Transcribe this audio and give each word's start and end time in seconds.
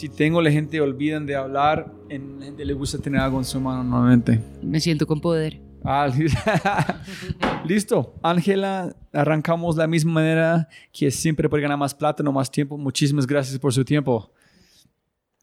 Si 0.00 0.08
tengo 0.08 0.40
la 0.40 0.50
gente 0.50 0.80
olvidan 0.80 1.26
de 1.26 1.36
hablar, 1.36 1.92
en, 2.08 2.40
la 2.40 2.46
gente 2.46 2.64
le 2.64 2.72
gusta 2.72 2.96
tener 2.96 3.20
algo 3.20 3.36
en 3.36 3.44
su 3.44 3.60
mano 3.60 3.84
normalmente. 3.84 4.40
Me 4.62 4.80
siento 4.80 5.06
con 5.06 5.20
poder. 5.20 5.60
Ah, 5.84 6.08
listo. 7.66 8.14
Ángela, 8.22 8.96
arrancamos 9.12 9.76
de 9.76 9.82
la 9.82 9.86
misma 9.86 10.12
manera 10.12 10.68
que 10.90 11.10
siempre 11.10 11.50
por 11.50 11.60
ganar 11.60 11.76
más 11.76 11.94
plata, 11.94 12.22
no 12.22 12.32
más 12.32 12.50
tiempo. 12.50 12.78
Muchísimas 12.78 13.26
gracias 13.26 13.58
por 13.58 13.74
su 13.74 13.84
tiempo. 13.84 14.32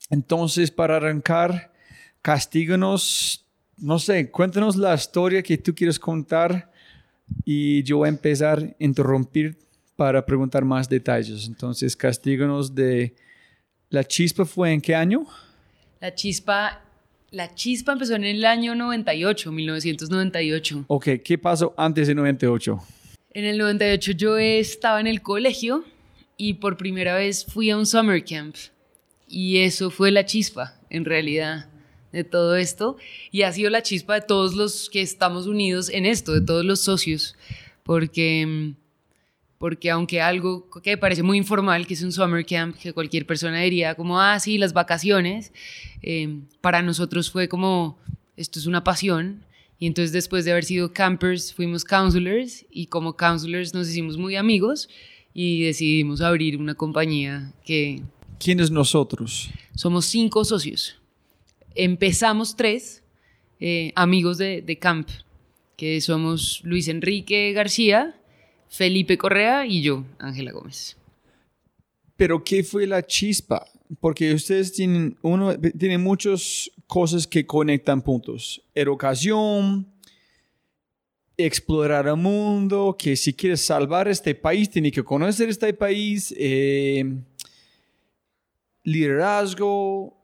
Entonces, 0.09 0.71
para 0.71 0.95
arrancar, 0.95 1.71
castíganos, 2.23 3.45
no 3.77 3.99
sé, 3.99 4.31
cuéntanos 4.31 4.75
la 4.75 4.95
historia 4.95 5.44
que 5.44 5.59
tú 5.59 5.75
quieres 5.75 5.99
contar 5.99 6.71
y 7.45 7.83
yo 7.83 7.97
voy 7.97 8.08
a 8.08 8.09
empezar 8.09 8.58
a 8.58 8.83
interrumpir 8.83 9.55
para 9.95 10.25
preguntar 10.25 10.66
más 10.66 10.89
detalles. 10.89 11.45
Entonces, 11.47 11.95
castíganos 11.95 12.73
de 12.73 13.14
¿La 13.89 14.03
chispa 14.03 14.43
fue 14.43 14.73
en 14.73 14.81
qué 14.81 14.93
año? 14.93 15.25
La 16.02 16.13
chispa, 16.13 16.83
la 17.31 17.55
chispa 17.55 17.93
empezó 17.93 18.16
en 18.16 18.25
el 18.25 18.43
año 18.43 18.75
98, 18.75 19.49
1998. 19.49 20.85
Ok, 20.88 21.07
¿qué 21.23 21.38
pasó 21.38 21.73
antes 21.77 22.08
de 22.08 22.15
98? 22.15 22.83
En 23.31 23.45
el 23.45 23.58
98 23.58 24.11
yo 24.11 24.38
estaba 24.38 24.99
en 24.99 25.08
el 25.08 25.21
colegio 25.21 25.85
y 26.35 26.55
por 26.55 26.75
primera 26.75 27.15
vez 27.15 27.45
fui 27.45 27.69
a 27.69 27.77
un 27.77 27.85
summer 27.85 28.25
camp. 28.25 28.58
Y 29.30 29.59
eso 29.59 29.89
fue 29.89 30.11
la 30.11 30.25
chispa, 30.25 30.77
en 30.89 31.05
realidad, 31.05 31.69
de 32.11 32.25
todo 32.25 32.58
esto. 32.58 32.97
Y 33.31 33.43
ha 33.43 33.53
sido 33.53 33.69
la 33.69 33.83
chispa 33.83 34.15
de 34.15 34.21
todos 34.21 34.53
los 34.53 34.89
que 34.89 35.02
estamos 35.02 35.47
unidos 35.47 35.89
en 35.89 36.05
esto, 36.05 36.33
de 36.33 36.41
todos 36.41 36.65
los 36.65 36.81
socios. 36.81 37.38
Porque 37.83 38.45
mm, 38.45 38.86
porque 39.58 39.89
aunque 39.89 40.22
algo 40.22 40.69
que 40.83 40.97
parece 40.97 41.23
muy 41.23 41.38
informal, 41.38 41.88
que 41.88 41.95
es 41.95 42.03
un 42.03 42.11
summer 42.11 42.45
camp, 42.45 42.75
que 42.75 42.94
cualquier 42.94 43.25
persona 43.25 43.59
diría 43.61 43.95
como, 43.95 44.19
ah, 44.22 44.39
sí, 44.39 44.58
las 44.58 44.73
vacaciones, 44.73 45.52
eh, 46.03 46.39
para 46.61 46.81
nosotros 46.81 47.31
fue 47.31 47.47
como, 47.47 47.97
esto 48.36 48.59
es 48.59 48.67
una 48.67 48.83
pasión. 48.83 49.44
Y 49.80 49.86
entonces 49.88 50.11
después 50.11 50.45
de 50.45 50.52
haber 50.52 50.66
sido 50.66 50.91
campers, 50.94 51.53
fuimos 51.53 51.83
counselors 51.83 52.65
y 52.71 52.87
como 52.87 53.15
counselors 53.15 53.73
nos 53.73 53.89
hicimos 53.89 54.17
muy 54.17 54.36
amigos 54.36 54.89
y 55.33 55.64
decidimos 55.64 56.21
abrir 56.21 56.58
una 56.58 56.73
compañía 56.73 57.53
que... 57.64 58.02
¿Quiénes 58.39 58.71
nosotros? 58.71 59.49
Somos 59.76 60.05
cinco 60.05 60.45
socios. 60.45 60.99
Empezamos 61.76 62.55
tres 62.55 63.03
eh, 63.59 63.92
amigos 63.95 64.37
de, 64.39 64.61
de 64.61 64.80
camp, 64.80 65.09
que 65.76 66.02
somos 66.02 66.61
Luis 66.64 66.87
Enrique 66.87 67.52
García, 67.53 68.15
Felipe 68.70 69.17
Correa 69.17 69.66
y 69.66 69.82
yo, 69.82 70.04
Ángela 70.20 70.52
Gómez. 70.52 70.98
Pero 72.16 72.44
¿qué 72.44 72.64
fue 72.64 72.88
la 72.88 73.05
chispa? 73.05 73.66
Porque 74.00 74.33
ustedes 74.33 74.73
tienen, 74.73 75.17
uno, 75.22 75.58
tiene 75.58 75.98
muchas 75.98 76.70
cosas 76.88 77.27
que 77.27 77.45
conectan 77.45 78.02
puntos. 78.02 78.61
Educación, 78.73 79.88
explorar 81.38 82.08
el 82.08 82.16
mundo, 82.16 82.95
que 82.98 83.16
si 83.16 83.33
quieres 83.33 83.61
salvar 83.61 84.08
este 84.08 84.33
país, 84.33 84.70
tiene 84.70 84.92
que 84.92 85.04
conocer 85.04 85.48
este 85.50 85.73
país, 85.73 86.33
eh, 86.38 87.06
liderazgo. 88.83 90.16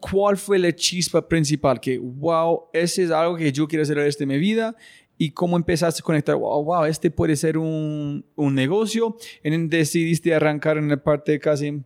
¿Cuál 0.00 0.36
fue 0.36 0.58
la 0.58 0.74
chispa 0.74 1.28
principal? 1.28 1.80
Que, 1.80 1.98
wow, 1.98 2.64
ese 2.72 3.04
es 3.04 3.10
algo 3.10 3.36
que 3.36 3.52
yo 3.52 3.66
quiero 3.66 3.82
hacer 3.82 3.98
en 3.98 4.06
esta 4.06 4.26
mi 4.26 4.38
vida 4.38 4.76
y 5.18 5.30
cómo 5.30 5.56
empezaste 5.56 6.00
a 6.00 6.04
conectar, 6.04 6.36
wow, 6.36 6.62
wow, 6.62 6.84
este 6.84 7.10
puede 7.10 7.36
ser 7.36 7.58
un, 7.58 8.24
un 8.34 8.54
negocio, 8.54 9.16
y 9.42 9.50
decidiste 9.68 10.34
arrancar 10.34 10.76
en 10.78 10.88
la 10.88 10.96
parte 10.96 11.38
casi 11.38 11.82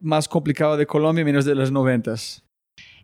más 0.00 0.28
complicada 0.28 0.76
de 0.76 0.86
Colombia, 0.86 1.24
menos 1.24 1.44
de 1.44 1.54
los 1.54 1.70
noventas. 1.70 2.42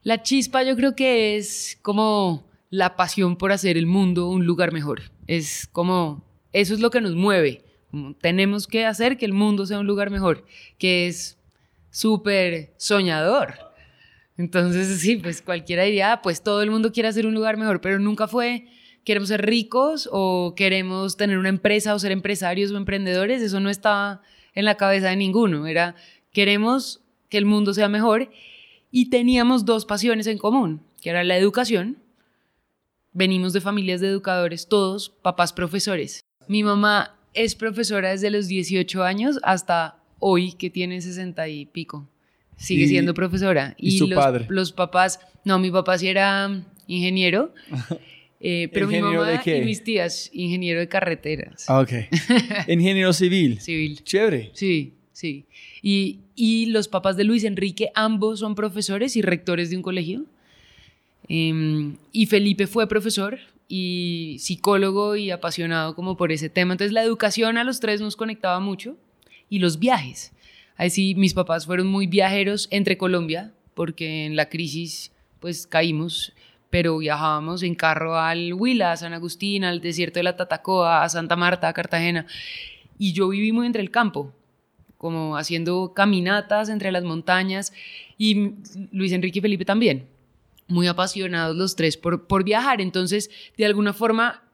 La 0.02 0.22
chispa 0.22 0.62
yo 0.62 0.76
creo 0.76 0.96
que 0.96 1.36
es 1.36 1.78
como 1.82 2.48
la 2.70 2.96
pasión 2.96 3.36
por 3.36 3.52
hacer 3.52 3.76
el 3.76 3.86
mundo 3.86 4.28
un 4.28 4.46
lugar 4.46 4.72
mejor. 4.72 5.02
Es 5.26 5.66
como, 5.66 6.24
eso 6.52 6.72
es 6.72 6.80
lo 6.80 6.90
que 6.90 7.00
nos 7.00 7.14
mueve. 7.14 7.64
Tenemos 8.20 8.66
que 8.66 8.86
hacer 8.86 9.18
que 9.18 9.26
el 9.26 9.32
mundo 9.32 9.66
sea 9.66 9.80
un 9.80 9.86
lugar 9.86 10.10
mejor, 10.10 10.46
que 10.78 11.08
es 11.08 11.38
súper 11.90 12.72
soñador. 12.78 13.54
Entonces, 14.38 15.00
sí, 15.00 15.16
pues 15.16 15.42
cualquiera 15.42 15.82
diría, 15.82 16.12
ah, 16.12 16.22
pues 16.22 16.42
todo 16.42 16.62
el 16.62 16.70
mundo 16.70 16.92
quiere 16.92 17.08
hacer 17.08 17.26
un 17.26 17.34
lugar 17.34 17.58
mejor, 17.58 17.80
pero 17.80 17.98
nunca 17.98 18.26
fue 18.26 18.68
queremos 19.10 19.30
ser 19.30 19.44
ricos 19.44 20.08
o 20.12 20.54
queremos 20.56 21.16
tener 21.16 21.36
una 21.36 21.48
empresa 21.48 21.96
o 21.96 21.98
ser 21.98 22.12
empresarios 22.12 22.70
o 22.70 22.76
emprendedores, 22.76 23.42
eso 23.42 23.58
no 23.58 23.68
estaba 23.68 24.22
en 24.54 24.64
la 24.64 24.76
cabeza 24.76 25.08
de 25.08 25.16
ninguno, 25.16 25.66
era 25.66 25.96
queremos 26.32 27.00
que 27.28 27.36
el 27.36 27.44
mundo 27.44 27.74
sea 27.74 27.88
mejor 27.88 28.30
y 28.92 29.10
teníamos 29.10 29.64
dos 29.64 29.84
pasiones 29.84 30.28
en 30.28 30.38
común, 30.38 30.84
que 31.02 31.10
era 31.10 31.24
la 31.24 31.36
educación. 31.36 31.98
Venimos 33.12 33.52
de 33.52 33.60
familias 33.60 34.00
de 34.00 34.06
educadores, 34.06 34.68
todos 34.68 35.10
papás 35.10 35.52
profesores. 35.52 36.20
Mi 36.46 36.62
mamá 36.62 37.18
es 37.34 37.56
profesora 37.56 38.10
desde 38.10 38.30
los 38.30 38.46
18 38.46 39.02
años 39.02 39.40
hasta 39.42 39.98
hoy 40.20 40.52
que 40.52 40.70
tiene 40.70 41.00
60 41.00 41.48
y 41.48 41.66
pico. 41.66 42.08
Sigue 42.54 42.86
siendo 42.86 43.12
profesora. 43.12 43.74
¿Y, 43.76 43.98
su 43.98 44.06
los, 44.06 44.16
padre? 44.16 44.46
Los 44.48 44.70
papás, 44.70 45.18
no, 45.44 45.58
mi 45.58 45.72
papá 45.72 45.98
sí 45.98 46.06
era 46.06 46.62
ingeniero 46.86 47.52
Eh, 48.40 48.70
pero 48.72 48.88
mi 48.88 49.00
mamá 49.00 49.28
de 49.28 49.40
qué? 49.40 49.58
y 49.58 49.64
mis 49.64 49.84
tías, 49.84 50.30
ingeniero 50.32 50.80
de 50.80 50.88
carreteras. 50.88 51.68
Ah, 51.68 51.80
ok. 51.80 51.92
ingeniero 52.68 53.12
civil. 53.12 53.60
Civil. 53.60 54.02
Chévere. 54.02 54.50
Sí, 54.54 54.94
sí. 55.12 55.44
Y, 55.82 56.20
y, 56.34 56.66
los 56.66 56.88
papás 56.88 57.18
de 57.18 57.24
Luis 57.24 57.44
Enrique, 57.44 57.90
ambos 57.94 58.40
son 58.40 58.54
profesores 58.54 59.14
y 59.16 59.22
rectores 59.22 59.68
de 59.68 59.76
un 59.76 59.82
colegio. 59.82 60.24
Em, 61.28 61.96
y 62.12 62.26
Felipe 62.26 62.66
fue 62.66 62.88
profesor 62.88 63.38
y 63.68 64.36
psicólogo 64.40 65.16
y 65.16 65.30
apasionado 65.30 65.94
como 65.94 66.16
por 66.16 66.32
ese 66.32 66.48
tema. 66.48 66.72
Entonces 66.72 66.92
la 66.92 67.04
educación 67.04 67.58
a 67.58 67.64
los 67.64 67.78
tres 67.78 68.00
nos 68.00 68.16
conectaba 68.16 68.58
mucho 68.58 68.96
y 69.48 69.60
los 69.60 69.78
viajes. 69.78 70.32
Así 70.76 71.14
mis 71.14 71.34
papás 71.34 71.66
fueron 71.66 71.86
muy 71.86 72.06
viajeros 72.06 72.68
entre 72.72 72.98
Colombia 72.98 73.52
porque 73.74 74.26
en 74.26 74.34
la 74.34 74.48
crisis 74.48 75.12
pues 75.38 75.66
caímos 75.66 76.32
pero 76.70 76.98
viajábamos 76.98 77.62
en 77.62 77.74
carro 77.74 78.18
al 78.18 78.54
Huila, 78.54 78.92
a 78.92 78.96
San 78.96 79.12
Agustín, 79.12 79.64
al 79.64 79.80
desierto 79.80 80.20
de 80.20 80.22
la 80.22 80.36
Tatacoa, 80.36 81.02
a 81.02 81.08
Santa 81.08 81.36
Marta, 81.36 81.68
a 81.68 81.72
Cartagena. 81.72 82.26
Y 82.96 83.12
yo 83.12 83.28
viví 83.28 83.52
muy 83.52 83.66
entre 83.66 83.82
el 83.82 83.90
campo, 83.90 84.32
como 84.96 85.36
haciendo 85.36 85.92
caminatas 85.94 86.68
entre 86.68 86.92
las 86.92 87.02
montañas. 87.02 87.72
Y 88.16 88.52
Luis 88.92 89.12
Enrique 89.12 89.40
y 89.40 89.42
Felipe 89.42 89.64
también, 89.64 90.06
muy 90.68 90.86
apasionados 90.86 91.56
los 91.56 91.74
tres 91.74 91.96
por, 91.96 92.26
por 92.26 92.44
viajar. 92.44 92.80
Entonces, 92.80 93.30
de 93.56 93.66
alguna 93.66 93.92
forma, 93.92 94.44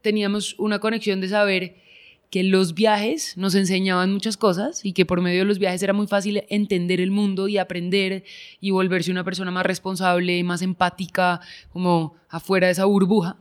teníamos 0.00 0.54
una 0.58 0.78
conexión 0.78 1.20
de 1.20 1.28
saber 1.28 1.85
que 2.30 2.42
los 2.42 2.74
viajes 2.74 3.36
nos 3.36 3.54
enseñaban 3.54 4.12
muchas 4.12 4.36
cosas 4.36 4.84
y 4.84 4.92
que 4.92 5.06
por 5.06 5.20
medio 5.20 5.40
de 5.40 5.44
los 5.44 5.58
viajes 5.58 5.82
era 5.82 5.92
muy 5.92 6.06
fácil 6.06 6.42
entender 6.48 7.00
el 7.00 7.10
mundo 7.10 7.48
y 7.48 7.58
aprender 7.58 8.24
y 8.60 8.70
volverse 8.70 9.10
una 9.10 9.24
persona 9.24 9.50
más 9.50 9.64
responsable, 9.66 10.42
más 10.42 10.62
empática, 10.62 11.40
como 11.72 12.14
afuera 12.28 12.66
de 12.66 12.72
esa 12.72 12.84
burbuja. 12.84 13.36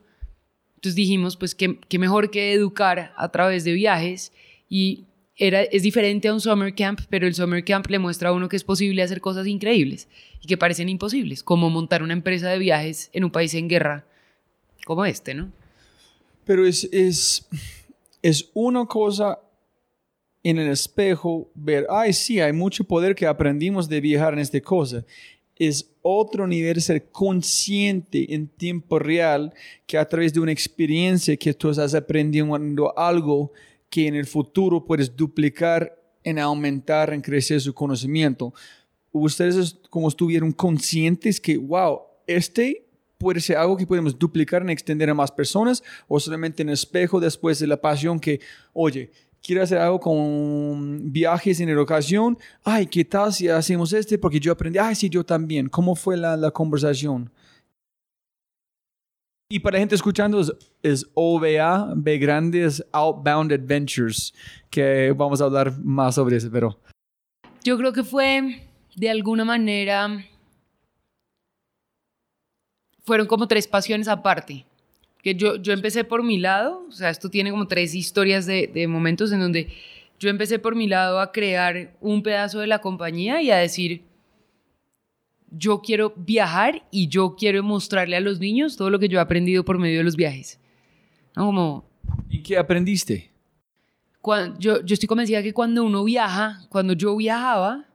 Entonces 0.75 0.95
dijimos, 0.95 1.35
pues 1.35 1.55
qué, 1.55 1.79
mejor 1.97 2.29
que 2.29 2.53
educar 2.53 3.13
a 3.17 3.29
través 3.29 3.63
de 3.63 3.73
viajes 3.73 4.31
y 4.69 5.05
era, 5.35 5.63
es 5.63 5.83
diferente 5.83 6.27
a 6.27 6.33
un 6.33 6.39
summer 6.39 6.73
camp, 6.75 7.01
pero 7.09 7.27
el 7.27 7.33
summer 7.33 7.65
camp 7.65 7.87
le 7.87 7.99
muestra 7.99 8.29
a 8.29 8.33
uno 8.33 8.47
que 8.47 8.55
es 8.55 8.63
posible 8.63 9.01
hacer 9.01 9.19
cosas 9.19 9.47
increíbles 9.47 10.07
y 10.41 10.47
que 10.47 10.57
parecen 10.57 10.87
imposibles, 10.87 11.43
como 11.43 11.69
montar 11.69 12.03
una 12.03 12.13
empresa 12.13 12.49
de 12.49 12.59
viajes 12.59 13.09
en 13.13 13.23
un 13.23 13.31
país 13.31 13.53
en 13.55 13.67
guerra 13.67 14.05
como 14.85 15.05
este, 15.05 15.33
¿no? 15.33 15.51
Pero 16.45 16.65
es, 16.65 16.87
es, 16.93 17.47
es 18.25 18.49
una 18.55 18.87
cosa 18.87 19.39
en 20.41 20.57
el 20.57 20.71
espejo 20.71 21.51
ver, 21.53 21.85
ay, 21.91 22.11
sí, 22.11 22.39
hay 22.39 22.53
mucho 22.53 22.83
poder 22.83 23.13
que 23.13 23.27
aprendimos 23.27 23.87
de 23.87 24.01
viajar 24.01 24.33
en 24.33 24.39
esta 24.39 24.59
cosa. 24.61 25.05
Es 25.55 25.91
otro 26.01 26.47
nivel 26.47 26.81
ser 26.81 27.11
consciente 27.11 28.33
en 28.33 28.47
tiempo 28.47 28.97
real 28.97 29.53
que 29.85 29.99
a 29.99 30.09
través 30.09 30.33
de 30.33 30.39
una 30.39 30.51
experiencia 30.51 31.37
que 31.37 31.53
tú 31.53 31.69
estás 31.69 31.93
aprendiendo 31.93 32.97
algo 32.97 33.51
que 33.91 34.07
en 34.07 34.15
el 34.15 34.25
futuro 34.25 34.83
puedes 34.83 35.15
duplicar, 35.15 35.95
en 36.23 36.39
aumentar, 36.39 37.13
en 37.13 37.21
crecer 37.21 37.61
su 37.61 37.75
conocimiento. 37.75 38.55
Ustedes 39.11 39.77
como 39.91 40.07
estuvieron 40.07 40.51
conscientes 40.51 41.39
que, 41.39 41.57
wow, 41.57 42.01
este 42.25 42.84
puede 43.17 43.39
ser 43.39 43.57
algo 43.57 43.77
que 43.77 43.87
podemos 43.87 44.17
duplicar 44.17 44.61
en 44.61 44.69
extender 44.69 45.09
a 45.09 45.13
más 45.13 45.31
personas 45.31 45.83
o 46.07 46.19
solamente 46.19 46.61
en 46.61 46.69
espejo 46.69 47.19
después 47.19 47.59
de 47.59 47.67
la 47.67 47.79
pasión 47.79 48.19
que, 48.19 48.39
oye, 48.73 49.11
quiero 49.45 49.61
hacer 49.61 49.77
algo 49.77 49.99
con 49.99 51.11
viajes 51.11 51.59
en 51.59 51.69
educación. 51.69 52.37
Ay, 52.63 52.87
¿qué 52.87 53.05
tal 53.05 53.31
si 53.31 53.47
hacemos 53.47 53.93
este? 53.93 54.17
Porque 54.17 54.39
yo 54.39 54.51
aprendí. 54.51 54.79
Ay, 54.79 54.95
sí, 54.95 55.09
yo 55.09 55.23
también. 55.23 55.69
¿Cómo 55.69 55.95
fue 55.95 56.17
la, 56.17 56.51
conversación? 56.51 57.31
Y 59.47 59.59
para 59.59 59.77
gente 59.77 59.93
escuchando 59.93 60.41
es, 60.41 60.51
es, 60.81 61.05
OVA, 61.13 61.93
B 61.95 62.17
grandes 62.17 62.83
Outbound 62.91 63.53
Adventures, 63.53 64.33
que 64.71 65.13
vamos 65.15 65.39
a 65.39 65.45
hablar 65.45 65.77
más 65.77 66.15
sobre 66.15 66.37
eso, 66.37 66.49
pero... 66.51 66.79
Yo 67.63 67.77
creo 67.77 67.93
que 67.93 68.03
fue 68.03 68.63
de 68.95 69.09
alguna 69.09 69.45
manera... 69.45 70.25
Fueron 73.05 73.27
como 73.27 73.47
tres 73.47 73.67
pasiones 73.67 74.07
aparte. 74.07 74.65
Que 75.21 75.35
yo, 75.35 75.55
yo 75.55 75.73
empecé 75.73 76.03
por 76.03 76.23
mi 76.23 76.37
lado, 76.37 76.85
o 76.87 76.91
sea, 76.91 77.09
esto 77.09 77.29
tiene 77.29 77.51
como 77.51 77.67
tres 77.67 77.95
historias 77.95 78.45
de, 78.45 78.67
de 78.67 78.87
momentos 78.87 79.31
en 79.31 79.39
donde 79.39 79.69
yo 80.19 80.29
empecé 80.29 80.59
por 80.59 80.75
mi 80.75 80.87
lado 80.87 81.19
a 81.19 81.31
crear 81.31 81.95
un 81.99 82.21
pedazo 82.21 82.59
de 82.59 82.67
la 82.67 82.79
compañía 82.79 83.41
y 83.41 83.51
a 83.51 83.57
decir, 83.57 84.03
yo 85.51 85.81
quiero 85.81 86.13
viajar 86.15 86.83
y 86.91 87.07
yo 87.07 87.35
quiero 87.35 87.63
mostrarle 87.63 88.15
a 88.15 88.21
los 88.21 88.39
niños 88.39 88.77
todo 88.77 88.89
lo 88.89 88.99
que 88.99 89.07
yo 89.07 89.19
he 89.19 89.21
aprendido 89.21 89.65
por 89.65 89.79
medio 89.79 89.97
de 89.97 90.03
los 90.03 90.15
viajes. 90.15 90.59
Como, 91.33 91.85
¿Y 92.29 92.43
qué 92.43 92.57
aprendiste? 92.57 93.31
Cuando, 94.21 94.57
yo, 94.59 94.83
yo 94.83 94.93
estoy 94.93 95.07
convencida 95.07 95.43
que 95.43 95.53
cuando 95.53 95.83
uno 95.83 96.03
viaja, 96.03 96.65
cuando 96.69 96.93
yo 96.93 97.15
viajaba, 97.15 97.85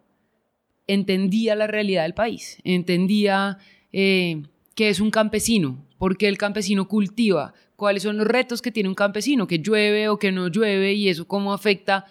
entendía 0.86 1.54
la 1.54 1.66
realidad 1.66 2.02
del 2.04 2.14
país, 2.14 2.58
entendía 2.64 3.58
eh, 3.92 4.42
qué 4.81 4.88
es 4.88 4.99
un 4.99 5.11
campesino, 5.11 5.77
por 5.99 6.17
qué 6.17 6.27
el 6.27 6.38
campesino 6.38 6.88
cultiva, 6.88 7.53
cuáles 7.77 8.03
son 8.03 8.17
los 8.17 8.27
retos 8.27 8.62
que 8.62 8.73
tiene 8.73 8.88
un 8.88 8.94
campesino, 8.94 9.47
que 9.47 9.59
llueve 9.59 10.09
o 10.09 10.19
que 10.19 10.32
no 10.32 10.49
llueve 10.49 10.94
y 10.94 11.11
eso 11.11 11.29
cómo 11.29 11.53
afecta 11.53 12.06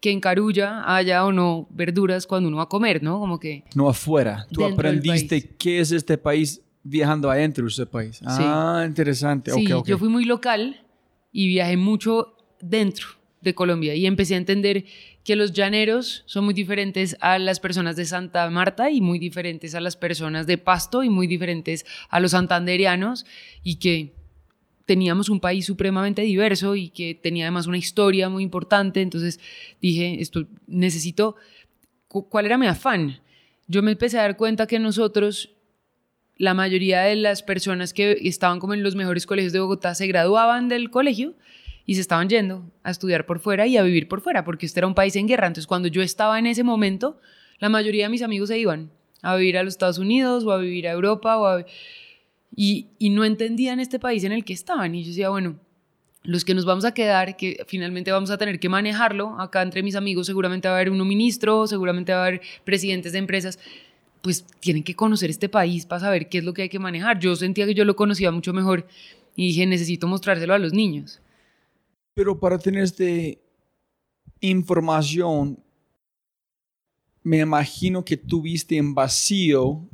que 0.00 0.12
en 0.12 0.20
Carulla 0.20 0.84
haya 0.86 1.24
o 1.24 1.32
no 1.32 1.66
verduras 1.70 2.28
cuando 2.28 2.46
uno 2.46 2.58
va 2.58 2.62
a 2.62 2.68
comer, 2.68 3.02
¿no? 3.02 3.18
Como 3.18 3.40
que... 3.40 3.64
No 3.74 3.88
afuera. 3.88 4.46
Tú 4.52 4.64
aprendiste 4.64 5.56
qué 5.58 5.80
es 5.80 5.90
este 5.90 6.16
país 6.16 6.62
viajando 6.84 7.28
adentro 7.28 7.64
de 7.64 7.70
ese 7.70 7.86
país. 7.86 8.20
Ah, 8.24 8.84
interesante. 8.86 9.50
Sí, 9.50 9.66
yo 9.66 9.98
fui 9.98 10.08
muy 10.08 10.24
local 10.24 10.80
y 11.32 11.48
viajé 11.48 11.76
mucho 11.76 12.36
dentro 12.60 13.08
de 13.40 13.52
Colombia 13.52 13.96
y 13.96 14.06
empecé 14.06 14.34
a 14.34 14.38
entender 14.38 14.84
que 15.24 15.36
los 15.36 15.52
llaneros 15.52 16.24
son 16.26 16.44
muy 16.44 16.54
diferentes 16.54 17.16
a 17.20 17.38
las 17.38 17.60
personas 17.60 17.96
de 17.96 18.04
Santa 18.04 18.48
Marta 18.50 18.90
y 18.90 19.00
muy 19.00 19.18
diferentes 19.18 19.74
a 19.74 19.80
las 19.80 19.96
personas 19.96 20.46
de 20.46 20.58
Pasto 20.58 21.02
y 21.02 21.10
muy 21.10 21.26
diferentes 21.26 21.86
a 22.08 22.18
los 22.20 22.32
santanderianos 22.32 23.24
y 23.62 23.76
que 23.76 24.14
teníamos 24.84 25.28
un 25.28 25.40
país 25.40 25.66
supremamente 25.66 26.22
diverso 26.22 26.74
y 26.74 26.88
que 26.88 27.14
tenía 27.14 27.44
además 27.44 27.66
una 27.66 27.78
historia 27.78 28.28
muy 28.28 28.42
importante, 28.42 29.00
entonces 29.00 29.38
dije, 29.80 30.20
esto 30.20 30.46
necesito, 30.66 31.36
¿cuál 32.08 32.46
era 32.46 32.58
mi 32.58 32.66
afán? 32.66 33.20
Yo 33.68 33.82
me 33.82 33.92
empecé 33.92 34.18
a 34.18 34.22
dar 34.22 34.36
cuenta 34.36 34.66
que 34.66 34.80
nosotros, 34.80 35.50
la 36.36 36.52
mayoría 36.52 37.02
de 37.02 37.14
las 37.14 37.42
personas 37.44 37.92
que 37.92 38.18
estaban 38.22 38.58
como 38.58 38.74
en 38.74 38.82
los 38.82 38.96
mejores 38.96 39.24
colegios 39.24 39.52
de 39.52 39.60
Bogotá 39.60 39.94
se 39.94 40.08
graduaban 40.08 40.68
del 40.68 40.90
colegio 40.90 41.34
y 41.86 41.94
se 41.94 42.00
estaban 42.00 42.28
yendo 42.28 42.70
a 42.82 42.90
estudiar 42.90 43.26
por 43.26 43.40
fuera 43.40 43.66
y 43.66 43.76
a 43.76 43.82
vivir 43.82 44.08
por 44.08 44.20
fuera, 44.20 44.44
porque 44.44 44.66
este 44.66 44.80
era 44.80 44.86
un 44.86 44.94
país 44.94 45.16
en 45.16 45.26
guerra. 45.26 45.46
Entonces, 45.46 45.66
cuando 45.66 45.88
yo 45.88 46.02
estaba 46.02 46.38
en 46.38 46.46
ese 46.46 46.62
momento, 46.62 47.20
la 47.58 47.68
mayoría 47.68 48.04
de 48.04 48.10
mis 48.10 48.22
amigos 48.22 48.48
se 48.48 48.58
iban 48.58 48.90
a 49.22 49.36
vivir 49.36 49.58
a 49.58 49.62
los 49.62 49.74
Estados 49.74 49.98
Unidos 49.98 50.44
o 50.44 50.52
a 50.52 50.58
vivir 50.58 50.88
a 50.88 50.92
Europa 50.92 51.36
o 51.36 51.46
a 51.46 51.64
y, 52.54 52.88
no 53.10 53.24
entendían 53.24 53.80
este 53.80 53.98
país 53.98 54.24
en 54.24 54.32
el 54.32 54.44
que 54.44 54.52
estaban. 54.52 54.94
Y 54.94 55.02
yo 55.02 55.08
decía, 55.08 55.28
bueno, 55.30 55.58
los 56.22 56.44
que 56.44 56.54
nos 56.54 56.64
vamos 56.64 56.84
a 56.84 56.92
quedar, 56.92 57.36
que 57.36 57.64
finalmente 57.66 58.12
vamos 58.12 58.30
a 58.30 58.38
tener 58.38 58.60
que 58.60 58.68
manejarlo, 58.68 59.40
acá 59.40 59.62
entre 59.62 59.82
mis 59.82 59.96
amigos 59.96 60.26
seguramente 60.26 60.68
va 60.68 60.74
a 60.74 60.76
haber 60.76 60.90
uno 60.90 61.04
ministro, 61.04 61.66
seguramente 61.66 62.12
va 62.12 62.24
a 62.24 62.26
haber 62.26 62.42
presidentes 62.64 63.12
de 63.12 63.18
empresas, 63.18 63.58
pues 64.20 64.44
tienen 64.60 64.84
que 64.84 64.94
conocer 64.94 65.30
este 65.30 65.48
país 65.48 65.86
para 65.86 66.00
saber 66.00 66.28
qué 66.28 66.38
es 66.38 66.44
lo 66.44 66.52
que 66.52 66.62
hay 66.62 66.68
que 66.68 66.78
manejar. 66.78 67.18
Yo 67.18 67.34
sentía 67.34 67.66
que 67.66 67.74
yo 67.74 67.84
lo 67.84 67.96
conocía 67.96 68.30
mucho 68.30 68.52
mejor 68.52 68.86
y 69.34 69.48
dije, 69.48 69.66
necesito 69.66 70.06
mostrárselo 70.06 70.54
a 70.54 70.58
los 70.58 70.72
niños. 70.72 71.21
Pero 72.14 72.38
para 72.38 72.58
tener 72.58 72.84
esta 72.84 73.04
información, 74.40 75.58
me 77.22 77.38
imagino 77.38 78.04
que 78.04 78.16
tuviste 78.16 78.76
en 78.76 78.94
vacío 78.94 79.88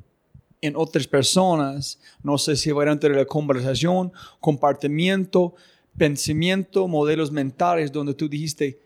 en 0.60 0.74
otras 0.74 1.06
personas, 1.06 2.00
no 2.22 2.36
sé 2.36 2.56
si 2.56 2.72
va 2.72 2.90
entre 2.90 3.14
la 3.14 3.24
conversación, 3.24 4.12
compartimiento, 4.40 5.54
pensamiento, 5.96 6.88
modelos 6.88 7.30
mentales, 7.30 7.92
donde 7.92 8.14
tú 8.14 8.28
dijiste, 8.28 8.80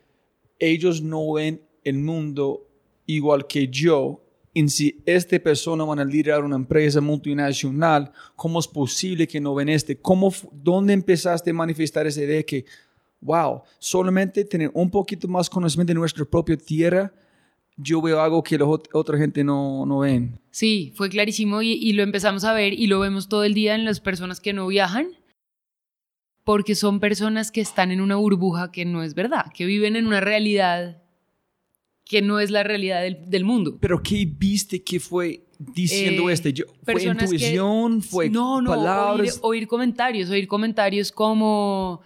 ellos 0.58 1.00
no 1.00 1.32
ven 1.32 1.62
el 1.84 1.98
mundo 1.98 2.68
igual 3.06 3.46
que 3.46 3.68
yo. 3.68 4.22
Y 4.52 4.68
si 4.68 5.02
esta 5.06 5.38
persona 5.38 5.84
van 5.84 5.98
a 5.98 6.04
liderar 6.04 6.44
una 6.44 6.56
empresa 6.56 7.00
multinacional, 7.00 8.12
¿cómo 8.36 8.60
es 8.60 8.68
posible 8.68 9.26
que 9.26 9.40
no 9.40 9.54
ven 9.54 9.70
este? 9.70 9.98
¿Cómo, 9.98 10.30
¿Dónde 10.52 10.92
empezaste 10.92 11.50
a 11.50 11.54
manifestar 11.54 12.06
esa 12.06 12.20
idea 12.20 12.42
que, 12.42 12.66
wow, 13.22 13.62
solamente 13.78 14.44
tener 14.44 14.70
un 14.74 14.90
poquito 14.90 15.26
más 15.28 15.48
conocimiento 15.48 15.92
de 15.92 15.98
nuestra 15.98 16.24
propia 16.24 16.56
tierra 16.56 17.12
yo 17.76 18.02
veo 18.02 18.20
algo 18.20 18.42
que 18.42 18.58
la 18.58 18.66
otra 18.66 19.16
gente 19.16 19.42
no, 19.42 19.86
no 19.86 20.00
ven. 20.00 20.38
Sí, 20.50 20.92
fue 20.94 21.08
clarísimo 21.08 21.62
y, 21.62 21.72
y, 21.72 21.94
lo 21.94 22.02
empezamos 22.02 22.44
a 22.44 22.52
ver 22.52 22.74
y 22.74 22.86
lo 22.86 23.00
vemos 23.00 23.28
todo 23.28 23.44
el 23.44 23.54
día 23.54 23.74
en 23.74 23.84
las 23.84 24.00
personas 24.00 24.40
que 24.40 24.52
no 24.52 24.66
viajan, 24.66 25.08
porque 26.44 26.74
son 26.74 27.00
personas 27.00 27.50
que 27.50 27.60
están 27.60 27.90
en 27.90 28.00
una 28.00 28.16
burbuja 28.16 28.70
que 28.70 28.84
no 28.84 29.02
es 29.02 29.14
verdad, 29.14 29.46
que 29.54 29.64
viven 29.64 29.96
en 29.96 30.06
una 30.06 30.20
realidad 30.20 31.02
que 32.04 32.20
no 32.20 32.40
es 32.40 32.50
la 32.50 32.62
realidad 32.62 33.00
del, 33.02 33.30
del 33.30 33.44
mundo. 33.44 33.78
Pero 33.80 34.02
¿qué 34.02 34.26
viste 34.26 34.82
que 34.82 35.00
fue 35.00 35.46
diciendo 35.58 36.28
eh, 36.28 36.32
este? 36.34 36.52
Yo, 36.52 36.66
¿Fue 36.84 37.02
intuición? 37.02 38.02
¿Fue 38.02 38.28
no, 38.28 38.60
no, 38.60 38.70
palabras? 38.70 39.38
Oír, 39.42 39.66
comentarios, 39.66 40.28
oír 40.28 40.46
comentarios 40.46 41.10
como, 41.10 42.02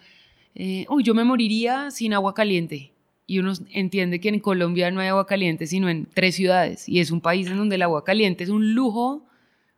eh, 0.58 0.86
uy, 0.88 1.02
yo 1.02 1.14
me 1.14 1.22
moriría 1.22 1.90
sin 1.90 2.14
agua 2.14 2.32
caliente 2.32 2.90
y 3.26 3.40
uno 3.40 3.52
entiende 3.72 4.20
que 4.20 4.30
en 4.30 4.40
Colombia 4.40 4.90
no 4.90 5.00
hay 5.00 5.08
agua 5.08 5.26
caliente 5.26 5.66
sino 5.66 5.90
en 5.90 6.06
tres 6.06 6.34
ciudades 6.34 6.88
y 6.88 7.00
es 7.00 7.10
un 7.10 7.20
país 7.20 7.46
en 7.46 7.58
donde 7.58 7.74
el 7.74 7.82
agua 7.82 8.04
caliente 8.04 8.42
es 8.42 8.50
un 8.50 8.74
lujo, 8.74 9.26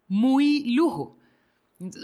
muy 0.06 0.70
lujo. 0.70 1.16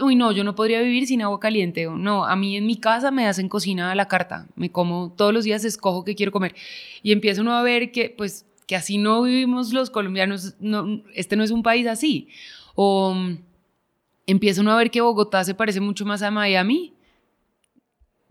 Uy, 0.03 0.17
no, 0.17 0.33
yo 0.33 0.45
no 0.45 0.57
podría 0.57 0.81
vivir 0.83 1.07
sin 1.07 1.23
agua 1.23 1.41
caliente. 1.41 1.87
No, 1.87 2.25
a 2.25 2.37
mí 2.37 2.57
en 2.57 2.67
mi 2.67 2.77
casa 2.77 3.11
me 3.11 3.27
hacen 3.27 3.49
cocina 3.49 3.91
a 3.91 3.95
la 3.95 4.07
carta. 4.07 4.47
Me 4.55 4.71
como 4.71 5.13
todos 5.17 5.33
los 5.35 5.45
días, 5.45 5.65
escojo 5.65 6.05
qué 6.05 6.15
quiero 6.15 6.31
comer. 6.31 6.55
Y 7.03 7.11
empieza 7.11 7.41
uno 7.41 7.53
a 7.53 7.63
ver 7.63 7.91
que, 7.91 8.09
pues, 8.11 8.47
que 8.69 8.77
así 8.77 8.99
no 8.99 9.23
vivimos 9.23 9.73
los 9.73 9.91
colombianos. 9.91 10.55
No, 10.61 11.03
este 11.15 11.35
no 11.35 11.43
es 11.43 11.51
un 11.51 11.65
país 11.65 11.89
así. 11.89 12.29
O 12.77 13.15
mm, 13.15 13.39
empieza 14.27 14.61
uno 14.61 14.71
a 14.71 14.77
ver 14.77 14.93
que 14.93 15.01
Bogotá 15.01 15.43
se 15.43 15.55
parece 15.55 15.81
mucho 15.81 16.07
más 16.07 16.23
a 16.23 16.31
Miami. 16.31 16.94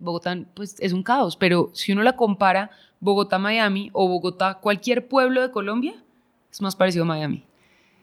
Bogotá, 0.03 0.37
pues, 0.53 0.75
es 0.79 0.93
un 0.93 1.03
caos. 1.03 1.35
Pero 1.35 1.71
si 1.73 1.91
uno 1.91 2.03
la 2.03 2.15
compara 2.15 2.71
Bogotá, 2.99 3.39
Miami 3.39 3.89
o 3.93 4.07
Bogotá, 4.07 4.55
cualquier 4.55 5.07
pueblo 5.07 5.41
de 5.41 5.51
Colombia, 5.51 5.95
es 6.51 6.61
más 6.61 6.75
parecido 6.75 7.03
a 7.03 7.07
Miami. 7.07 7.43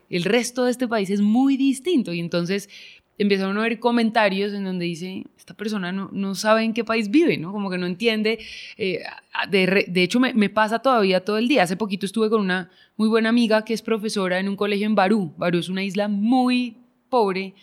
El 0.09 0.25
resto 0.25 0.64
de 0.64 0.73
este 0.73 0.88
país 0.88 1.09
es 1.11 1.21
muy 1.21 1.57
distinto 1.57 2.12
y 2.12 2.19
entonces 2.19 2.69
empezaron 3.16 3.57
a 3.59 3.61
ver 3.61 3.78
comentarios 3.78 4.52
en 4.54 4.64
donde 4.64 4.87
dice, 4.87 5.25
esta 5.37 5.52
persona 5.54 5.92
no, 5.92 6.09
no 6.11 6.35
sabe 6.35 6.64
en 6.64 6.73
qué 6.73 6.85
país 6.85 7.11
vive, 7.11 7.37
¿no? 7.37 7.52
Como 7.52 7.71
que 7.71 7.76
no 7.76 7.87
entiende. 7.87 8.38
Eh, 8.78 9.02
de, 9.50 9.85
de, 9.87 10.02
hecho, 10.02 10.19
me, 10.19 10.33
me, 10.33 10.49
pasa 10.49 10.78
todavía 10.78 11.23
todo 11.23 11.37
el 11.37 11.47
día. 11.47 11.62
Hace 11.62 11.76
poquito 11.76 12.07
estuve 12.07 12.30
con 12.30 12.40
una 12.40 12.71
muy 12.97 13.09
buena 13.09 13.28
amiga 13.28 13.62
que 13.62 13.75
es 13.75 13.83
profesora 13.83 14.40
en 14.40 14.49
un 14.49 14.57
colegio 14.57 14.87
en 14.87 14.95
Barú. 14.95 15.33
Barú 15.37 15.59
es 15.59 15.69
una 15.69 15.85
isla 15.85 16.09
muy 16.09 16.78
pobre, 17.11 17.54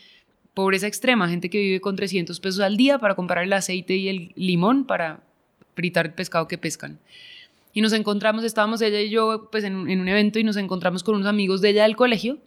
pobreza 0.58 0.88
extrema, 0.88 1.30
gente 1.30 1.52
que 1.52 1.60
vive 1.60 1.80
con 1.80 1.96
300 1.96 2.40
pesos 2.40 2.62
al 2.62 2.78
día 2.78 2.98
para 2.98 3.14
comprar 3.14 3.44
el 3.44 3.54
aceite 3.54 3.96
y 3.96 4.10
el 4.10 4.32
limón 4.36 4.86
para 4.86 5.22
fritar 5.76 6.08
el 6.08 6.14
pescado 6.14 6.48
que 6.48 6.58
pescan. 6.58 6.98
y 7.74 7.82
nos 7.82 7.94
encontramos, 7.94 8.44
estábamos 8.44 8.82
ella 8.82 9.00
y 9.00 9.12
yo 9.12 9.50
pues 9.52 9.64
en, 9.64 9.76
un 9.76 10.08
evento 10.08 10.40
y 10.40 10.44
nos 10.44 10.58
encontramos 10.58 11.04
con 11.04 11.14
unos 11.14 11.28
amigos 11.28 11.62
de 11.62 11.70
ella 11.70 11.84
del 11.84 11.96
colegio 11.96 12.40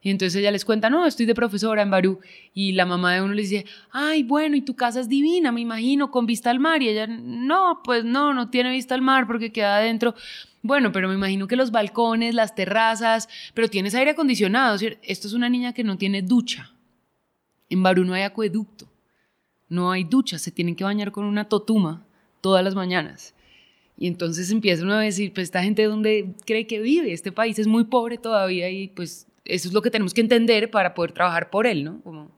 y 0.00 0.10
entonces 0.10 0.36
ella 0.36 0.52
les 0.52 0.64
cuenta, 0.64 0.90
no, 0.90 1.06
estoy 1.06 1.26
de 1.26 1.34
profesora 1.34 1.82
en 1.82 1.90
Barú. 1.90 2.20
Y 2.54 2.72
la 2.72 2.86
mamá 2.86 3.14
de 3.14 3.20
uno 3.20 3.34
le 3.34 3.42
dice, 3.42 3.66
ay, 3.90 4.22
bueno, 4.22 4.54
y 4.56 4.62
tu 4.62 4.74
casa 4.74 5.00
es 5.00 5.08
divina, 5.08 5.52
me 5.52 5.60
imagino, 5.60 6.10
con 6.10 6.24
vista 6.24 6.50
al 6.50 6.58
mar. 6.58 6.80
Y 6.82 6.88
ella, 6.88 7.06
no, 7.06 7.80
pues 7.84 8.04
no, 8.04 8.32
no 8.32 8.48
tiene 8.48 8.70
vista 8.70 8.94
al 8.94 9.02
mar 9.02 9.26
porque 9.26 9.52
queda 9.52 9.76
adentro. 9.76 10.14
Bueno, 10.62 10.90
pero 10.90 11.06
me 11.08 11.14
imagino 11.14 11.46
que 11.46 11.56
los 11.56 11.70
balcones, 11.70 12.34
las 12.34 12.54
terrazas, 12.54 13.28
pero 13.52 13.68
tienes 13.68 13.94
aire 13.94 14.12
acondicionado. 14.12 14.78
Esto 15.02 15.28
es 15.28 15.34
una 15.34 15.50
niña 15.50 15.74
que 15.74 15.84
no 15.84 15.98
tiene 15.98 16.22
ducha. 16.22 16.72
En 17.70 17.82
Barú 17.82 18.04
no 18.04 18.12
hay 18.12 18.22
acueducto, 18.22 18.86
no 19.68 19.90
hay 19.90 20.04
ducha, 20.04 20.38
se 20.38 20.50
tienen 20.50 20.76
que 20.76 20.84
bañar 20.84 21.12
con 21.12 21.24
una 21.24 21.48
totuma 21.48 22.04
todas 22.40 22.62
las 22.62 22.74
mañanas. 22.74 23.34
Y 23.96 24.06
entonces 24.06 24.50
empieza 24.50 24.82
uno 24.82 24.94
a 24.94 25.00
decir, 25.00 25.32
pues 25.32 25.44
esta 25.44 25.62
gente 25.62 25.84
dónde 25.84 26.34
cree 26.44 26.66
que 26.66 26.80
vive, 26.80 27.12
este 27.12 27.32
país 27.32 27.58
es 27.58 27.66
muy 27.66 27.84
pobre 27.84 28.18
todavía 28.18 28.68
y 28.70 28.88
pues 28.88 29.26
eso 29.44 29.68
es 29.68 29.74
lo 29.74 29.82
que 29.82 29.90
tenemos 29.90 30.14
que 30.14 30.20
entender 30.20 30.70
para 30.70 30.94
poder 30.94 31.12
trabajar 31.12 31.50
por 31.50 31.66
él, 31.66 31.84
¿no? 31.84 32.00
Como... 32.02 32.30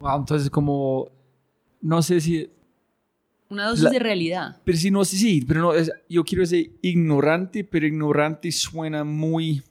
Wow, 0.00 0.18
entonces 0.18 0.50
como, 0.50 1.08
no 1.80 2.02
sé 2.02 2.20
si... 2.20 2.50
Una 3.50 3.68
dosis 3.68 3.90
de 3.90 3.98
realidad. 3.98 4.60
Pero 4.64 4.78
sí, 4.78 4.90
no 4.90 5.04
sé, 5.04 5.16
sí, 5.16 5.44
pero 5.46 5.60
no, 5.60 5.72
yo 6.08 6.24
quiero 6.24 6.42
decir 6.42 6.76
ignorante, 6.82 7.62
pero 7.62 7.86
ignorante 7.86 8.50
suena 8.50 9.04
muy... 9.04 9.62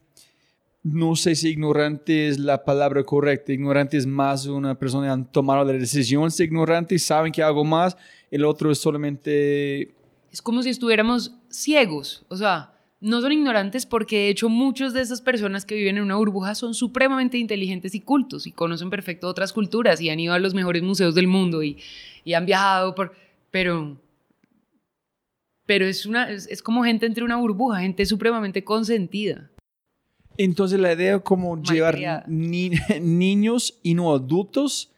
No 0.83 1.15
sé 1.15 1.35
si 1.35 1.49
ignorante 1.49 2.27
es 2.27 2.37
la 2.37 2.65
palabra 2.65 3.03
correcta. 3.03 3.53
Ignorante 3.53 3.95
es 3.95 4.05
más 4.05 4.45
una 4.45 4.77
persona 4.77 5.07
que 5.07 5.11
han 5.13 5.31
tomado 5.31 5.63
la 5.63 5.71
decisión. 5.71 6.27
Es 6.27 6.39
ignorante, 6.41 6.99
saben 6.99 7.31
que 7.31 7.41
hago 7.41 7.63
más. 7.63 7.95
El 8.29 8.43
otro 8.43 8.69
es 8.69 8.79
solamente... 8.79 9.95
Es 10.29 10.41
como 10.41 10.61
si 10.61 10.69
estuviéramos 10.69 11.35
ciegos. 11.49 12.25
O 12.27 12.35
sea, 12.35 12.73
no 13.03 13.19
son 13.19 13.33
ignorantes 13.33 13.85
porque 13.85 14.17
de 14.17 14.29
hecho 14.29 14.47
muchas 14.47 14.93
de 14.93 15.01
esas 15.01 15.21
personas 15.21 15.65
que 15.65 15.75
viven 15.75 15.97
en 15.97 16.03
una 16.03 16.15
burbuja 16.15 16.55
son 16.55 16.73
supremamente 16.73 17.37
inteligentes 17.37 17.95
y 17.95 17.99
cultos 17.99 18.47
y 18.47 18.53
conocen 18.53 18.89
perfecto 18.89 19.27
otras 19.27 19.51
culturas 19.51 19.99
y 19.99 20.09
han 20.09 20.21
ido 20.21 20.33
a 20.33 20.39
los 20.39 20.53
mejores 20.53 20.83
museos 20.83 21.13
del 21.13 21.27
mundo 21.27 21.63
y, 21.63 21.77
han 22.33 22.45
viajado 22.45 22.95
por... 22.95 23.13
Pero, 23.51 24.01
pero 25.65 25.85
es, 25.85 26.05
una, 26.05 26.29
es, 26.29 26.63
como 26.63 26.83
gente 26.83 27.05
entre 27.05 27.25
una 27.25 27.35
burbuja, 27.35 27.81
gente 27.81 28.05
supremamente 28.05 28.63
consentida. 28.63 29.51
Entonces 30.37 30.79
la 30.79 30.93
idea 30.93 31.13
de 31.13 31.21
como 31.21 31.61
llevar 31.61 32.25
niños 32.27 33.79
y 33.83 33.93
no 33.93 34.13
adultos 34.13 34.91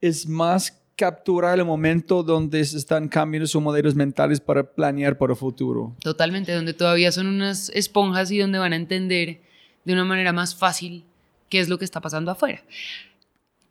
es 0.00 0.28
más 0.28 0.78
capturar 0.96 1.58
el 1.58 1.64
momento 1.64 2.24
donde 2.24 2.64
se 2.64 2.76
están 2.76 3.08
cambiando 3.08 3.46
sus 3.46 3.62
modelos 3.62 3.94
mentales 3.94 4.40
para 4.40 4.64
planear 4.64 5.16
para 5.16 5.32
el 5.32 5.38
futuro. 5.38 5.94
Totalmente, 6.00 6.52
donde 6.52 6.74
todavía 6.74 7.12
son 7.12 7.28
unas 7.28 7.68
esponjas 7.70 8.32
y 8.32 8.38
donde 8.38 8.58
van 8.58 8.72
a 8.72 8.76
entender 8.76 9.40
de 9.84 9.92
una 9.92 10.04
manera 10.04 10.32
más 10.32 10.56
fácil 10.56 11.04
qué 11.48 11.60
es 11.60 11.68
lo 11.68 11.78
que 11.78 11.84
está 11.84 12.00
pasando 12.00 12.32
afuera. 12.32 12.64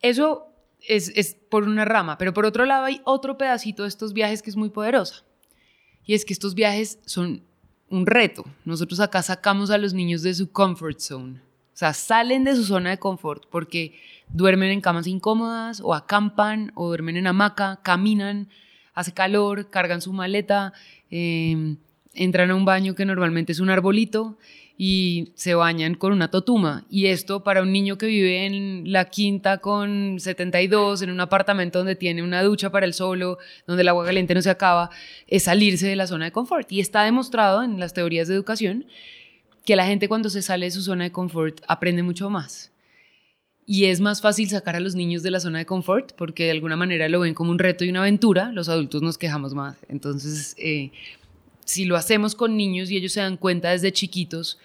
Eso 0.00 0.46
es, 0.86 1.12
es 1.16 1.36
por 1.50 1.64
una 1.64 1.84
rama, 1.84 2.16
pero 2.16 2.32
por 2.32 2.46
otro 2.46 2.64
lado 2.64 2.86
hay 2.86 3.02
otro 3.04 3.36
pedacito 3.36 3.82
de 3.82 3.90
estos 3.90 4.14
viajes 4.14 4.40
que 4.40 4.48
es 4.48 4.56
muy 4.56 4.70
poderosa. 4.70 5.22
Y 6.06 6.14
es 6.14 6.24
que 6.24 6.32
estos 6.32 6.54
viajes 6.54 6.98
son 7.04 7.42
un 7.90 8.06
reto. 8.06 8.44
Nosotros 8.64 9.00
acá 9.00 9.22
sacamos 9.22 9.70
a 9.70 9.78
los 9.78 9.94
niños 9.94 10.22
de 10.22 10.34
su 10.34 10.50
comfort 10.50 10.98
zone. 10.98 11.40
O 11.40 11.78
sea, 11.78 11.92
salen 11.94 12.44
de 12.44 12.56
su 12.56 12.64
zona 12.64 12.90
de 12.90 12.98
confort 12.98 13.44
porque 13.50 13.94
duermen 14.28 14.70
en 14.70 14.80
camas 14.80 15.06
incómodas 15.06 15.80
o 15.80 15.94
acampan 15.94 16.72
o 16.74 16.88
duermen 16.88 17.16
en 17.16 17.28
hamaca, 17.28 17.80
caminan, 17.82 18.48
hace 18.94 19.12
calor, 19.12 19.70
cargan 19.70 20.02
su 20.02 20.12
maleta, 20.12 20.72
em, 21.08 21.76
entran 22.14 22.50
a 22.50 22.56
un 22.56 22.64
baño 22.64 22.94
que 22.96 23.04
normalmente 23.04 23.52
es 23.52 23.60
un 23.60 23.70
arbolito 23.70 24.38
y 24.80 25.32
se 25.34 25.54
bañan 25.54 25.96
con 25.96 26.12
una 26.12 26.30
totuma. 26.30 26.86
Y 26.88 27.06
esto 27.06 27.42
para 27.42 27.62
un 27.62 27.72
niño 27.72 27.98
que 27.98 28.06
vive 28.06 28.46
en 28.46 28.92
la 28.92 29.06
quinta 29.06 29.58
con 29.58 30.20
72, 30.20 31.02
en 31.02 31.10
un 31.10 31.20
apartamento 31.20 31.80
donde 31.80 31.96
tiene 31.96 32.22
una 32.22 32.44
ducha 32.44 32.70
para 32.70 32.86
el 32.86 32.94
solo, 32.94 33.38
donde 33.66 33.82
el 33.82 33.88
agua 33.88 34.06
caliente 34.06 34.34
no 34.34 34.40
se 34.40 34.50
acaba, 34.50 34.90
es 35.26 35.42
salirse 35.42 35.88
de 35.88 35.96
la 35.96 36.06
zona 36.06 36.26
de 36.26 36.32
confort. 36.32 36.70
Y 36.70 36.78
está 36.78 37.02
demostrado 37.02 37.64
en 37.64 37.80
las 37.80 37.92
teorías 37.92 38.28
de 38.28 38.34
educación 38.34 38.86
que 39.64 39.74
la 39.74 39.84
gente 39.84 40.08
cuando 40.08 40.30
se 40.30 40.42
sale 40.42 40.66
de 40.66 40.70
su 40.70 40.80
zona 40.80 41.04
de 41.04 41.12
confort 41.12 41.60
aprende 41.66 42.04
mucho 42.04 42.30
más 42.30 42.70
y 43.70 43.84
es 43.84 44.00
más 44.00 44.22
fácil 44.22 44.48
sacar 44.48 44.76
a 44.76 44.80
los 44.80 44.94
niños 44.94 45.22
de 45.22 45.30
la 45.30 45.40
zona 45.40 45.58
de 45.58 45.66
confort 45.66 46.12
porque 46.16 46.44
de 46.44 46.52
alguna 46.52 46.74
manera 46.74 47.06
lo 47.10 47.20
ven 47.20 47.34
como 47.34 47.50
un 47.50 47.58
reto 47.58 47.84
y 47.84 47.90
una 47.90 48.00
aventura, 48.00 48.50
los 48.50 48.70
adultos 48.70 49.02
nos 49.02 49.18
quejamos 49.18 49.52
más. 49.52 49.76
Entonces, 49.90 50.54
eh, 50.56 50.90
si 51.68 51.84
lo 51.84 51.96
hacemos 51.96 52.34
con 52.34 52.56
niños 52.56 52.90
y 52.90 52.96
ellos 52.96 53.12
se 53.12 53.20
dan 53.20 53.36
cuenta 53.36 53.70
desde 53.70 53.92
chiquitos 53.92 54.58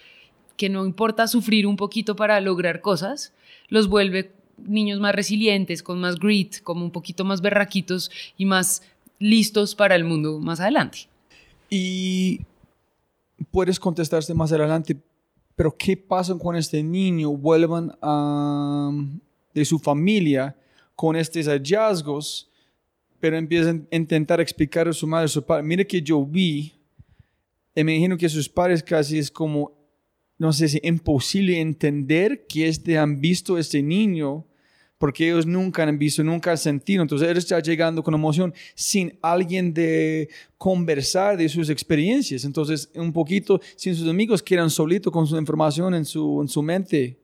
que 0.56 0.70
no 0.70 0.86
importa 0.86 1.28
sufrir 1.28 1.66
un 1.66 1.76
poquito 1.76 2.16
para 2.16 2.40
lograr 2.40 2.80
cosas, 2.80 3.34
los 3.68 3.88
vuelve 3.88 4.32
niños 4.56 5.00
más 5.00 5.14
resilientes, 5.14 5.82
con 5.82 6.00
más 6.00 6.18
grit, 6.18 6.62
como 6.62 6.82
un 6.82 6.90
poquito 6.90 7.22
más 7.26 7.42
berraquitos 7.42 8.10
y 8.38 8.46
más 8.46 8.82
listos 9.18 9.74
para 9.74 9.96
el 9.96 10.04
mundo 10.04 10.38
más 10.38 10.60
adelante. 10.60 11.00
Y 11.68 12.40
puedes 13.50 13.78
contestarse 13.78 14.32
más 14.32 14.50
adelante, 14.52 14.96
pero 15.56 15.76
¿qué 15.76 15.98
pasa 15.98 16.34
con 16.38 16.56
este 16.56 16.82
niño? 16.82 17.32
Vuelvan 17.32 17.92
a, 18.00 18.90
de 19.52 19.64
su 19.66 19.78
familia 19.78 20.56
con 20.96 21.16
estos 21.16 21.48
hallazgos, 21.48 22.48
pero 23.20 23.36
empiezan 23.36 23.86
a 23.92 23.96
intentar 23.96 24.40
explicar 24.40 24.88
a 24.88 24.92
su 24.94 25.06
madre, 25.06 25.26
a 25.26 25.28
su 25.28 25.42
padre. 25.42 25.64
Mire 25.64 25.86
que 25.86 26.00
yo 26.00 26.24
vi, 26.24 26.72
y 27.74 27.84
me 27.84 27.94
imagino 27.94 28.16
que 28.16 28.28
sus 28.28 28.48
padres 28.48 28.82
casi 28.82 29.18
es 29.18 29.30
como, 29.30 29.72
no 30.38 30.52
sé 30.52 30.68
si 30.68 30.80
imposible 30.82 31.60
entender 31.60 32.46
que 32.46 32.68
este, 32.68 32.98
han 32.98 33.20
visto 33.20 33.58
este 33.58 33.82
niño 33.82 34.46
porque 34.98 35.26
ellos 35.26 35.44
nunca 35.44 35.82
han 35.82 35.98
visto, 35.98 36.22
nunca 36.22 36.52
han 36.52 36.58
sentido. 36.58 37.02
Entonces 37.02 37.28
él 37.28 37.36
está 37.36 37.58
llegando 37.60 38.02
con 38.02 38.14
emoción 38.14 38.54
sin 38.74 39.18
alguien 39.20 39.74
de 39.74 40.28
conversar 40.56 41.36
de 41.36 41.48
sus 41.48 41.68
experiencias. 41.68 42.44
Entonces 42.44 42.90
un 42.94 43.12
poquito 43.12 43.60
sin 43.76 43.94
sus 43.96 44.08
amigos 44.08 44.42
quedan 44.42 44.70
solitos 44.70 45.12
con 45.12 45.26
su 45.26 45.36
información 45.36 45.94
en 45.94 46.04
su, 46.04 46.40
en 46.40 46.48
su 46.48 46.62
mente. 46.62 47.23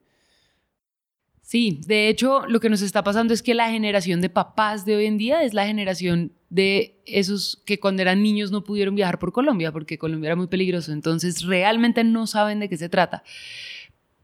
Sí, 1.51 1.81
de 1.85 2.09
hecho 2.09 2.47
lo 2.47 2.61
que 2.61 2.69
nos 2.69 2.81
está 2.81 3.03
pasando 3.03 3.35
es 3.35 3.43
que 3.43 3.55
la 3.55 3.73
generación 3.73 4.21
de 4.21 4.29
papás 4.29 4.85
de 4.85 4.95
hoy 4.95 5.07
en 5.07 5.19
día 5.19 5.43
es 5.43 5.53
la 5.53 5.67
generación 5.67 6.31
de 6.49 7.03
esos 7.07 7.61
que 7.67 7.81
cuando 7.81 8.03
eran 8.03 8.23
niños 8.23 8.53
no 8.53 8.63
pudieron 8.63 8.95
viajar 8.95 9.19
por 9.19 9.33
Colombia 9.33 9.73
porque 9.73 9.99
Colombia 9.99 10.29
era 10.29 10.37
muy 10.37 10.47
peligroso. 10.47 10.93
Entonces 10.93 11.43
realmente 11.43 12.05
no 12.05 12.29
saben 12.29 12.61
de 12.61 12.69
qué 12.69 12.77
se 12.77 12.89
trata. 12.89 13.25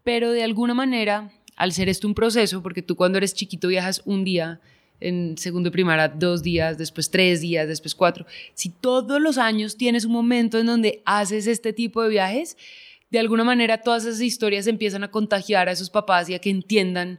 Pero 0.05 0.31
de 0.31 0.45
alguna 0.45 0.73
manera 0.73 1.33
al 1.57 1.73
ser 1.73 1.89
esto 1.89 2.07
un 2.07 2.15
proceso, 2.15 2.63
porque 2.63 2.81
tú 2.81 2.95
cuando 2.95 3.19
eres 3.19 3.35
chiquito 3.35 3.67
viajas 3.67 4.03
un 4.05 4.23
día, 4.23 4.61
en 5.01 5.37
segundo 5.37 5.71
de 5.71 5.73
primaria 5.73 6.07
dos 6.07 6.45
días, 6.45 6.79
después 6.79 7.11
tres 7.11 7.41
días, 7.41 7.67
después 7.67 7.97
cuatro. 7.97 8.25
Si 8.55 8.69
todos 8.69 9.21
los 9.21 9.37
años 9.37 9.77
tienes 9.77 10.05
un 10.05 10.13
momento 10.13 10.61
en 10.61 10.67
donde 10.67 11.03
haces 11.05 11.49
este 11.49 11.73
tipo 11.73 12.05
de 12.05 12.09
viajes, 12.09 12.57
de 13.17 13.21
alguna 13.21 13.45
manera 13.45 13.79
todas 13.79 14.05
esas 14.05 14.21
historias 14.21 14.67
empiezan 14.67 15.03
a 15.03 15.11
contagiar 15.11 15.71
a 15.71 15.73
esos 15.73 15.89
papás 15.89 16.29
y 16.29 16.35
a 16.35 16.39
que 16.39 16.51
entiendan 16.51 17.19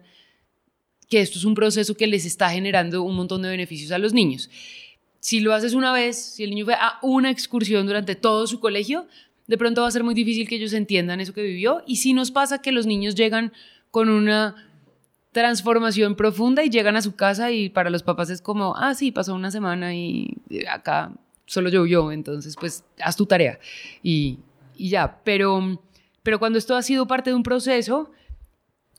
que 1.10 1.22
esto 1.22 1.39
es 1.39 1.44
un 1.44 1.56
proceso 1.56 1.96
que 1.96 2.06
les 2.06 2.24
está 2.24 2.51
generando 2.51 3.01
un 3.01 3.16
montón 3.16 3.42
de 3.42 3.50
beneficios 3.50 3.92
a 3.92 3.98
los 3.98 4.13
niños. 4.13 4.48
Si 5.20 5.39
lo 5.39 5.56
haces 5.56 5.74
una 5.74 5.92
vez, 5.92 6.16
si 6.16 6.44
el 6.44 6.51
niño 6.51 6.66
fue 6.66 6.75
a 6.75 7.00
una 7.01 7.32
excursión 7.32 7.88
durante 7.88 8.13
todo 8.13 8.46
su 8.46 8.60
colegio, 8.60 9.08
de 9.48 9.58
pronto 9.58 9.82
va 9.82 9.88
a 9.88 9.92
ser 9.92 10.04
muy 10.04 10.13
difícil 10.13 10.48
que 10.48 10.58
ellos 10.58 10.74
entiendan 10.74 11.20
eso 11.20 11.34
que 11.34 11.42
vivió. 11.42 11.82
Y 11.88 11.96
si 11.96 12.13
nos 12.13 12.30
pasa 12.30 12.62
que 12.62 12.72
los 12.72 12.86
niños 12.86 13.16
llegan 13.16 13.51
con 13.89 14.08
una 14.10 14.70
transformación 15.32 16.16
profunda 16.16 16.63
y 16.63 16.70
llegan 16.70 16.96
a 16.96 17.01
su 17.01 17.16
casa 17.16 17.51
y 17.51 17.70
para 17.70 17.89
los 17.89 18.04
papás 18.04 18.30
es 18.30 18.39
como, 18.39 18.75
ah, 18.77 18.94
sí, 18.94 19.12
pasó 19.12 19.34
una 19.34 19.50
semana 19.50 19.96
y 19.96 20.38
acá 20.70 21.12
solo 21.48 21.70
llovió, 21.70 22.12
entonces 22.12 22.56
pues 22.56 22.84
haz 23.01 23.16
tu 23.16 23.25
tarea 23.25 23.58
y, 24.04 24.38
y 24.75 24.89
ya. 24.89 25.20
Pero, 25.24 25.82
pero 26.28 26.40
cuando 26.40 26.60
esto 26.60 26.76
ha 26.76 26.82
sido 26.82 27.08
parte 27.08 27.30
de 27.30 27.38
un 27.38 27.42
proceso, 27.42 28.12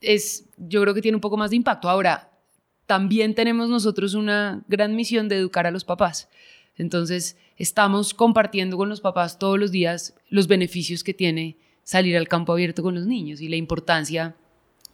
es, 0.00 0.48
yo 0.56 0.80
creo 0.80 0.94
que 0.94 1.02
tiene 1.02 1.16
un 1.16 1.20
poco 1.20 1.36
más 1.36 1.50
de 1.50 1.56
impacto. 1.56 1.90
Ahora, 1.90 2.30
también 2.86 3.34
tenemos 3.34 3.68
nosotros 3.68 4.14
una 4.14 4.64
gran 4.66 4.96
misión 4.96 5.28
de 5.28 5.36
educar 5.36 5.66
a 5.66 5.70
los 5.70 5.84
papás. 5.84 6.30
Entonces, 6.78 7.36
estamos 7.58 8.14
compartiendo 8.14 8.78
con 8.78 8.88
los 8.88 9.02
papás 9.02 9.38
todos 9.38 9.58
los 9.58 9.70
días 9.70 10.14
los 10.30 10.46
beneficios 10.46 11.04
que 11.04 11.12
tiene 11.12 11.58
salir 11.84 12.16
al 12.16 12.28
campo 12.28 12.54
abierto 12.54 12.82
con 12.82 12.94
los 12.94 13.04
niños 13.04 13.42
y 13.42 13.50
la 13.50 13.56
importancia 13.56 14.34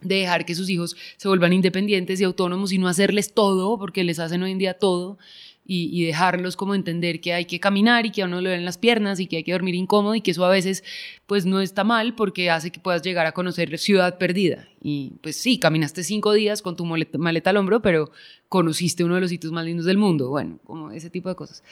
de 0.01 0.17
dejar 0.17 0.45
que 0.45 0.57
sus 0.57 0.69
hijos 0.69 0.97
se 1.17 1.29
vuelvan 1.29 1.53
independientes 1.53 2.21
y 2.21 2.25
autónomos 2.25 2.73
y 2.73 2.79
no 2.79 2.89
hacerles 2.89 3.33
todo, 3.33 3.79
porque 3.79 4.03
les 4.03 4.19
hacen 4.19 4.43
hoy 4.43 4.51
en 4.51 4.59
día 4.59 4.75
todo, 4.75 5.19
y, 5.67 6.05
dejarlos 6.05 6.57
como 6.57 6.75
entender 6.75 7.21
que 7.21 7.33
hay 7.33 7.47
que 7.47 7.59
caminar 7.59 8.05
y 8.05 8.11
que 8.11 8.23
a 8.23 8.27
uno 8.27 8.41
le 8.41 8.51
ven 8.51 8.65
las 8.65 8.77
piernas 8.77 9.19
y 9.19 9.27
que 9.27 9.39
hay 9.39 9.45
que 9.45 9.53
dormir 9.53 9.75
incómodo 9.75 10.15
y 10.15 10.21
que 10.21 10.33
eso 10.33 10.45
a 10.45 10.51
veces 10.51 10.85
pues 11.27 11.47
no 11.47 11.61
está 11.61 11.85
mal 11.85 12.15
porque 12.15 12.51
hace 12.51 12.71
que 12.71 12.81
puedas 12.81 13.01
llegar 13.03 13.25
a 13.27 13.33
conocer 13.33 13.79
ciudad 13.79 14.19
perdida. 14.19 14.69
Y 14.83 15.13
pues 15.23 15.37
sí, 15.37 15.59
caminaste 15.59 16.05
cinco 16.05 16.35
días 16.35 16.61
con 16.61 16.77
tu 16.77 16.85
maleta, 16.85 17.17
maleta 17.17 17.51
al 17.51 17.57
hombro, 17.57 17.81
pero 17.81 18.11
conociste 18.49 19.05
uno 19.05 19.15
de 19.15 19.23
los 19.23 19.31
sitios 19.31 19.53
más 19.53 19.65
lindos 19.65 19.87
del 19.87 19.97
mundo. 19.97 20.29
Bueno, 20.29 20.59
como 20.65 20.91
ese 20.91 21.09
tipo 21.09 21.31
de 21.31 21.35
cosas. 21.35 21.63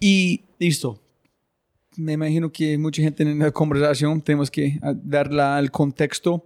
Y 0.00 0.42
listo, 0.58 1.00
me 1.96 2.14
imagino 2.14 2.50
que 2.50 2.76
mucha 2.76 3.02
gente 3.02 3.22
en 3.22 3.38
la 3.38 3.52
conversación 3.52 4.20
tenemos 4.20 4.50
que 4.50 4.80
darla 5.02 5.56
al 5.56 5.70
contexto. 5.70 6.44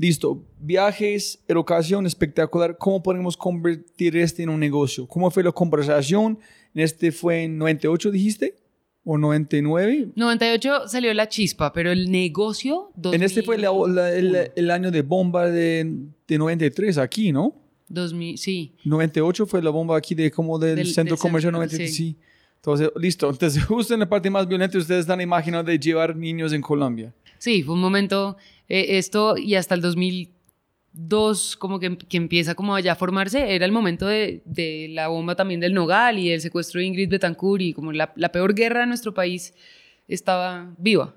Listo, 0.00 0.42
viajes, 0.58 1.44
educación 1.46 2.06
espectacular. 2.06 2.78
¿Cómo 2.78 3.02
podemos 3.02 3.36
convertir 3.36 4.16
este 4.16 4.42
en 4.42 4.48
un 4.48 4.58
negocio? 4.58 5.06
¿Cómo 5.06 5.30
fue 5.30 5.42
la 5.42 5.52
conversación? 5.52 6.38
Este 6.74 7.12
fue 7.12 7.42
en 7.42 7.58
98, 7.58 8.10
dijiste? 8.10 8.56
¿O 9.04 9.18
99? 9.18 10.12
98 10.16 10.88
salió 10.88 11.12
la 11.12 11.28
chispa, 11.28 11.74
pero 11.74 11.92
el 11.92 12.10
negocio... 12.10 12.90
En 13.12 13.22
este 13.22 13.42
fue 13.42 13.56
el, 13.56 14.70
año 14.70 14.90
de 14.90 15.02
bomba 15.02 15.50
de, 15.50 15.94
de 16.26 16.38
93 16.38 16.96
aquí, 16.96 17.30
¿no? 17.30 17.54
2000, 17.90 18.38
sí. 18.38 18.72
98 18.84 19.44
fue 19.44 19.60
la 19.60 19.68
bomba 19.68 19.98
aquí 19.98 20.14
de 20.14 20.30
como 20.30 20.58
del, 20.58 20.86
centro 20.86 21.18
comercial 21.18 21.52
93, 21.52 21.94
sí. 21.94 22.16
Entonces, 22.56 22.90
listo. 22.96 23.28
Entonces, 23.28 23.62
justo 23.68 23.92
en 23.92 24.00
la 24.00 24.08
parte 24.08 24.30
más 24.30 24.48
violenta, 24.48 24.78
ustedes 24.78 25.00
están 25.00 25.20
imaginando 25.20 25.70
de 25.70 25.78
llevar 25.78 26.16
niños 26.16 26.54
en 26.54 26.62
Colombia. 26.62 27.12
Sí, 27.40 27.62
fue 27.62 27.74
un 27.74 27.80
momento, 27.80 28.36
eh, 28.70 28.98
esto 28.98 29.36
y 29.36 29.56
hasta 29.56 29.74
el 29.74 29.80
2002, 29.80 31.56
como 31.56 31.80
que, 31.80 31.98
que, 31.98 32.16
empieza 32.16 32.54
como 32.54 32.76
allá 32.76 32.92
a 32.92 32.94
formarse, 32.94 33.54
era 33.54 33.66
el 33.66 33.72
momento 33.72 34.06
de, 34.06 34.42
de, 34.46 34.86
la 34.90 35.08
bomba 35.08 35.34
también 35.34 35.58
del 35.58 35.74
Nogal 35.74 36.20
y 36.20 36.30
el 36.30 36.40
secuestro 36.40 36.78
de 36.78 36.86
Ingrid 36.86 37.10
Betancourt 37.10 37.60
y 37.60 37.72
como 37.74 37.90
la, 37.90 38.12
la 38.14 38.30
peor 38.30 38.54
guerra 38.54 38.80
de 38.80 38.86
nuestro 38.86 39.12
país 39.12 39.54
estaba 40.06 40.72
viva. 40.78 41.16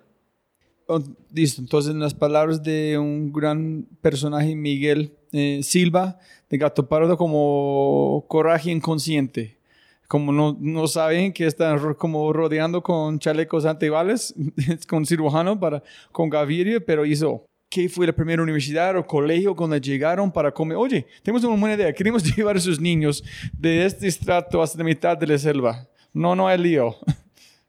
Oh, 0.88 1.00
listo, 1.32 1.62
entonces 1.62 1.94
en 1.94 2.00
las 2.00 2.16
palabras 2.16 2.64
de 2.64 2.98
un 2.98 3.32
gran 3.32 3.88
personaje, 4.02 4.56
Miguel 4.56 5.14
eh, 5.32 5.62
Silva, 5.62 6.18
de 6.50 6.58
Gato 6.58 6.90
Pardo, 6.90 7.18
como 7.18 8.26
coraje 8.28 8.72
inconsciente 8.72 9.60
como 10.08 10.32
no, 10.32 10.58
no 10.60 10.88
saben 10.88 11.34
que 11.34 11.46
están 11.46 11.94
como 11.96 12.32
rodeando 12.34 12.82
con 12.82 13.20
chalecos 13.20 13.66
antibales, 13.66 14.34
con 14.88 15.06
cirujano, 15.06 15.60
para, 15.60 15.84
con 16.12 16.30
Gaviria, 16.30 16.80
pero 16.80 17.06
hizo, 17.06 17.46
¿qué 17.70 17.90
fue 17.90 18.06
la 18.06 18.14
primera 18.14 18.44
universidad 18.44 18.96
o 18.96 19.06
colegio 19.06 19.56
cuando 19.56 19.78
llegaron 19.78 20.32
para 20.32 20.52
comer? 20.52 20.78
Oye, 20.78 21.08
tenemos 21.24 21.44
una 21.44 21.60
buena 21.60 21.76
idea, 21.76 21.94
queremos 21.94 22.24
llevar 22.36 22.58
a 22.58 22.60
sus 22.60 22.80
niños 22.80 23.24
de 23.52 23.86
este 23.86 24.08
estrato 24.08 24.62
hasta 24.62 24.78
la 24.78 24.84
mitad 24.84 25.18
de 25.18 25.28
la 25.28 25.38
selva. 25.38 25.88
No, 26.14 26.36
no 26.36 26.48
hay 26.48 26.60
lío. 26.60 26.96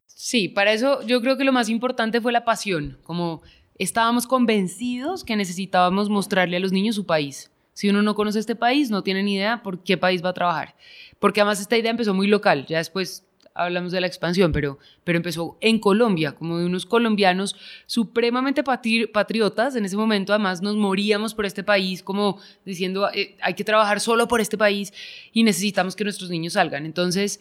Sí, 0.06 0.48
para 0.48 0.72
eso 0.72 1.02
yo 1.06 1.20
creo 1.20 1.36
que 1.36 1.44
lo 1.44 1.52
más 1.52 1.68
importante 1.68 2.20
fue 2.20 2.32
la 2.32 2.44
pasión, 2.44 2.98
como 3.02 3.42
estábamos 3.78 4.26
convencidos 4.26 5.24
que 5.24 5.36
necesitábamos 5.36 6.08
mostrarle 6.08 6.56
a 6.56 6.60
los 6.60 6.72
niños 6.72 6.96
su 6.96 7.06
país. 7.06 7.50
Si 7.75 7.90
uno 7.90 8.02
no 8.02 8.14
conoce 8.14 8.38
este 8.38 8.57
país, 8.57 8.90
no 8.90 9.02
tiene 9.02 9.23
ni 9.23 9.35
idea 9.35 9.62
por 9.62 9.83
qué 9.83 9.99
país 9.99 10.25
va 10.25 10.31
a 10.31 10.35
trabajar. 10.35 10.75
Porque 11.19 11.40
además 11.40 11.61
esta 11.61 11.76
idea 11.76 11.90
empezó 11.90 12.14
muy 12.14 12.28
local, 12.28 12.64
ya 12.66 12.78
después 12.78 13.25
hablamos 13.54 13.93
de 13.93 14.00
la 14.00 14.07
expansión, 14.07 14.52
pero, 14.52 14.78
pero 15.04 15.16
empezó 15.16 15.57
en 15.61 15.78
Colombia, 15.78 16.33
como 16.33 16.59
de 16.59 16.66
unos 16.66 16.87
colombianos 16.87 17.57
supremamente 17.87 18.64
patriotas. 18.64 19.76
En 19.76 19.85
ese 19.85 19.97
momento 19.97 20.33
además 20.33 20.61
nos 20.61 20.76
moríamos 20.76 21.35
por 21.35 21.47
este 21.47 21.62
país, 21.62 22.02
como 22.02 22.40
diciendo, 22.64 23.09
eh, 23.12 23.37
hay 23.40 23.54
que 23.54 23.64
trabajar 23.64 24.00
solo 24.00 24.26
por 24.26 24.40
este 24.40 24.59
país 24.59 24.93
y 25.33 25.45
necesitamos 25.45 25.95
que 25.95 26.04
nuestros 26.04 26.31
niños 26.31 26.54
salgan. 26.54 26.85
Entonces, 26.85 27.38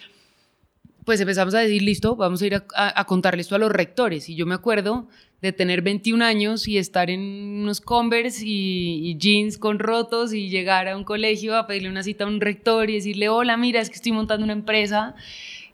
pues 1.04 1.20
empezamos 1.20 1.54
a 1.56 1.60
decir, 1.60 1.82
listo, 1.82 2.16
vamos 2.16 2.42
a 2.42 2.46
ir 2.46 2.56
a, 2.56 2.64
a 2.76 3.06
contarle 3.06 3.42
esto 3.42 3.56
a 3.56 3.60
los 3.60 3.72
rectores. 3.72 4.30
Y 4.30 4.36
yo 4.36 4.46
me 4.46 4.56
acuerdo 4.56 5.08
de 5.44 5.52
tener 5.52 5.82
21 5.82 6.24
años 6.24 6.70
y 6.70 6.78
estar 6.78 7.10
en 7.10 7.20
unos 7.20 7.82
Converse 7.82 8.44
y, 8.46 9.18
jeans 9.18 9.58
con 9.58 9.78
rotos 9.78 10.34
y 10.34 10.48
llegar 10.48 10.88
a 10.88 10.96
un 10.96 11.04
colegio 11.04 11.58
a 11.58 11.68
pedirle 11.68 11.90
una 11.90 12.02
cita 12.02 12.24
a 12.24 12.28
un 12.28 12.40
rector 12.40 12.90
y 12.90 12.94
decirle, 12.94 13.28
hola, 13.28 13.58
mira, 13.58 13.82
es 13.82 13.90
que 13.90 13.96
estoy 13.96 14.14
montando 14.14 14.46
una 14.46 14.54
empresa. 14.54 15.16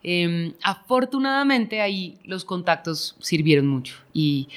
Em, 0.01 0.53
afortunadamente 0.63 1.81
ahí 1.81 2.17
los 2.23 2.45
contactos 2.45 3.15
sirvieron 3.19 3.67
mucho 3.67 3.95
y 4.11 4.47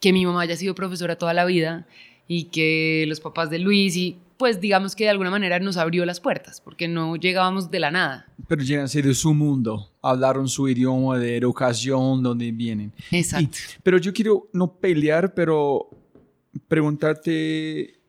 que 0.00 0.12
mi 0.12 0.26
mamá 0.26 0.40
haya 0.40 0.56
sido 0.56 0.74
profesora 0.74 1.16
toda 1.16 1.32
la 1.32 1.44
vida 1.44 1.86
y 2.26 2.44
que 2.44 3.04
los 3.06 3.20
papás 3.20 3.50
de 3.50 3.60
Luis 3.60 3.94
y 3.96 4.16
pues 4.40 4.58
digamos 4.58 4.96
que 4.96 5.04
de 5.04 5.10
alguna 5.10 5.28
manera 5.28 5.58
nos 5.58 5.76
abrió 5.76 6.06
las 6.06 6.18
puertas, 6.18 6.62
porque 6.62 6.88
no 6.88 7.14
llegábamos 7.16 7.70
de 7.70 7.78
la 7.78 7.90
nada. 7.90 8.26
Pero 8.48 8.62
llegan 8.62 8.86
de 8.86 9.14
su 9.14 9.34
mundo, 9.34 9.92
hablaron 10.00 10.48
su 10.48 10.66
idioma 10.66 11.18
de 11.18 11.36
educación, 11.36 12.22
donde 12.22 12.50
vienen. 12.50 12.90
Exacto. 13.10 13.58
pero 13.82 13.98
yo 13.98 14.14
quiero 14.14 14.48
no 14.54 14.78
pelear, 14.78 15.34
pero 15.34 15.90
preguntarte, 16.68 18.00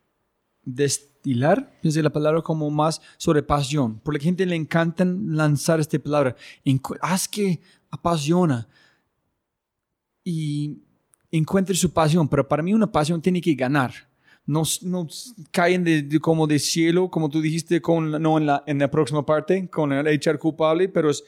destilar, 0.64 1.78
piense 1.82 2.02
la 2.02 2.14
palabra 2.14 2.42
como 2.42 2.72
más 2.72 3.02
sobre 3.18 3.44
pasión, 3.44 4.00
porque 4.00 4.16
a 4.16 4.22
la 4.22 4.24
gente 4.24 4.46
le 4.46 4.56
encanta 4.56 5.04
lanzar 5.04 5.82
esta 5.82 6.00
palabra, 6.00 6.38
haz 7.02 7.28
que 7.28 7.60
apasiona 7.90 8.70
y 10.24 10.78
encuentre 11.30 11.76
su 11.76 11.92
pasión, 11.92 12.30
pero 12.30 12.48
para 12.48 12.64
mí 12.64 12.74
una 12.74 12.90
pasión 12.90 13.22
tiene 13.22 13.42
que 13.42 13.54
ganar 13.54 14.11
no, 14.46 14.64
no 14.82 15.08
caen 15.52 15.84
de, 15.84 16.20
como 16.20 16.48
de 16.48 16.60
cielo, 16.60 17.10
como 17.10 17.30
tú 17.30 17.42
dijiste, 17.42 17.82
con, 17.82 18.12
no 18.22 18.38
en 18.38 18.46
la, 18.46 18.64
en 18.66 18.80
la 18.80 18.90
próxima 18.90 19.26
parte, 19.26 19.68
con 19.70 19.94
el 19.94 20.08
echar 20.08 20.40
culpable, 20.40 20.90
pero 20.90 21.10
es, 21.10 21.24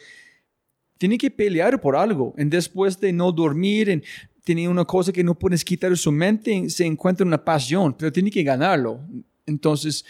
tiene 0.97 1.17
que 1.17 1.31
pelear 1.31 1.79
por 1.79 1.95
algo. 1.95 2.33
En 2.37 2.49
después 2.49 2.99
de 2.99 3.13
no 3.13 3.31
dormir, 3.31 3.89
en, 3.89 4.03
tiene 4.43 4.67
una 4.67 4.85
cosa 4.85 5.11
que 5.11 5.23
no 5.23 5.37
puedes 5.37 5.63
quitar 5.63 5.89
de 5.91 5.95
su 5.95 6.11
mente, 6.11 6.69
se 6.69 6.85
encuentra 6.85 7.25
una 7.25 7.43
pasión, 7.43 7.95
pero 7.97 8.11
tiene 8.11 8.29
que 8.29 8.43
ganarlo. 8.43 8.99
Entonces, 9.45 10.05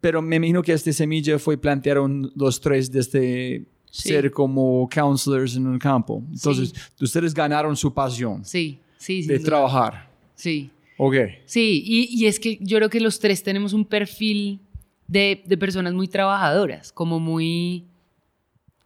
pero 0.00 0.22
me 0.22 0.36
imagino 0.36 0.62
que 0.62 0.72
esta 0.72 0.92
semilla 0.92 1.38
fue 1.38 1.56
plantearon 1.56 2.32
los 2.34 2.60
tres 2.60 2.90
desde 2.90 3.64
ser 3.90 4.30
como 4.30 4.88
counselors 4.88 5.54
en 5.54 5.66
un 5.66 5.78
campo. 5.78 6.22
Entonces, 6.32 6.72
ustedes 7.00 7.34
ganaron 7.34 7.76
su 7.76 7.92
pasión. 7.92 8.44
Sí, 8.44 8.80
sí, 8.98 9.22
sí. 9.22 9.28
De 9.28 9.38
trabajar. 9.38 10.08
Sí. 10.34 10.70
Ok. 10.98 11.14
Sí, 11.46 11.82
y, 11.84 12.26
es 12.26 12.38
que 12.38 12.58
yo 12.60 12.78
creo 12.78 12.90
que 12.90 13.00
los 13.00 13.18
tres 13.18 13.42
tenemos 13.42 13.72
un 13.72 13.84
perfil 13.84 14.60
de, 15.06 15.42
personas 15.58 15.92
muy 15.94 16.08
trabajadoras, 16.08 16.92
como 16.92 17.20
muy... 17.20 17.86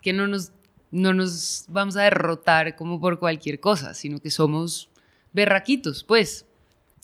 que 0.00 0.12
no 0.12 0.26
nos, 0.26 0.52
no 0.90 1.12
nos 1.12 1.64
vamos 1.68 1.96
a 1.96 2.02
derrotar 2.02 2.76
como 2.76 3.00
por 3.00 3.18
cualquier 3.18 3.60
cosa, 3.60 3.94
sino 3.94 4.18
que 4.18 4.30
somos 4.30 4.88
berraquitos, 5.32 6.04
pues. 6.04 6.46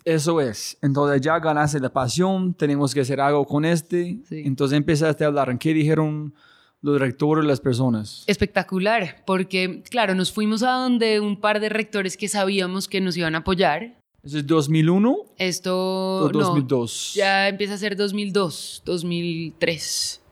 Eso 0.05 0.41
es. 0.41 0.77
Entonces 0.83 1.21
ya 1.21 1.39
ganaste 1.39 1.79
la 1.79 1.93
pasión, 1.93 2.55
tenemos 2.55 2.95
que 2.95 3.01
hacer 3.01 3.21
algo 3.21 3.45
con 3.45 3.65
este. 3.65 4.19
Entonces 4.31 4.77
empezaste 4.77 5.25
a 5.25 5.29
hablar. 5.29 5.51
¿En 5.51 5.59
qué 5.59 5.73
dijeron 5.73 6.35
los 6.81 7.01
rectores, 7.01 7.45
las 7.45 7.61
personas? 7.61 8.25
Espectacular, 8.27 9.23
porque 9.25 9.83
claro, 9.89 10.15
nos 10.15 10.33
fuimos 10.33 10.63
a 10.65 10.73
donde 10.73 11.21
un 11.21 11.41
par 11.41 11.61
de 11.61 11.69
rectores 11.69 12.17
que 12.17 12.29
sabíamos 12.29 12.89
que 12.89 13.01
nos 13.01 13.17
iban 13.17 13.37
a 13.37 13.39
apoyar 13.39 14.02
¿Eso 14.25 14.39
es 14.39 14.47
2001? 14.47 15.17
Esto. 15.37 16.31
2002? 16.33 17.15
ya 17.15 17.49
empieza 17.49 17.75
a 17.75 17.79
ser 17.79 17.97
2002, 17.97 18.83
2003. 18.85 20.23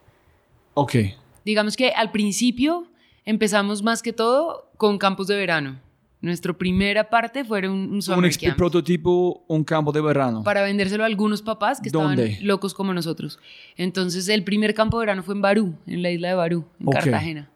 Ok. 0.75 0.95
Digamos 1.43 1.75
que 1.75 1.89
al 1.89 2.11
principio 2.11 2.87
empezamos 3.25 3.83
más 3.83 4.01
que 4.01 4.13
todo 4.13 4.71
con 4.77 4.97
campos 4.97 5.27
de 5.27 5.35
verano. 5.35 5.79
Nuestra 6.21 6.53
primera 6.53 7.09
parte 7.09 7.43
fue 7.43 7.67
un, 7.67 7.91
un 7.91 8.01
summer 8.01 8.31
Un 8.47 8.55
prototipo, 8.55 9.43
un 9.47 9.63
campo 9.63 9.91
de 9.91 10.01
verano. 10.01 10.43
Para 10.43 10.61
vendérselo 10.61 11.03
a 11.03 11.07
algunos 11.07 11.41
papás 11.41 11.81
que 11.81 11.89
estaban 11.89 12.17
locos 12.43 12.73
como 12.73 12.93
nosotros. 12.93 13.39
Entonces, 13.75 14.29
el 14.29 14.43
primer 14.43 14.73
campo 14.73 14.99
de 14.99 15.07
verano 15.07 15.23
fue 15.23 15.33
en 15.33 15.41
Barú, 15.41 15.75
en 15.87 16.03
la 16.03 16.11
isla 16.11 16.29
de 16.29 16.33
Barú, 16.35 16.65
en 16.79 16.87
Cartagena 16.91 17.51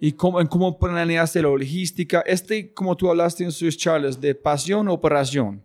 y 0.00 0.12
cómo, 0.12 0.46
cómo 0.48 0.78
planeaste 0.78 1.42
la 1.42 1.48
logística. 1.48 2.20
Este, 2.26 2.72
como 2.72 2.96
tú 2.96 3.08
hablaste 3.08 3.44
en 3.44 3.52
sus 3.52 3.76
charlas, 3.76 4.20
de 4.20 4.34
pasión, 4.34 4.88
operación. 4.88 5.62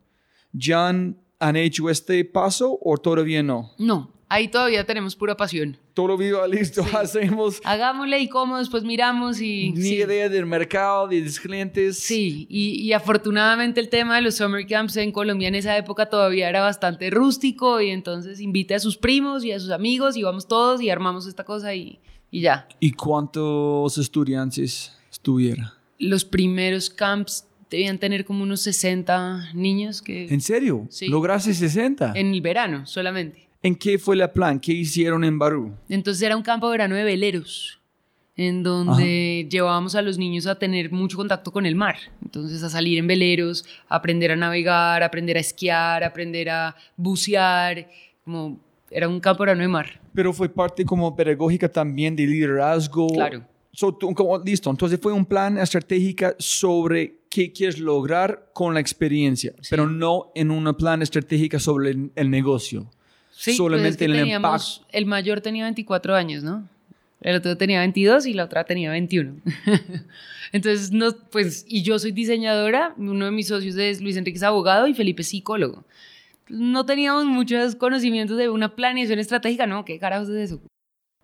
¿Ya 0.54 0.88
han, 0.88 1.17
hecho 1.56 1.89
este 1.89 2.24
paso 2.26 2.78
o 2.82 2.98
todavía 2.98 3.41
no? 3.41 3.72
No, 3.78 4.12
ahí 4.30 4.48
todavía 4.48 4.86
tenemos 4.86 5.15
pura 5.15 5.36
pasión. 5.36 5.78
Todo 5.94 6.17
vivo 6.17 6.46
listo, 6.48 6.86
hacemos. 6.98 7.62
Hagámosle 7.63 8.20
y 8.20 8.30
cómo 8.30 8.58
después 8.58 8.84
miramos 8.84 9.41
y. 9.41 9.72
Ni 9.72 9.89
idea 9.89 10.30
del 10.30 10.46
mercado, 10.46 11.08
de 11.08 11.22
los 11.22 11.39
clientes. 11.39 11.98
Sí, 11.98 12.48
y, 12.50 12.82
y, 12.82 12.94
afortunadamente 12.94 13.80
el 13.80 13.89
tema 13.89 14.15
de 14.17 14.22
los 14.22 14.36
summer 14.36 14.65
camps 14.67 14.98
en 14.98 15.12
Colombia 15.12 15.48
en 15.48 15.56
esa 15.56 15.78
época 15.78 16.08
todavía 16.08 16.48
era 16.48 16.62
bastante 16.62 17.10
rústico 17.10 17.82
y 17.82 17.89
entonces 17.89 18.39
invite 18.39 18.76
a 18.76 18.80
sus 18.80 18.98
primos 18.98 19.44
y 19.44 19.52
a 19.52 19.60
sus 19.60 19.72
amigos 19.72 20.15
y 20.15 20.24
vamos 20.24 20.48
todos 20.48 20.82
y 20.82 20.89
armamos 20.89 21.28
esta 21.28 21.44
cosa 21.44 21.74
y 21.76 22.00
y 22.32 22.41
ya. 22.41 22.67
¿Y 22.80 22.94
cuántos 22.94 23.98
estudiantes 23.98 24.98
estuvieron? 25.12 25.70
Los 26.00 26.26
primeros 26.26 26.89
camps 26.89 27.46
debían 27.70 28.00
tener 28.00 28.26
como 28.26 28.44
unos 28.44 28.62
60 28.62 29.54
niños 29.54 30.02
que... 30.02 30.28
¿En 30.28 30.41
serio? 30.41 30.88
Sí. 30.89 31.08
¿Lograste 31.08 31.54
60? 31.54 32.13
En 32.15 32.34
el 32.34 32.41
verano 32.41 32.88
solamente. 32.88 33.48
¿En 33.62 33.76
qué 33.76 34.00
fue 34.00 34.15
la 34.15 34.32
plan? 34.32 34.60
¿Qué 34.60 34.72
hicieron 34.72 35.24
en 35.24 35.38
Barú? 35.38 35.74
Entonces 35.88 36.24
era 36.24 36.36
un 36.36 36.41
campo 36.41 36.67
de 36.67 36.72
verano 36.72 36.96
de 36.96 37.04
veleros, 37.04 37.80
en 38.36 38.63
donde 38.63 39.48
llevábamos 39.52 39.94
a 39.94 40.02
los 40.02 40.17
niños 40.17 40.48
a 40.48 40.58
tener 40.58 40.91
mucho 40.91 41.15
contacto 41.15 41.52
con 41.52 41.67
el 41.67 41.76
mar. 41.76 41.98
Entonces 42.24 42.63
a 42.63 42.70
salir 42.70 42.98
en 42.98 43.06
veleros, 43.06 43.63
aprender 43.88 44.32
a 44.32 44.36
navegar, 44.36 45.04
aprender 45.04 45.38
a 45.38 45.41
esquiar, 45.41 46.04
aprender 46.04 46.50
a 46.50 46.76
bucear, 46.98 47.88
como 48.24 48.60
era 48.89 49.08
un 49.08 49.20
campo 49.20 49.44
de 49.44 49.52
verano 49.52 49.62
de 49.62 49.67
mar 49.67 50.01
pero 50.13 50.34
fue 50.34 50.50
parte 50.50 50.86
como 50.86 51.15
pedagógica 51.15 51.69
también 51.69 52.15
de 52.15 52.26
liderazgo. 52.26 53.08
Claro. 53.08 53.43
So, 53.74 53.93
tú, 53.93 54.13
como, 54.13 54.38
listo, 54.39 54.69
entonces 54.69 55.00
fue 55.02 55.13
un 55.13 55.26
plan 55.26 55.58
estratégico 55.58 56.28
sobre 56.38 57.21
qué 57.30 57.54
quieres 57.54 57.80
lograr 57.80 58.50
con 58.54 58.74
la 58.74 58.82
experiencia, 58.82 59.54
pero 59.69 59.88
no 59.88 60.32
en 60.36 60.52
un 60.52 60.74
plan 60.76 61.02
estratégico 61.02 61.58
sobre 61.60 61.91
el, 61.91 62.12
el 62.15 62.30
negocio. 62.30 62.91
Sí, 63.32 63.54
solamente 63.54 64.06
pues 64.06 64.17
es 64.17 64.24
el 64.24 64.28
impacto. 64.28 64.86
El 64.91 65.06
mayor 65.06 65.39
tenía 65.39 65.63
24 65.63 66.15
años, 66.15 66.43
¿no? 66.43 66.67
El 67.21 67.36
otro 67.36 67.56
tenía 67.56 67.80
22 67.80 68.26
y 68.26 68.34
la 68.34 68.45
otra 68.45 68.65
tenía 68.65 68.91
21. 68.91 69.36
Entonces, 70.52 70.91
no, 70.91 71.15
pues, 71.32 71.65
y 71.67 71.84
yo 71.84 71.97
soy 72.00 72.12
diseñadora, 72.12 72.93
uno 72.97 73.26
de 73.26 73.32
mis 73.32 73.47
socios 73.47 73.78
es 73.78 74.02
Luis 74.02 74.17
Enrique 74.17 74.38
es 74.38 74.43
abogado 74.43 74.88
y 74.88 74.93
Felipe 74.93 75.21
es 75.21 75.30
psicólogo. 75.30 75.86
No 76.52 76.86
teníamos 76.86 77.26
muchos 77.26 77.76
conocimientos 77.76 78.38
de 78.38 78.50
una 78.50 78.76
planeación 78.76 79.20
estratégica, 79.20 79.66
¿no? 79.66 79.86
¿Qué 79.86 79.98
carajos 79.98 80.28
es 80.30 80.52
eso? 80.52 80.62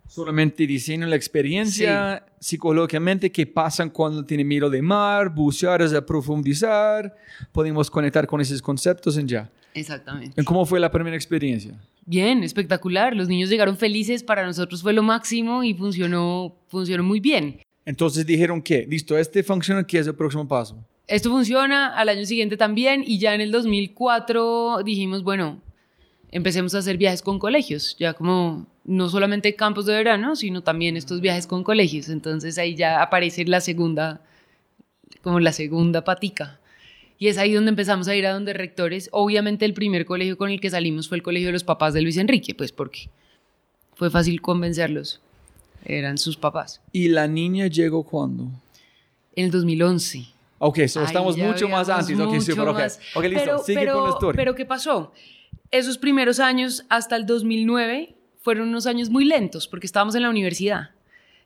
Solamente 0.06 0.66
diseño 0.66 1.06
la 1.06 1.16
experiencia 1.16 2.24
psicológicamente, 2.40 3.30
qué 3.30 3.46
pasa 3.46 3.86
cuando 3.90 4.24
tiene 4.24 4.42
miedo 4.42 4.70
de 4.70 4.80
mar, 4.80 5.28
bucear 5.28 5.82
es 5.82 5.92
profundizar, 6.00 7.14
podemos 7.52 7.90
conectar 7.90 8.26
con 8.26 8.40
esos 8.40 8.62
conceptos 8.62 9.18
en 9.18 9.28
ya. 9.28 9.50
Exactamente. 9.74 10.42
¿Cómo 10.44 10.64
fue 10.64 10.80
la 10.80 10.90
primera 10.90 11.14
experiencia? 11.14 11.74
Bien, 12.06 12.42
espectacular. 12.42 13.14
Los 13.14 13.28
niños 13.28 13.50
llegaron 13.50 13.76
felices, 13.76 14.22
para 14.22 14.46
nosotros 14.46 14.80
fue 14.80 14.94
lo 14.94 15.02
máximo 15.02 15.62
y 15.62 15.74
funcionó, 15.74 16.56
funcionó 16.68 17.02
muy 17.02 17.20
bien. 17.20 17.60
Entonces 17.84 18.24
dijeron 18.24 18.62
que, 18.62 18.86
listo, 18.86 19.18
este 19.18 19.42
funciona, 19.42 19.86
¿qué 19.86 19.98
es 19.98 20.06
el 20.06 20.14
próximo 20.14 20.48
paso? 20.48 20.82
Esto 21.08 21.30
funciona, 21.30 21.96
al 21.96 22.10
año 22.10 22.26
siguiente 22.26 22.58
también 22.58 23.02
y 23.04 23.18
ya 23.18 23.34
en 23.34 23.40
el 23.40 23.50
2004 23.50 24.82
dijimos, 24.84 25.22
bueno, 25.22 25.58
empecemos 26.30 26.74
a 26.74 26.78
hacer 26.78 26.98
viajes 26.98 27.22
con 27.22 27.38
colegios, 27.38 27.96
ya 27.98 28.12
como 28.12 28.66
no 28.84 29.08
solamente 29.08 29.56
campos 29.56 29.86
de 29.86 29.94
verano, 29.94 30.36
sino 30.36 30.62
también 30.62 30.98
estos 30.98 31.22
viajes 31.22 31.46
con 31.46 31.64
colegios. 31.64 32.10
Entonces 32.10 32.58
ahí 32.58 32.74
ya 32.74 33.00
aparece 33.00 33.46
la 33.46 33.62
segunda, 33.62 34.20
como 35.22 35.40
la 35.40 35.52
segunda 35.52 36.04
patica. 36.04 36.60
Y 37.18 37.28
es 37.28 37.38
ahí 37.38 37.54
donde 37.54 37.70
empezamos 37.70 38.06
a 38.06 38.14
ir 38.14 38.26
a 38.26 38.34
donde 38.34 38.52
rectores. 38.52 39.08
Obviamente 39.10 39.64
el 39.64 39.72
primer 39.72 40.04
colegio 40.04 40.36
con 40.36 40.50
el 40.50 40.60
que 40.60 40.68
salimos 40.68 41.08
fue 41.08 41.16
el 41.16 41.22
colegio 41.22 41.48
de 41.48 41.52
los 41.54 41.64
papás 41.64 41.94
de 41.94 42.02
Luis 42.02 42.18
Enrique, 42.18 42.54
pues 42.54 42.70
porque 42.70 43.08
fue 43.94 44.10
fácil 44.10 44.42
convencerlos. 44.42 45.22
Eran 45.86 46.18
sus 46.18 46.36
papás. 46.36 46.82
¿Y 46.92 47.08
la 47.08 47.26
niña 47.26 47.66
llegó 47.66 48.02
cuándo? 48.02 48.50
En 49.34 49.46
el 49.46 49.50
2011. 49.50 50.37
Ok, 50.58 50.78
estamos 50.78 51.36
mucho 51.36 51.68
más 51.68 51.88
antes. 51.88 52.16
Mucho 52.16 52.52
okay, 52.52 52.64
más. 52.66 53.00
ok, 53.14 53.24
listo, 53.24 53.44
pero, 53.44 53.58
sigue 53.58 53.86
con 53.86 54.04
la 54.04 54.10
historia. 54.10 54.36
Pero 54.36 54.54
¿qué 54.54 54.64
pasó? 54.64 55.12
Esos 55.70 55.98
primeros 55.98 56.40
años, 56.40 56.84
hasta 56.88 57.16
el 57.16 57.26
2009, 57.26 58.16
fueron 58.40 58.68
unos 58.68 58.86
años 58.86 59.10
muy 59.10 59.24
lentos 59.24 59.68
porque 59.68 59.86
estábamos 59.86 60.14
en 60.14 60.22
la 60.22 60.30
universidad. 60.30 60.90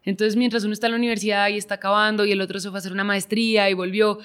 Entonces, 0.04 0.36
mientras 0.36 0.64
uno 0.64 0.72
está 0.72 0.86
en 0.86 0.92
la 0.92 0.98
universidad 0.98 1.48
y 1.48 1.56
está 1.56 1.76
acabando 1.76 2.24
y 2.24 2.32
el 2.32 2.40
otro 2.40 2.58
se 2.58 2.70
fue 2.70 2.78
a 2.78 2.80
hacer 2.80 2.92
una 2.92 3.04
maestría 3.04 3.70
y 3.70 3.74
volvió, 3.74 4.18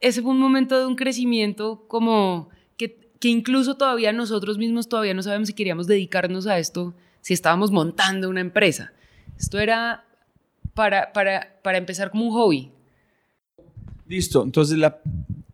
ese 0.00 0.20
fue 0.20 0.32
un 0.32 0.38
momento 0.38 0.78
de 0.78 0.86
un 0.86 0.96
crecimiento 0.96 1.84
como 1.88 2.50
que, 2.76 2.98
que 3.20 3.28
incluso 3.28 3.76
todavía 3.76 4.12
nosotros 4.12 4.58
mismos 4.58 4.88
todavía 4.88 5.14
no 5.14 5.22
sabemos 5.22 5.48
si 5.48 5.54
queríamos 5.54 5.86
dedicarnos 5.86 6.46
a 6.46 6.58
esto, 6.58 6.94
si 7.20 7.34
estábamos 7.34 7.70
montando 7.70 8.28
una 8.28 8.40
empresa. 8.40 8.92
Esto 9.38 9.58
era 9.58 10.04
para, 10.74 11.12
para, 11.12 11.58
para 11.62 11.78
empezar 11.78 12.10
como 12.10 12.26
un 12.26 12.32
hobby. 12.32 12.72
Listo, 14.06 14.42
entonces 14.42 14.78
la, 14.78 15.00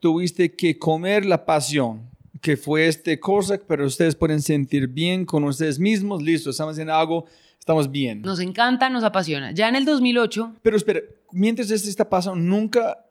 tuviste 0.00 0.54
que 0.54 0.78
comer 0.78 1.24
la 1.24 1.44
pasión, 1.44 2.08
que 2.40 2.56
fue 2.56 2.86
este 2.86 3.18
cosa, 3.20 3.58
pero 3.66 3.86
ustedes 3.86 4.14
pueden 4.14 4.42
sentir 4.42 4.88
bien 4.88 5.24
con 5.24 5.44
ustedes 5.44 5.78
mismos, 5.78 6.22
listo, 6.22 6.50
estamos 6.50 6.72
haciendo 6.72 6.94
algo, 6.94 7.26
estamos 7.58 7.90
bien. 7.90 8.22
Nos 8.22 8.40
encanta, 8.40 8.88
nos 8.90 9.04
apasiona. 9.04 9.52
Ya 9.52 9.68
en 9.68 9.76
el 9.76 9.84
2008... 9.84 10.56
Pero 10.62 10.76
espera, 10.76 11.00
mientras 11.32 11.70
esto 11.70 11.88
está 11.88 12.08
pasando, 12.08 12.40
nunca 12.40 13.04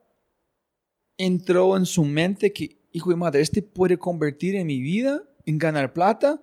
entró 1.17 1.75
en 1.77 1.85
su 1.85 2.03
mente 2.05 2.53
que, 2.53 2.77
hijo 2.91 3.09
de 3.09 3.15
madre, 3.15 3.41
este 3.41 3.61
puede 3.61 3.97
convertir 3.97 4.55
en 4.55 4.67
mi 4.67 4.79
vida, 4.79 5.23
en 5.45 5.57
ganar 5.57 5.93
plata? 5.93 6.41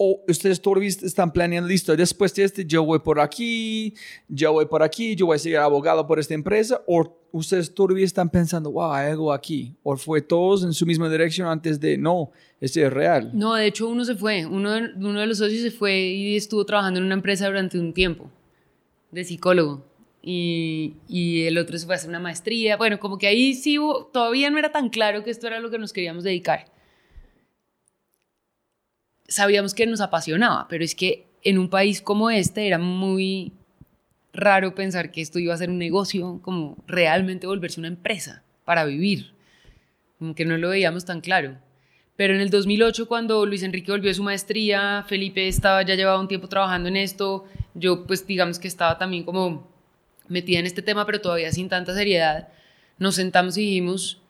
¿O 0.00 0.24
ustedes 0.28 0.62
todavía 0.62 0.88
están 0.88 1.32
planeando, 1.32 1.68
listo, 1.68 1.96
después 1.96 2.32
de 2.32 2.44
este 2.44 2.64
yo 2.64 2.84
voy 2.84 3.00
por 3.00 3.18
aquí, 3.18 3.94
yo 4.28 4.52
voy 4.52 4.66
por 4.66 4.84
aquí, 4.84 5.16
yo 5.16 5.26
voy 5.26 5.34
a 5.34 5.38
ser 5.40 5.56
abogado 5.56 6.06
por 6.06 6.20
esta 6.20 6.34
empresa? 6.34 6.80
¿O 6.86 7.18
ustedes 7.32 7.74
todavía 7.74 8.04
están 8.04 8.30
pensando, 8.30 8.70
wow, 8.70 8.92
hay 8.92 9.10
algo 9.10 9.32
aquí? 9.32 9.74
¿O 9.82 9.96
fue 9.96 10.22
todos 10.22 10.62
en 10.62 10.72
su 10.72 10.86
misma 10.86 11.10
dirección 11.10 11.48
antes 11.48 11.80
de, 11.80 11.98
no, 11.98 12.30
este 12.60 12.86
es 12.86 12.92
real? 12.92 13.32
No, 13.34 13.54
de 13.54 13.66
hecho 13.66 13.88
uno 13.88 14.04
se 14.04 14.14
fue, 14.14 14.46
uno 14.46 14.70
de, 14.70 14.82
uno 14.98 15.18
de 15.18 15.26
los 15.26 15.38
socios 15.38 15.62
se 15.62 15.72
fue 15.72 15.98
y 15.98 16.36
estuvo 16.36 16.64
trabajando 16.64 17.00
en 17.00 17.06
una 17.06 17.14
empresa 17.14 17.48
durante 17.48 17.76
un 17.76 17.92
tiempo 17.92 18.30
de 19.10 19.24
psicólogo 19.24 19.84
y, 20.22 20.94
y, 21.08 21.42
el 21.42 21.58
otro 21.58 21.76
se 21.76 21.86
fue 21.86 21.96
a 21.96 21.98
hacer 21.98 22.10
una 22.10 22.20
maestría. 22.20 22.76
Bueno, 22.76 23.00
como 23.00 23.18
que 23.18 23.26
ahí 23.26 23.54
sí 23.54 23.78
todavía 24.12 24.48
no 24.48 24.58
era 24.58 24.70
tan 24.70 24.90
claro 24.90 25.24
que 25.24 25.30
esto 25.30 25.48
era 25.48 25.58
lo 25.58 25.70
que 25.70 25.78
nos 25.78 25.92
queríamos 25.92 26.22
dedicar. 26.22 26.66
Sabíamos 29.28 29.74
que 29.74 29.86
nos 29.86 30.00
apasionaba, 30.00 30.66
pero 30.68 30.82
es 30.82 30.94
que 30.94 31.26
en 31.42 31.58
un 31.58 31.68
país 31.68 32.00
como 32.02 32.30
este 32.30 32.66
era 32.66 32.78
muy 32.78 33.52
raro 34.32 34.74
pensar 34.74 35.10
que 35.10 35.20
esto 35.20 35.38
iba 35.38 35.54
a 35.54 35.58
ser 35.58 35.70
un 35.70 35.78
negocio, 35.78 36.40
como 36.42 36.76
realmente 36.86 37.46
volverse 37.46 37.80
una 37.80 37.88
empresa 37.88 38.42
para 38.64 38.84
vivir. 38.84 39.32
Como 40.18 40.34
que 40.34 40.44
no 40.44 40.56
lo 40.56 40.70
veíamos 40.70 41.04
tan 41.04 41.20
claro. 41.20 41.58
Pero 42.16 42.34
en 42.34 42.40
el 42.40 42.50
2008, 42.50 43.06
cuando 43.06 43.46
Luis 43.46 43.62
Enrique 43.62 43.92
volvió 43.92 44.10
a 44.10 44.14
su 44.14 44.24
maestría, 44.24 45.04
Felipe 45.06 45.46
estaba, 45.46 45.82
ya 45.82 45.94
llevaba 45.94 46.18
un 46.18 46.26
tiempo 46.26 46.48
trabajando 46.48 46.88
en 46.88 46.96
esto, 46.96 47.44
yo 47.74 48.06
pues 48.06 48.26
digamos 48.26 48.58
que 48.58 48.66
estaba 48.66 48.98
también 48.98 49.22
como 49.22 49.68
metida 50.26 50.58
en 50.58 50.66
este 50.66 50.82
tema, 50.82 51.06
pero 51.06 51.20
todavía 51.20 51.52
sin 51.52 51.68
tanta 51.68 51.94
seriedad, 51.94 52.48
nos 52.98 53.14
sentamos 53.14 53.56
y 53.56 53.62
dijimos, 53.62 54.20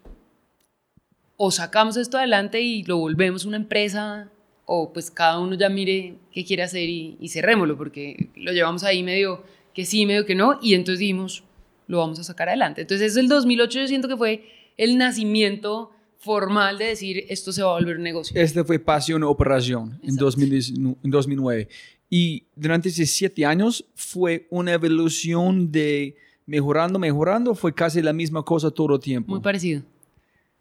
o 1.36 1.50
sacamos 1.50 1.96
esto 1.96 2.18
adelante 2.18 2.60
y 2.60 2.84
lo 2.84 2.98
volvemos 2.98 3.46
una 3.46 3.56
empresa, 3.56 4.30
o 4.70 4.92
pues 4.92 5.10
cada 5.10 5.40
uno 5.40 5.54
ya 5.54 5.70
mire 5.70 6.16
qué 6.30 6.44
quiere 6.44 6.62
hacer 6.62 6.88
y, 6.90 7.16
y 7.18 7.28
cerrémoslo, 7.30 7.78
porque 7.78 8.28
lo 8.36 8.52
llevamos 8.52 8.84
ahí 8.84 9.02
medio 9.02 9.42
que 9.72 9.86
sí, 9.86 10.04
medio 10.04 10.26
que 10.26 10.34
no, 10.34 10.58
y 10.60 10.74
entonces 10.74 11.00
dijimos, 11.00 11.42
lo 11.86 11.98
vamos 11.98 12.18
a 12.18 12.24
sacar 12.24 12.48
adelante. 12.48 12.82
Entonces 12.82 13.12
es 13.12 13.16
el 13.16 13.28
2008, 13.28 13.80
yo 13.80 13.88
siento 13.88 14.08
que 14.08 14.16
fue 14.18 14.44
el 14.76 14.98
nacimiento 14.98 15.90
formal 16.18 16.76
de 16.76 16.84
decir, 16.84 17.24
esto 17.30 17.50
se 17.50 17.62
va 17.62 17.70
a 17.70 17.74
volver 17.78 17.96
un 17.96 18.02
negocio. 18.02 18.38
Este 18.38 18.62
fue 18.62 18.78
Pasión 18.78 19.22
Operación 19.22 19.98
en, 20.02 20.16
2009. 20.16 21.68
Y 22.10 22.44
durante 22.54 22.90
esos 22.90 23.08
siete 23.08 23.46
años 23.46 23.86
fue 23.94 24.46
una 24.50 24.74
evolución 24.74 25.72
de 25.72 26.14
mejorando, 26.44 26.98
mejorando, 26.98 27.54
fue 27.54 27.74
casi 27.74 28.02
la 28.02 28.12
misma 28.12 28.42
cosa 28.42 28.70
todo 28.70 28.96
el 28.96 29.00
tiempo. 29.00 29.30
Muy 29.30 29.40
parecido, 29.40 29.82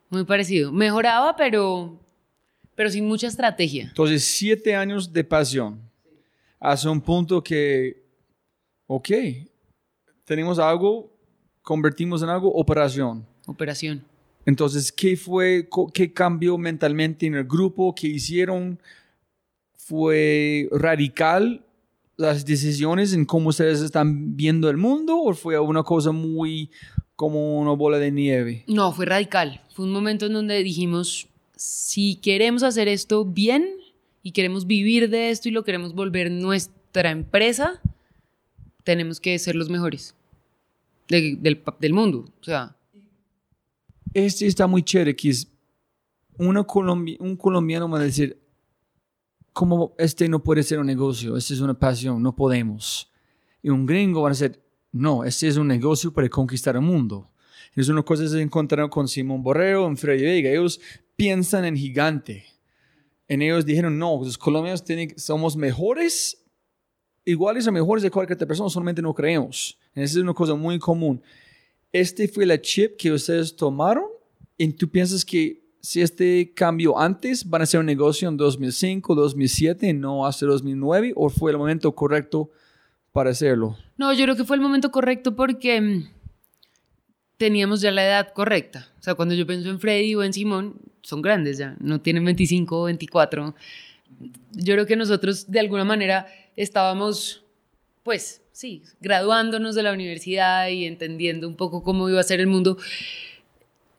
muy 0.09 0.23
parecido. 0.23 0.71
Mejoraba, 0.71 1.35
pero, 1.35 1.99
pero 2.77 2.89
sin 2.89 3.05
mucha 3.05 3.27
estrategia. 3.27 3.87
Entonces, 3.89 4.23
siete 4.23 4.73
años 4.73 5.11
de 5.11 5.25
pasión. 5.25 5.81
Hace 6.59 6.87
un 6.87 7.01
punto 7.01 7.43
que, 7.43 8.05
ok, 8.85 9.09
tenemos 10.23 10.59
algo, 10.59 11.11
convertimos 11.61 12.21
en 12.21 12.29
algo, 12.29 12.49
operación. 12.53 13.25
Operación. 13.47 14.05
Entonces, 14.45 14.91
¿qué 14.93 15.17
fue, 15.17 15.67
qué 15.93 16.13
cambió 16.13 16.57
mentalmente 16.57 17.25
en 17.25 17.35
el 17.35 17.43
grupo? 17.43 17.93
¿Qué 17.93 18.07
hicieron? 18.07 18.79
fue 19.87 20.67
radical 20.71 21.63
las 22.17 22.45
decisiones 22.45 23.13
en 23.13 23.23
cómo 23.23 23.49
ustedes 23.49 23.79
están 23.79 24.35
viendo 24.35 24.69
el 24.69 24.75
mundo 24.75 25.17
o 25.17 25.33
fue 25.33 25.57
una 25.59 25.83
cosa 25.83 26.11
muy 26.11 26.71
como 27.15 27.59
una 27.59 27.71
bola 27.71 27.97
de 27.97 28.11
nieve? 28.11 28.65
No, 28.67 28.91
fue 28.91 29.05
radical. 29.05 29.61
Fue 29.73 29.85
un 29.85 29.93
momento 29.93 30.25
en 30.25 30.33
donde 30.33 30.61
dijimos, 30.61 31.29
si 31.57 32.15
queremos 32.15 32.63
hacer 32.63 32.87
esto 32.87 33.25
bien 33.25 33.67
y 34.23 34.31
queremos 34.31 34.67
vivir 34.67 35.09
de 35.09 35.29
esto 35.29 35.49
y 35.49 35.51
lo 35.51 35.63
queremos 35.63 35.93
volver 35.93 36.31
nuestra 36.31 37.11
empresa, 37.11 37.81
tenemos 38.83 39.19
que 39.19 39.37
ser 39.39 39.55
los 39.55 39.69
mejores 39.69 40.15
del, 41.07 41.41
del, 41.41 41.93
mundo. 41.93 42.25
O 42.39 42.43
sea. 42.43 42.75
Este 44.13 44.45
está 44.47 44.67
muy 44.67 44.83
chévere, 44.83 45.15
que 45.15 45.29
es 45.29 45.47
una 46.37 46.65
un 47.19 47.35
colombiano 47.35 47.89
va 47.89 47.99
a 47.99 48.03
decir, 48.03 48.39
como 49.51 49.93
este 49.97 50.29
no 50.29 50.43
puede 50.43 50.61
ser 50.61 50.79
un 50.79 50.85
negocio, 50.85 51.35
este 51.35 51.55
es 51.55 51.61
una 51.61 51.73
pasión, 51.73 52.21
no 52.21 52.35
podemos. 52.35 53.11
Y 53.63 53.69
un 53.69 53.85
gringo 53.85 54.21
va 54.21 54.29
a 54.29 54.31
decir, 54.31 54.61
no, 54.91 55.23
este 55.23 55.47
es 55.47 55.57
un 55.57 55.67
negocio 55.67 56.13
para 56.13 56.29
conquistar 56.29 56.75
el 56.75 56.81
mundo. 56.81 57.31
Es 57.75 57.89
una 57.89 58.03
cosa 58.03 58.23
que 58.23 58.29
se 58.29 58.41
encontraron 58.41 58.89
con 58.89 59.07
Simón 59.07 59.43
Borrero, 59.43 59.87
en 59.87 59.97
Freddy 59.97 60.23
Vega. 60.23 60.49
Ellos 60.49 60.79
piensan 61.17 61.65
en 61.65 61.75
gigante. 61.75 62.45
En 63.27 63.41
ellos 63.41 63.65
dijeron, 63.65 63.99
no, 63.99 64.21
los 64.23 64.37
colombianos 64.37 64.83
somos 65.17 65.57
mejores, 65.57 66.45
iguales 67.25 67.67
o 67.67 67.71
mejores 67.73 68.03
de 68.03 68.09
cualquier 68.09 68.37
otra 68.37 68.47
persona, 68.47 68.69
solamente 68.69 69.01
no 69.01 69.13
creemos. 69.13 69.77
Esa 69.93 70.03
es 70.03 70.23
una 70.23 70.33
cosa 70.33 70.55
muy 70.55 70.79
común. 70.79 71.21
Este 71.91 72.29
fue 72.29 72.45
la 72.45 72.61
chip 72.61 72.95
que 72.97 73.11
ustedes 73.11 73.53
tomaron 73.53 74.05
y 74.57 74.71
tú 74.71 74.89
piensas 74.89 75.25
que 75.25 75.67
si 75.81 76.01
este 76.01 76.53
cambio 76.53 76.97
antes 76.97 77.49
van 77.49 77.63
a 77.63 77.65
ser 77.65 77.79
un 77.79 77.85
negocio 77.85 78.29
en 78.29 78.37
2005, 78.37 79.15
2007, 79.15 79.93
no 79.93 80.25
hace 80.25 80.45
2009, 80.45 81.13
o 81.15 81.29
fue 81.29 81.51
el 81.51 81.57
momento 81.57 81.93
correcto 81.93 82.51
para 83.11 83.31
hacerlo? 83.31 83.75
No, 83.97 84.13
yo 84.13 84.23
creo 84.23 84.35
que 84.35 84.43
fue 84.43 84.57
el 84.57 84.61
momento 84.61 84.91
correcto 84.91 85.35
porque 85.35 85.81
mm, 85.81 86.09
teníamos 87.37 87.81
ya 87.81 87.91
la 87.91 88.05
edad 88.05 88.33
correcta. 88.33 88.87
O 88.99 89.03
sea, 89.03 89.15
cuando 89.15 89.35
yo 89.35 89.47
pienso 89.47 89.69
en 89.69 89.79
Freddy 89.79 90.15
o 90.15 90.23
en 90.23 90.33
Simón, 90.33 90.75
son 91.01 91.21
grandes 91.21 91.57
ya, 91.57 91.75
no 91.79 92.01
tienen 92.01 92.25
25 92.25 92.81
o 92.81 92.83
24. 92.85 93.55
Yo 94.51 94.73
creo 94.73 94.85
que 94.85 94.95
nosotros 94.95 95.49
de 95.49 95.59
alguna 95.59 95.85
manera 95.85 96.27
estábamos, 96.55 97.43
pues, 98.03 98.41
sí, 98.51 98.81
graduándonos 98.99 99.75
de 99.75 99.83
la 99.83 99.93
universidad 99.93 100.67
y 100.69 100.85
entendiendo 100.85 101.47
un 101.47 101.55
poco 101.55 101.83
cómo 101.83 102.09
iba 102.09 102.19
a 102.19 102.23
ser 102.23 102.39
el 102.39 102.47
mundo. 102.47 102.77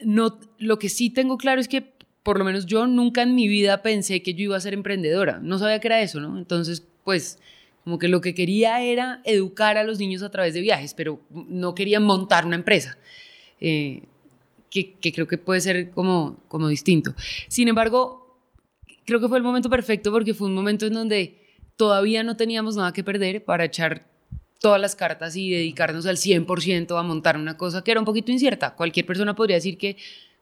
No, 0.00 0.38
lo 0.58 0.78
que 0.78 0.88
sí 0.88 1.10
tengo 1.10 1.38
claro 1.38 1.60
es 1.60 1.68
que 1.68 1.92
por 2.22 2.38
lo 2.38 2.44
menos 2.44 2.66
yo 2.66 2.86
nunca 2.86 3.22
en 3.22 3.34
mi 3.34 3.48
vida 3.48 3.80
pensé 3.80 4.22
que 4.22 4.34
yo 4.34 4.44
iba 4.44 4.56
a 4.56 4.60
ser 4.60 4.74
emprendedora. 4.74 5.38
No 5.42 5.58
sabía 5.58 5.80
que 5.80 5.88
era 5.88 6.02
eso, 6.02 6.20
¿no? 6.20 6.36
Entonces, 6.36 6.86
pues, 7.04 7.38
como 7.84 7.98
que 7.98 8.08
lo 8.08 8.20
que 8.20 8.34
quería 8.34 8.82
era 8.82 9.22
educar 9.24 9.78
a 9.78 9.84
los 9.84 9.98
niños 9.98 10.22
a 10.22 10.30
través 10.30 10.52
de 10.52 10.60
viajes, 10.60 10.92
pero 10.92 11.22
no 11.30 11.74
quería 11.74 12.00
montar 12.00 12.44
una 12.44 12.56
empresa. 12.56 12.98
Eh, 13.60 14.02
que, 14.70 15.12
creo 15.12 15.26
que 15.26 15.38
puede 15.38 15.60
ser 15.60 15.90
como, 15.90 16.36
como 16.48 16.68
distinto. 16.68 17.14
Sin 17.48 17.68
embargo, 17.68 18.38
creo 19.04 19.20
que 19.20 19.28
fue 19.28 19.38
el 19.38 19.44
momento 19.44 19.70
perfecto 19.70 20.12
porque 20.12 20.34
fue 20.34 20.48
un 20.48 20.54
momento 20.54 20.86
en 20.86 20.92
donde 20.92 21.42
todavía 21.76 22.22
no 22.22 22.36
teníamos 22.36 22.76
nada 22.76 22.92
que 22.92 23.02
perder 23.02 23.44
para 23.44 23.64
echar 23.64 24.06
todas 24.60 24.80
las 24.80 24.96
cartas 24.96 25.36
y 25.36 25.50
dedicarnos 25.50 26.06
al 26.06 26.16
100% 26.16 26.98
a 26.98 27.02
montar 27.02 27.36
una 27.36 27.56
cosa 27.56 27.82
que 27.82 27.92
era 27.92 28.00
un 28.00 28.06
poquito 28.06 28.32
incierta. 28.32 28.74
Cualquier 28.74 29.06
persona 29.06 29.34
podría 29.34 29.56
decir 29.56 29.78
que 29.78 29.96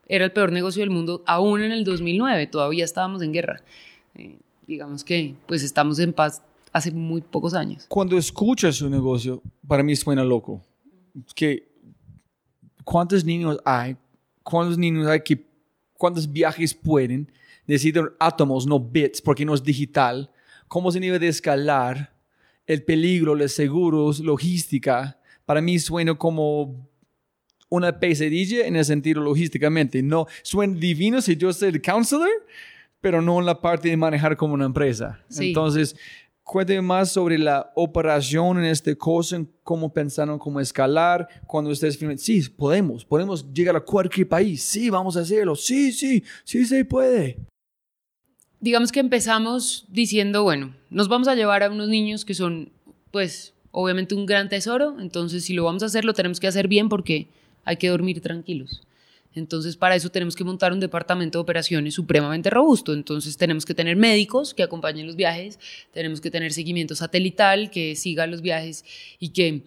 era 0.09 0.25
el 0.25 0.33
peor 0.33 0.53
negocio 0.53 0.81
del 0.81 0.91
mundo, 0.91 1.23
aún 1.27 1.63
en 1.63 1.73
el 1.73 1.85
2009, 1.85 2.47
todavía 2.47 2.85
estábamos 2.85 3.23
en 3.23 3.33
guerra. 3.33 3.61
Eh, 4.15 4.39
digamos 4.67 5.05
que 5.05 5.35
pues 5.47 5.63
estamos 5.63 5.99
en 5.99 6.13
paz 6.13 6.43
hace 6.73 6.91
muy 6.93 7.21
pocos 7.21 7.55
años. 7.55 7.87
Cuando 7.89 8.17
escuchas 8.17 8.81
un 8.83 8.93
negocio, 8.93 9.43
para 9.67 9.83
mí 9.83 9.95
suena 9.97 10.25
loco. 10.25 10.63
Que, 11.35 11.69
¿Cuántos 12.87 13.25
niños 13.25 13.59
hay? 13.65 13.97
¿Cuántos 14.45 14.79
niños 14.79 15.09
hay 15.09 15.21
que, 15.21 15.45
cuántos 15.95 16.33
viajes 16.33 16.73
pueden? 16.73 17.33
Necesitan 17.67 18.11
átomos, 18.21 18.65
no 18.65 18.79
bits, 18.79 19.21
porque 19.21 19.45
no 19.45 19.55
es 19.55 19.63
digital. 19.65 20.31
¿Cómo 20.69 20.93
se 20.93 21.01
debe 21.01 21.19
de 21.19 21.27
escalar? 21.27 22.15
El 22.65 22.85
peligro, 22.85 23.35
los 23.35 23.51
seguros, 23.51 24.21
logística. 24.21 25.19
Para 25.45 25.61
mí 25.61 25.81
suena 25.81 26.15
como 26.15 26.89
una 27.69 27.99
pesadilla 27.99 28.65
en 28.69 28.77
el 28.77 28.85
sentido 28.85 29.21
logísticamente. 29.21 30.01
No, 30.01 30.29
suena 30.43 30.79
divino 30.79 31.21
si 31.21 31.37
yo 31.37 31.53
soy 31.53 31.71
el 31.71 31.83
counselor, 31.83 32.29
pero 33.01 33.21
no 33.21 33.41
en 33.41 33.47
la 33.47 33.61
parte 33.61 33.89
de 33.89 33.97
manejar 33.97 34.37
como 34.37 34.55
una 34.55 34.65
empresa. 34.65 35.25
Entonces, 35.37 35.97
cuénteme 36.47 36.81
más 36.81 37.11
sobre 37.11 37.39
la 37.39 37.73
operación 37.75 38.59
en 38.59 38.67
este 38.67 38.97
cosa, 38.97 39.45
cómo 39.65 39.93
pensaron 39.93 40.39
cómo 40.39 40.61
escalar, 40.61 41.29
cuando 41.45 41.71
ustedes 41.71 41.99
sí, 42.19 42.49
podemos, 42.57 43.05
podemos 43.05 43.53
llegar 43.53 43.75
a 43.75 43.81
cualquier 43.81 44.29
país, 44.29 44.63
sí, 44.63 44.89
vamos 44.89 45.17
a 45.17 45.21
hacerlo, 45.21 45.57
sí, 45.57 45.91
sí, 45.91 46.23
sí 46.45 46.65
se 46.65 46.85
puede. 46.85 47.37
Digamos 48.61 48.93
que 48.93 49.01
empezamos 49.01 49.87
diciendo, 49.89 50.45
bueno, 50.45 50.73
nos 50.89 51.09
vamos 51.09 51.27
a 51.27 51.35
llevar 51.35 51.65
a 51.65 51.71
unos 51.71 51.89
niños 51.89 52.25
que 52.25 52.35
son, 52.35 52.71
pues, 53.11 53.53
obviamente 53.73 54.15
un 54.15 54.25
gran 54.25 54.49
tesoro, 54.49 55.01
entonces 55.01 55.45
si 55.45 55.53
lo 55.53 55.65
vamos 55.65 55.83
a 55.83 55.87
hacer, 55.87 56.05
lo 56.05 56.15
tenemos 56.15 56.39
que 56.39 56.47
hacer 56.47 56.69
bien 56.69 56.89
porque 56.89 57.27
hay 57.65 57.77
que 57.77 57.89
dormir 57.89 58.21
tranquilos. 58.21 58.87
Entonces, 59.37 59.77
para 59.77 59.95
eso 59.95 60.09
tenemos 60.09 60.35
que 60.35 60.45
montar 60.45 60.73
un 60.73 60.81
departamento 60.81 61.39
de 61.39 61.43
operaciones 61.43 61.93
supremamente 61.93 62.49
robusto. 62.49 62.95
Entonces, 62.95 63.37
tenemos 63.37 63.67
que 63.67 63.75
tener 63.75 63.95
médicos 63.95 64.55
que 64.55 64.63
acompañen 64.63 65.07
los 65.07 65.15
viajes, 65.15 65.61
tenemos 65.93 66.23
que 66.23 66.31
tener 66.31 66.53
seguimiento 66.55 66.95
satelital 66.95 67.71
que 67.71 67.95
siga 67.97 68.27
los 68.27 68.41
viajes 68.41 68.85
y 69.19 69.29
que, 69.29 69.65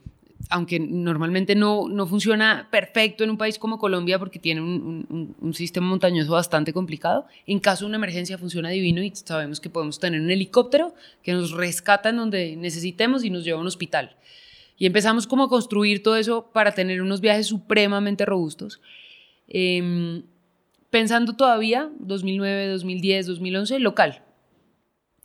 aunque 0.50 0.80
normalmente 0.80 1.54
no, 1.54 1.88
no 1.88 2.08
funciona 2.08 2.68
perfecto 2.72 3.24
en 3.24 3.30
un 3.30 3.38
país 3.38 3.60
como 3.60 3.78
Colombia 3.78 4.18
porque 4.18 4.40
tiene 4.40 4.62
un, 4.62 5.36
un, 5.40 5.54
sistema 5.54 5.86
montañoso 5.86 6.32
bastante 6.32 6.74
complicado, 6.74 7.28
en 7.46 7.60
caso 7.60 7.86
de 7.86 7.90
una 7.90 7.98
emergencia 7.98 8.40
funciona 8.40 8.70
divino 8.70 9.04
y 9.04 9.12
sabemos 9.14 9.60
que 9.60 9.70
podemos 9.70 10.00
tener 10.00 10.20
un 10.20 10.32
helicóptero 10.32 10.96
que 11.22 11.34
nos 11.34 11.52
rescata 11.52 12.10
en 12.10 12.18
donde 12.18 12.56
necesitemos 12.56 13.24
y 13.24 13.30
nos 13.30 13.44
lleva 13.44 13.60
a 13.60 13.62
un 13.62 13.68
hospital. 13.68 14.16
Y 14.80 14.88
empezamos 14.88 15.28
como 15.28 15.44
a 15.44 15.50
construir 15.50 16.02
todo 16.02 16.16
eso 16.16 16.50
para 16.54 16.72
tener 16.72 17.02
unos 17.04 17.22
viajes 17.22 17.46
supremamente 17.46 18.26
robustos. 18.26 18.80
Em, 19.50 20.24
pensando 20.90 21.36
todavía, 21.36 21.90
2009, 22.00 22.68
2010, 22.68 23.26
2011, 23.26 23.80
local. 23.80 24.24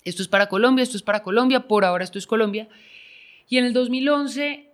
Esto 0.02 0.22
es 0.22 0.28
para 0.28 0.48
Colombia, 0.48 0.82
esto 0.82 0.96
es 0.96 1.02
para 1.02 1.22
Colombia, 1.22 1.68
por 1.68 1.84
ahora 1.84 2.04
esto 2.04 2.18
es 2.18 2.26
Colombia. 2.26 2.68
Y 3.48 3.58
en 3.58 3.64
el 3.64 3.72
2011, 3.72 4.70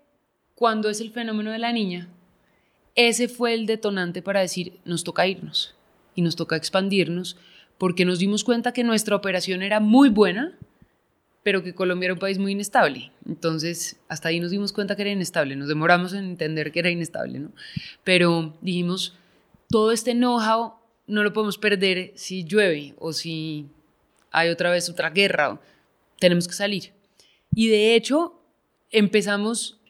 cuando 0.55 0.89
es 0.89 1.01
el 1.01 1.11
fenómeno 1.11 1.51
de 1.51 1.59
la 1.59 1.73
niña, 1.73 2.09
ese 2.95 3.29
fue 3.29 3.55
el 3.55 3.67
detonante 3.67 4.23
para 4.23 4.41
decir, 4.41 4.79
nos 4.85 5.05
toca 5.05 5.27
irnos 5.27 5.75
y 6.15 6.23
nos 6.23 6.37
toca 6.37 6.57
expandirnos, 6.57 7.37
porque 7.79 8.05
nos 8.05 8.19
dimos 8.19 8.45
cuenta 8.45 8.73
que 8.73 8.85
nuestra 8.85 9.17
operación 9.17 9.63
era 9.63 9.81
muy 9.81 10.09
buena, 10.09 10.57
pero 11.43 11.63
que 11.63 11.75
Colombia 11.75 12.07
era 12.07 12.15
un 12.15 12.21
país 12.21 12.39
muy 12.39 12.53
inestable. 12.53 13.11
Entonces, 13.27 13.99
hasta 14.09 14.29
ahí 14.29 14.41
nos 14.41 14.51
dimos 14.51 14.73
cuenta 14.73 14.97
que 14.97 15.03
era 15.03 15.11
inestable. 15.13 15.57
Nos 15.57 15.69
demoramos 15.69 16.13
en 16.13 16.25
entender 16.25 16.73
que 16.73 16.81
era 16.81 16.91
inestable, 16.91 17.39
¿no? 17.39 17.53
Pero 18.05 18.59
dijimos, 18.61 19.17
todo 19.71 19.93
este 19.93 20.13
know-how 20.13 20.75
no 21.07 21.23
lo 21.23 21.33
podemos 21.33 21.59
perder 21.59 22.13
si 22.17 22.45
llueve 22.45 22.95
o 22.99 23.13
si 23.13 23.67
hay 24.31 24.49
otra 24.49 24.71
vez 24.71 24.89
otra 24.89 25.11
guerra. 25.11 25.61
Tenemos 26.19 26.47
que 26.47 26.55
salir. 26.55 26.93
Y 27.55 27.69
de 27.69 27.95
hecho, 27.95 28.41
empezamos 28.91 29.81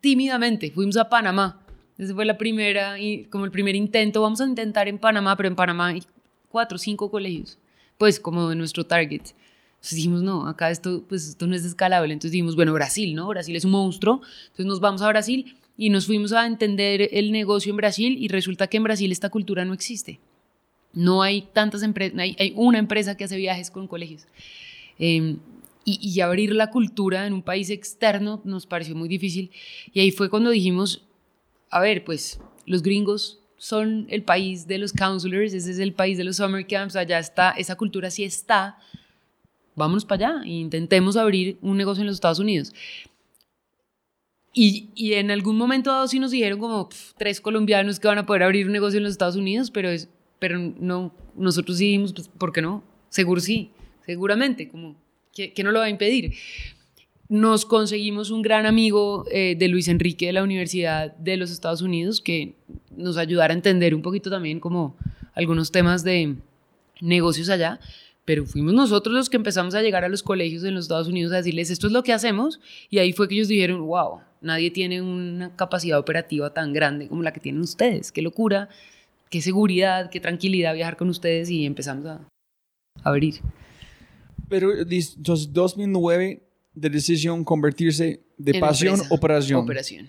tímidamente. 0.00 0.70
Fuimos 0.70 0.96
a 0.96 1.08
Panamá. 1.08 1.62
Ese 1.98 2.14
fue 2.14 2.24
la 2.24 2.38
primera, 2.38 2.98
y 2.98 3.24
como 3.24 3.44
el 3.44 3.50
primer 3.50 3.74
intento. 3.74 4.22
Vamos 4.22 4.40
a 4.40 4.46
intentar 4.46 4.88
en 4.88 4.98
Panamá, 4.98 5.36
pero 5.36 5.48
en 5.48 5.56
Panamá 5.56 5.88
hay 5.88 6.02
cuatro 6.48 6.76
o 6.76 6.78
cinco 6.78 7.10
colegios. 7.10 7.58
Pues 7.98 8.20
como 8.20 8.54
nuestro 8.54 8.86
target. 8.86 9.34
Entonces 9.74 9.96
dijimos, 9.96 10.22
no, 10.22 10.46
acá 10.46 10.70
esto, 10.70 11.04
pues 11.08 11.28
esto 11.28 11.46
no 11.46 11.54
es 11.54 11.64
escalable. 11.64 12.12
Entonces 12.12 12.32
dijimos, 12.32 12.56
bueno, 12.56 12.72
Brasil, 12.72 13.14
¿no? 13.14 13.28
Brasil 13.28 13.56
es 13.56 13.64
un 13.64 13.72
monstruo. 13.72 14.22
Entonces 14.44 14.66
nos 14.66 14.80
vamos 14.80 15.02
a 15.02 15.08
Brasil 15.08 15.56
y 15.80 15.88
nos 15.88 16.04
fuimos 16.04 16.34
a 16.34 16.46
entender 16.46 17.08
el 17.10 17.32
negocio 17.32 17.70
en 17.70 17.78
Brasil 17.78 18.18
y 18.20 18.28
resulta 18.28 18.66
que 18.66 18.76
en 18.76 18.82
Brasil 18.82 19.10
esta 19.10 19.30
cultura 19.30 19.64
no 19.64 19.72
existe. 19.72 20.20
No 20.92 21.22
hay 21.22 21.48
tantas 21.54 21.82
empresas, 21.82 22.18
hay, 22.18 22.52
una 22.54 22.78
empresa 22.78 23.16
que 23.16 23.24
hace 23.24 23.38
viajes 23.38 23.70
con 23.70 23.88
colegios. 23.88 24.26
Em, 24.98 25.38
y, 25.86 26.20
abrir 26.20 26.54
la 26.54 26.70
cultura 26.70 27.26
en 27.26 27.32
un 27.32 27.40
país 27.40 27.70
externo 27.70 28.42
nos 28.44 28.66
pareció 28.66 28.94
muy 28.94 29.08
difícil. 29.08 29.52
Y 29.94 30.00
ahí 30.00 30.10
fue 30.10 30.28
cuando 30.28 30.50
dijimos, 30.50 31.02
a 31.70 31.80
ver, 31.80 32.04
pues 32.04 32.38
los 32.66 32.82
gringos 32.82 33.40
son 33.56 34.04
el 34.10 34.22
país 34.22 34.66
de 34.66 34.76
los 34.76 34.92
counselors, 34.92 35.54
ese 35.54 35.70
es 35.70 35.78
el 35.78 35.94
país 35.94 36.18
de 36.18 36.24
los 36.24 36.36
summer 36.36 36.66
camps, 36.66 36.94
allá 36.94 37.18
está, 37.18 37.52
esa 37.52 37.76
cultura 37.76 38.10
sí 38.10 38.22
está, 38.22 38.78
vámonos 39.74 40.04
para 40.04 40.28
allá 40.28 40.42
e 40.44 40.50
intentemos 40.50 41.16
abrir 41.16 41.56
un 41.62 41.78
negocio 41.78 42.02
en 42.02 42.06
los 42.08 42.16
Estados 42.16 42.38
Unidos. 42.38 42.74
Y, 44.52 44.88
y 44.94 45.14
en 45.14 45.30
algún 45.30 45.56
momento 45.56 45.90
dado 45.90 46.08
sí 46.08 46.18
nos 46.18 46.32
dijeron 46.32 46.58
como 46.58 46.88
tres 47.16 47.40
colombianos 47.40 48.00
que 48.00 48.08
van 48.08 48.18
a 48.18 48.26
poder 48.26 48.42
abrir 48.42 48.66
un 48.66 48.72
negocio 48.72 48.98
en 48.98 49.04
los 49.04 49.12
Estados 49.12 49.36
Unidos, 49.36 49.70
pero, 49.70 49.88
es, 49.88 50.08
pero 50.38 50.58
no, 50.58 51.14
nosotros 51.36 51.78
dijimos, 51.78 52.12
pues, 52.12 52.28
¿por 52.28 52.52
qué 52.52 52.60
no? 52.60 52.82
Seguro 53.10 53.40
sí, 53.40 53.70
seguramente, 54.04 54.68
como, 54.68 54.96
¿qué, 55.32 55.54
no 55.62 55.70
lo 55.70 55.78
va 55.78 55.84
a 55.84 55.90
impedir? 55.90 56.34
Nos 57.28 57.64
conseguimos 57.64 58.30
un 58.30 58.42
gran 58.42 58.66
amigo 58.66 59.24
eh, 59.30 59.54
de 59.56 59.68
Luis 59.68 59.86
Enrique 59.86 60.26
de 60.26 60.32
la 60.32 60.42
Universidad 60.42 61.16
de 61.16 61.36
los 61.36 61.52
Estados 61.52 61.80
Unidos 61.80 62.20
que 62.20 62.54
nos 62.96 63.16
ayudara 63.16 63.54
a 63.54 63.56
entender 63.56 63.94
un 63.94 64.02
poquito 64.02 64.30
también 64.30 64.58
como 64.58 64.96
algunos 65.34 65.70
temas 65.70 66.02
de 66.02 66.34
negocios 67.00 67.48
allá 67.48 67.78
pero 68.30 68.46
fuimos 68.46 68.72
nosotros 68.72 69.12
los 69.12 69.28
que 69.28 69.36
empezamos 69.36 69.74
a 69.74 69.82
llegar 69.82 70.04
a 70.04 70.08
los 70.08 70.22
colegios 70.22 70.62
en 70.62 70.72
los 70.76 70.84
Estados 70.84 71.08
Unidos 71.08 71.32
a 71.32 71.38
decirles 71.38 71.68
esto 71.68 71.88
es 71.88 71.92
lo 71.92 72.04
que 72.04 72.12
hacemos 72.12 72.60
y 72.88 72.98
ahí 72.98 73.12
fue 73.12 73.26
que 73.26 73.34
ellos 73.34 73.48
dijeron, 73.48 73.84
wow, 73.84 74.20
nadie 74.40 74.70
tiene 74.70 75.02
una 75.02 75.56
capacidad 75.56 75.98
operativa 75.98 76.54
tan 76.54 76.72
grande 76.72 77.08
como 77.08 77.24
la 77.24 77.32
que 77.32 77.40
tienen 77.40 77.60
ustedes, 77.60 78.12
qué 78.12 78.22
locura, 78.22 78.68
qué 79.30 79.42
seguridad, 79.42 80.10
qué 80.10 80.20
tranquilidad 80.20 80.74
viajar 80.74 80.96
con 80.96 81.08
ustedes 81.08 81.50
y 81.50 81.66
empezamos 81.66 82.06
a, 82.06 82.20
abrir. 83.02 83.40
Pero 84.48 84.78
entonces 84.78 85.52
2009 85.52 86.40
de 86.72 86.88
decisión 86.88 87.42
convertirse 87.42 88.20
de 88.38 88.60
pasión 88.60 89.00
a 89.00 89.12
operación. 89.12 89.58
Operación. 89.58 90.08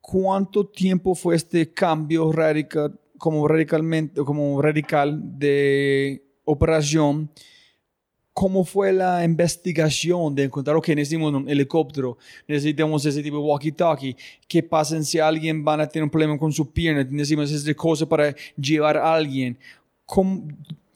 ¿Cuánto 0.00 0.66
tiempo 0.66 1.14
fue 1.14 1.36
este 1.36 1.70
cambio 1.70 2.32
radical, 2.32 2.98
como 3.18 3.46
radicalmente, 3.46 4.22
como 4.22 4.62
radical 4.62 5.20
de 5.38 6.27
operación, 6.48 7.30
¿cómo 8.32 8.64
fue 8.64 8.92
la 8.92 9.24
investigación 9.24 10.34
de 10.34 10.44
encontrar, 10.44 10.76
ok, 10.76 10.88
necesitamos 10.88 11.34
un 11.34 11.48
helicóptero, 11.48 12.18
necesitamos 12.46 13.04
ese 13.04 13.22
tipo 13.22 13.36
de 13.36 13.42
walkie-talkie, 13.42 14.16
qué 14.46 14.62
pasa 14.62 15.02
si 15.02 15.18
alguien 15.18 15.64
va 15.66 15.74
a 15.74 15.88
tener 15.88 16.04
un 16.04 16.10
problema 16.10 16.38
con 16.38 16.52
su 16.52 16.72
pierna, 16.72 17.04
necesitamos 17.04 17.50
esa 17.50 17.74
cosa 17.74 18.08
para 18.08 18.34
llevar 18.56 18.96
a 18.96 19.14
alguien? 19.14 19.58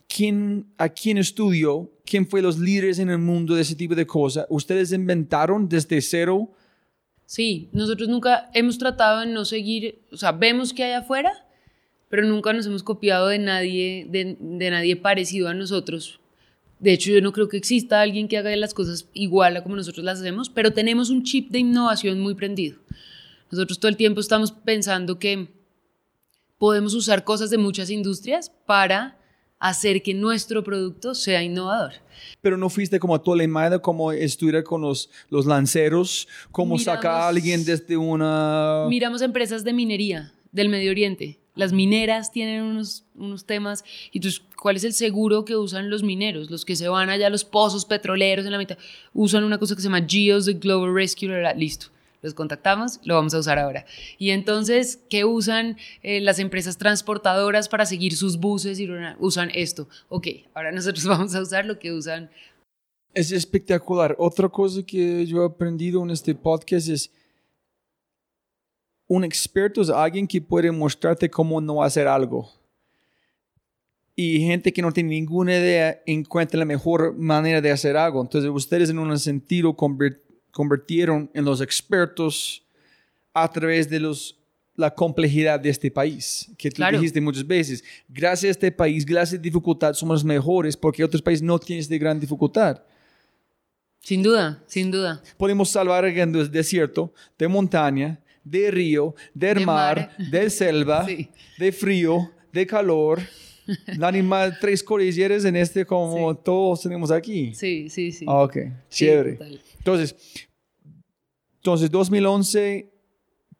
quién, 0.09 0.67
a 0.79 0.89
quién 0.89 1.19
estudió, 1.19 1.91
quién 2.05 2.27
fue 2.27 2.43
los 2.43 2.59
líderes 2.59 2.99
en 2.99 3.11
el 3.11 3.19
mundo 3.19 3.55
de 3.55 3.63
ese 3.63 3.75
tipo 3.75 3.95
de 3.95 4.07
cosas. 4.07 4.47
¿Ustedes 4.49 4.93
inventaron 4.93 5.69
desde 5.69 6.01
cero? 6.01 6.51
Sí, 7.27 7.71
nosotros 7.73 8.09
nunca 8.09 8.51
hemos 8.53 8.79
tratado 8.79 9.21
de 9.21 9.27
no 9.27 9.45
seguir, 9.45 10.03
o 10.13 10.17
sea, 10.17 10.33
vemos 10.33 10.73
que 10.73 10.85
hay 10.85 10.93
afuera, 10.93 11.33
pero 12.13 12.27
nunca 12.27 12.53
nos 12.53 12.67
hemos 12.67 12.83
copiado 12.83 13.29
de 13.29 13.39
nadie, 13.39 14.07
de, 14.07 14.37
de 14.39 14.71
nadie 14.71 14.97
parecido 14.97 15.49
a 15.49 15.55
nosotros. 15.55 16.21
De 16.79 16.93
hecho, 16.93 17.11
yo 17.11 17.23
no 17.23 17.33
creo 17.33 17.49
que 17.49 17.57
exista 17.57 18.03
alguien 18.03 18.29
que 18.29 18.37
haga 18.37 18.55
las 18.55 18.75
cosas 18.75 19.09
igual 19.15 19.57
a 19.57 19.63
como 19.63 19.77
nosotros 19.77 20.05
las 20.05 20.21
hacemos, 20.21 20.51
pero 20.51 20.75
tenemos 20.75 21.09
un 21.09 21.23
chip 21.23 21.51
de 21.51 21.61
innovación 21.61 22.21
muy 22.21 22.35
prendido. 22.35 22.77
Nosotros 23.51 23.81
todo 23.81 23.89
el 23.89 23.97
tiempo 23.97 24.21
estamos 24.21 24.53
pensando 24.53 25.19
que 25.19 25.49
podemos 26.59 26.93
usar 26.93 27.25
cosas 27.25 27.49
de 27.49 27.57
muchas 27.57 27.89
industrias 27.89 28.53
para 28.67 29.17
hacer 29.59 30.03
que 30.03 30.13
nuestro 30.13 30.63
producto 30.63 31.15
sea 31.15 31.43
innovador. 31.43 31.95
Pero 32.43 32.59
no 32.59 32.69
fuiste 32.69 33.01
como 33.01 33.15
a 33.15 33.23
Tolemada, 33.23 33.79
como 33.79 34.13
estudiar 34.13 34.65
con 34.65 34.83
los, 34.83 35.09
los 35.31 35.47
lanceros, 35.47 36.29
como 36.51 36.79
sacar 36.79 37.13
a 37.13 37.29
alguien 37.29 37.65
desde 37.65 37.97
una... 37.97 38.85
Miramos 38.91 39.23
empresas 39.23 39.65
de 39.65 39.73
minería 39.73 40.35
del 40.53 40.69
Medio 40.69 40.91
Oriente. 40.91 41.39
Las 41.55 41.73
mineras 41.73 42.33
tienen 42.33 42.63
unos, 42.63 43.05
unos 43.15 43.45
temas. 43.45 43.85
Y 44.11 44.19
entonces, 44.19 44.43
¿cuál 44.57 44.77
es 44.77 44.85
el 44.85 44.93
seguro 44.93 45.45
que 45.45 45.57
usan 45.57 45.91
los 45.91 46.03
mineros? 46.03 46.51
Los 46.51 46.65
que 46.65 46.77
se 46.77 46.89
van 46.89 47.11
allá 47.11 47.27
a 47.27 47.31
los 47.31 47.45
pozos 47.45 47.85
petroleros 47.85 48.47
en 48.47 48.53
la 48.53 48.59
mitad, 48.59 48.79
usan 49.13 49.45
una 49.45 49.59
cosa 49.59 49.75
que 49.75 49.83
se 49.83 49.89
llama 49.89 50.07
GEOS, 50.07 50.47
the 50.47 50.55
Global 50.55 50.95
Rescue, 50.95 51.29
listo 51.57 51.89
los 52.23 52.35
contactamos, 52.35 53.01
lo 53.05 53.17
vamos 53.17 53.35
a 53.35 53.41
usar 53.41 53.59
ahora. 53.59 53.85
Y 54.17 54.31
entonces, 54.31 55.01
¿qué 55.11 55.25
usan 55.25 55.77
eh, 56.03 56.21
las 56.21 56.39
empresas 56.39 56.79
transportadoras 56.79 57.69
para 57.69 57.85
seguir 57.85 58.17
sus 58.17 58.39
buses? 58.39 58.79
Y 58.79 58.89
usan 59.19 59.51
esto. 59.55 59.89
Ok, 60.09 60.29
ahora 60.55 60.73
nosotros 60.73 61.05
vamos 61.07 61.35
a 61.35 61.43
usar 61.43 61.67
lo 61.67 61.79
que 61.79 61.93
usan. 61.93 62.31
Es 63.13 63.33
espectacular. 63.33 64.15
Otra 64.19 64.49
cosa 64.49 64.83
que 64.85 65.27
yo 65.27 65.43
he 65.43 65.47
aprendido 65.47 66.03
en 66.03 66.11
este 66.11 66.35
podcast 66.35 66.89
es 66.89 67.11
un 69.13 69.25
experto 69.25 69.83
es 69.83 69.91
alguien 69.91 70.27
que 70.27 70.41
puede 70.41 70.71
mostrarte 70.73 71.29
cómo 71.29 71.61
no 71.61 71.83
hacer 71.83 72.09
algo. 72.09 72.51
Y 74.17 74.41
gente 74.41 74.73
que 74.73 74.81
no 74.81 74.91
tiene 74.91 75.11
ninguna 75.11 75.53
idea 75.53 76.01
encuentra 76.07 76.59
la 76.59 76.65
mejor 76.65 77.15
manera 77.15 77.61
de 77.61 77.71
hacer 77.71 77.95
algo. 77.95 78.23
Entonces, 78.23 78.51
ustedes 78.51 78.89
en 78.89 78.99
un 78.99 79.19
sentido 79.19 79.77
convirtieron 80.51 81.31
en 81.35 81.45
los 81.45 81.61
expertos 81.61 82.65
a 83.35 83.51
través 83.51 83.91
de 83.91 84.01
los, 84.01 84.39
la 84.77 84.95
complejidad 84.95 85.61
de 85.61 85.69
este 85.69 85.91
país, 85.91 86.51
que 86.57 86.71
tú 86.71 86.83
dijiste 86.91 87.21
muchas 87.21 87.47
veces. 87.47 87.85
Gracias 88.09 88.49
a 88.49 88.53
este 88.53 88.73
país, 88.73 89.05
gracias 89.05 89.39
a 89.39 89.43
dificultad, 89.43 89.93
somos 89.93 90.17
los 90.17 90.25
mejores 90.25 90.75
porque 90.75 91.05
otros 91.05 91.21
países 91.21 91.43
no 91.43 91.59
tienen 91.59 91.83
esta 91.83 91.97
gran 91.99 92.19
dificultad. 92.19 92.83
Sin 94.01 94.23
duda, 94.23 94.63
sin 94.67 94.91
duda. 94.91 95.23
Podemos 95.37 95.71
salvar 95.71 96.07
el 96.07 96.51
desierto, 96.51 97.13
de 97.39 97.47
montaña, 97.47 98.22
de 98.45 98.71
río, 98.71 99.15
del 99.35 99.65
mar, 99.65 100.15
de 100.19 100.51
selva, 100.51 101.07
de 101.59 101.73
frío, 101.73 102.31
de 102.53 102.67
calor. 102.67 103.21
El 103.87 104.03
animal, 104.03 104.59
tres 104.61 104.83
cordilleras 104.83 105.45
en 105.45 105.57
este 105.57 105.87
como 105.87 106.35
todos 106.37 106.83
tenemos 106.83 107.11
aquí. 107.11 107.55
Sí, 107.55 107.89
sí, 107.89 108.13
sí. 108.13 108.25
Ah, 108.29 108.43
ok, 108.43 108.57
chévere. 108.91 109.39
Entonces, 109.79 110.17
entonces 111.57 111.91
2011, 111.91 112.91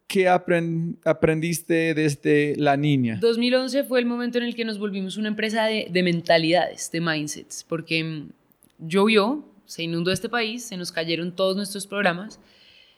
¿qué 0.07 0.27
aprendiste 0.27 1.93
desde 1.93 2.55
la 2.57 2.75
niña? 2.75 3.17
2011 3.21 3.85
fue 3.85 3.99
el 3.99 4.05
momento 4.05 4.37
en 4.37 4.43
el 4.43 4.55
que 4.55 4.65
nos 4.65 4.77
volvimos 4.77 5.15
una 5.17 5.29
empresa 5.29 5.65
de, 5.65 5.87
de 5.89 6.03
mentalidades, 6.03 6.91
de 6.91 6.99
mindsets, 6.99 7.63
porque 7.63 8.03
mm, 8.03 8.29
llovió, 8.79 9.45
se 9.65 9.83
inundó 9.83 10.11
este 10.11 10.27
país, 10.29 10.65
se 10.65 10.75
nos 10.75 10.91
cayeron 10.91 11.33
todos 11.33 11.55
nuestros 11.55 11.87
programas 11.87 12.39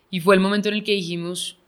y 0.09 0.19
fue 0.19 0.35
el 0.35 0.41
momento 0.41 0.69
en 0.69 0.75
el 0.75 0.83
que 0.83 0.93
dijimos, 0.93 1.59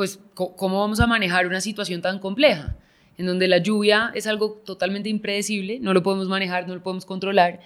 pues, 0.00 0.18
¿cómo 0.34 0.80
vamos 0.80 0.98
a 1.00 1.06
manejar 1.06 1.46
una 1.46 1.60
situación 1.60 2.00
tan 2.00 2.20
compleja? 2.20 2.76
En 3.18 3.26
donde 3.26 3.48
la 3.48 3.58
lluvia 3.58 4.12
es 4.14 4.26
algo 4.26 4.62
totalmente 4.64 5.10
impredecible, 5.10 5.78
no 5.78 5.92
lo 5.92 6.02
podemos 6.02 6.26
manejar, 6.26 6.66
no 6.66 6.74
lo 6.74 6.82
podemos 6.82 7.04
controlar 7.04 7.60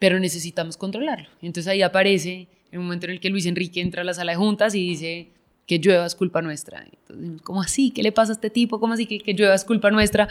pero 0.00 0.18
necesitamos 0.18 0.78
controlarlo. 0.78 1.28
Entonces 1.42 1.68
ahí 1.68 1.82
aparece 1.82 2.48
el 2.72 2.80
momento 2.80 3.04
en 3.04 3.12
el 3.12 3.20
que 3.20 3.28
Luis 3.28 3.44
Enrique 3.44 3.82
entra 3.82 4.00
a 4.00 4.04
la 4.04 4.14
sala 4.14 4.32
de 4.32 4.38
juntas 4.38 4.74
y 4.74 4.80
dice 4.80 5.28
que 5.66 5.78
llueva 5.78 6.06
es 6.06 6.14
culpa 6.14 6.40
nuestra. 6.40 6.86
Entonces, 6.90 7.42
¿cómo 7.42 7.60
así? 7.60 7.90
¿Qué 7.90 8.02
le 8.02 8.10
pasa 8.10 8.32
a 8.32 8.34
este 8.34 8.48
tipo? 8.48 8.80
¿Cómo 8.80 8.94
así 8.94 9.04
que, 9.04 9.18
que 9.20 9.34
llueva 9.34 9.54
es 9.54 9.64
culpa 9.64 9.90
nuestra? 9.90 10.26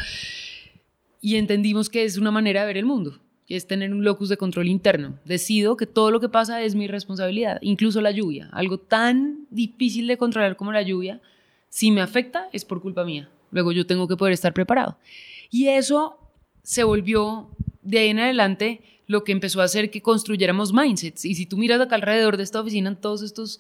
Y 1.22 1.36
entendimos 1.36 1.88
que 1.88 2.04
es 2.04 2.18
una 2.18 2.32
manera 2.32 2.62
de 2.62 2.68
ver 2.68 2.78
el 2.78 2.86
mundo, 2.86 3.20
que 3.50 3.56
es 3.56 3.66
tener 3.66 3.92
un 3.92 4.04
locus 4.04 4.30
de 4.30 4.38
control 4.38 4.68
interno. 4.68 5.18
Decido 5.26 5.76
que 5.76 5.88
todo 5.88 6.12
lo 6.12 6.20
que 6.20 6.30
pasa 6.30 6.62
es 6.62 6.76
mi 6.76 6.88
responsabilidad, 6.88 7.58
incluso 7.64 8.00
la 8.00 8.12
lluvia. 8.12 8.48
Algo 8.52 8.78
tan 8.78 9.48
difícil 9.50 10.06
de 10.06 10.18
controlar 10.18 10.56
como 10.56 10.72
la 10.72 10.84
lluvia, 10.84 11.20
si 11.68 11.90
me 11.90 12.02
afecta 12.02 12.48
es 12.54 12.64
por 12.64 12.80
culpa 12.80 13.04
mía. 13.04 13.28
Luego 13.50 13.72
yo 13.72 13.88
tengo 13.88 14.08
que 14.08 14.16
poder 14.16 14.34
estar 14.34 14.54
preparado. 14.54 15.00
Y 15.50 15.70
eso 15.70 16.20
se 16.62 16.84
volvió 16.84 17.50
de 17.82 17.98
ahí 17.98 18.10
en 18.10 18.20
adelante 18.20 18.84
lo 19.08 19.24
que 19.24 19.32
empezó 19.32 19.62
a 19.62 19.64
hacer 19.64 19.90
que 19.90 20.04
construyéramos 20.04 20.72
mindsets. 20.72 21.26
Y 21.26 21.34
si 21.34 21.48
tú 21.48 21.58
miras 21.58 21.82
acá 21.82 21.96
alrededor 21.96 22.38
de 22.38 22.44
esta 22.44 22.62
oficina, 22.62 22.94
todos 22.94 23.24
estos 23.24 23.60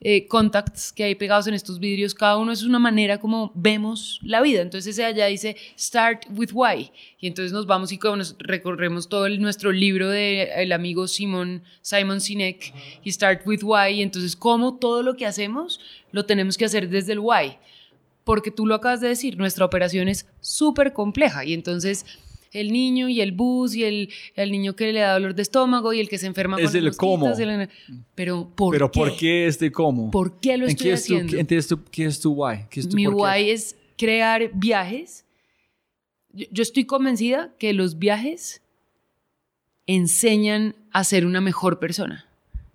eh, 0.00 0.26
contacts 0.26 0.92
que 0.92 1.04
hay 1.04 1.14
pegados 1.14 1.46
en 1.46 1.54
estos 1.54 1.78
vidrios, 1.78 2.14
cada 2.14 2.36
uno 2.36 2.52
es 2.52 2.62
una 2.62 2.78
manera 2.78 3.18
como 3.18 3.52
vemos 3.54 4.20
la 4.22 4.42
vida. 4.42 4.60
Entonces 4.60 4.94
ese 4.94 5.04
allá 5.04 5.26
dice 5.26 5.56
Start 5.78 6.26
with 6.30 6.50
Why. 6.52 6.90
Y 7.18 7.26
entonces 7.26 7.52
nos 7.52 7.66
vamos 7.66 7.90
y 7.90 7.98
nos 7.98 8.36
recorremos 8.38 9.08
todo 9.08 9.28
nuestro 9.30 9.72
libro 9.72 10.10
del 10.10 10.48
el 10.56 10.72
amigo 10.72 11.08
Simon, 11.08 11.62
Simon 11.80 12.20
Sinek 12.20 12.74
y 13.02 13.12
Start 13.12 13.46
with 13.46 13.62
Why. 13.62 13.94
Y 13.94 14.02
entonces 14.02 14.36
cómo 14.36 14.76
todo 14.76 15.02
lo 15.02 15.16
que 15.16 15.26
hacemos 15.26 15.80
lo 16.12 16.26
tenemos 16.26 16.58
que 16.58 16.66
hacer 16.66 16.88
desde 16.88 17.12
el 17.12 17.20
Why. 17.20 17.56
Porque 18.24 18.50
tú 18.50 18.66
lo 18.66 18.74
acabas 18.74 19.00
de 19.00 19.08
decir, 19.08 19.36
nuestra 19.36 19.64
operación 19.64 20.08
es 20.08 20.26
súper 20.40 20.92
compleja 20.92 21.44
y 21.44 21.52
entonces 21.52 22.04
el 22.54 22.72
niño 22.72 23.08
y 23.08 23.20
el 23.20 23.32
bus 23.32 23.74
y 23.74 23.84
el, 23.84 24.08
el, 24.36 24.52
niño 24.52 24.74
que 24.74 24.92
le 24.92 25.00
da 25.00 25.12
dolor 25.12 25.34
de 25.34 25.42
estómago 25.42 25.92
y 25.92 26.00
el 26.00 26.08
que 26.08 26.18
se 26.18 26.26
enferma 26.26 26.56
es 26.58 26.74
el 26.74 26.96
cómo. 26.96 27.32
pero 28.14 28.48
¿por 28.54 28.72
pero 28.72 28.90
qué? 28.90 28.98
¿por 28.98 29.16
qué 29.16 29.46
este 29.46 29.70
cómo? 29.70 30.10
¿Por 30.10 30.40
qué 30.40 30.56
lo 30.56 30.66
estoy 30.66 30.92
haciendo? 30.92 31.36
entonces, 31.36 31.78
¿qué 31.90 32.04
es 32.06 32.20
tu 32.20 32.32
why? 32.32 32.66
¿Qué 32.70 32.80
es 32.80 32.88
tu 32.88 32.96
Mi 32.96 33.06
why 33.06 33.50
es 33.50 33.76
crear 33.98 34.50
viajes. 34.54 35.24
Yo, 36.32 36.46
yo 36.50 36.62
estoy 36.62 36.84
convencida 36.84 37.52
que 37.58 37.72
los 37.72 37.98
viajes 37.98 38.62
enseñan 39.86 40.76
a 40.92 41.04
ser 41.04 41.26
una 41.26 41.40
mejor 41.40 41.80
persona, 41.80 42.28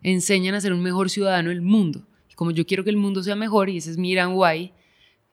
enseñan 0.04 0.56
a 0.56 0.62
ser 0.62 0.74
un 0.74 0.82
mejor 0.82 1.10
ciudadano 1.10 1.50
del 1.50 1.62
mundo. 1.62 2.06
Y 2.30 2.36
como 2.36 2.52
yo 2.52 2.66
quiero 2.66 2.84
que 2.84 2.90
el 2.90 2.98
mundo 2.98 3.24
sea 3.24 3.36
mejor, 3.36 3.70
y 3.70 3.78
ese 3.78 3.92
es 3.92 3.98
mi 3.98 4.12
gran 4.14 4.34
why, 4.34 4.74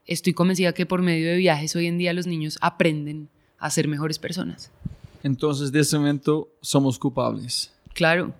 estoy 0.06 0.32
convencida 0.34 0.72
que 0.72 0.86
por 0.86 1.02
medio 1.02 1.28
de 1.28 1.36
viajes 1.36 1.74
hoy 1.74 1.86
en 1.86 1.98
día 1.98 2.12
los 2.12 2.28
niños 2.28 2.58
aprenden 2.60 3.28
a 3.58 3.70
ser 3.70 3.88
mejores 3.88 4.18
personas. 4.18 4.70
Entonces, 5.22 5.72
de 5.72 5.80
ese 5.80 5.98
momento, 5.98 6.48
somos 6.60 6.98
culpables. 6.98 7.72
Claro. 7.94 8.32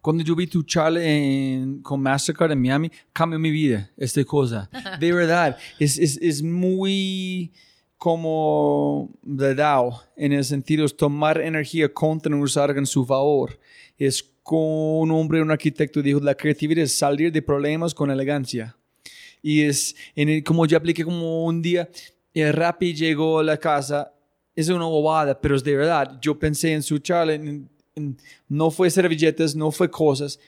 Cuando 0.00 0.22
yo 0.22 0.36
vi 0.36 0.46
tu 0.46 0.62
charla 0.62 1.02
en, 1.02 1.80
con 1.80 2.00
Mastercard 2.00 2.52
en 2.52 2.60
Miami, 2.60 2.90
cambió 3.12 3.38
mi 3.38 3.50
vida, 3.50 3.90
esta 3.96 4.24
cosa. 4.24 4.70
De 5.00 5.12
verdad, 5.12 5.56
es, 5.78 5.98
es, 5.98 6.18
es 6.18 6.42
muy 6.42 7.52
como 7.96 9.10
de 9.22 9.54
DAO, 9.54 10.02
en 10.14 10.32
el 10.32 10.44
sentido 10.44 10.86
de 10.86 10.92
tomar 10.92 11.40
energía 11.40 11.90
contra 11.92 12.36
usar 12.36 12.76
en 12.76 12.84
su 12.84 13.06
favor. 13.06 13.58
Es 13.96 14.22
con 14.42 14.58
un 14.58 15.10
hombre, 15.10 15.40
un 15.40 15.50
arquitecto, 15.50 16.02
dijo, 16.02 16.20
la 16.20 16.34
creatividad 16.34 16.84
es 16.84 16.98
salir 16.98 17.32
de 17.32 17.40
problemas 17.40 17.94
con 17.94 18.10
elegancia. 18.10 18.76
Y 19.40 19.62
es, 19.62 19.96
en 20.14 20.28
el, 20.28 20.44
como 20.44 20.66
yo 20.66 20.76
apliqué 20.76 21.02
como 21.02 21.46
un 21.46 21.62
día, 21.62 21.88
el 22.34 22.52
Rappi 22.52 22.92
llegó 22.92 23.38
a 23.38 23.42
la 23.42 23.56
casa 23.56 24.12
es 24.54 24.68
una 24.68 24.86
bobada, 24.86 25.40
pero 25.40 25.56
es 25.56 25.64
de 25.64 25.76
verdad. 25.76 26.18
Yo 26.20 26.38
pensé 26.38 26.72
en 26.72 26.82
su 26.82 26.98
charla, 26.98 27.38
no 28.48 28.70
fue 28.70 28.90
servilletas, 28.90 29.54
no 29.54 29.70
fue 29.70 29.90
cosas. 29.90 30.38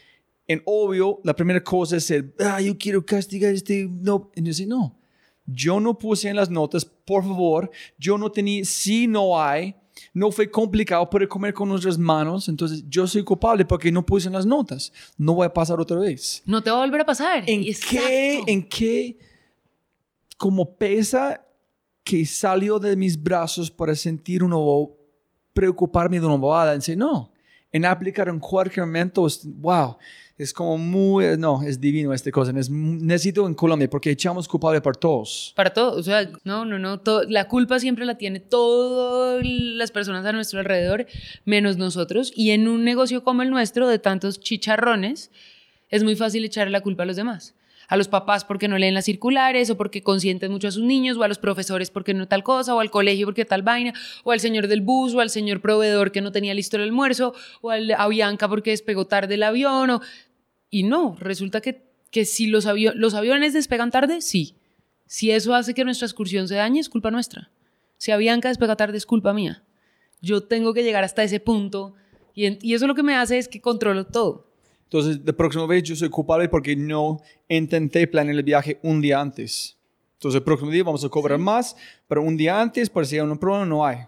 En 0.47 0.63
obvio, 0.65 1.21
la 1.25 1.35
primera 1.35 1.63
cosa 1.63 1.97
es 1.97 2.11
el, 2.11 2.33
ah, 2.39 2.61
yo 2.61 2.79
quiero 2.79 3.05
castigar 3.05 3.53
este, 3.53 3.89
no. 3.91 4.31
Y 4.35 4.43
dice, 4.43 4.67
no, 4.67 4.97
yo 5.45 5.81
no 5.81 5.99
puse 5.99 6.29
en 6.29 6.37
las 6.37 6.51
notas, 6.51 6.85
por 6.85 7.25
favor, 7.25 7.71
yo 7.99 8.17
no 8.17 8.31
tenía, 8.31 8.65
si 8.65 9.07
no 9.07 9.41
hay, 9.41 9.75
no 10.13 10.31
fue 10.31 10.51
complicado 10.51 11.09
poder 11.09 11.27
comer 11.27 11.55
con 11.55 11.69
nuestras 11.69 11.99
manos, 11.99 12.49
entonces 12.49 12.85
yo 12.89 13.07
soy 13.07 13.25
culpable 13.25 13.65
porque 13.65 13.91
no 13.91 14.05
puse 14.05 14.29
en 14.29 14.35
las 14.35 14.47
notas. 14.47 14.93
No 15.17 15.35
voy 15.35 15.47
a 15.47 15.53
pasar 15.53 15.81
otra 15.81 15.99
vez. 15.99 16.43
No 16.45 16.63
te 16.63 16.71
va 16.71 16.79
a 16.79 16.81
volver 16.85 17.01
a 17.01 17.07
pasar. 17.07 17.45
¿En 17.47 17.65
qué, 17.65 18.43
en 18.47 18.69
qué, 18.69 19.19
como 20.37 20.77
pesa 20.77 21.46
que 22.07 22.25
salió 22.25 22.79
de 22.79 22.95
mis 22.95 23.21
brazos 23.21 23.69
para 23.69 23.93
sentir 23.97 24.45
uno, 24.45 24.91
preocuparme 25.53 26.21
de 26.21 26.27
una 26.27 26.37
bobada. 26.37 26.77
Dice, 26.77 26.95
no, 26.95 27.33
en 27.73 27.85
aplicar 27.85 28.29
en 28.29 28.39
cualquier 28.39 28.87
momento, 28.87 29.27
es- 29.27 29.41
wow, 29.45 29.97
es 30.39 30.53
como 30.53 30.79
muy, 30.79 31.37
no, 31.37 31.63
es 31.65 31.81
divino 31.81 32.13
esta 32.15 32.31
cosa. 32.31 32.53
Es- 32.57 32.71
necesito 32.71 33.45
en 33.49 33.55
Colombia 33.55 33.91
porque 33.91 34.11
echamos 34.13 34.47
culpable 34.47 34.81
por 34.81 34.97
todos. 34.97 35.53
Para 35.57 35.73
todo, 35.73 35.99
o 35.99 36.03
sea, 36.05 36.31
no, 36.45 36.65
no, 36.65 36.79
no, 36.79 37.01
la 37.29 37.49
culpa 37.49 37.81
siempre 37.81 38.07
la 38.07 38.17
tiene 38.17 38.39
todas 38.39 39.43
las 39.45 39.91
personas 39.91 40.25
a 40.27 40.31
nuestro 40.33 40.61
alrededor, 40.61 41.07
menos 41.45 41.77
nosotros. 41.77 42.33
Y 42.37 42.53
en 42.53 42.69
un 42.69 42.85
negocio 42.85 43.25
como 43.25 43.43
el 43.43 43.51
nuestro, 43.51 43.89
de 43.89 43.99
tantos 43.99 44.39
chicharrones, 44.39 45.33
es 45.89 46.05
muy 46.05 46.15
fácil 46.15 46.45
echarle 46.45 46.71
la 46.71 46.83
culpa 46.83 47.03
a 47.03 47.07
los 47.07 47.17
demás. 47.17 47.55
A 47.89 47.97
los 47.97 48.09
papás 48.09 48.45
porque 48.45 48.67
no 48.69 48.79
leen 48.79 48.95
las 48.95 49.05
circulares, 49.05 49.71
o 49.71 49.77
porque 49.77 50.03
consienten 50.03 50.51
mucho 50.51 50.69
a 50.69 50.71
sus 50.73 50.83
niños, 50.83 51.17
o 51.17 51.23
a 51.23 51.29
los 51.29 51.39
profesores 51.39 51.91
porque 51.91 52.15
no 52.15 52.27
tal 52.27 52.43
cosa, 52.43 52.75
o 52.75 52.81
al 52.81 52.91
colegio 52.91 53.27
porque 53.27 53.45
tal 53.45 53.63
vaina, 53.63 53.93
o 54.25 54.33
al 54.33 54.41
señor 54.41 54.67
del 54.67 54.81
bus, 54.81 55.15
o 55.15 55.21
al 55.21 55.31
señor 55.31 55.61
proveedor 55.61 56.11
que 56.13 56.21
no 56.21 56.33
tenía 56.33 56.53
listo 56.55 56.77
el 56.77 56.83
almuerzo, 56.83 57.35
o 57.61 57.71
al- 57.71 57.93
a 57.93 58.09
Bianca 58.09 58.49
porque 58.49 58.71
despegó 58.71 59.07
tarde 59.07 59.35
el 59.35 59.43
avión, 59.43 59.91
o... 59.91 60.01
Y 60.69 60.83
no, 60.83 61.17
resulta 61.21 61.61
que, 61.61 61.83
que 62.11 62.25
si 62.25 62.47
los, 62.49 62.67
avio- 62.67 62.93
los 62.95 63.15
aviones 63.15 63.53
despegan 63.53 63.91
tarde, 63.93 64.21
sí. 64.21 64.57
Si 65.07 65.31
eso 65.31 65.55
hace 65.55 65.73
que 65.73 65.85
nuestra 65.85 66.07
excursión 66.07 66.49
se 66.49 66.57
dañe, 66.57 66.81
es 66.81 66.89
culpa 66.89 67.13
nuestra. 67.13 67.51
Si 67.99 68.11
a 68.11 68.17
Bianca 68.17 68.49
despega 68.49 68.75
tarde, 68.77 68.99
es 68.99 69.07
culpa 69.07 69.33
mía. 69.33 69.63
Yo 70.21 70.43
tengo 70.43 70.75
que 70.75 70.83
llegar 70.83 71.05
hasta 71.05 71.23
ese 71.23 71.39
punto 71.39 71.95
y, 72.35 72.59
y 72.69 72.75
eso 72.75 72.87
lo 72.89 72.95
que 72.97 73.05
me 73.05 73.15
hace 73.15 73.39
es 73.39 73.47
que 73.47 73.61
controlo 73.61 74.07
todo. 74.07 74.49
Entonces, 74.87 75.21
la 75.25 75.33
próxima 75.33 75.67
vez 75.67 75.83
yo 75.83 75.97
soy 75.97 76.09
culpable 76.09 76.49
porque 76.49 76.77
no 76.77 77.21
intenté 77.49 78.07
planear 78.07 78.37
el 78.37 78.43
viaje 78.43 78.79
un 78.83 79.01
día 79.01 79.21
antes. 79.21 79.77
Entonces, 80.15 80.39
el 80.39 80.45
próximo 80.45 80.71
día 80.71 80.85
vamos 80.85 81.05
a 81.05 81.09
cobrar 81.09 81.39
más, 81.39 81.77
pero 82.09 82.23
un 82.23 82.37
día 82.37 82.61
antes, 82.61 82.89
por 82.89 83.05
si 83.05 83.17
hay 83.17 83.23
un 83.23 83.37
problema, 83.37 83.67
no 83.67 83.85
hay. 83.85 83.99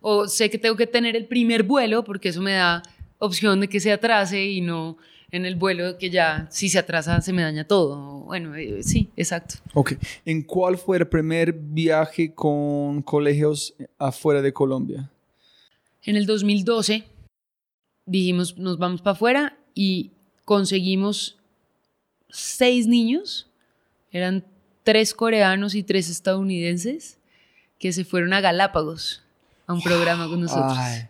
O 0.00 0.26
sé 0.26 0.50
que 0.50 0.58
tengo 0.58 0.76
que 0.76 0.86
tener 0.86 1.14
el 1.14 1.26
primer 1.26 1.62
vuelo 1.62 2.02
porque 2.04 2.30
eso 2.30 2.42
me 2.42 2.52
da 2.52 2.82
opción 3.18 3.60
de 3.60 3.68
que 3.68 3.80
se 3.80 3.92
atrase 3.92 4.44
y 4.44 4.60
no 4.60 4.96
en 5.30 5.46
el 5.46 5.54
vuelo 5.54 5.96
que 5.96 6.10
ya 6.10 6.48
si 6.50 6.68
se 6.68 6.78
atrasa 6.78 7.20
se 7.20 7.32
me 7.32 7.42
daña 7.42 7.64
todo. 7.64 8.24
Bueno, 8.24 8.56
eh, 8.56 8.82
sí, 8.82 9.10
exacto. 9.16 9.56
Ok. 9.74 9.92
¿En 10.24 10.42
cuál 10.42 10.76
fue 10.76 10.98
el 10.98 11.06
primer 11.06 11.52
viaje 11.52 12.34
con 12.34 13.02
colegios 13.02 13.74
afuera 13.98 14.42
de 14.42 14.52
Colombia? 14.52 15.10
En 16.02 16.16
el 16.16 16.26
2012 16.26 17.04
dijimos, 18.06 18.58
nos 18.58 18.78
vamos 18.78 19.02
para 19.02 19.12
afuera 19.12 19.58
y 19.74 20.10
conseguimos 20.44 21.38
seis 22.28 22.86
niños, 22.86 23.48
eran 24.12 24.44
tres 24.82 25.14
coreanos 25.14 25.74
y 25.74 25.82
tres 25.82 26.08
estadounidenses, 26.08 27.18
que 27.78 27.92
se 27.92 28.04
fueron 28.04 28.32
a 28.32 28.40
Galápagos 28.40 29.22
a 29.66 29.72
un 29.72 29.82
programa 29.82 30.28
con 30.28 30.40
nosotros. 30.40 30.74
Ay. 30.76 31.02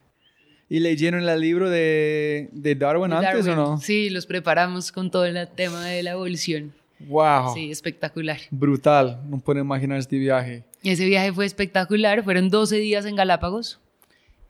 ¿Y 0.68 0.78
leyeron 0.78 1.28
el 1.28 1.40
libro 1.40 1.68
de, 1.68 2.48
de 2.52 2.74
Darwin, 2.76 3.12
antes 3.12 3.44
Darwin. 3.44 3.58
o 3.58 3.70
no? 3.72 3.80
Sí, 3.80 4.08
los 4.08 4.26
preparamos 4.26 4.92
con 4.92 5.10
todo 5.10 5.24
el 5.24 5.48
tema 5.48 5.84
de 5.84 6.02
la 6.04 6.12
evolución. 6.12 6.72
Wow. 7.00 7.54
Sí, 7.54 7.70
espectacular. 7.70 8.38
Brutal. 8.50 9.20
No 9.28 9.40
puedo 9.40 9.58
imaginar 9.58 9.98
este 9.98 10.16
viaje. 10.18 10.62
Ese 10.84 11.06
viaje 11.06 11.32
fue 11.32 11.44
espectacular, 11.46 12.22
fueron 12.22 12.50
12 12.50 12.76
días 12.76 13.04
en 13.04 13.16
Galápagos, 13.16 13.80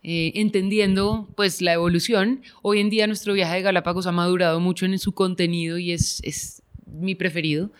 eh, 0.02 0.32
entendiendo 0.36 1.28
pues 1.36 1.60
la 1.60 1.72
evolución. 1.74 2.42
Hoy 2.62 2.80
en 2.80 2.90
día 2.90 3.06
nuestro 3.06 3.32
viaje 3.34 3.56
de 3.56 3.62
Galápagos 3.62 4.06
ha 4.06 4.12
madurado 4.12 4.58
mucho 4.60 4.86
en 4.86 4.98
su 4.98 5.12
contenido 5.12 5.78
y 5.78 5.92
es, 5.92 6.20
es 6.24 6.62
mi 6.86 7.14
preferido, 7.14 7.70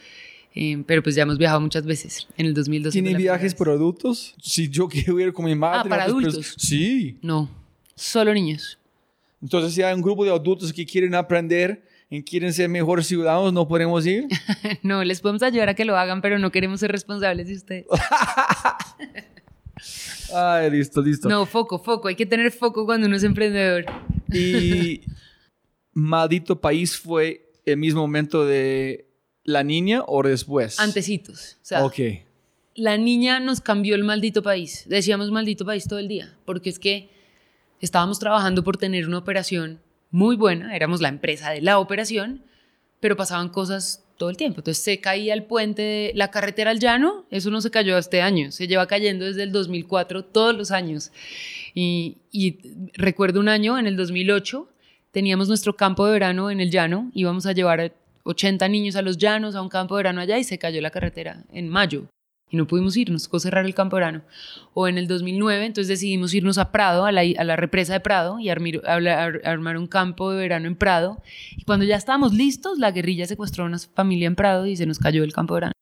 Eh, 0.54 0.82
pero 0.84 1.00
pues 1.00 1.14
ya 1.14 1.22
hemos 1.22 1.38
viajado 1.38 1.60
muchas 1.60 1.84
veces. 1.86 2.26
En 2.36 2.44
el 2.46 2.54
2012 2.54 3.00
¿Tiene 3.00 3.16
viajes 3.16 3.54
para 3.54 3.70
adultos? 3.72 4.34
Si 4.42 4.68
yo 4.68 4.88
quiero 4.92 5.20
ir 5.20 5.32
con 5.32 5.44
mi 5.44 5.54
madre. 5.54 5.82
Ah, 5.84 5.88
para 5.88 6.04
adultos. 6.04 6.34
personas- 6.34 6.56
Sí. 6.58 7.18
No, 7.22 7.48
solo 7.94 8.34
niños. 8.34 8.76
Entonces, 9.40 9.72
si 9.74 9.82
hay 9.82 9.94
un 9.94 10.02
grupo 10.02 10.24
de 10.24 10.30
adultos 10.32 10.72
que 10.72 10.84
quieren 10.84 11.14
aprender 11.14 11.82
y 12.10 12.20
quieren 12.24 12.52
ser 12.52 12.68
mejores 12.68 13.06
ciudadanos, 13.06 13.52
¿no 13.52 13.66
podemos 13.68 14.04
ir? 14.04 14.26
no, 14.82 15.04
les 15.04 15.20
podemos 15.20 15.42
ayudar 15.44 15.68
a 15.68 15.74
que 15.74 15.84
lo 15.84 15.96
hagan, 15.96 16.20
pero 16.20 16.38
no 16.40 16.50
queremos 16.50 16.80
ser 16.80 16.90
responsables 16.92 17.46
de 17.46 17.54
ustedes. 17.54 17.86
Ay, 20.34 20.70
listo, 20.70 21.02
listo. 21.02 21.28
No, 21.28 21.46
foco, 21.46 21.78
foco. 21.78 22.08
Hay 22.08 22.16
que 22.16 22.26
tener 22.26 22.50
foco 22.52 22.84
cuando 22.86 23.06
uno 23.06 23.16
es 23.16 23.24
emprendedor. 23.24 23.84
Y 24.32 25.02
maldito 25.92 26.60
país 26.60 26.98
fue 26.98 27.50
el 27.66 27.76
mismo 27.76 28.00
momento 28.00 28.44
de 28.46 29.06
la 29.44 29.62
niña 29.64 30.02
o 30.06 30.22
después. 30.22 30.78
Antecitos. 30.80 31.56
O 31.62 31.64
sea, 31.64 31.84
Ok. 31.84 31.98
la 32.74 32.96
niña 32.96 33.40
nos 33.40 33.60
cambió 33.60 33.94
el 33.94 34.04
maldito 34.04 34.42
país. 34.42 34.84
Decíamos 34.88 35.30
maldito 35.30 35.64
país 35.64 35.86
todo 35.88 35.98
el 35.98 36.08
día, 36.08 36.36
porque 36.44 36.70
es 36.70 36.78
que 36.78 37.10
estábamos 37.80 38.18
trabajando 38.18 38.62
por 38.62 38.76
tener 38.76 39.06
una 39.06 39.18
operación 39.18 39.80
muy 40.10 40.36
buena, 40.36 40.74
éramos 40.74 41.00
la 41.00 41.08
empresa 41.08 41.50
de 41.50 41.60
la 41.60 41.78
operación, 41.78 42.42
pero 43.00 43.16
pasaban 43.16 43.48
cosas 43.48 44.04
todo 44.20 44.28
el 44.28 44.36
tiempo. 44.36 44.60
Entonces 44.60 44.84
se 44.84 45.00
caía 45.00 45.32
el 45.32 45.44
puente, 45.44 45.80
de 45.80 46.12
la 46.14 46.30
carretera 46.30 46.70
al 46.70 46.78
llano, 46.78 47.24
eso 47.30 47.50
no 47.50 47.62
se 47.62 47.70
cayó 47.70 47.96
este 47.96 48.20
año, 48.20 48.52
se 48.52 48.68
lleva 48.68 48.86
cayendo 48.86 49.24
desde 49.24 49.44
el 49.44 49.50
2004 49.50 50.26
todos 50.26 50.54
los 50.54 50.70
años. 50.70 51.10
Y, 51.74 52.18
y 52.30 52.58
recuerdo 52.92 53.40
un 53.40 53.48
año, 53.48 53.78
en 53.78 53.86
el 53.86 53.96
2008, 53.96 54.68
teníamos 55.10 55.48
nuestro 55.48 55.74
campo 55.74 56.04
de 56.04 56.12
verano 56.12 56.50
en 56.50 56.60
el 56.60 56.70
llano, 56.70 57.10
íbamos 57.14 57.46
a 57.46 57.52
llevar 57.52 57.94
80 58.24 58.68
niños 58.68 58.94
a 58.94 59.02
los 59.02 59.16
llanos, 59.16 59.54
a 59.54 59.62
un 59.62 59.70
campo 59.70 59.96
de 59.96 60.00
verano 60.00 60.20
allá 60.20 60.36
y 60.38 60.44
se 60.44 60.58
cayó 60.58 60.82
la 60.82 60.90
carretera 60.90 61.44
en 61.50 61.70
mayo 61.70 62.06
y 62.50 62.56
no 62.56 62.66
pudimos 62.66 62.96
irnos, 62.96 63.24
tocó 63.24 63.38
cerrar 63.38 63.64
el 63.64 63.74
campo 63.74 63.96
de 63.96 64.00
verano. 64.00 64.22
O 64.74 64.88
en 64.88 64.98
el 64.98 65.06
2009, 65.06 65.66
entonces 65.66 65.88
decidimos 65.88 66.34
irnos 66.34 66.58
a 66.58 66.72
Prado, 66.72 67.04
a 67.04 67.12
la, 67.12 67.20
a 67.22 67.44
la 67.44 67.56
represa 67.56 67.92
de 67.92 68.00
Prado, 68.00 68.38
y 68.40 68.48
armir- 68.48 68.82
a- 68.84 68.94
a- 68.96 69.50
armar 69.52 69.76
un 69.76 69.86
campo 69.86 70.30
de 70.32 70.38
verano 70.38 70.66
en 70.66 70.74
Prado. 70.76 71.22
Y 71.56 71.62
cuando 71.64 71.84
ya 71.84 71.96
estábamos 71.96 72.32
listos, 72.34 72.78
la 72.78 72.90
guerrilla 72.90 73.26
secuestró 73.26 73.64
a 73.64 73.66
una 73.68 73.78
familia 73.78 74.26
en 74.26 74.34
Prado 74.34 74.66
y 74.66 74.76
se 74.76 74.86
nos 74.86 74.98
cayó 74.98 75.22
el 75.24 75.32
campo 75.32 75.54
de 75.54 75.58
verano. 75.60 75.72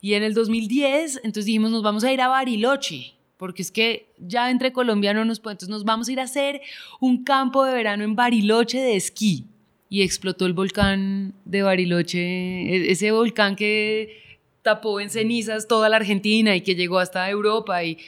Y 0.00 0.14
en 0.14 0.22
el 0.22 0.32
2010, 0.34 1.16
entonces 1.24 1.44
dijimos, 1.44 1.70
nos 1.70 1.82
vamos 1.82 2.04
a 2.04 2.12
ir 2.12 2.20
a 2.20 2.28
Bariloche, 2.28 3.14
porque 3.36 3.62
es 3.62 3.70
que 3.70 4.12
ya 4.18 4.50
entre 4.50 4.72
colombianos 4.72 5.26
nos 5.26 5.40
pueden, 5.40 5.54
entonces 5.56 5.70
nos 5.72 5.84
vamos 5.84 6.08
a 6.08 6.12
ir 6.12 6.20
a 6.20 6.24
hacer 6.24 6.60
un 7.00 7.24
campo 7.24 7.64
de 7.64 7.74
verano 7.74 8.04
en 8.04 8.14
Bariloche 8.14 8.78
de 8.78 8.96
esquí. 8.96 9.44
Y 9.92 10.02
explotó 10.02 10.46
el 10.46 10.52
volcán 10.52 11.34
de 11.44 11.62
Bariloche, 11.62 12.18
e- 12.20 12.90
ese 12.92 13.10
volcán 13.10 13.56
que 13.56 14.29
tapó 14.62 15.00
en 15.00 15.10
cenizas 15.10 15.68
toda 15.68 15.88
la 15.88 15.96
Argentina 15.96 16.54
y 16.54 16.60
que 16.60 16.74
llegó 16.74 16.98
hasta 16.98 17.28
Europa 17.28 17.82
y, 17.84 17.98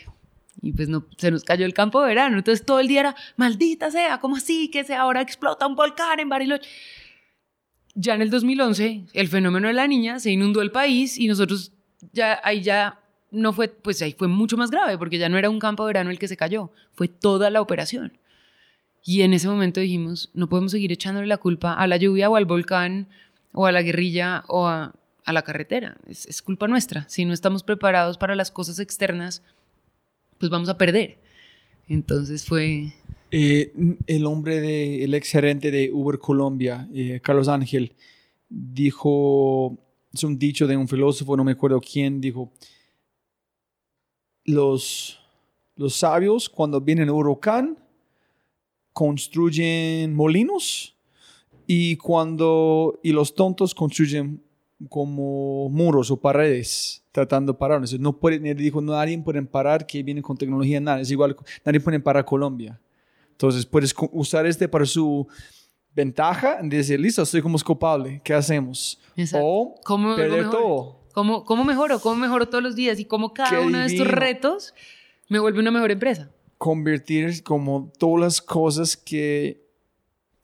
y 0.60 0.72
pues 0.72 0.88
no, 0.88 1.06
se 1.16 1.30
nos 1.30 1.44
cayó 1.44 1.66
el 1.66 1.74
campo 1.74 2.00
de 2.00 2.08
verano. 2.08 2.38
Entonces 2.38 2.64
todo 2.64 2.80
el 2.80 2.88
día 2.88 3.00
era, 3.00 3.16
maldita 3.36 3.90
sea, 3.90 4.18
¿cómo 4.18 4.36
así 4.36 4.68
que 4.68 4.84
se 4.84 4.94
ahora 4.94 5.20
explota 5.20 5.66
un 5.66 5.74
volcán 5.74 6.20
en 6.20 6.28
Bariloche? 6.28 6.68
Ya 7.94 8.14
en 8.14 8.22
el 8.22 8.30
2011, 8.30 9.04
el 9.12 9.28
fenómeno 9.28 9.68
de 9.68 9.74
la 9.74 9.86
niña 9.86 10.18
se 10.18 10.30
inundó 10.30 10.62
el 10.62 10.70
país 10.70 11.18
y 11.18 11.28
nosotros 11.28 11.72
ya 12.12 12.40
ahí 12.42 12.62
ya 12.62 13.00
no 13.30 13.52
fue, 13.52 13.68
pues 13.68 14.00
ahí 14.02 14.14
fue 14.16 14.28
mucho 14.28 14.56
más 14.56 14.70
grave 14.70 14.96
porque 14.98 15.18
ya 15.18 15.28
no 15.28 15.38
era 15.38 15.50
un 15.50 15.58
campo 15.58 15.84
de 15.84 15.88
verano 15.88 16.10
el 16.10 16.18
que 16.18 16.28
se 16.28 16.36
cayó, 16.36 16.70
fue 16.92 17.08
toda 17.08 17.50
la 17.50 17.60
operación. 17.60 18.18
Y 19.04 19.22
en 19.22 19.34
ese 19.34 19.48
momento 19.48 19.80
dijimos, 19.80 20.30
no 20.32 20.48
podemos 20.48 20.72
seguir 20.72 20.92
echándole 20.92 21.26
la 21.26 21.38
culpa 21.38 21.74
a 21.74 21.86
la 21.86 21.96
lluvia 21.96 22.30
o 22.30 22.36
al 22.36 22.44
volcán 22.44 23.08
o 23.52 23.66
a 23.66 23.72
la 23.72 23.82
guerrilla 23.82 24.44
o 24.46 24.68
a, 24.68 24.94
a 25.24 25.32
la 25.32 25.42
carretera. 25.42 25.96
Es, 26.06 26.26
es 26.26 26.42
culpa 26.42 26.68
nuestra. 26.68 27.08
Si 27.08 27.24
no 27.24 27.32
estamos 27.32 27.62
preparados 27.62 28.18
para 28.18 28.34
las 28.34 28.50
cosas 28.50 28.78
externas, 28.78 29.42
pues 30.38 30.50
vamos 30.50 30.68
a 30.68 30.78
perder. 30.78 31.18
Entonces 31.88 32.44
fue... 32.44 32.92
Eh, 33.30 33.72
el 34.06 34.26
hombre, 34.26 34.60
de, 34.60 35.04
el 35.04 35.14
ex 35.14 35.30
gerente 35.30 35.70
de 35.70 35.90
Uber 35.90 36.18
Colombia, 36.18 36.88
eh, 36.92 37.20
Carlos 37.22 37.48
Ángel, 37.48 37.94
dijo, 38.48 39.78
es 40.12 40.22
un 40.22 40.38
dicho 40.38 40.66
de 40.66 40.76
un 40.76 40.86
filósofo, 40.86 41.36
no 41.36 41.44
me 41.44 41.52
acuerdo 41.52 41.80
quién, 41.80 42.20
dijo, 42.20 42.52
los, 44.44 45.18
los 45.76 45.94
sabios 45.94 46.48
cuando 46.48 46.80
vienen 46.80 47.08
un 47.08 47.16
huracán 47.16 47.78
construyen 48.92 50.14
molinos 50.14 50.94
y 51.66 51.96
cuando 51.96 53.00
y 53.02 53.12
los 53.12 53.34
tontos 53.34 53.74
construyen 53.74 54.42
como 54.88 55.68
muros 55.68 56.10
o 56.10 56.20
paredes 56.20 57.02
tratando 57.12 57.52
de 57.52 57.58
parar. 57.58 57.76
Entonces, 57.76 58.00
no 58.00 58.18
puede, 58.18 58.36
él 58.50 58.56
dijo, 58.56 58.80
no, 58.80 58.92
nadie 58.92 59.18
puede 59.18 59.42
parar 59.42 59.86
que 59.86 60.02
viene 60.02 60.22
con 60.22 60.36
tecnología, 60.36 60.80
nada. 60.80 61.00
Es 61.00 61.10
igual, 61.10 61.36
nadie 61.64 61.80
puede 61.80 62.00
parar 62.00 62.24
Colombia. 62.24 62.80
Entonces, 63.30 63.66
puedes 63.66 63.94
usar 64.12 64.46
este 64.46 64.68
para 64.68 64.86
su 64.86 65.26
ventaja 65.94 66.58
y 66.62 66.68
decir, 66.68 66.98
listo, 67.00 67.24
soy 67.26 67.42
como 67.42 67.58
culpable, 67.58 68.20
¿qué 68.24 68.34
hacemos? 68.34 69.00
Exacto. 69.16 69.46
O 69.46 69.74
¿Cómo 69.84 70.16
perder 70.16 70.44
mejoro? 70.44 70.58
todo. 70.58 71.02
¿Cómo, 71.12 71.44
¿Cómo 71.44 71.64
mejoro? 71.64 72.00
¿Cómo 72.00 72.16
mejoro 72.16 72.48
todos 72.48 72.64
los 72.64 72.74
días? 72.74 72.98
Y 72.98 73.04
cómo 73.04 73.34
cada 73.34 73.50
Qué 73.50 73.58
uno 73.58 73.78
de 73.78 73.86
estos 73.86 74.08
retos 74.08 74.74
me 75.28 75.38
vuelve 75.38 75.60
una 75.60 75.70
mejor 75.70 75.90
empresa. 75.90 76.30
Convertir 76.56 77.42
como 77.42 77.92
todas 77.98 78.20
las 78.20 78.42
cosas 78.42 78.96
que 78.96 79.61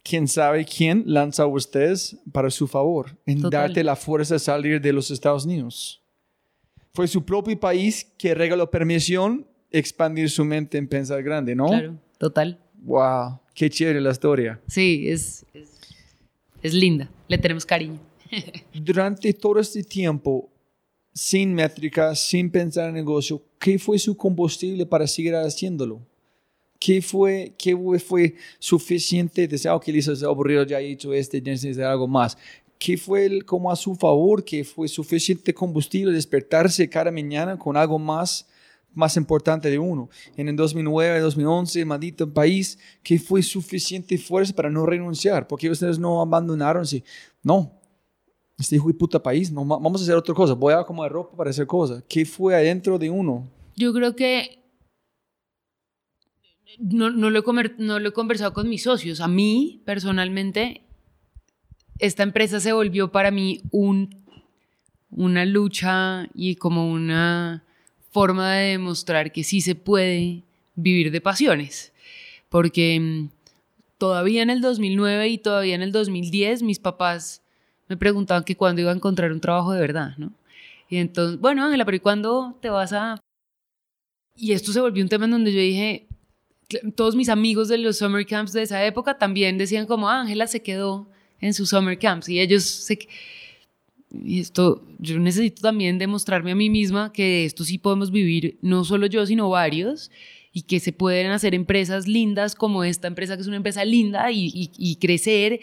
quién 0.09 0.27
sabe 0.27 0.65
quién 0.65 1.05
lanza 1.07 1.43
a 1.43 1.47
ustedes 1.47 2.17
para 2.33 2.51
su 2.51 2.67
favor, 2.67 3.17
en 3.27 3.43
Total. 3.43 3.69
darte 3.69 3.85
la 3.85 3.97
fuerza 3.97 4.35
de 4.35 4.39
salir 4.41 4.81
de 4.81 4.93
los 4.93 5.11
Estados 5.11 5.45
Unidos. 5.45 6.03
Fue 6.93 7.07
su 7.07 7.25
propio 7.25 7.59
país 7.59 8.07
que 8.17 8.35
regaló 8.35 8.71
permisión 8.71 9.47
expandir 9.71 10.31
su 10.31 10.45
mente 10.45 10.79
en 10.79 10.89
pensar 10.89 11.23
grande, 11.23 11.55
¿no? 11.55 11.69
Claro, 11.69 11.99
total. 12.17 12.59
Wow, 12.83 13.39
qué 13.55 13.69
chévere 13.69 14.01
la 14.01 14.11
historia. 14.11 14.61
Sí, 14.67 15.09
es, 15.09 15.45
es, 15.53 15.69
es 16.63 16.73
linda. 16.73 17.11
Le 17.29 17.37
tenemos 17.37 17.67
cariño. 17.67 17.99
Durante 18.73 19.33
todo 19.35 19.61
este 19.61 19.83
tiempo, 19.83 20.49
sin 21.13 21.53
métricas, 21.53 22.21
sin 22.21 22.51
pensar 22.51 22.89
en 22.89 22.95
negocio, 22.95 23.43
¿qué 23.59 23.79
fue 23.79 23.99
su 23.99 24.17
combustible 24.17 24.87
para 24.87 25.07
seguir 25.07 25.35
haciéndolo? 25.35 26.01
¿Qué 26.79 27.03
fue, 27.03 27.55
qué 27.59 27.77
fue 27.99 28.37
suficiente? 28.59 29.49
Decía, 29.49 29.75
ok, 29.75 29.89
listo, 29.89 30.13
es 30.13 30.23
aburrido, 30.23 30.65
ya 30.65 30.81
he 30.81 30.93
hecho 30.93 31.13
este, 31.13 31.41
necesito 31.41 31.87
algo 31.87 32.07
más. 32.07 32.39
¿Qué 32.79 32.97
fue 32.97 33.27
el, 33.27 33.45
como 33.45 33.73
a 33.73 33.77
su 33.77 33.97
favor? 33.97 34.45
¿Qué 34.45 34.63
fue 34.63 34.87
suficiente 34.87 35.53
combustible 35.53 36.13
despertarse 36.13 36.89
cada 36.89 37.11
mañana 37.11 37.59
con 37.59 37.77
algo 37.77 37.99
más, 37.99 38.47
más 38.95 39.17
importante 39.17 39.69
de 39.69 39.79
uno? 39.79 40.09
En 40.37 40.49
el 40.49 40.55
2009, 40.55 41.19
2011, 41.19 41.85
maldito 41.85 42.33
país, 42.33 42.79
¿qué 43.03 43.19
fue 43.19 43.43
suficiente 43.43 44.17
fuerza 44.17 44.55
para 44.55 44.71
no 44.71 44.87
renunciar? 44.87 45.49
¿Por 45.49 45.59
qué 45.59 45.69
ustedes 45.69 45.99
no 45.99 46.21
abandonaron? 46.21 46.87
Sí. 46.87 47.03
No, 47.43 47.73
este 48.57 48.77
hijo 48.77 48.87
de 48.87 48.95
puta 48.95 49.21
país, 49.21 49.51
no, 49.51 49.65
vamos 49.65 50.01
a 50.01 50.05
hacer 50.05 50.15
otra 50.15 50.35
cosa, 50.35 50.53
voy 50.53 50.75
a 50.75 50.85
como 50.85 51.03
de 51.03 51.09
ropa 51.09 51.37
para 51.37 51.51
hacer 51.51 51.67
cosas. 51.67 52.05
¿Qué 52.09 52.25
fue 52.25 52.55
adentro 52.55 52.99
de 52.99 53.11
uno? 53.11 53.49
Yo 53.77 53.93
creo 53.93 54.15
que 54.15 54.58
no, 56.79 57.11
no, 57.11 57.31
lo 57.31 57.41
he 57.41 57.75
no 57.79 57.99
lo 57.99 58.09
he 58.09 58.13
conversado 58.13 58.53
con 58.53 58.69
mis 58.69 58.85
socios. 58.85 59.21
A 59.21 59.29
mí, 59.29 59.83
personalmente, 59.85 60.83
esta 61.99 62.23
empresa 62.23 62.61
se 62.61 62.73
volvió 62.73 63.11
para 63.11 63.31
mí 63.31 63.61
un, 63.71 64.15
una 65.11 65.45
lucha 65.45 66.29
y 66.35 66.57
como 66.57 66.91
una 66.91 67.65
forma 68.11 68.55
de 68.55 68.71
demostrar 68.71 69.33
que 69.33 69.45
sí 69.45 69.61
se 69.61 69.75
puede 69.75 70.43
vivir 70.75 71.11
de 71.11 71.21
pasiones. 71.21 71.93
Porque 72.49 72.99
mm, 72.99 73.29
todavía 73.99 74.43
en 74.43 74.51
el 74.51 74.61
2009 74.61 75.29
y 75.29 75.39
todavía 75.39 75.75
en 75.75 75.83
el 75.83 75.93
2010 75.93 76.63
mis 76.63 76.79
papás 76.79 77.43
me 77.89 77.97
preguntaban 77.97 78.45
que 78.45 78.57
cuándo 78.57 78.81
iba 78.81 78.93
a 78.93 78.95
encontrar 78.95 79.33
un 79.33 79.41
trabajo 79.41 79.73
de 79.73 79.81
verdad, 79.81 80.15
¿no? 80.19 80.33
Y 80.91 80.99
entonces, 80.99 81.39
bueno, 81.39 81.65
Ángela, 81.65 81.85
pero 81.85 81.97
¿y 81.97 82.01
cuándo 82.01 82.57
te 82.61 82.71
vas 82.71 82.93
a...? 82.93 83.21
Y 84.35 84.53
esto 84.53 84.73
se 84.73 84.81
volvió 84.81 85.03
un 85.03 85.09
tema 85.09 85.27
en 85.27 85.33
donde 85.33 85.53
yo 85.53 85.61
dije, 85.61 86.08
todos 86.95 87.17
mis 87.17 87.29
amigos 87.29 87.69
de 87.69 87.79
los 87.79 87.99
summer 87.99 88.27
camps 88.27 88.53
de 88.53 88.63
esa 88.63 88.85
época 88.85 89.19
también 89.19 89.59
decían 89.59 89.87
como, 89.87 90.09
ah, 90.09 90.21
Ángela 90.21 90.47
se 90.47 90.63
quedó 90.63 91.09
en 91.41 91.55
sus 91.55 91.71
summer 91.71 91.99
camps 91.99 92.29
y 92.29 92.41
ellos 92.41 92.65
se... 92.65 92.99
Y 94.11 94.41
esto, 94.41 94.83
yo 94.99 95.19
necesito 95.19 95.61
también 95.61 95.99
demostrarme 95.99 96.53
a 96.53 96.55
mí 96.55 96.71
misma 96.71 97.13
que 97.13 97.45
esto 97.45 97.63
sí 97.63 97.77
podemos 97.77 98.11
vivir, 98.11 98.59
no 98.63 98.85
solo 98.85 99.07
yo, 99.07 99.27
sino 99.27 99.51
varios, 99.51 100.11
y 100.51 100.63
que 100.63 100.81
se 100.81 100.95
pueden 100.95 101.31
hacer 101.31 101.55
empresas 101.55 102.09
lindas 102.09 102.55
como 102.55 102.85
esta 102.85 103.07
empresa, 103.07 103.37
que 103.37 103.43
es 103.43 103.49
una 103.49 103.59
empresa 103.59 103.85
linda, 103.85 104.33
y, 104.33 104.47
y, 104.47 104.71
y 104.79 104.97
crecer. 104.97 105.61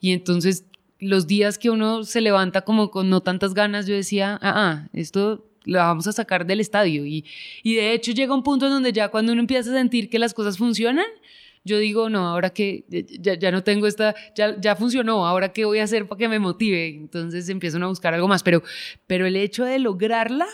Y 0.00 0.12
entonces 0.12 0.66
los 1.00 1.26
días 1.26 1.58
que 1.58 1.70
uno 1.70 2.04
se 2.04 2.20
levanta 2.20 2.60
como 2.62 2.92
con 2.92 3.10
no 3.10 3.22
tantas 3.22 3.54
ganas, 3.54 3.86
yo 3.86 3.94
decía, 3.94 4.38
ah, 4.40 4.52
ah 4.54 4.88
esto 4.92 5.49
lo 5.70 5.78
vamos 5.78 6.06
a 6.08 6.12
sacar 6.12 6.44
del 6.44 6.58
estadio. 6.58 7.06
Y, 7.06 7.24
y 7.62 7.76
de 7.76 7.92
hecho 7.92 8.10
llega 8.10 8.34
un 8.34 8.42
punto 8.42 8.66
en 8.66 8.72
donde 8.72 8.92
ya 8.92 9.08
cuando 9.08 9.32
uno 9.32 9.40
empieza 9.40 9.70
a 9.70 9.74
sentir 9.74 10.10
que 10.10 10.18
las 10.18 10.34
cosas 10.34 10.58
funcionan, 10.58 11.06
yo 11.64 11.78
digo, 11.78 12.10
no, 12.10 12.26
ahora 12.26 12.50
que 12.50 12.84
ya, 13.20 13.34
ya, 13.34 13.52
no 13.52 13.62
tengo 13.62 13.86
esta, 13.86 14.14
ya, 14.34 14.60
ya 14.60 14.74
funcionó, 14.74 15.26
ahora 15.26 15.52
qué 15.52 15.64
voy 15.64 15.78
a 15.78 15.84
hacer 15.84 16.08
para 16.08 16.18
que 16.18 16.28
me 16.28 16.40
motive. 16.40 16.88
Entonces 16.88 17.48
empiezan 17.48 17.84
a 17.84 17.86
buscar 17.86 18.14
algo 18.14 18.26
más. 18.26 18.42
Pero, 18.42 18.62
pero 19.06 19.26
el 19.26 19.36
hecho 19.36 19.64
de 19.64 19.78
lograrla 19.78 20.48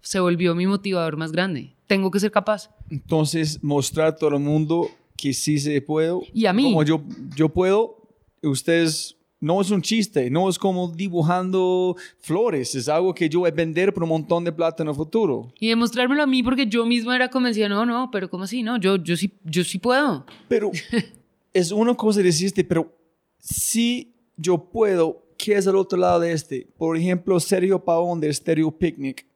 se 0.00 0.20
volvió 0.20 0.54
mi 0.54 0.66
motivador 0.66 1.18
más 1.18 1.30
grande. 1.30 1.74
Tengo 1.86 2.10
que 2.10 2.20
ser 2.20 2.30
capaz. 2.30 2.70
Entonces, 2.90 3.62
mostrar 3.62 4.06
a 4.06 4.16
todo 4.16 4.36
el 4.36 4.42
mundo 4.42 4.90
que 5.16 5.34
sí 5.34 5.58
se 5.58 5.82
puede. 5.82 6.18
Y 6.32 6.46
a 6.46 6.54
mí. 6.54 6.64
Como 6.64 6.82
yo, 6.82 7.02
yo 7.36 7.50
puedo, 7.50 8.08
ustedes 8.42 9.17
no 9.40 9.60
es 9.60 9.70
un 9.70 9.82
chiste, 9.82 10.30
no 10.30 10.48
es 10.48 10.58
como 10.58 10.88
dibujando 10.88 11.96
flores, 12.18 12.74
es 12.74 12.88
algo 12.88 13.14
que 13.14 13.28
yo 13.28 13.40
voy 13.40 13.50
a 13.50 13.54
vender 13.54 13.94
por 13.94 14.02
un 14.02 14.08
montón 14.08 14.44
de 14.44 14.52
plata 14.52 14.82
en 14.82 14.88
el 14.88 14.94
futuro. 14.94 15.52
Y 15.60 15.68
demostrármelo 15.68 16.22
a 16.22 16.26
mí 16.26 16.42
porque 16.42 16.66
yo 16.66 16.84
mismo 16.84 17.12
era 17.12 17.28
convencida, 17.28 17.68
no, 17.68 17.86
no, 17.86 18.10
pero 18.10 18.28
¿cómo 18.28 18.44
así? 18.44 18.62
No, 18.62 18.78
yo, 18.78 18.96
yo, 18.96 19.16
sí, 19.16 19.32
yo 19.44 19.62
sí 19.64 19.78
puedo. 19.78 20.26
Pero 20.48 20.70
es 21.52 21.70
una 21.70 21.94
cosa 21.94 22.20
decirte, 22.20 22.64
pero 22.64 22.92
si 23.38 24.14
yo 24.36 24.58
puedo, 24.58 25.24
¿qué 25.36 25.54
es 25.54 25.66
el 25.66 25.76
otro 25.76 25.98
lado 25.98 26.20
de 26.20 26.32
este? 26.32 26.68
Por 26.76 26.96
ejemplo, 26.96 27.38
Sergio 27.38 27.84
Pavón 27.84 28.20
de 28.20 28.32
Stereo 28.32 28.70
Picnic, 28.70 29.26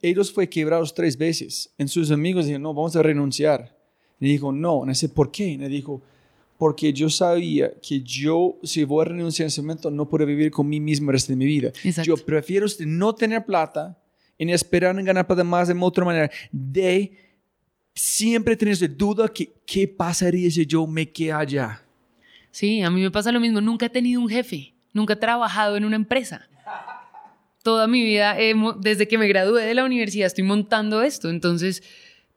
ellos 0.00 0.32
fue 0.32 0.48
quebrados 0.48 0.94
tres 0.94 1.16
veces. 1.16 1.72
En 1.78 1.88
sus 1.88 2.10
amigos 2.10 2.44
dijeron, 2.44 2.62
no, 2.62 2.74
vamos 2.74 2.96
a 2.96 3.02
renunciar. 3.02 3.76
Y 4.20 4.28
dijo, 4.30 4.52
no, 4.52 4.84
no 4.84 4.94
sé 4.94 5.08
por 5.08 5.30
qué. 5.30 5.46
Y 5.46 5.56
dijo, 5.56 6.02
porque 6.58 6.92
yo 6.92 7.10
sabía 7.10 7.72
que 7.80 8.00
yo, 8.00 8.58
si 8.62 8.84
voy 8.84 9.02
a 9.02 9.08
renunciar 9.08 9.44
en 9.44 9.48
ese 9.48 9.62
momento, 9.62 9.90
no 9.90 10.08
puedo 10.08 10.24
vivir 10.24 10.50
con 10.50 10.68
mí 10.68 10.80
mismo 10.80 11.10
el 11.10 11.14
resto 11.14 11.32
de 11.32 11.36
mi 11.36 11.46
vida. 11.46 11.72
Yo 12.02 12.16
prefiero 12.16 12.66
no 12.86 13.14
tener 13.14 13.44
plata 13.44 13.98
y 14.38 14.50
esperar 14.50 14.98
en 14.98 15.04
ganar 15.04 15.26
plata 15.26 15.44
más 15.44 15.68
de 15.68 15.74
otra 15.80 16.04
manera, 16.04 16.30
de 16.50 17.12
siempre 17.94 18.56
tener 18.56 18.74
esa 18.74 18.88
duda 18.88 19.28
que 19.28 19.52
qué 19.66 19.88
pasaría 19.88 20.50
si 20.50 20.66
yo 20.66 20.86
me 20.86 21.10
quedara 21.10 21.40
allá. 21.40 21.82
Sí, 22.50 22.80
a 22.82 22.90
mí 22.90 23.02
me 23.02 23.10
pasa 23.10 23.32
lo 23.32 23.40
mismo. 23.40 23.60
Nunca 23.60 23.86
he 23.86 23.90
tenido 23.90 24.20
un 24.20 24.28
jefe, 24.28 24.74
nunca 24.92 25.14
he 25.14 25.16
trabajado 25.16 25.76
en 25.76 25.84
una 25.84 25.96
empresa. 25.96 26.48
Toda 27.62 27.86
mi 27.86 28.02
vida, 28.02 28.36
desde 28.80 29.08
que 29.08 29.18
me 29.18 29.26
gradué 29.26 29.64
de 29.64 29.74
la 29.74 29.84
universidad, 29.84 30.26
estoy 30.26 30.44
montando 30.44 31.02
esto. 31.02 31.28
Entonces, 31.28 31.82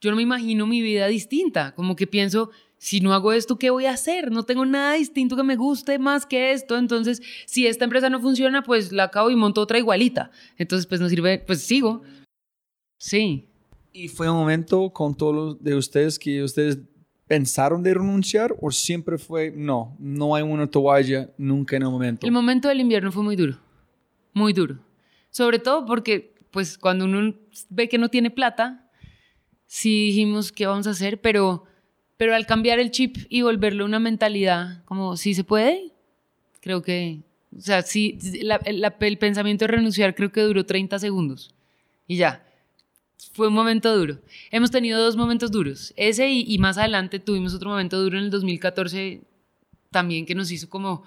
yo 0.02 0.10
no 0.10 0.16
me 0.18 0.24
imagino 0.24 0.66
mi 0.66 0.82
vida 0.82 1.08
distinta. 1.08 1.74
Como 1.76 1.96
que 1.96 2.08
pienso, 2.08 2.52
si 2.80 3.02
no 3.02 3.14
hago 3.14 3.34
esto, 3.34 3.60
¿qué 3.60 3.70
voy 3.70 3.86
a 3.86 3.92
hacer? 3.92 4.32
No 4.32 4.44
tengo 4.44 4.66
nada 4.66 4.94
distinto 4.94 5.36
que 5.36 5.44
me 5.44 5.58
guste 5.58 6.00
más 6.00 6.26
que 6.26 6.54
esto. 6.54 6.78
Entonces, 6.78 7.22
si 7.46 7.68
esta 7.68 7.84
empresa 7.84 8.10
no 8.10 8.22
funciona, 8.22 8.64
pues 8.64 8.94
la 8.94 9.04
acabo 9.04 9.30
y 9.30 9.36
monto 9.36 9.60
otra 9.60 9.78
igualita. 9.78 10.32
Entonces, 10.58 10.88
pues 10.88 11.02
no 11.02 11.10
sirve, 11.10 11.40
pues 11.40 11.62
sigo. 11.62 12.02
Sí. 12.98 13.50
¿Y 13.92 14.08
fue 14.08 14.30
un 14.30 14.38
momento 14.38 14.92
con 14.92 15.14
todos 15.14 15.62
de 15.62 15.76
ustedes 15.76 16.18
que 16.18 16.42
ustedes 16.42 16.80
pensaron 17.28 17.84
de 17.84 17.96
renunciar 17.96 18.56
o 18.62 18.72
siempre 18.72 19.18
fue, 19.18 19.52
no, 19.52 19.98
no 20.00 20.34
hay 20.34 20.44
una 20.44 20.66
toalla 20.66 21.30
nunca 21.38 21.76
en 21.76 21.82
el 21.84 21.90
momento? 21.90 22.26
El 22.26 22.32
momento 22.32 22.70
del 22.70 22.80
invierno 22.80 23.12
fue 23.12 23.24
muy 23.24 23.36
duro, 23.36 23.60
muy 24.34 24.54
duro. 24.54 24.80
Sobre 25.32 25.60
todo 25.60 25.86
porque, 25.86 26.34
pues, 26.50 26.78
cuando 26.78 27.04
uno 27.04 27.36
ve 27.70 27.90
que 27.90 27.98
no 27.98 28.08
tiene 28.08 28.32
plata, 28.32 28.90
sí 29.66 30.08
dijimos, 30.08 30.54
¿qué 30.54 30.66
vamos 30.66 30.88
a 30.88 30.92
hacer? 30.92 31.20
Pero 31.20 31.66
pero 32.20 32.36
al 32.36 32.46
cambiar 32.46 32.80
el 32.80 32.92
chip 32.92 33.16
y 33.30 33.44
volverlo 33.44 33.86
una 33.86 33.98
mentalidad, 33.98 34.84
como 34.84 35.16
si 35.16 35.34
se 35.34 35.46
puede, 35.46 35.94
creo 36.60 36.82
que, 36.82 37.20
o 37.58 37.62
sea, 37.62 37.82
sí, 37.82 38.20
el 38.66 39.18
pensamiento 39.18 39.64
de 39.64 39.68
renunciar 39.72 40.14
creo 40.16 40.30
que 40.30 40.42
duró 40.42 40.66
30 40.66 41.00
segundos 41.00 41.56
y 42.08 42.18
ya. 42.18 42.46
Fue 43.32 43.48
un 43.48 43.54
momento 43.54 43.98
duro. 43.98 44.18
Hemos 44.52 44.70
tenido 44.70 45.02
dos 45.02 45.16
momentos 45.16 45.50
duros. 45.50 45.94
Ese 45.96 46.30
y, 46.30 46.58
más 46.58 46.78
adelante 46.78 47.20
tuvimos 47.20 47.54
otro 47.54 47.70
momento 47.70 48.02
duro 48.02 48.18
en 48.18 48.26
el 48.26 48.32
2014 48.32 49.22
también 49.90 50.26
que 50.26 50.36
nos 50.36 50.52
hizo 50.52 50.70
como... 50.70 51.04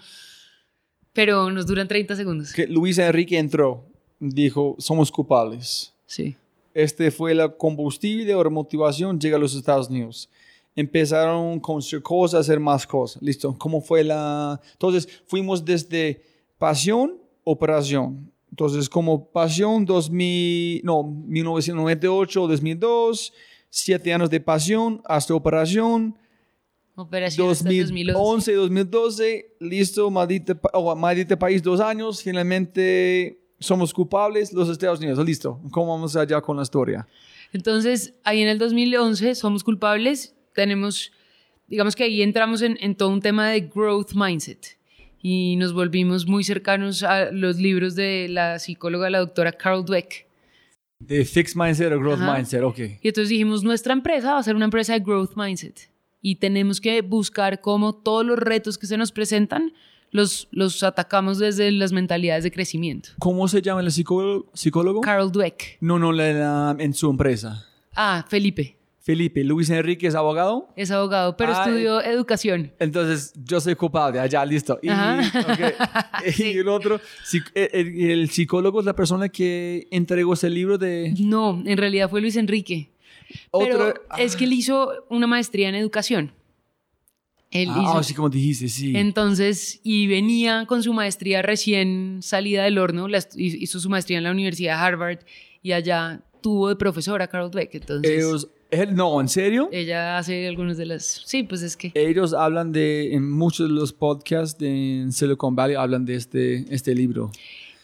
Pero 1.13 1.51
nos 1.51 1.67
duran 1.67 1.89
30 1.89 2.17
segundos. 2.17 2.55
Que 2.55 2.67
Luis 2.67 2.97
Enrique 2.97 3.39
entró, 3.39 3.85
dijo, 4.19 4.77
somos 4.79 5.13
culpables. 5.13 5.93
Sí. 6.07 6.37
Este 6.73 7.11
fue 7.11 7.35
la 7.35 7.51
combustible 7.51 8.35
o 8.35 8.43
la 8.43 8.49
motivación, 8.49 9.21
llega 9.21 9.37
a 9.37 9.41
los 9.41 9.55
Estados 9.55 9.91
Unidos 9.91 10.31
empezaron 10.75 11.61
con 11.61 11.77
construir 11.77 12.03
cosas, 12.03 12.41
hacer 12.41 12.61
más 12.61 12.87
cosas. 12.87 13.23
Listo. 13.23 13.55
¿Cómo 13.59 13.81
fue 13.81 14.05
la...? 14.05 14.61
Entonces, 14.73 15.09
fuimos 15.27 15.65
desde 15.65 16.23
pasión, 16.59 17.19
operación. 17.45 18.33
Entonces, 18.51 18.89
como 18.89 19.31
pasión, 19.31 19.85
2000, 19.85 20.83
no, 20.85 21.03
1998, 21.05 22.47
2002, 22.49 23.33
siete 23.71 24.13
años 24.13 24.29
de 24.29 24.41
pasión 24.41 25.01
hasta 25.07 25.35
operación. 25.35 26.17
Operación 26.95 27.49
2011, 27.49 28.55
2012, 28.55 29.57
listo, 29.61 30.11
maldita, 30.11 30.61
oh, 30.75 30.95
maldita 30.95 31.39
país, 31.39 31.63
dos 31.63 31.81
años, 31.81 32.23
finalmente 32.23 33.41
somos 33.59 33.95
culpables, 33.95 34.53
los 34.53 34.69
Estados 34.69 34.99
Unidos, 34.99 35.25
listo. 35.25 35.59
¿Cómo 35.71 35.93
vamos 35.95 36.15
allá 36.15 36.43
con 36.43 36.59
la 36.59 36.65
historia? 36.65 37.09
Entonces, 37.55 38.13
ahí 38.25 38.43
en 38.43 38.49
el 38.49 38.59
2011 38.59 39.35
somos 39.35 39.65
culpables 39.65 40.35
tenemos, 40.55 41.13
digamos 41.67 41.97
que 41.97 42.05
ahí 42.05 42.23
entramos 42.23 42.63
en, 42.63 42.79
en 42.81 42.95
todo 42.95 43.11
un 43.11 43.21
tema 43.21 43.49
de 43.51 43.61
growth 43.61 44.13
mindset 44.15 44.79
y 45.23 45.57
nos 45.57 45.73
volvimos 45.73 46.27
muy 46.27 46.43
cercanos 46.43 47.03
a 47.05 47.31
los 47.31 47.59
libros 47.59 47.95
de 47.95 48.27
la 48.29 48.59
psicóloga, 48.59 49.09
la 49.09 49.21
doctora 49.21 49.53
Carol 49.53 49.85
Dweck. 49.85 50.27
De 50.99 51.25
Fixed 51.25 51.57
Mindset 51.57 51.93
o 51.93 51.99
Growth 51.99 52.21
Mindset, 52.21 52.63
ok. 52.63 52.79
Y 52.79 53.09
entonces 53.09 53.29
dijimos, 53.29 53.63
nuestra 53.63 53.93
empresa 53.93 54.35
va 54.35 54.39
a 54.39 54.43
ser 54.43 54.57
una 54.57 54.67
empresa 54.67 54.93
de 54.93 55.01
Growth 55.01 55.37
Mindset 55.37 55.91
y 56.21 56.37
tenemos 56.37 56.81
que 56.81 57.03
buscar 57.03 57.61
cómo 57.61 57.95
todos 57.95 58.25
los 58.25 58.39
retos 58.39 58.79
que 58.79 58.87
se 58.87 58.97
nos 58.97 59.11
presentan 59.11 59.73
los, 60.11 60.49
los 60.53 60.83
atacamos 60.83 61.39
desde 61.39 61.71
las 61.73 61.93
mentalidades 61.93 62.45
de 62.45 62.51
crecimiento. 62.51 63.11
¿Cómo 63.19 63.49
se 63.49 63.63
llama 63.63 63.81
el 63.81 63.91
psicólogo? 63.91 65.01
Carol 65.01 65.33
Dweck. 65.33 65.79
No, 65.81 65.99
no, 65.99 66.13
la, 66.13 66.77
en 66.79 66.95
su 66.95 67.11
empresa. 67.11 67.67
Ah, 67.95 68.25
Felipe. 68.29 68.77
Felipe, 69.05 69.43
Luis 69.43 69.69
Enrique 69.71 70.07
es 70.07 70.15
abogado. 70.15 70.69
Es 70.77 70.91
abogado, 70.93 71.37
pero 71.37 71.53
Ah, 71.55 71.65
estudió 71.65 72.01
educación. 72.01 72.73
Entonces, 72.79 73.33
yo 73.45 73.61
soy 73.61 73.75
culpable. 73.75 74.21
Allá, 74.21 74.45
listo. 74.45 74.79
Y, 74.81 74.89
el 76.59 76.69
otro, 76.69 77.01
psic- 77.25 77.51
el, 77.55 78.11
el 78.11 78.31
psicólogo 78.31 78.81
es 78.81 78.87
la 78.87 78.95
persona 78.95 79.29
que 79.29 79.89
entregó 79.91 80.35
ese 80.35 80.49
libro 80.51 80.79
de... 80.79 81.15
No, 81.19 81.63
en 81.67 81.77
realidad 81.79 82.09
fue 82.09 82.21
Luis 82.21 82.37
Enrique. 82.37 82.93
Pero 83.53 83.95
es 84.19 84.37
que 84.37 84.45
él 84.45 84.53
hizo 84.53 84.93
una 85.09 85.27
maestría 85.27 85.69
en 85.69 85.75
educación. 85.75 86.33
Él 87.51 87.69
Ah, 87.71 87.81
hizo, 87.83 87.99
así 87.99 88.15
como 88.15 88.31
dijiste, 88.31 88.69
sí. 88.69 88.97
Entonces, 88.97 89.81
y 89.83 90.07
venía 90.07 90.65
con 90.67 90.83
su 90.83 90.93
maestría 90.95 91.43
recién 91.43 92.21
salida 92.23 92.65
del 92.65 92.79
horno, 92.79 93.09
la 93.09 93.19
hizo 93.37 93.79
su 93.81 93.91
maestría 93.91 94.19
en 94.19 94.25
la 94.25 94.31
Universidad 94.31 94.77
de 94.79 94.83
Harvard 94.85 95.19
y 95.63 95.73
allá 95.73 96.23
tuvo 96.41 96.69
de 96.71 96.77
profesora 96.77 97.25
a 97.25 97.29
Carol 97.29 97.51
Dweck. 97.51 97.75
Entonces, 97.75 98.11
Ellos, 98.11 98.49
él- 98.73 98.95
no, 98.97 99.21
¿en 99.21 99.29
serio? 99.29 99.69
ella 99.71 100.19
hace 100.19 100.49
algunas 100.49 100.77
de 100.77 100.87
las... 100.87 101.23
Sí, 101.27 101.45
pues 101.45 101.63
es 101.63 101.77
que... 101.77 101.93
Ellos 101.95 102.35
hablan 102.35 102.73
de, 102.73 103.15
en 103.15 103.31
muchos 103.31 103.69
de 103.69 103.75
los 103.75 103.93
podcasts 103.93 104.59
de 104.59 105.07
Silicon 105.13 105.55
Valley, 105.55 105.77
hablan 105.77 106.05
de 106.05 106.17
este, 106.17 106.65
este 106.75 106.95
libro. 106.95 107.31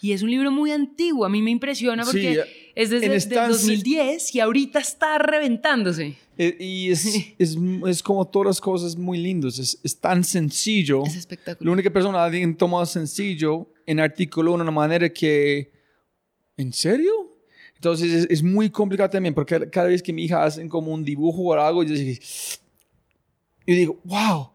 Y 0.01 0.12
es 0.12 0.22
un 0.22 0.30
libro 0.30 0.51
muy 0.51 0.70
antiguo, 0.70 1.24
a 1.24 1.28
mí 1.28 1.43
me 1.43 1.51
impresiona 1.51 2.05
Sí, 2.05 2.11
porque 2.12 2.45
es 2.74 2.91
desde 2.91 3.07
en 3.07 3.12
el 3.12 3.18
esta- 3.18 3.49
2010 3.49 4.34
y 4.36 4.41
ahorita 4.41 4.78
está 4.78 5.18
reventándose. 5.18 6.14
Eh, 6.39 6.57
Y 6.61 6.91
es, 6.93 7.05
es, 7.39 7.57
es 7.86 8.03
como 8.03 8.24
todas 8.26 8.47
las 8.47 8.61
cosas 8.61 8.97
muy 8.97 9.18
lindos. 9.18 9.59
Es, 9.59 9.78
es 9.82 9.99
tan 9.99 10.22
sencillo. 10.24 11.03
Es 11.05 11.14
La 11.14 11.18
espectacular. 11.18 11.72
única 11.72 11.91
persona 11.93 12.22
alguien 12.24 12.57
toma 12.57 12.86
sencillo 12.86 13.68
en 13.86 14.01
artículo 14.01 14.53
de 14.57 14.62
una 14.62 14.70
manera 14.70 15.09
que... 15.12 15.72
¿En 16.57 16.72
serio? 16.72 17.28
Entonces 17.79 18.12
es, 18.12 18.26
es 18.31 18.43
muy 18.43 18.70
complicado 18.70 19.09
también 19.09 19.35
porque 19.35 19.70
cada 19.70 19.87
vez 19.89 20.03
que 20.03 20.12
mi 20.12 20.24
hija 20.24 20.43
hacen 20.45 20.68
como 20.68 20.93
un 20.93 21.05
dibujo 21.05 21.43
o 21.43 21.53
algo, 21.55 21.85
yo 21.85 21.95
digo, 21.95 22.20
yo 23.66 23.74
digo 23.74 24.01
wow, 24.05 24.51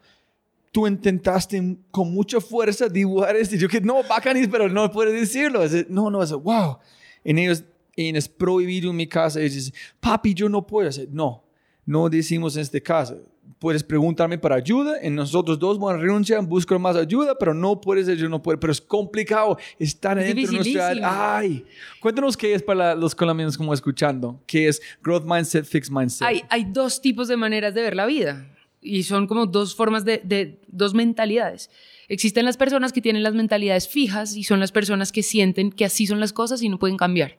tú 0.72 0.86
intentaste 0.88 1.78
con 1.92 2.12
mucha 2.14 2.42
fuerza 2.42 2.90
dibujar 2.90 3.36
esto. 3.38 3.56
Y 3.56 3.60
yo 3.60 3.70
que 3.70 3.80
no, 3.80 4.04
bacanis, 4.04 4.48
pero 4.50 4.68
no 4.68 4.92
puedes 4.92 5.14
decirlo. 5.14 5.64
Es- 5.64 5.90
no, 5.90 6.10
no, 6.10 6.22
es 6.22 6.32
wow. 6.32 6.78
En 7.24 7.38
ellos, 7.38 7.64
en 7.96 8.16
es 8.16 8.28
prohibido 8.28 8.90
en 8.90 8.98
mi 8.98 9.08
casa. 9.08 9.40
Ellos 9.40 9.54
dicen, 9.54 9.74
papi, 10.00 10.34
yo 10.34 10.50
no 10.50 10.66
puedo 10.66 10.90
hacer. 10.90 11.08
No, 11.12 11.44
no 11.86 12.10
decimos 12.10 12.56
en 12.56 12.64
este 12.64 12.82
caso. 12.82 13.22
Puedes 13.60 13.84
preguntarme 13.84 14.38
para 14.38 14.56
ayuda, 14.56 14.98
en 15.02 15.16
nosotros 15.16 15.58
dos 15.60 15.78
vamos 15.78 15.94
a 15.94 15.98
renunciar, 15.98 16.44
buscar 16.46 16.80
más 16.80 16.96
ayuda, 16.96 17.38
pero 17.38 17.54
no 17.54 17.80
puedes, 17.80 18.08
yo 18.18 18.30
no 18.30 18.42
puedo. 18.42 18.60
Pero 18.60 18.72
es 18.72 18.82
complicado 18.82 19.58
estar 19.80 20.18
Es 20.20 20.36
dentro 20.36 20.52
de 20.52 20.58
nuestra... 20.58 21.38
Ay, 21.38 21.66
cuéntanos 22.00 22.36
qué 22.36 22.54
es 22.54 22.64
para 22.64 22.96
los 22.96 23.16
colombianos 23.16 23.58
como 23.58 23.74
escuchando. 23.74 24.42
¿Qué 24.46 24.68
es 24.68 24.82
Growth 25.02 25.26
Mindset, 25.26 25.66
Fixed 25.66 25.92
Mindset? 25.92 26.28
Hay, 26.28 26.44
hay 26.50 26.66
dos 26.66 27.02
tipos 27.02 27.28
de 27.28 27.38
maneras 27.38 27.74
de 27.74 27.82
ver 27.82 27.96
la 27.96 28.06
vida 28.06 28.48
y 28.82 29.04
son 29.04 29.28
como 29.28 29.46
dos 29.46 29.76
formas 29.76 30.06
de, 30.06 30.22
de 30.24 30.60
dos 30.68 30.94
mentalidades. 30.94 31.70
Existen 32.10 32.46
las 32.46 32.58
personas 32.58 32.92
que 32.92 33.02
tienen 33.02 33.24
las 33.24 33.34
mentalidades 33.34 33.88
fijas 33.88 34.36
y 34.36 34.44
son 34.44 34.60
las 34.60 34.72
personas 34.72 35.12
que 35.12 35.24
sienten 35.24 35.72
que 35.72 35.86
así 35.86 36.06
son 36.06 36.20
las 36.20 36.34
cosas 36.34 36.62
y 36.62 36.70
no 36.70 36.78
pueden 36.78 36.98
cambiar. 36.98 37.38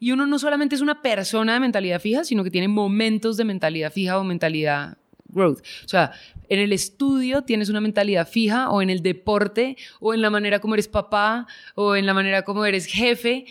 Y 0.00 0.10
uno 0.10 0.26
no 0.26 0.38
solamente 0.38 0.74
es 0.74 0.80
una 0.80 1.00
persona 1.00 1.54
de 1.54 1.60
mentalidad 1.60 2.00
fija, 2.00 2.24
sino 2.24 2.42
que 2.42 2.50
tiene 2.50 2.68
momentos 2.68 3.36
de 3.36 3.44
mentalidad 3.44 3.92
fija 3.92 4.18
o 4.18 4.24
mentalidad 4.24 4.98
growth. 5.32 5.60
O 5.84 5.88
sea, 5.88 6.12
en 6.48 6.58
el 6.58 6.72
estudio 6.72 7.42
tienes 7.42 7.68
una 7.68 7.80
mentalidad 7.80 8.28
fija 8.28 8.70
o 8.70 8.82
en 8.82 8.90
el 8.90 9.02
deporte 9.02 9.76
o 10.00 10.14
en 10.14 10.22
la 10.22 10.30
manera 10.30 10.58
como 10.58 10.74
eres 10.74 10.88
papá 10.88 11.46
o 11.74 11.96
en 11.96 12.06
la 12.06 12.14
manera 12.14 12.42
como 12.42 12.64
eres 12.64 12.86
jefe. 12.86 13.46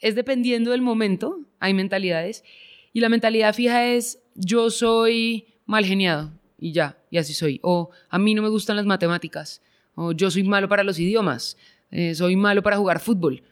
Es 0.00 0.14
dependiendo 0.14 0.70
del 0.70 0.82
momento, 0.82 1.40
hay 1.60 1.74
mentalidades. 1.74 2.44
Y 2.92 3.00
la 3.00 3.08
mentalidad 3.08 3.54
fija 3.54 3.86
es 3.86 4.20
yo 4.34 4.70
soy 4.70 5.46
mal 5.66 5.84
geniado 5.84 6.32
y 6.58 6.72
ya, 6.72 6.98
y 7.10 7.18
así 7.18 7.34
soy. 7.34 7.60
O 7.62 7.90
a 8.08 8.18
mí 8.18 8.34
no 8.34 8.42
me 8.42 8.48
gustan 8.48 8.76
las 8.76 8.86
matemáticas. 8.86 9.62
O 9.94 10.12
yo 10.12 10.30
soy 10.30 10.42
malo 10.44 10.68
para 10.68 10.84
los 10.84 10.98
idiomas. 10.98 11.56
eh, 11.90 12.14
soy 12.14 12.36
malo 12.36 12.62
para 12.62 12.76
jugar 12.76 13.00
fútbol. 13.00 13.42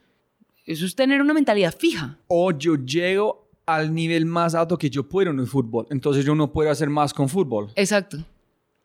Eso 0.64 0.84
es 0.84 0.94
tener 0.96 1.20
una 1.20 1.32
mentalidad 1.32 1.74
fija. 1.76 2.18
o 2.26 2.50
yo 2.50 2.74
llego 2.76 3.45
al 3.66 3.92
nivel 3.92 4.24
más 4.26 4.54
alto 4.54 4.78
que 4.78 4.88
yo 4.88 5.08
puedo 5.08 5.30
en 5.30 5.40
el 5.40 5.46
fútbol. 5.46 5.86
Entonces 5.90 6.24
yo 6.24 6.34
no 6.34 6.52
puedo 6.52 6.70
hacer 6.70 6.88
más 6.88 7.12
con 7.12 7.28
fútbol. 7.28 7.72
Exacto. 7.74 8.18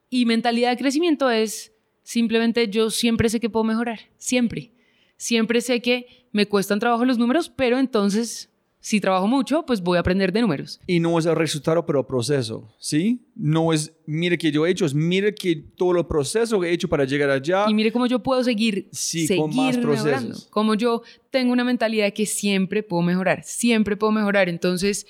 Y 0.10 0.26
mentalidad 0.26 0.72
de 0.72 0.78
crecimiento 0.78 1.30
es 1.30 1.72
simplemente 2.04 2.68
yo 2.68 2.90
siempre 2.90 3.30
sé 3.30 3.40
que 3.40 3.50
puedo 3.50 3.64
mejorar. 3.64 4.00
Siempre. 4.18 4.72
Siempre 5.18 5.62
sé 5.62 5.82
que 5.82 6.28
me 6.32 6.48
cuestan 6.48 6.80
trabajo 6.80 7.06
los 7.06 7.18
números, 7.18 7.50
pero 7.50 7.78
entonces, 7.78 8.50
si 8.84 9.00
trabajo 9.00 9.28
mucho, 9.28 9.64
pues 9.66 9.80
voy 9.82 9.98
a 9.98 10.00
aprender 10.00 10.34
de 10.34 10.42
números. 10.42 10.82
Y 10.88 11.00
no 11.00 11.18
es 11.20 11.26
el 11.28 11.36
resultado, 11.36 11.86
pero 11.86 12.00
el 12.00 12.06
proceso, 12.08 12.68
¿sí? 12.80 13.22
No 13.36 13.72
es, 13.74 13.94
mire 14.08 14.40
que 14.40 14.52
yo 14.52 14.66
he 14.66 14.72
hecho, 14.72 14.86
es 14.86 14.94
mire 14.96 15.36
que 15.36 15.56
todo 15.56 15.98
el 16.00 16.06
proceso 16.08 16.60
que 16.60 16.68
he 16.70 16.74
hecho 16.74 16.90
para 16.90 17.06
llegar 17.06 17.30
allá. 17.30 17.66
Y 17.70 17.74
mire 17.76 17.92
cómo 17.92 18.08
yo 18.08 18.24
puedo 18.24 18.44
seguir, 18.44 18.90
Sí, 18.92 19.28
seguir 19.28 19.42
con 19.44 19.56
más 19.56 19.78
mejorando. 19.78 20.10
procesos. 20.12 20.48
Como 20.50 20.74
yo 20.74 21.04
tengo 21.30 21.54
una 21.54 21.64
mentalidad 21.64 22.06
de 22.06 22.14
que 22.14 22.26
siempre 22.26 22.82
puedo 22.82 23.04
mejorar, 23.04 23.44
siempre 23.44 23.96
puedo 23.96 24.12
mejorar. 24.12 24.50
Entonces, 24.50 25.06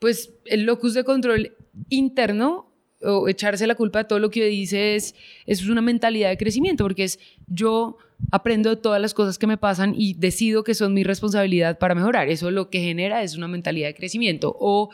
pues 0.00 0.32
el 0.44 0.64
locus 0.64 0.92
de 0.94 1.04
control 1.04 1.52
interno 1.88 2.72
o 3.02 3.28
echarse 3.28 3.66
la 3.68 3.76
culpa 3.76 4.00
de 4.00 4.04
todo 4.06 4.18
lo 4.18 4.30
que 4.30 4.44
dice 4.46 4.96
es, 4.96 5.14
eso 5.46 5.62
es 5.62 5.68
una 5.68 5.82
mentalidad 5.82 6.30
de 6.30 6.36
crecimiento, 6.36 6.82
porque 6.82 7.04
es 7.04 7.20
yo 7.46 7.98
aprendo 8.30 8.70
de 8.70 8.76
todas 8.76 9.00
las 9.00 9.14
cosas 9.14 9.38
que 9.38 9.46
me 9.46 9.56
pasan 9.58 9.94
y 9.96 10.14
decido 10.14 10.64
que 10.64 10.74
son 10.74 10.94
mi 10.94 11.04
responsabilidad 11.04 11.78
para 11.78 11.94
mejorar. 11.94 12.28
Eso 12.28 12.50
lo 12.50 12.70
que 12.70 12.80
genera 12.80 13.22
es 13.22 13.36
una 13.36 13.48
mentalidad 13.48 13.88
de 13.88 13.94
crecimiento. 13.94 14.56
O 14.58 14.90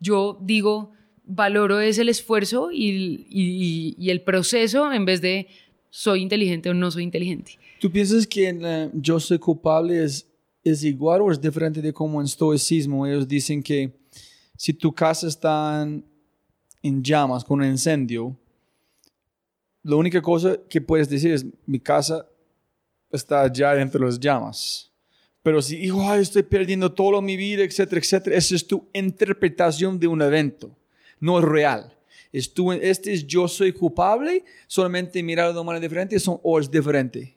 yo 0.00 0.38
digo, 0.42 0.92
valoro 1.24 1.80
es 1.80 1.98
el 1.98 2.08
esfuerzo 2.08 2.70
y, 2.72 3.26
y- 3.30 3.94
y 3.98 4.10
el 4.10 4.20
proceso 4.22 4.92
en 4.92 5.04
vez 5.04 5.20
de 5.20 5.46
soy 5.90 6.20
inteligente 6.22 6.68
o 6.70 6.74
no 6.74 6.90
soy 6.90 7.04
inteligente. 7.04 7.52
¿Tú 7.80 7.90
piensas 7.90 8.26
que 8.26 8.48
en 8.48 8.62
la 8.62 8.90
yo 8.94 9.20
soy 9.20 9.38
culpable 9.38 10.02
es, 10.02 10.26
es 10.64 10.82
igual 10.84 11.20
o 11.22 11.30
es 11.30 11.40
diferente 11.40 11.80
de 11.80 11.92
como 11.92 12.20
en 12.20 12.26
estoicismo? 12.26 13.06
Ellos 13.06 13.28
dicen 13.28 13.62
que 13.62 13.92
si 14.56 14.72
tu 14.72 14.92
casa 14.92 15.28
está 15.28 15.82
en 16.82 17.02
llamas 17.02 17.44
con 17.44 17.60
un 17.60 17.66
incendio, 17.66 18.36
la 19.82 19.96
única 19.96 20.20
cosa 20.22 20.58
que 20.68 20.80
puedes 20.80 21.08
decir 21.08 21.30
es 21.32 21.44
mi 21.66 21.78
casa 21.78 22.26
está 23.14 23.48
dentro 23.48 24.00
de 24.00 24.06
las 24.06 24.18
llamas. 24.18 24.90
Pero 25.42 25.60
si, 25.60 25.76
hijo, 25.76 26.14
estoy 26.14 26.42
perdiendo 26.42 26.90
toda 26.92 27.20
mi 27.20 27.36
vida, 27.36 27.64
etcétera, 27.64 28.00
etcétera, 28.00 28.36
esa 28.36 28.54
es 28.54 28.66
tu 28.66 28.88
interpretación 28.94 29.98
de 29.98 30.06
un 30.06 30.22
evento, 30.22 30.74
no 31.20 31.38
es 31.38 31.44
real. 31.44 31.94
Es 32.32 32.52
tu, 32.52 32.72
este 32.72 33.12
es 33.12 33.26
yo 33.26 33.46
soy 33.46 33.72
culpable, 33.72 34.44
solamente 34.66 35.22
mirar 35.22 35.46
de 35.46 35.52
una 35.52 35.62
manera 35.62 35.82
diferente 35.82 36.18
son, 36.18 36.40
o 36.42 36.58
es 36.58 36.68
diferente. 36.68 37.36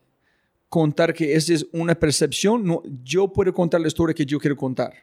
Contar 0.69 1.13
que 1.13 1.35
esa 1.35 1.53
es 1.53 1.67
una 1.71 1.93
percepción, 1.93 2.65
no, 2.65 2.81
yo 3.03 3.27
puedo 3.31 3.53
contar 3.53 3.79
la 3.79 3.87
historia 3.87 4.15
que 4.15 4.25
yo 4.25 4.39
quiero 4.39 4.55
contar. 4.55 4.93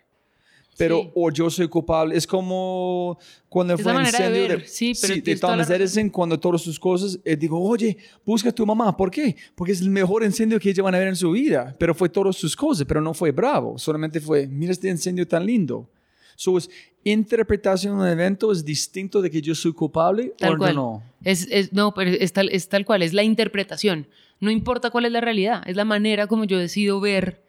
Pero, 0.76 1.02
Sí. 1.02 1.10
o 1.14 1.30
yo 1.30 1.50
soy 1.50 1.68
culpable, 1.68 2.16
es 2.16 2.26
como 2.26 3.18
cuando 3.48 3.74
Es 3.74 3.80
fue 3.82 3.92
el 3.92 3.98
manera 3.98 4.18
de 4.18 4.24
incendio 4.26 4.48
ver, 4.58 4.68
sí, 4.68 4.92
pero 5.00 5.14
de 5.14 5.36
toda 5.36 5.56
la 5.56 5.64
Thomas. 5.64 5.80
Edison, 5.80 6.08
cuando 6.10 6.40
todas 6.40 6.62
sus 6.62 6.80
cosas, 6.80 7.18
eh, 7.24 7.36
digo, 7.36 7.60
oye, 7.62 7.96
busca 8.24 8.48
a 8.48 8.52
tu 8.52 8.66
mamá, 8.66 8.96
¿por 8.96 9.10
qué? 9.10 9.36
Porque 9.54 9.72
es 9.72 9.80
el 9.80 9.90
mejor 9.90 10.24
incendio 10.24 10.58
que 10.58 10.70
ellos 10.70 10.82
van 10.84 10.94
a 10.94 10.98
ver 10.98 11.08
en 11.08 11.16
su 11.16 11.30
vida, 11.30 11.76
pero 11.78 11.94
fue 11.94 12.08
todas 12.08 12.34
sus 12.36 12.56
cosas, 12.56 12.86
pero 12.86 13.00
no 13.00 13.14
fue 13.14 13.30
bravo, 13.30 13.78
solamente 13.78 14.20
fue, 14.20 14.46
mira 14.48 14.72
este 14.72 14.88
incendio 14.88 15.26
tan 15.28 15.46
lindo. 15.46 15.88
So, 16.36 16.58
es, 16.58 16.68
interpretación 17.04 17.96
de 17.98 18.02
un 18.02 18.08
evento 18.08 18.50
es 18.50 18.64
distinto 18.64 19.22
de 19.22 19.30
que 19.30 19.40
yo 19.40 19.54
soy 19.54 19.72
culpable 19.72 20.34
Tal 20.38 20.54
o 20.54 20.58
cual. 20.58 20.74
no. 20.74 21.02
Es, 21.22 21.46
es- 21.50 21.72
no, 21.72 21.94
pero 21.94 22.10
es 22.10 22.32
tal, 22.32 22.48
es 22.50 22.68
tal 22.68 22.84
cual, 22.84 23.02
es 23.02 23.12
la 23.12 23.22
interpretación. 23.22 24.08
No 24.40 24.50
importa 24.50 24.90
cuál 24.90 25.04
es 25.04 25.12
la 25.12 25.20
realidad, 25.20 25.62
es 25.66 25.76
la 25.76 25.84
manera 25.84 26.26
como 26.26 26.44
yo 26.44 26.58
decido 26.58 26.98
ver 27.00 27.42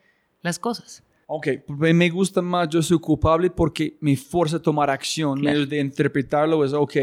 las 0.43 0.59
cosas. 0.59 1.01
Ok, 1.28 1.47
me 1.69 2.09
gusta 2.09 2.41
más 2.41 2.69
yo 2.69 2.82
soy 2.84 2.99
culpable 2.99 3.49
porque 3.49 3.97
me 3.99 4.15
fuerza 4.15 4.57
a 4.57 4.61
tomar 4.61 4.89
acción. 4.89 5.39
Claro. 5.39 5.57
En 5.57 5.63
vez 5.63 5.69
de 5.69 5.80
interpretarlo 5.80 6.63
es, 6.63 6.73
ok, 6.73 6.95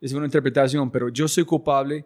es 0.00 0.12
una 0.12 0.26
interpretación, 0.26 0.90
pero 0.90 1.08
yo 1.08 1.26
soy 1.26 1.44
culpable. 1.44 2.04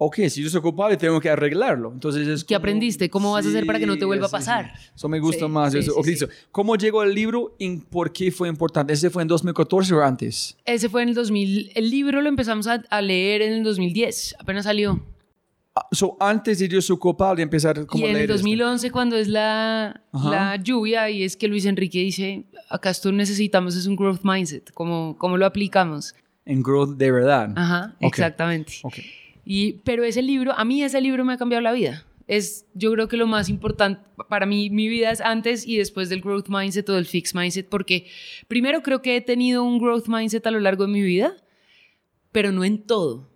Ok, 0.00 0.16
si 0.28 0.42
yo 0.44 0.48
soy 0.50 0.60
culpable, 0.60 0.96
tengo 0.96 1.18
que 1.20 1.28
arreglarlo. 1.28 1.90
Entonces 1.92 2.28
es 2.28 2.44
¿Qué 2.44 2.54
como- 2.54 2.58
aprendiste? 2.58 3.10
¿Cómo 3.10 3.32
vas 3.32 3.46
a 3.46 3.48
hacer 3.48 3.66
para 3.66 3.80
que 3.80 3.86
no 3.86 3.98
te 3.98 4.04
vuelva 4.04 4.26
a 4.26 4.28
sí, 4.28 4.30
sí. 4.30 4.38
pasar? 4.38 4.72
Eso 4.94 5.08
me 5.08 5.18
gusta 5.18 5.46
Sí, 5.46 5.50
más. 5.50 5.72
sí, 5.72 5.78
eso. 5.78 5.92
sí, 5.92 5.98
Ok, 5.98 6.04
sí. 6.04 6.10
listo. 6.12 6.28
¿Cómo 6.52 6.76
llegó 6.76 7.02
el 7.02 7.12
libro 7.14 7.56
y 7.58 7.78
por 7.78 8.12
qué 8.12 8.30
fue 8.30 8.48
importante? 8.48 8.92
¿Ese 8.92 9.10
fue 9.10 9.22
en 9.22 9.28
2014 9.28 9.94
o 9.94 10.02
antes? 10.02 10.56
Ese 10.66 10.88
fue 10.88 11.02
en 11.02 11.08
el 11.08 11.14
2000, 11.16 11.72
el 11.74 11.90
libro 11.90 12.22
lo 12.22 12.28
empezamos 12.28 12.68
a, 12.68 12.74
a 12.90 13.02
leer 13.02 13.42
en 13.42 13.54
el 13.54 13.64
2010, 13.64 14.36
apenas 14.38 14.64
salió. 14.66 15.02
Ah, 15.80 15.86
so, 15.92 16.16
antes 16.18 16.58
de 16.58 16.68
yo 16.68 16.80
soy 16.82 16.96
culpable, 16.98 17.42
empezar 17.42 17.86
como 17.86 18.02
Y 18.02 18.04
en 18.04 18.10
el 18.10 18.16
leer 18.16 18.30
este. 18.30 18.42
2011, 18.42 18.90
cuando 18.90 19.16
es 19.16 19.28
la, 19.28 20.02
la 20.12 20.56
lluvia, 20.56 21.08
y 21.10 21.22
es 21.22 21.36
que 21.36 21.46
Luis 21.46 21.66
Enrique 21.66 22.00
dice, 22.00 22.46
acá 22.68 22.90
esto 22.90 23.12
necesitamos 23.12 23.76
es 23.76 23.86
un 23.86 23.94
growth 23.94 24.20
mindset, 24.24 24.72
¿cómo, 24.72 25.14
cómo 25.18 25.36
lo 25.36 25.46
aplicamos? 25.46 26.14
En 26.44 26.62
growth 26.62 26.96
de 26.96 27.12
verdad. 27.12 27.52
Ajá, 27.56 27.94
Ok. 28.00 28.08
exactamente. 28.08 28.72
Ok. 28.82 28.96
Y, 29.44 29.74
pero 29.84 30.02
ese 30.04 30.22
libro, 30.22 30.52
a 30.56 30.64
mí 30.64 30.82
ese 30.82 31.00
libro 31.00 31.24
me 31.24 31.34
ha 31.34 31.36
cambiado 31.36 31.62
la 31.62 31.72
vida. 31.72 32.04
es 32.26 32.66
yo 32.74 32.90
creo 32.92 33.06
que 33.08 33.16
lo 33.16 33.26
más 33.26 33.48
importante 33.48 34.00
para 34.28 34.44
mí, 34.46 34.68
mi 34.70 34.88
vida 34.88 35.10
es 35.10 35.20
antes 35.20 35.66
y 35.66 35.76
después 35.78 36.08
del 36.08 36.20
growth 36.20 36.48
mindset 36.48 36.88
o 36.88 36.94
del 36.94 37.06
fixed 37.06 37.38
mindset, 37.38 37.68
porque 37.68 38.06
primero 38.48 38.82
creo 38.82 39.00
que 39.00 39.16
he 39.16 39.20
tenido 39.20 39.62
un 39.64 39.78
growth 39.78 40.08
mindset 40.08 40.46
a 40.46 40.50
lo 40.50 40.60
largo 40.60 40.86
de 40.86 40.92
mi 40.92 41.02
vida, 41.02 41.32
pero 42.32 42.52
no 42.52 42.64
en 42.64 42.82
todo. 42.82 43.28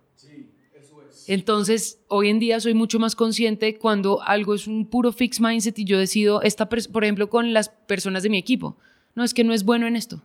Entonces, 1.27 1.99
hoy 2.07 2.29
en 2.29 2.39
día 2.39 2.59
soy 2.59 2.73
mucho 2.73 2.99
más 2.99 3.15
consciente 3.15 3.77
cuando 3.77 4.21
algo 4.21 4.53
es 4.53 4.67
un 4.67 4.85
puro 4.85 5.11
fixed 5.11 5.43
mindset 5.43 5.77
y 5.79 5.85
yo 5.85 5.97
decido, 5.97 6.41
esta, 6.41 6.67
por 6.67 7.03
ejemplo, 7.03 7.29
con 7.29 7.53
las 7.53 7.69
personas 7.69 8.23
de 8.23 8.29
mi 8.29 8.37
equipo, 8.37 8.77
no 9.15 9.23
es 9.23 9.33
que 9.33 9.43
no 9.43 9.53
es 9.53 9.63
bueno 9.63 9.87
en 9.87 9.95
esto. 9.95 10.21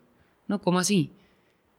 No, 0.47 0.61
¿cómo 0.61 0.79
así? 0.79 1.13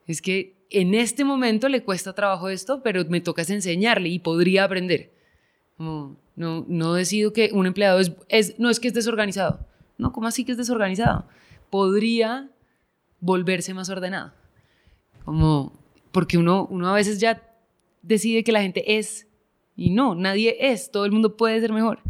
Es 0.07 0.22
que 0.22 0.55
en 0.70 0.93
este 0.93 1.24
momento 1.24 1.70
le 1.70 1.84
cuesta 1.84 2.13
trabajo 2.13 2.49
esto, 2.49 2.82
pero 2.84 3.03
me 3.05 3.22
toca 3.22 3.41
enseñarle 3.41 4.09
y 4.09 4.20
podría 4.20 4.63
aprender. 4.63 5.11
no, 5.78 6.15
no 6.36 6.93
decido 6.93 7.34
que 7.34 7.49
un 7.53 7.65
empleado 7.65 7.99
es, 7.99 8.11
es, 8.28 8.59
no 8.59 8.70
es 8.70 8.80
que 8.80 8.88
es 8.88 8.93
desorganizado. 8.93 9.65
No, 9.97 10.13
¿cómo 10.13 10.28
así 10.28 10.45
que 10.45 10.53
es 10.53 10.57
desorganizado? 10.57 11.26
Podría 11.70 12.49
volverse 13.20 13.74
más 13.74 13.89
ordenado. 13.89 14.32
Como, 15.26 15.74
porque 16.11 16.38
uno, 16.38 16.67
uno 16.70 16.88
a 16.88 16.93
veces 16.93 17.20
ya 17.20 17.49
decide 18.02 18.43
que 18.43 18.52
la 18.52 18.62
gente 18.62 18.97
es 18.97 19.28
y 19.76 19.91
no, 19.91 20.14
nadie 20.14 20.58
es, 20.60 20.91
todo 20.91 21.06
el 21.06 21.12
mundo 21.12 21.38
puede 21.38 21.62
ser 21.62 21.72
mejor. 21.72 22.02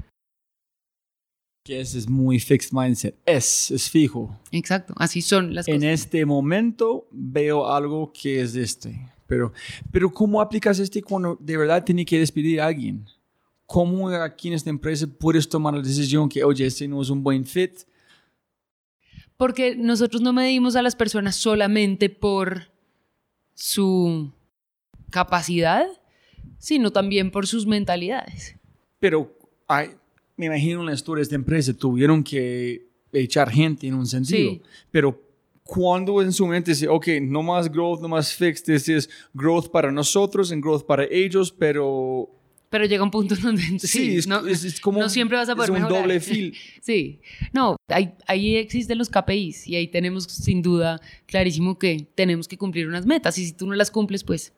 Que 1.64 1.82
ese 1.82 2.00
es 2.00 2.10
muy 2.10 2.40
fixed 2.40 2.72
mindset, 2.72 3.16
es, 3.26 3.70
es 3.70 3.90
fijo. 3.90 4.36
Exacto, 4.52 4.96
así 4.98 5.22
son 5.22 5.54
las 5.54 5.68
en 5.68 5.76
cosas. 5.76 5.84
En 5.84 5.90
este 5.90 6.26
momento 6.26 7.08
veo 7.12 7.72
algo 7.72 8.12
que 8.12 8.42
es 8.42 8.56
este, 8.56 9.00
pero, 9.28 9.54
pero 9.92 10.12
¿cómo 10.12 10.42
aplicas 10.42 10.80
este 10.80 11.04
cuando 11.04 11.38
de 11.40 11.58
verdad 11.58 11.84
tiene 11.84 12.04
que 12.06 12.18
despedir 12.18 12.60
a 12.60 12.66
alguien? 12.66 13.06
¿Cómo 13.68 14.10
aquí 14.10 14.48
en 14.48 14.56
esta 14.56 14.72
empresa 14.72 15.06
puedes 15.06 15.48
tomar 15.48 15.76
la 15.76 15.84
decisión 15.84 16.28
que, 16.28 16.44
oye, 16.44 16.66
este 16.66 16.88
no 16.88 17.04
es 17.04 17.12
un 17.12 17.22
buen 17.22 17.46
fit? 17.46 17.82
Porque 19.38 19.76
nosotros 19.76 20.24
no 20.24 20.34
medimos 20.34 20.76
a 20.76 20.82
las 20.82 20.96
personas 20.96 21.36
solamente 21.36 22.10
por 22.10 22.72
su 23.54 24.32
capacidad, 25.10 25.86
sino 26.58 26.92
también 26.92 27.32
por 27.32 27.48
sus 27.48 27.66
mentalidades. 27.66 28.56
Pero 29.00 29.38
hay, 29.68 29.90
me 30.38 30.48
imagino 30.48 30.82
en 30.82 30.88
las 30.88 31.00
historias 31.00 31.30
de 31.30 31.36
empresa 31.36 31.74
tuvieron 31.74 32.24
que 32.24 32.88
echar 33.12 33.50
gente 33.50 33.88
en 33.88 33.96
un 33.96 34.06
sentido, 34.06 34.52
sí. 34.52 34.62
pero 34.92 35.30
cuando 35.70 36.22
en 36.22 36.34
su 36.34 36.48
mente 36.48 36.72
dice, 36.72 36.88
ok, 36.88 37.08
no 37.22 37.44
más 37.44 37.72
growth, 37.72 38.02
no 38.02 38.08
más 38.08 38.34
fixed, 38.34 38.74
este 38.74 38.98
es 38.98 39.10
growth 39.34 39.70
para 39.70 39.92
nosotros, 39.92 40.52
en 40.52 40.62
growth 40.62 40.84
para 40.84 41.06
ellos, 41.06 41.52
pero... 41.52 42.28
Pero 42.72 42.86
llega 42.86 43.04
un 43.04 43.12
punto 43.12 43.36
donde 43.36 43.62
sí, 43.62 43.80
sí 43.88 44.18
es, 44.18 44.28
no, 44.28 44.46
es, 44.48 44.64
es, 44.64 44.80
como 44.80 45.00
no 45.00 45.10
siempre 45.10 45.38
vas 45.38 45.50
a 45.50 45.56
poder 45.56 45.70
es 45.70 45.76
un 45.76 45.82
mejorar. 45.82 46.02
doble 46.02 46.20
fil. 46.20 46.56
sí, 46.82 47.20
no, 47.52 47.76
ahí, 47.88 48.14
ahí 48.28 48.56
existen 48.58 48.98
los 48.98 49.10
KPIs 49.10 49.68
y 49.68 49.76
ahí 49.76 49.88
tenemos 49.88 50.26
sin 50.26 50.62
duda 50.62 51.02
clarísimo 51.26 51.80
que 51.80 52.08
tenemos 52.14 52.48
que 52.48 52.58
cumplir 52.58 52.88
unas 52.88 53.06
metas 53.06 53.38
y 53.40 53.46
si 53.46 53.54
tú 53.54 53.66
no 53.66 53.74
las 53.74 53.90
cumples, 53.90 54.24
pues 54.24 54.54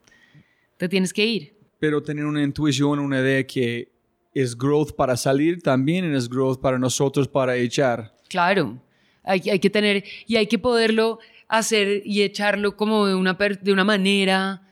te 0.82 0.90
tienes 0.90 1.14
que 1.14 1.24
ir. 1.24 1.54
Pero 1.78 2.02
tener 2.02 2.26
una 2.26 2.42
intuición, 2.42 2.98
una 2.98 3.20
idea 3.20 3.46
que 3.46 3.92
es 4.34 4.58
growth 4.58 4.94
para 4.94 5.16
salir 5.16 5.62
también 5.62 6.12
es 6.16 6.28
growth 6.28 6.60
para 6.60 6.80
nosotros 6.80 7.28
para 7.28 7.56
echar. 7.56 8.16
Claro, 8.28 8.82
hay, 9.22 9.42
hay 9.48 9.60
que 9.60 9.70
tener 9.70 10.04
y 10.26 10.38
hay 10.38 10.48
que 10.48 10.58
poderlo 10.58 11.20
hacer 11.48 12.02
y 12.04 12.24
echarlo 12.24 12.76
como 12.76 13.06
de 13.06 13.14
una, 13.14 13.38
de 13.62 13.72
una 13.72 13.84
manera 13.84 14.68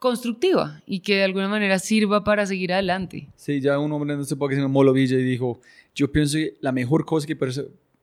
constructiva 0.00 0.82
y 0.86 0.98
que 0.98 1.18
de 1.18 1.22
alguna 1.22 1.46
manera 1.46 1.78
sirva 1.78 2.24
para 2.24 2.44
seguir 2.44 2.72
adelante. 2.72 3.28
Sí, 3.36 3.60
ya 3.60 3.78
un 3.78 3.92
hombre 3.92 4.16
no 4.16 4.24
sé 4.24 4.34
por 4.34 4.50
qué 4.50 4.56
se 4.56 4.60
llama 4.60 4.72
Molo 4.72 4.92
Villa 4.92 5.20
y 5.20 5.22
dijo, 5.22 5.60
yo 5.94 6.10
pienso 6.10 6.36
que 6.36 6.56
la 6.60 6.72
mejor 6.72 7.04
cosa 7.04 7.28
que 7.28 7.36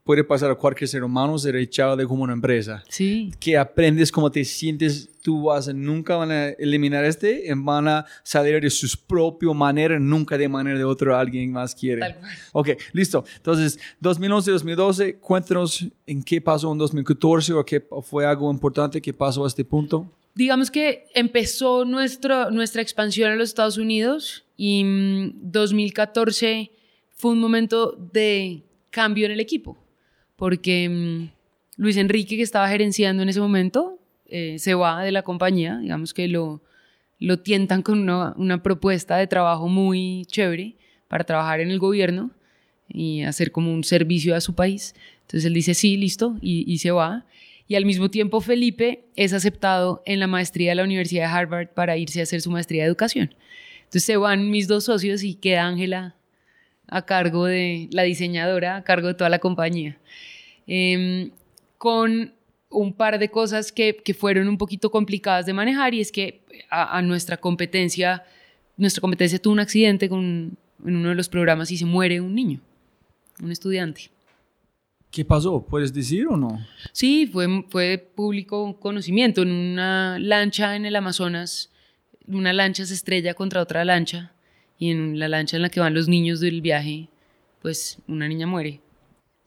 puede 0.03 0.23
pasar 0.23 0.51
a 0.51 0.55
cualquier 0.55 0.87
ser 0.87 1.03
humano 1.03 1.37
ser 1.37 1.55
echado 1.55 1.95
de 1.95 2.05
como 2.05 2.23
una 2.23 2.33
empresa. 2.33 2.83
Sí. 2.89 3.31
Que 3.39 3.57
aprendes 3.57 4.11
cómo 4.11 4.29
te 4.31 4.43
sientes, 4.43 5.09
tú 5.21 5.43
vas 5.43 5.73
nunca 5.73 6.17
van 6.17 6.31
a 6.31 6.49
eliminar 6.49 7.05
este, 7.05 7.45
van 7.55 7.87
a 7.87 8.05
salir 8.23 8.61
de 8.61 8.69
su 8.69 8.87
propia 9.07 9.53
manera, 9.53 9.97
nunca 9.99 10.37
de 10.37 10.49
manera 10.49 10.77
de 10.77 10.83
otro 10.83 11.15
alguien 11.15 11.51
más 11.51 11.73
quiere. 11.73 12.01
Tal 12.01 12.17
cual. 12.17 12.31
Ok, 12.51 12.69
listo. 12.91 13.23
Entonces, 13.37 13.79
2011-2012, 14.01 15.19
cuéntanos 15.19 15.85
en 16.05 16.21
qué 16.21 16.41
pasó 16.41 16.71
en 16.71 16.77
2014 16.77 17.53
o 17.53 17.65
qué 17.65 17.85
fue 18.01 18.25
algo 18.25 18.51
importante 18.51 19.01
que 19.01 19.13
pasó 19.13 19.45
a 19.45 19.47
este 19.47 19.63
punto. 19.63 20.11
Digamos 20.35 20.71
que 20.71 21.05
empezó 21.13 21.85
nuestro, 21.85 22.49
nuestra 22.51 22.81
expansión 22.81 23.31
a 23.31 23.35
los 23.35 23.49
Estados 23.49 23.77
Unidos 23.77 24.43
y 24.57 24.83
mmm, 24.83 25.31
2014 25.35 26.71
fue 27.15 27.31
un 27.31 27.39
momento 27.39 27.95
de 28.11 28.63
cambio 28.89 29.27
en 29.27 29.31
el 29.31 29.39
equipo 29.39 29.82
porque 30.35 30.89
mmm, 30.89 31.29
Luis 31.77 31.97
Enrique, 31.97 32.37
que 32.37 32.43
estaba 32.43 32.69
gerenciando 32.69 33.23
en 33.23 33.29
ese 33.29 33.39
momento, 33.39 33.99
eh, 34.27 34.57
se 34.59 34.73
va 34.73 35.03
de 35.03 35.11
la 35.11 35.23
compañía, 35.23 35.77
digamos 35.79 36.13
que 36.13 36.27
lo, 36.27 36.61
lo 37.19 37.39
tientan 37.39 37.81
con 37.81 37.99
una, 37.99 38.33
una, 38.37 38.63
propuesta 38.63 39.17
de 39.17 39.27
trabajo 39.27 39.67
muy 39.67 40.25
chévere 40.25 40.75
para 41.07 41.23
trabajar 41.23 41.59
en 41.59 41.71
el 41.71 41.79
gobierno 41.79 42.31
y 42.87 43.23
hacer 43.23 43.51
como 43.51 43.73
un 43.73 43.83
servicio 43.83 44.35
a 44.35 44.41
su 44.41 44.55
país. 44.55 44.95
Entonces 45.21 45.45
él 45.45 45.53
dice, 45.53 45.73
sí, 45.73 45.97
listo, 45.97 46.37
y, 46.41 46.71
y 46.71 46.77
se 46.79 46.91
va. 46.91 47.25
Y 47.67 47.75
al 47.75 47.85
mismo 47.85 48.09
tiempo 48.09 48.41
Felipe 48.41 49.05
es 49.15 49.33
aceptado 49.33 50.03
en 50.05 50.19
la 50.19 50.27
maestría 50.27 50.71
de 50.71 50.75
la 50.75 50.83
Universidad 50.83 51.27
de 51.27 51.33
Harvard 51.33 51.69
para 51.69 51.97
irse 51.97 52.19
a 52.19 52.23
hacer 52.23 52.41
su 52.41 52.51
maestría 52.51 52.83
de 52.83 52.89
educación. 52.89 53.33
Entonces 53.79 54.03
se 54.03 54.17
van 54.17 54.49
mis 54.51 54.67
dos 54.67 54.85
socios 54.85 55.23
y 55.23 55.35
queda 55.35 55.65
Ángela 55.65 56.15
a 56.93 57.01
cargo 57.01 57.45
de 57.45 57.89
la 57.91 58.03
diseñadora, 58.03 58.75
a 58.75 58.83
cargo 58.83 59.07
de 59.07 59.15
toda 59.15 59.29
la 59.29 59.39
compañía. 59.39 59.97
Eh, 60.67 61.31
con 61.79 62.33
un 62.69 62.93
par 62.93 63.17
de 63.17 63.29
cosas 63.29 63.71
que, 63.71 63.95
que, 63.95 64.13
fueron 64.13 64.47
un 64.47 64.57
poquito 64.57 64.91
complicadas 64.91 65.47
de 65.47 65.53
manejar 65.53 65.95
y 65.95 66.01
es 66.01 66.11
que 66.11 66.41
a, 66.69 66.97
a, 66.97 67.01
nuestra 67.01 67.37
competencia, 67.37 68.23
nuestra 68.77 69.01
competencia 69.01 69.39
tuvo 69.39 69.53
un 69.53 69.59
accidente 69.59 70.07
con, 70.07 70.55
en 70.85 70.95
uno 70.95 71.09
de 71.09 71.15
los 71.15 71.29
programas 71.29 71.71
y 71.71 71.77
se 71.77 71.85
muere 71.85 72.21
un 72.21 72.35
niño, 72.35 72.59
un 73.41 73.51
estudiante. 73.51 74.11
¿Qué 75.09 75.25
pasó? 75.25 75.65
¿Puedes 75.67 75.91
decir 75.93 76.27
o 76.27 76.37
no? 76.37 76.59
Sí, 76.91 77.27
fue, 77.31 77.47
fue 77.69 77.97
público 77.97 78.79
conocimiento. 78.79 79.41
En 79.41 79.51
una 79.51 80.17
lancha 80.19 80.75
en 80.75 80.85
el 80.85 80.95
Amazonas, 80.95 81.71
una 82.27 82.53
lancha 82.53 82.85
se 82.85 82.93
estrella 82.93 83.33
contra 83.33 83.61
otra 83.61 83.83
lancha 83.83 84.32
y 84.77 84.91
en 84.91 85.19
la 85.19 85.27
lancha 85.27 85.55
en 85.55 85.61
la 85.61 85.69
que 85.69 85.79
van 85.79 85.93
los 85.93 86.07
niños 86.07 86.39
del 86.39 86.61
viaje, 86.61 87.09
pues 87.61 87.97
una 88.07 88.27
niña 88.27 88.47
muere. 88.47 88.81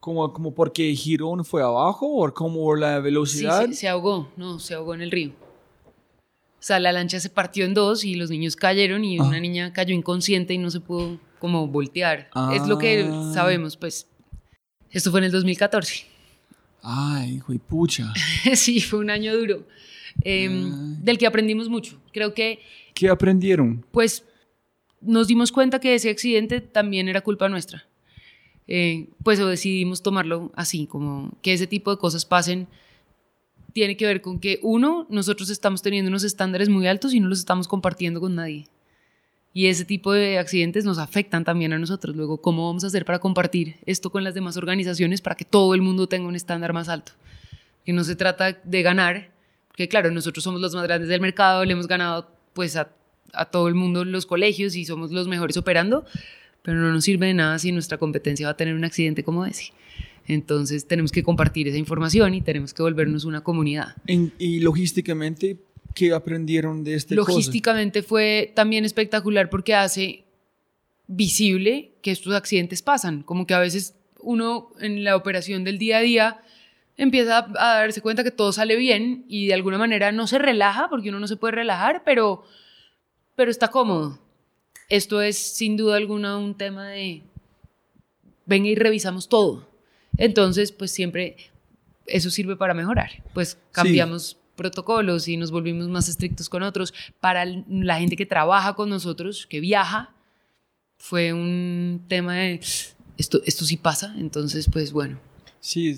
¿Como, 0.00 0.32
como 0.32 0.54
porque 0.54 0.94
girón 0.94 1.44
fue 1.44 1.62
abajo 1.62 2.06
o 2.06 2.32
como 2.32 2.74
la 2.76 3.00
velocidad? 3.00 3.66
Sí, 3.66 3.74
se, 3.74 3.80
se 3.80 3.88
ahogó, 3.88 4.30
no, 4.36 4.58
se 4.58 4.74
ahogó 4.74 4.94
en 4.94 5.02
el 5.02 5.10
río. 5.10 5.32
O 6.58 6.62
sea, 6.66 6.80
la 6.80 6.90
lancha 6.90 7.20
se 7.20 7.30
partió 7.30 7.64
en 7.64 7.74
dos 7.74 8.04
y 8.04 8.14
los 8.14 8.30
niños 8.30 8.56
cayeron 8.56 9.04
y 9.04 9.18
ah. 9.18 9.22
una 9.22 9.38
niña 9.38 9.72
cayó 9.72 9.94
inconsciente 9.94 10.54
y 10.54 10.58
no 10.58 10.70
se 10.70 10.80
pudo 10.80 11.18
como 11.38 11.68
voltear. 11.68 12.28
Ah. 12.34 12.52
Es 12.54 12.66
lo 12.66 12.78
que 12.78 13.08
sabemos, 13.32 13.76
pues. 13.76 14.08
Esto 14.90 15.10
fue 15.10 15.20
en 15.20 15.24
el 15.24 15.32
2014. 15.32 16.06
Ay, 16.82 17.34
hijo 17.34 17.52
de 17.52 17.58
pucha. 17.58 18.12
sí, 18.54 18.80
fue 18.80 19.00
un 19.00 19.10
año 19.10 19.36
duro. 19.36 19.64
Eh, 20.22 20.48
del 21.02 21.18
que 21.18 21.26
aprendimos 21.26 21.68
mucho. 21.68 22.00
Creo 22.12 22.32
que... 22.32 22.60
¿Qué 22.94 23.08
aprendieron? 23.08 23.84
Pues 23.90 24.24
nos 25.00 25.26
dimos 25.26 25.52
cuenta 25.52 25.80
que 25.80 25.94
ese 25.94 26.10
accidente 26.10 26.60
también 26.60 27.08
era 27.08 27.20
culpa 27.20 27.48
nuestra. 27.48 27.86
Eh, 28.68 29.08
pues 29.22 29.38
decidimos 29.38 30.02
tomarlo 30.02 30.50
así, 30.56 30.86
como 30.86 31.32
que 31.42 31.52
ese 31.52 31.66
tipo 31.66 31.90
de 31.90 31.98
cosas 31.98 32.24
pasen. 32.24 32.68
Tiene 33.72 33.96
que 33.96 34.06
ver 34.06 34.22
con 34.22 34.40
que, 34.40 34.58
uno, 34.62 35.06
nosotros 35.10 35.50
estamos 35.50 35.82
teniendo 35.82 36.08
unos 36.08 36.24
estándares 36.24 36.68
muy 36.68 36.86
altos 36.86 37.12
y 37.12 37.20
no 37.20 37.28
los 37.28 37.38
estamos 37.38 37.68
compartiendo 37.68 38.20
con 38.20 38.34
nadie. 38.34 38.68
Y 39.52 39.66
ese 39.66 39.84
tipo 39.84 40.12
de 40.12 40.38
accidentes 40.38 40.84
nos 40.84 40.98
afectan 40.98 41.44
también 41.44 41.72
a 41.72 41.78
nosotros. 41.78 42.16
Luego, 42.16 42.40
¿cómo 42.40 42.66
vamos 42.66 42.84
a 42.84 42.88
hacer 42.88 43.04
para 43.04 43.18
compartir 43.18 43.76
esto 43.86 44.10
con 44.10 44.24
las 44.24 44.34
demás 44.34 44.56
organizaciones 44.56 45.20
para 45.20 45.36
que 45.36 45.44
todo 45.44 45.74
el 45.74 45.82
mundo 45.82 46.08
tenga 46.08 46.28
un 46.28 46.36
estándar 46.36 46.72
más 46.72 46.88
alto? 46.88 47.12
Que 47.84 47.92
no 47.92 48.02
se 48.04 48.16
trata 48.16 48.52
de 48.52 48.82
ganar, 48.82 49.30
porque 49.68 49.88
claro, 49.88 50.10
nosotros 50.10 50.42
somos 50.42 50.60
los 50.60 50.74
más 50.74 50.84
grandes 50.84 51.08
del 51.08 51.20
mercado, 51.20 51.64
le 51.64 51.72
hemos 51.72 51.86
ganado 51.86 52.30
pues 52.52 52.76
a, 52.76 52.90
a 53.36 53.46
todo 53.46 53.68
el 53.68 53.74
mundo 53.74 54.02
en 54.02 54.12
los 54.12 54.26
colegios 54.26 54.76
y 54.76 54.84
somos 54.84 55.12
los 55.12 55.28
mejores 55.28 55.56
operando, 55.56 56.04
pero 56.62 56.78
no 56.78 56.92
nos 56.92 57.04
sirve 57.04 57.26
de 57.26 57.34
nada 57.34 57.58
si 57.58 57.72
nuestra 57.72 57.98
competencia 57.98 58.46
va 58.46 58.52
a 58.52 58.56
tener 58.56 58.74
un 58.74 58.84
accidente 58.84 59.22
como 59.22 59.44
ese. 59.46 59.72
Entonces 60.26 60.86
tenemos 60.86 61.12
que 61.12 61.22
compartir 61.22 61.68
esa 61.68 61.78
información 61.78 62.34
y 62.34 62.40
tenemos 62.40 62.74
que 62.74 62.82
volvernos 62.82 63.24
una 63.24 63.42
comunidad. 63.42 63.94
Y 64.06 64.60
logísticamente, 64.60 65.58
¿qué 65.94 66.12
aprendieron 66.12 66.82
de 66.82 66.94
este 66.94 67.14
Logísticamente 67.14 68.00
cosa? 68.00 68.08
fue 68.08 68.52
también 68.54 68.84
espectacular 68.84 69.48
porque 69.50 69.74
hace 69.74 70.24
visible 71.06 71.92
que 72.02 72.10
estos 72.10 72.34
accidentes 72.34 72.82
pasan, 72.82 73.22
como 73.22 73.46
que 73.46 73.54
a 73.54 73.60
veces 73.60 73.94
uno 74.20 74.70
en 74.80 75.04
la 75.04 75.14
operación 75.14 75.62
del 75.62 75.78
día 75.78 75.98
a 75.98 76.00
día 76.00 76.40
empieza 76.96 77.46
a 77.58 77.78
darse 77.78 78.00
cuenta 78.00 78.24
que 78.24 78.30
todo 78.30 78.52
sale 78.52 78.76
bien 78.76 79.24
y 79.28 79.46
de 79.46 79.54
alguna 79.54 79.78
manera 79.78 80.12
no 80.12 80.26
se 80.26 80.38
relaja, 80.38 80.88
porque 80.88 81.10
uno 81.10 81.20
no 81.20 81.28
se 81.28 81.36
puede 81.36 81.52
relajar, 81.52 82.02
pero, 82.04 82.44
pero 83.36 83.50
está 83.50 83.68
cómodo. 83.68 84.18
esto 84.88 85.20
es 85.20 85.36
sin 85.36 85.76
duda 85.76 85.96
alguna 85.96 86.38
un 86.38 86.56
tema 86.56 86.88
de, 86.88 87.22
venga 88.46 88.68
y 88.68 88.74
revisamos 88.74 89.28
todo. 89.28 89.68
Entonces, 90.16 90.72
pues 90.72 90.90
siempre 90.90 91.36
eso 92.06 92.30
sirve 92.30 92.56
para 92.56 92.74
mejorar. 92.74 93.22
Pues 93.34 93.58
cambiamos 93.72 94.38
protocolos 94.56 95.28
y 95.28 95.36
nos 95.36 95.50
volvimos 95.50 95.88
más 95.88 96.08
estrictos 96.08 96.48
con 96.48 96.62
otros. 96.62 96.94
Para 97.20 97.44
la 97.44 97.98
gente 97.98 98.16
que 98.16 98.26
trabaja 98.26 98.74
con 98.74 98.88
nosotros, 98.88 99.46
que 99.46 99.60
viaja, 99.60 100.14
fue 100.98 101.32
un 101.32 102.04
tema 102.08 102.34
de 102.36 102.60
esto, 103.18 103.40
esto 103.44 103.64
sí 103.64 103.76
pasa, 103.76 104.14
entonces 104.18 104.68
pues 104.72 104.92
bueno. 104.92 105.18
Sí, 105.60 105.94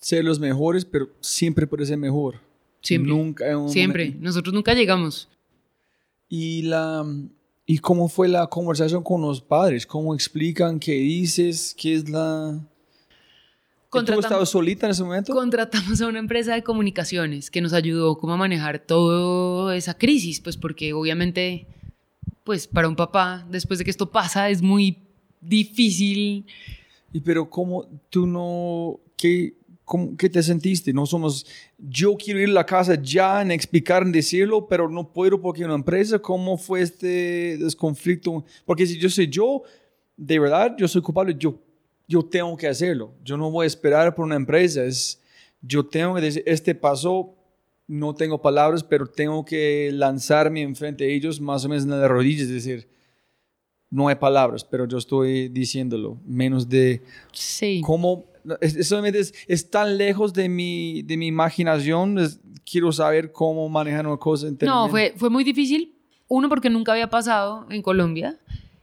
ser 0.00 0.24
los 0.24 0.38
mejores, 0.38 0.84
pero 0.84 1.08
siempre 1.20 1.66
puede 1.66 1.86
ser 1.86 1.98
mejor. 1.98 2.40
Siempre. 2.82 3.12
Nunca. 3.12 3.68
Siempre. 3.68 4.14
Nosotros 4.20 4.54
nunca 4.54 4.74
llegamos. 4.74 5.28
Y 6.34 6.62
la... 6.62 7.04
¿Y 7.66 7.76
cómo 7.76 8.08
fue 8.08 8.26
la 8.26 8.46
conversación 8.46 9.02
con 9.02 9.20
los 9.20 9.42
padres? 9.42 9.84
¿Cómo 9.84 10.14
explican 10.14 10.80
qué 10.80 10.92
dices? 10.92 11.76
¿Qué 11.78 11.94
es 11.94 12.08
la...? 12.08 12.58
¿Tú 13.90 14.18
estabas 14.18 14.48
solita 14.48 14.86
en 14.86 14.92
ese 14.92 15.04
momento? 15.04 15.34
Contratamos 15.34 16.00
a 16.00 16.06
una 16.06 16.18
empresa 16.18 16.54
de 16.54 16.62
comunicaciones 16.62 17.50
que 17.50 17.60
nos 17.60 17.74
ayudó 17.74 18.16
como 18.16 18.32
a 18.32 18.38
manejar 18.38 18.78
toda 18.78 19.76
esa 19.76 19.98
crisis, 19.98 20.40
pues 20.40 20.56
porque 20.56 20.94
obviamente, 20.94 21.66
pues 22.44 22.66
para 22.66 22.88
un 22.88 22.96
papá, 22.96 23.46
después 23.50 23.78
de 23.78 23.84
que 23.84 23.90
esto 23.90 24.10
pasa, 24.10 24.48
es 24.48 24.62
muy 24.62 24.96
difícil. 25.42 26.46
Y 27.12 27.20
pero 27.20 27.50
cómo 27.50 27.84
tú 28.08 28.26
no, 28.26 29.00
qué, 29.18 29.52
cómo, 29.92 30.16
qué 30.16 30.30
te 30.30 30.42
sentiste? 30.42 30.90
No 30.94 31.04
somos, 31.04 31.44
yo 31.76 32.16
quiero 32.16 32.40
ir 32.40 32.48
a 32.48 32.52
la 32.52 32.64
casa 32.64 32.94
ya 32.94 33.42
en 33.42 33.50
explicar, 33.50 34.02
en 34.02 34.12
decirlo, 34.12 34.66
pero 34.66 34.88
no 34.88 35.12
puedo 35.12 35.38
porque 35.38 35.66
una 35.66 35.74
empresa, 35.74 36.18
¿cómo 36.18 36.56
fue 36.56 36.80
este 36.80 37.58
conflicto? 37.76 38.42
Porque 38.64 38.86
si 38.86 38.98
yo 38.98 39.10
soy 39.10 39.28
yo, 39.28 39.62
de 40.16 40.38
verdad, 40.38 40.74
yo 40.78 40.88
soy 40.88 41.02
culpable, 41.02 41.36
yo 41.38 41.60
yo 42.08 42.22
tengo 42.22 42.56
que 42.56 42.68
hacerlo. 42.68 43.12
Yo 43.22 43.36
no 43.36 43.50
voy 43.50 43.64
a 43.64 43.66
esperar 43.66 44.14
por 44.14 44.24
una 44.24 44.36
empresa. 44.36 44.82
Es, 44.84 45.20
yo 45.60 45.84
tengo 45.84 46.14
que 46.14 46.22
decir, 46.22 46.42
este 46.46 46.74
paso, 46.74 47.34
no 47.86 48.14
tengo 48.14 48.40
palabras, 48.40 48.82
pero 48.82 49.06
tengo 49.06 49.44
que 49.44 49.90
lanzarme 49.92 50.62
enfrente 50.62 51.04
de 51.04 51.14
ellos 51.14 51.40
más 51.40 51.64
o 51.64 51.68
menos 51.68 51.84
en 51.84 51.90
las 51.90 52.10
rodillas. 52.10 52.48
Es 52.48 52.64
decir, 52.64 52.88
no 53.90 54.08
hay 54.08 54.14
palabras, 54.14 54.64
pero 54.64 54.86
yo 54.86 54.96
estoy 54.98 55.48
diciéndolo. 55.48 56.18
Menos 56.24 56.68
de 56.68 57.02
sí. 57.32 57.82
cómo... 57.84 58.31
Eso 58.60 59.04
es, 59.04 59.34
es, 59.46 59.70
tan 59.70 59.98
lejos 59.98 60.32
de 60.32 60.48
mi, 60.48 61.02
de 61.02 61.16
mi 61.16 61.26
imaginación. 61.26 62.16
quiero 62.64 62.92
saber 62.92 63.32
cómo 63.32 63.68
manejar 63.68 64.06
una 64.06 64.16
cosa. 64.16 64.48
No, 64.60 64.88
fue, 64.88 65.14
fue 65.16 65.30
muy 65.30 65.44
difícil. 65.44 65.94
Uno, 66.28 66.48
porque 66.48 66.70
nunca 66.70 66.92
había 66.92 67.10
pasado 67.10 67.66
en 67.70 67.82
Colombia 67.82 68.38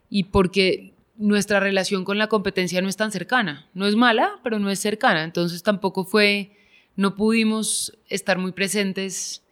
y 0.10 0.26
porque 0.26 0.94
nuestra 1.18 1.60
relación 1.60 2.06
con 2.06 2.18
la 2.18 2.28
competencia 2.28 2.82
no 2.82 2.88
es 2.88 2.96
tan 2.96 3.12
cercana. 3.12 3.68
No 3.74 3.86
es 3.88 3.96
mala, 3.96 4.40
pero 4.44 4.60
no 4.60 4.70
es 4.70 4.80
cercana. 4.80 5.24
Entonces 5.24 5.64
tampoco 5.64 6.06
fue, 6.06 6.52
no 6.96 7.16
pudimos 7.16 7.98
estar 8.08 8.38
muy 8.38 8.52
presentes 8.54 9.44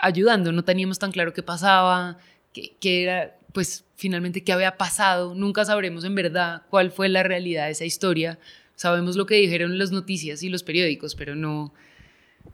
ayudando, 0.00 0.52
no 0.52 0.64
teníamos 0.64 0.98
tan 0.98 1.12
claro 1.12 1.32
qué 1.32 1.42
pasaba, 1.42 2.18
qué, 2.52 3.02
era, 3.02 3.38
pues 3.52 3.84
finalmente 3.94 4.44
qué 4.44 4.52
había 4.52 4.76
pasado. 4.76 5.34
Nunca 5.34 5.64
sabremos 5.64 6.04
en 6.04 6.14
verdad 6.14 6.62
cuál 6.68 6.90
fue 6.90 7.08
la 7.08 7.22
realidad 7.22 7.66
de 7.66 7.72
esa 7.72 7.84
historia. 7.84 8.38
Sabemos 8.82 9.14
lo 9.14 9.26
que 9.26 9.36
dijeron 9.36 9.78
las 9.78 9.92
noticias 9.92 10.42
y 10.42 10.48
los 10.48 10.64
periódicos, 10.64 11.14
pero 11.14 11.36
no, 11.36 11.72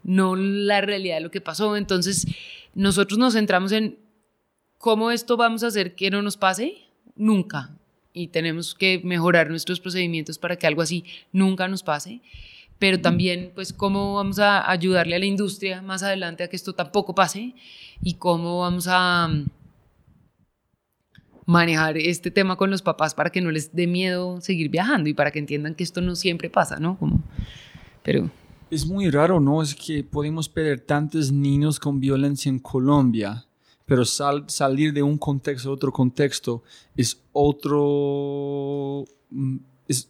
no 0.03 0.35
la 0.35 0.79
realidad 0.79 1.15
de 1.15 1.21
lo 1.21 1.31
que 1.31 1.41
pasó. 1.41 1.75
Entonces 1.75 2.27
nosotros 2.75 3.17
nos 3.17 3.33
centramos 3.33 3.71
en 3.71 3.97
cómo 4.77 5.09
esto 5.09 5.37
vamos 5.37 5.63
a 5.63 5.67
hacer 5.67 5.95
que 5.95 6.11
no 6.11 6.21
nos 6.21 6.37
pase. 6.37 6.85
Nunca, 7.15 7.71
y 8.13 8.27
tenemos 8.27 8.75
que 8.75 9.01
mejorar 9.03 9.49
nuestros 9.49 9.79
procedimientos 9.79 10.37
para 10.37 10.55
que 10.55 10.67
algo 10.67 10.83
así 10.83 11.03
nunca 11.31 11.67
nos 11.67 11.81
pase, 11.81 12.21
pero 12.77 13.01
también 13.01 13.51
pues 13.55 13.73
cómo 13.73 14.13
vamos 14.13 14.37
a 14.37 14.69
ayudarle 14.69 15.15
a 15.15 15.19
la 15.19 15.25
industria 15.25 15.81
más 15.81 16.03
adelante 16.03 16.43
a 16.43 16.47
que 16.47 16.57
esto 16.57 16.73
tampoco 16.73 17.15
pase 17.15 17.55
y 18.03 18.13
cómo 18.13 18.59
vamos 18.59 18.85
a 18.87 19.29
manejar 21.49 21.97
este 21.97 22.31
tema 22.31 22.55
con 22.55 22.69
los 22.69 22.81
papás 22.81 23.13
para 23.13 23.29
que 23.29 23.41
no 23.41 23.51
les 23.51 23.73
dé 23.75 23.87
miedo 23.87 24.39
seguir 24.41 24.69
viajando 24.69 25.09
y 25.09 25.13
para 25.13 25.31
que 25.31 25.39
entiendan 25.39 25.75
que 25.75 25.83
esto 25.83 26.01
no 26.01 26.15
siempre 26.15 26.49
pasa, 26.49 26.77
¿no? 26.77 26.97
Como, 26.97 27.21
pero... 28.03 28.29
Es 28.71 28.85
muy 28.85 29.09
raro, 29.09 29.39
¿no? 29.39 29.63
Es 29.63 29.73
que 29.73 30.03
podemos 30.03 30.47
perder 30.47 30.79
tantos 30.79 31.31
niños 31.31 31.79
con 31.79 31.99
violencia 31.99 32.49
en 32.49 32.59
Colombia 32.59 33.45
pero 33.89 34.05
salir 34.05 34.93
de 34.93 35.01
un 35.01 35.17
contexto 35.17 35.71
a 35.71 35.73
otro 35.73 35.91
contexto 35.91 36.61
es 36.95 37.19
otro, 37.33 39.03
mm, 39.31 39.57
es, 39.87 40.07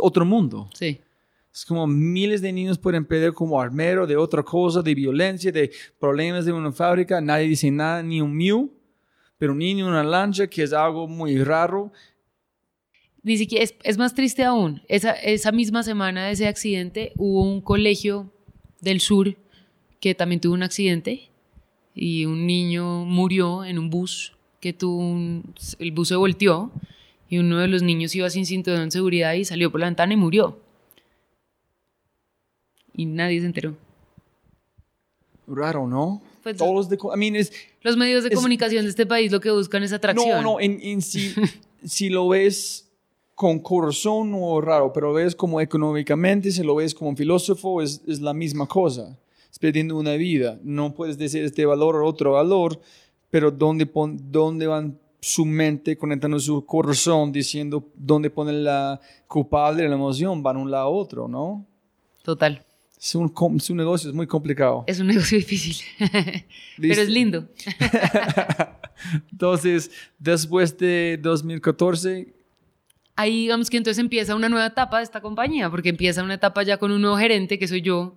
otro 0.00 0.24
mundo. 0.24 0.68
Sí. 0.74 1.00
Es 1.54 1.64
como 1.64 1.86
miles 1.86 2.42
de 2.42 2.52
niños 2.52 2.78
pueden 2.78 3.04
perder 3.04 3.32
como 3.32 3.60
armero 3.60 4.08
de 4.08 4.16
otra 4.16 4.42
cosa, 4.42 4.82
de 4.82 4.92
violencia, 4.92 5.52
de 5.52 5.70
problemas 6.00 6.44
de 6.46 6.52
una 6.52 6.72
fábrica, 6.72 7.20
nadie 7.20 7.46
dice 7.46 7.70
nada, 7.70 8.02
ni 8.02 8.20
un 8.20 8.36
miu, 8.36 8.72
pero 9.38 9.52
un 9.52 9.58
niño 9.58 9.86
en 9.86 9.92
una 9.92 10.04
lancha, 10.04 10.46
que 10.46 10.62
es 10.62 10.72
algo 10.72 11.06
muy 11.08 11.42
raro. 11.42 11.92
Ni 13.22 13.36
siquiera, 13.36 13.64
es, 13.64 13.74
es 13.82 13.98
más 13.98 14.14
triste 14.14 14.44
aún, 14.44 14.82
esa, 14.88 15.12
esa 15.12 15.52
misma 15.52 15.82
semana 15.82 16.26
de 16.26 16.32
ese 16.32 16.46
accidente 16.46 17.12
hubo 17.16 17.42
un 17.42 17.60
colegio 17.60 18.32
del 18.80 19.00
sur 19.00 19.36
que 20.00 20.14
también 20.14 20.40
tuvo 20.40 20.54
un 20.54 20.62
accidente 20.62 21.30
y 21.94 22.24
un 22.24 22.46
niño 22.46 23.04
murió 23.04 23.64
en 23.64 23.78
un 23.78 23.90
bus 23.90 24.36
que 24.60 24.72
tuvo 24.72 25.42
el 25.78 25.92
bus 25.92 26.08
se 26.08 26.16
volteó 26.16 26.70
y 27.28 27.38
uno 27.38 27.58
de 27.58 27.68
los 27.68 27.82
niños 27.82 28.14
iba 28.14 28.30
sin 28.30 28.46
cinturón 28.46 28.86
de 28.86 28.90
seguridad 28.90 29.32
y 29.34 29.44
salió 29.44 29.70
por 29.70 29.80
la 29.80 29.86
ventana 29.86 30.12
y 30.12 30.16
murió. 30.16 30.58
Y 32.94 33.06
nadie 33.06 33.40
se 33.40 33.46
enteró. 33.46 33.76
Raro, 35.46 35.86
¿no? 35.86 36.22
Pues, 36.54 36.58
Todos 36.58 36.88
de, 36.88 36.96
los 37.82 37.96
medios 37.96 38.22
de 38.22 38.30
comunicación 38.30 38.84
de 38.84 38.90
este 38.90 39.04
país 39.04 39.32
lo 39.32 39.40
que 39.40 39.50
buscan 39.50 39.82
es 39.82 39.92
atracción. 39.92 40.42
No, 40.44 40.52
no, 40.52 40.60
en, 40.60 41.02
si, 41.02 41.34
si 41.84 42.08
lo 42.08 42.28
ves 42.28 42.88
con 43.34 43.58
corazón 43.58 44.32
o 44.32 44.60
raro, 44.60 44.92
pero 44.92 45.12
ves 45.12 45.34
como 45.34 45.60
económicamente, 45.60 46.52
si 46.52 46.62
lo 46.62 46.76
ves 46.76 46.94
como 46.94 47.16
filósofo, 47.16 47.82
es, 47.82 48.00
es 48.06 48.20
la 48.20 48.32
misma 48.32 48.66
cosa 48.66 49.18
perdiendo 49.58 49.96
una 49.96 50.14
vida. 50.14 50.58
No 50.62 50.94
puedes 50.94 51.18
decir 51.18 51.42
este 51.42 51.66
valor 51.66 51.96
o 51.96 52.06
otro 52.06 52.32
valor, 52.32 52.80
pero 53.30 53.50
¿dónde, 53.50 53.86
pon, 53.86 54.18
dónde 54.30 54.66
van 54.66 54.98
su 55.20 55.44
mente 55.44 55.96
conectando 55.96 56.38
su 56.38 56.64
corazón 56.64 57.32
diciendo 57.32 57.88
dónde 57.96 58.30
ponen 58.30 58.64
la 58.64 59.00
culpable 59.26 59.88
la 59.88 59.94
emoción? 59.94 60.42
Van 60.42 60.56
un 60.56 60.70
lado 60.70 60.84
a 60.84 60.90
otro, 60.90 61.28
¿no? 61.28 61.66
Total. 62.22 62.64
Es 63.06 63.14
un, 63.14 63.32
es 63.56 63.70
un 63.70 63.76
negocio, 63.76 64.10
es 64.10 64.16
muy 64.16 64.26
complicado. 64.26 64.82
Es 64.88 64.98
un 64.98 65.06
negocio 65.06 65.38
difícil, 65.38 65.76
pero 66.76 67.02
es 67.02 67.08
lindo. 67.08 67.48
entonces, 69.30 69.92
después 70.18 70.76
de 70.76 71.16
2014, 71.22 72.34
ahí 73.14 73.42
digamos 73.42 73.70
que 73.70 73.76
entonces 73.76 74.00
empieza 74.00 74.34
una 74.34 74.48
nueva 74.48 74.66
etapa 74.66 74.98
de 74.98 75.04
esta 75.04 75.20
compañía, 75.20 75.70
porque 75.70 75.90
empieza 75.90 76.24
una 76.24 76.34
etapa 76.34 76.64
ya 76.64 76.78
con 76.78 76.90
un 76.90 77.00
nuevo 77.00 77.16
gerente, 77.16 77.60
que 77.60 77.68
soy 77.68 77.80
yo, 77.80 78.16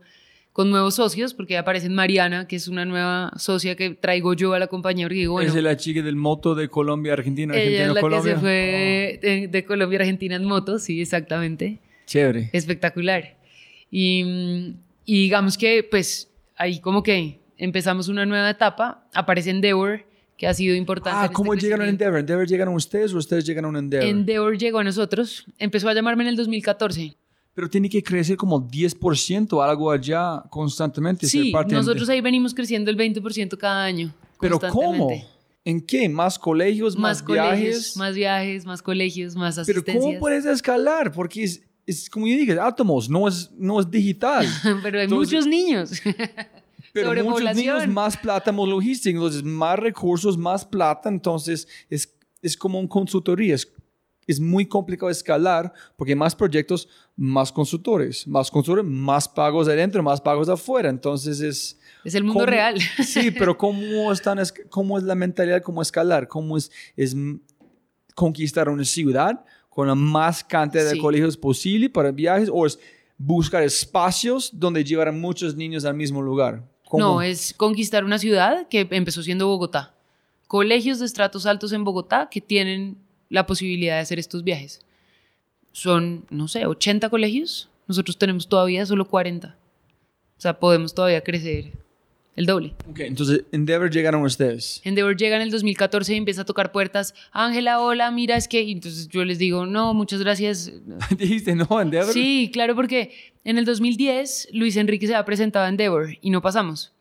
con 0.53 0.71
nuevos 0.71 0.95
socios, 0.95 1.35
porque 1.35 1.53
ya 1.53 1.59
aparece 1.59 1.87
Mariana, 1.87 2.47
que 2.47 2.55
es 2.55 2.67
una 2.67 2.83
nueva 2.83 3.31
socia 3.37 3.75
que 3.75 3.91
traigo 3.91 4.33
yo 4.33 4.53
a 4.53 4.59
la 4.59 4.65
compañía. 4.65 5.05
Porque 5.05 5.19
digo, 5.19 5.39
es 5.39 5.53
la 5.53 5.77
chica 5.77 6.01
del 6.01 6.15
moto 6.15 6.55
de 6.55 6.67
Colombia, 6.67 7.13
Argentina, 7.13 7.53
Argentina, 7.53 7.77
ella 7.77 7.89
es 7.89 7.93
la 7.93 8.01
Colombia. 8.01 8.33
que 8.33 8.39
se 8.39 8.41
fue 9.21 9.47
de, 9.51 9.65
Colombia, 9.65 9.99
Argentina 9.99 10.35
en 10.35 10.45
moto, 10.45 10.79
sí, 10.79 10.99
exactamente. 10.99 11.77
Chévere. 12.07 12.49
Espectacular. 12.53 13.38
Y, 13.91 14.75
y 15.05 15.23
digamos 15.23 15.57
que, 15.57 15.83
pues, 15.83 16.29
ahí 16.55 16.79
como 16.79 17.03
que 17.03 17.39
empezamos 17.57 18.07
una 18.07 18.25
nueva 18.25 18.49
etapa. 18.49 19.07
Aparece 19.13 19.49
Endeavor, 19.49 20.05
que 20.37 20.47
ha 20.47 20.53
sido 20.53 20.75
importante. 20.75 21.19
Ah, 21.21 21.29
¿cómo 21.31 21.53
este 21.53 21.65
llegaron 21.65 21.87
a 21.87 21.89
Endeavor? 21.89 22.19
¿Endeavor 22.19 22.47
llegaron 22.47 22.73
a 22.73 22.77
ustedes 22.77 23.13
o 23.13 23.17
ustedes 23.17 23.45
llegaron 23.45 23.75
a 23.75 23.79
Endeavor? 23.79 24.07
Endeavor 24.07 24.57
llegó 24.57 24.79
a 24.79 24.83
nosotros. 24.83 25.45
Empezó 25.57 25.89
a 25.89 25.93
llamarme 25.93 26.23
en 26.23 26.29
el 26.29 26.35
2014 26.35 27.15
pero 27.59 27.69
tiene 27.69 27.89
que 27.89 28.01
crecer 28.01 28.37
como 28.37 28.65
10% 28.69 29.69
algo 29.69 29.91
allá 29.91 30.41
constantemente. 30.49 31.27
Sí, 31.27 31.51
nosotros 31.69 32.07
ahí 32.07 32.21
venimos 32.21 32.53
creciendo 32.53 32.89
el 32.89 32.95
20% 32.95 33.57
cada 33.57 33.83
año. 33.83 34.13
¿Pero 34.39 34.61
cómo? 34.61 35.09
¿En 35.65 35.81
qué? 35.81 36.07
¿Más 36.07 36.39
colegios, 36.39 36.97
más, 36.97 37.25
viajes? 37.25 37.97
Más 37.97 38.15
viajes, 38.15 38.65
más 38.65 38.81
colegios, 38.81 39.35
más 39.35 39.57
asistencias. 39.57 39.93
Pero 39.93 40.01
¿cómo 40.01 40.19
puedes 40.19 40.45
escalar? 40.45 41.11
Porque 41.11 41.43
es, 41.43 41.61
es 41.89 42.09
como 42.09 42.27
yo 42.27 42.35
dije, 42.35 42.59
átomos, 42.59 43.09
no 43.09 43.27
es, 43.27 43.51
no 43.57 43.79
es 43.79 43.89
digital. 43.89 44.45
pero 44.83 44.99
hay 44.99 45.07
muchos 45.07 45.47
niños. 45.47 45.91
pero 46.93 47.23
muchos 47.23 47.55
niños, 47.55 47.87
más 47.87 48.17
plata, 48.17 48.51
más 48.51 48.67
logística, 48.67 49.15
entonces 49.15 49.43
más 49.43 49.77
recursos, 49.79 50.37
más 50.37 50.65
plata, 50.65 51.09
entonces 51.09 51.67
es, 51.89 52.15
es 52.41 52.57
como 52.57 52.79
un 52.79 52.87
consultoría, 52.87 53.55
es 53.55 53.71
es 54.29 54.39
muy 54.39 54.67
complicado 54.67 55.09
escalar 55.09 55.73
porque 55.97 56.15
más 56.15 56.35
proyectos, 56.35 56.87
más 57.15 57.51
consultores, 57.51 58.27
más 58.27 58.51
consultores, 58.51 58.85
más 58.85 59.27
pagos 59.27 59.67
adentro, 59.67 60.03
más 60.03 60.21
pagos 60.21 60.47
afuera. 60.49 60.87
Entonces 60.87 61.41
es... 61.41 61.79
Es 62.05 62.13
el 62.13 62.23
mundo 62.23 62.41
¿cómo- 62.41 62.45
real. 62.45 62.79
Sí, 63.03 63.31
pero 63.37 63.57
¿cómo, 63.57 64.11
están, 64.13 64.37
es- 64.37 64.53
¿cómo 64.69 64.99
es 64.99 65.03
la 65.03 65.15
mentalidad? 65.15 65.63
¿Cómo 65.63 65.81
escalar? 65.81 66.27
¿Cómo 66.27 66.57
es, 66.57 66.71
es 66.95 67.15
conquistar 68.13 68.69
una 68.69 68.85
ciudad 68.85 69.43
con 69.69 69.87
la 69.87 69.95
más 69.95 70.43
cantidad 70.43 70.89
de 70.89 70.97
colegios 70.97 71.37
posible 71.37 71.89
para 71.89 72.11
viajes? 72.11 72.49
¿O 72.51 72.65
es 72.65 72.79
buscar 73.17 73.63
espacios 73.63 74.51
donde 74.53 74.83
llevar 74.83 75.07
a 75.07 75.11
muchos 75.11 75.55
niños 75.55 75.85
al 75.85 75.93
mismo 75.93 76.21
lugar? 76.21 76.63
¿Cómo? 76.85 77.03
No, 77.03 77.21
es 77.21 77.53
conquistar 77.53 78.03
una 78.03 78.19
ciudad 78.19 78.67
que 78.67 78.87
empezó 78.91 79.21
siendo 79.23 79.47
Bogotá. 79.47 79.93
Colegios 80.47 80.99
de 80.99 81.05
estratos 81.05 81.45
altos 81.45 81.71
en 81.71 81.83
Bogotá 81.83 82.29
que 82.29 82.41
tienen 82.41 82.97
la 83.29 83.45
posibilidad 83.45 83.95
de 83.95 84.01
hacer 84.01 84.17
estos 84.19 84.43
viajes. 84.43 84.81
Son, 85.71 86.25
no 86.31 86.47
sé, 86.47 86.65
80 86.65 87.09
colegios. 87.09 87.69
Nosotros 87.87 88.17
tenemos 88.17 88.47
todavía 88.47 88.85
solo 88.85 89.07
40. 89.07 89.55
O 90.37 90.41
sea, 90.41 90.59
podemos 90.59 90.93
todavía 90.93 91.21
crecer 91.21 91.73
el 92.39 92.45
doble. 92.45 92.73
Ok, 92.89 93.01
entonces 93.01 93.43
Endeavor 93.51 93.91
llegaron 93.91 94.23
ustedes. 94.23 94.79
Endeavor 94.85 95.17
llega 95.17 95.35
en 95.35 95.41
el 95.41 95.51
2014 95.51 96.13
y 96.13 96.17
empieza 96.17 96.43
a 96.43 96.45
tocar 96.45 96.71
puertas. 96.71 97.13
Ángela, 97.33 97.81
hola, 97.81 98.09
mira, 98.11 98.37
es 98.37 98.47
que... 98.47 98.61
y 98.61 98.71
entonces 98.71 99.09
yo 99.09 99.25
les 99.25 99.39
digo, 99.39 99.65
no, 99.65 99.93
muchas 99.93 100.21
gracias. 100.21 100.71
Dijiste, 101.17 101.53
no, 101.53 101.67
Endeavor. 101.81 102.13
Sí, 102.13 102.49
claro, 102.53 102.75
porque 102.75 103.33
en 103.43 103.57
el 103.57 103.65
2010 103.65 104.51
Luis 104.53 104.77
Enrique 104.77 105.05
se 105.05 105.15
ha 105.15 105.25
presentado 105.25 105.65
a 105.65 105.69
Endeavor 105.69 106.15
y 106.21 106.29
no 106.29 106.41
pasamos. 106.41 106.93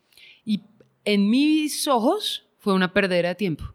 Y 0.45 0.63
en 1.05 1.31
mis 1.31 1.87
ojos 1.87 2.49
fue 2.59 2.75
una 2.75 2.93
perdera 2.93 3.29
de 3.29 3.35
tiempo. 3.37 3.73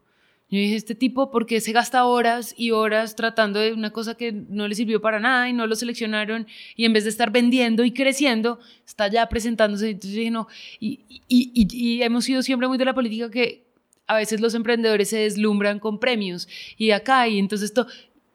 Yo 0.53 0.59
dije, 0.59 0.75
este 0.75 0.93
tipo, 0.93 1.31
¿por 1.31 1.47
qué 1.47 1.59
se 1.61 1.71
gasta 1.71 2.05
horas 2.05 2.53
y 2.55 2.69
horas 2.69 3.15
tratando 3.15 3.59
de 3.59 3.73
una 3.73 3.89
cosa 3.89 4.13
que 4.13 4.31
no 4.31 4.67
le 4.67 4.75
sirvió 4.75 5.01
para 5.01 5.19
nada 5.19 5.49
y 5.49 5.53
no 5.53 5.65
lo 5.65 5.75
seleccionaron? 5.75 6.45
Y 6.75 6.85
en 6.85 6.93
vez 6.93 7.05
de 7.05 7.09
estar 7.09 7.31
vendiendo 7.31 7.83
y 7.83 7.91
creciendo, 7.91 8.59
está 8.85 9.07
ya 9.07 9.27
presentándose. 9.27 9.89
Entonces 9.89 10.15
dije, 10.15 10.29
no. 10.29 10.47
Y, 10.79 10.99
y, 11.27 12.03
hemos 12.03 12.25
sido 12.25 12.43
siempre 12.43 12.67
muy 12.67 12.77
de 12.77 12.85
la 12.85 12.93
política 12.93 13.31
que 13.31 13.65
a 14.05 14.17
veces 14.17 14.41
los 14.41 14.53
emprendedores 14.53 15.09
se 15.09 15.17
deslumbran 15.17 15.79
con 15.79 15.99
premios 15.99 16.47
y 16.77 16.91
acá 16.91 17.27
y 17.27 17.39
entonces 17.39 17.71
esto. 17.71 17.87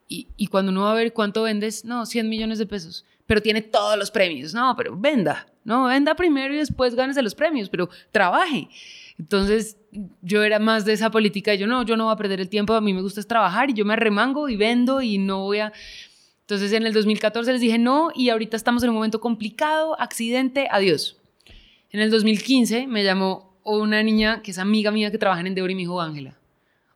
Y, 0.09 0.27
y 0.37 0.49
cuando 0.49 0.73
uno 0.73 0.83
va 0.83 0.91
a 0.91 0.97
ver 0.97 1.13
cuánto 1.13 1.45
vendes, 1.45 1.85
no, 1.85 2.05
100 2.05 2.29
millones 2.29 2.59
de 2.59 2.67
pesos, 2.67 3.05
pero 3.27 3.41
tiene 3.41 3.63
todos 3.63 3.97
los 3.97 4.11
premios, 4.11 4.53
no, 4.55 4.75
pero 4.77 4.97
venda, 4.97 5.47
no, 5.63 5.85
venda 5.85 6.17
primero 6.17 6.53
y 6.53 6.57
después 6.57 6.97
gánese 6.97 7.23
los 7.23 7.37
premios, 7.37 7.69
pero 7.69 7.89
trabaje. 8.11 8.69
Entonces 9.19 9.77
yo 10.23 10.43
era 10.45 10.59
más 10.59 10.85
de 10.85 10.93
esa 10.93 11.11
política, 11.11 11.55
yo 11.55 11.67
no, 11.67 11.83
yo 11.85 11.97
no 11.97 12.05
voy 12.05 12.13
a 12.13 12.17
perder 12.17 12.41
el 12.41 12.49
tiempo, 12.49 12.75
a 12.75 12.81
mí 12.81 12.95
me 12.95 13.03
gusta 13.03 13.21
es 13.21 13.27
trabajar 13.27 13.71
y 13.71 13.75
yo 13.75 13.85
me 13.85 13.95
arremango 13.95 14.49
y 14.49 14.57
vendo 14.57 15.03
y 15.03 15.19
no 15.19 15.41
voy 15.41 15.59
a... 15.59 15.73
Entonces 16.43 16.73
en 16.73 16.87
el 16.87 16.93
2014 16.93 17.53
les 17.53 17.61
dije 17.61 17.79
no 17.79 18.11
y 18.15 18.31
ahorita 18.31 18.57
estamos 18.57 18.83
en 18.83 18.91
un 18.91 18.95
momento 18.95 19.21
complicado, 19.21 20.01
accidente, 20.01 20.69
adiós. 20.71 21.17
En 21.91 22.01
el 22.01 22.11
2015 22.11 22.87
me 22.87 23.03
llamó 23.03 23.59
una 23.65 24.03
niña 24.03 24.41
que 24.43 24.53
es 24.53 24.59
amiga 24.59 24.91
mía 24.91 25.11
que 25.11 25.19
trabaja 25.19 25.41
en 25.41 25.49
Endeavor 25.49 25.71
y 25.71 25.75
me 25.75 25.81
dijo, 25.81 26.01
Ángela, 26.01 26.39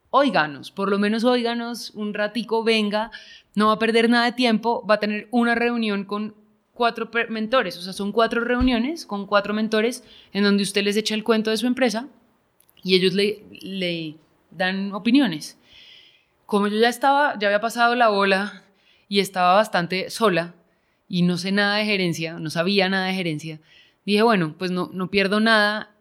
óiganos, 0.09 0.71
por 0.71 0.89
lo 0.89 0.99
menos 0.99 1.23
óiganos 1.23 1.91
un 1.91 2.13
ratico, 2.13 2.63
venga, 2.63 3.11
no 3.55 3.67
va 3.67 3.73
a 3.73 3.79
perder 3.79 4.09
nada 4.09 4.25
de 4.25 4.31
tiempo, 4.31 4.85
va 4.87 4.95
a 4.95 4.99
tener 4.99 5.27
una 5.31 5.55
reunión 5.55 6.05
con 6.05 6.35
cuatro 6.73 7.09
mentores, 7.29 7.77
o 7.77 7.81
sea, 7.81 7.93
son 7.93 8.11
cuatro 8.11 8.43
reuniones 8.43 9.05
con 9.05 9.27
cuatro 9.27 9.53
mentores 9.53 10.03
en 10.31 10.43
donde 10.43 10.63
usted 10.63 10.83
les 10.83 10.97
echa 10.97 11.15
el 11.15 11.23
cuento 11.23 11.51
de 11.51 11.57
su 11.57 11.67
empresa 11.67 12.07
y 12.83 12.95
ellos 12.95 13.13
le, 13.13 13.43
le 13.61 14.15
dan 14.51 14.91
opiniones. 14.93 15.57
Como 16.45 16.67
yo 16.67 16.79
ya 16.79 16.89
estaba, 16.89 17.37
ya 17.39 17.47
había 17.47 17.61
pasado 17.61 17.95
la 17.95 18.09
bola 18.09 18.63
y 19.07 19.19
estaba 19.19 19.53
bastante 19.53 20.09
sola 20.09 20.55
y 21.07 21.21
no 21.21 21.37
sé 21.37 21.51
nada 21.51 21.77
de 21.77 21.85
gerencia, 21.85 22.39
no 22.39 22.49
sabía 22.49 22.89
nada 22.89 23.07
de 23.07 23.13
gerencia, 23.13 23.59
dije, 24.05 24.23
bueno, 24.23 24.55
pues 24.57 24.71
no, 24.71 24.89
no 24.93 25.09
pierdo 25.09 25.39
nada 25.39 25.92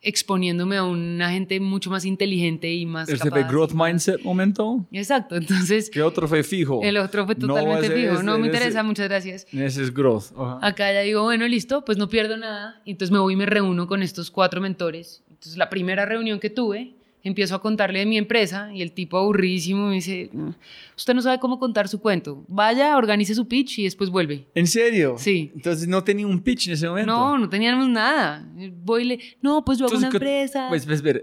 exponiéndome 0.00 0.76
a 0.76 0.84
una 0.84 1.30
gente 1.30 1.58
mucho 1.60 1.90
más 1.90 2.04
inteligente 2.04 2.72
y 2.72 2.86
más 2.86 3.08
¿Este 3.08 3.28
capaz. 3.28 3.40
fue 3.42 3.48
growth 3.50 3.72
mindset 3.72 4.22
momento? 4.22 4.86
Exacto, 4.92 5.36
entonces 5.36 5.90
¿Qué 5.90 6.02
otro 6.02 6.28
fue 6.28 6.42
fijo? 6.42 6.80
el 6.82 6.96
otro 6.98 7.26
fue 7.26 7.34
No, 7.34 7.48
totalmente 7.48 7.86
ese 7.86 7.94
fijo. 7.94 8.14
es- 8.14 8.24
no 8.24 8.38
me 8.38 8.46
ese- 8.48 8.56
interesa, 8.56 8.82
muchas 8.82 9.08
gracias. 9.08 9.46
Ese 9.52 9.82
es 9.82 9.92
growth. 9.92 10.26
Ajá. 10.36 10.58
Acá 10.62 10.92
ya 10.92 11.00
digo, 11.00 11.22
bueno, 11.24 11.46
listo, 11.48 11.84
pues 11.84 11.98
no 11.98 12.08
pierdo 12.08 12.36
nada. 12.36 12.80
Entonces 12.86 13.10
me 13.12 13.18
voy 13.18 13.32
y 13.32 13.36
me 13.36 13.46
reúno 13.46 13.86
con 13.86 14.02
estos 14.02 14.30
cuatro 14.30 14.60
mentores. 14.60 15.22
Entonces 15.28 15.56
la 15.56 15.68
primera 15.70 16.06
reunión 16.06 16.38
que 16.40 16.50
tuve, 16.50 16.94
empiezo 17.28 17.54
a 17.54 17.62
contarle 17.62 18.00
de 18.00 18.06
mi 18.06 18.18
empresa 18.18 18.70
y 18.74 18.82
el 18.82 18.92
tipo 18.92 19.16
aburridísimo 19.18 19.86
me 19.88 19.94
dice, 19.94 20.28
"Mm, 20.32 20.48
usted 20.96 21.14
no 21.14 21.22
sabe 21.22 21.38
cómo 21.38 21.58
contar 21.60 21.86
su 21.88 22.00
cuento. 22.00 22.44
Vaya, 22.48 22.96
organice 22.96 23.34
su 23.34 23.46
pitch 23.46 23.78
y 23.78 23.84
después 23.84 24.10
vuelve. 24.10 24.46
¿En 24.54 24.66
serio? 24.66 25.14
Sí. 25.18 25.52
Entonces 25.54 25.86
no 25.86 26.02
tenía 26.02 26.26
un 26.26 26.40
pitch 26.40 26.66
en 26.68 26.74
ese 26.74 26.88
momento. 26.88 27.12
No, 27.12 27.38
no 27.38 27.48
teníamos 27.48 27.88
nada. 27.88 28.46
Voy 28.84 29.02
y 29.02 29.04
le, 29.06 29.20
no, 29.40 29.64
pues 29.64 29.78
yo 29.78 29.86
hago 29.86 29.96
una 29.96 30.06
Entonces, 30.08 30.20
¿qué- 30.28 30.34
empresa. 30.40 30.66
Pues, 30.68 30.84
pues, 30.84 30.96
espera. 30.96 31.20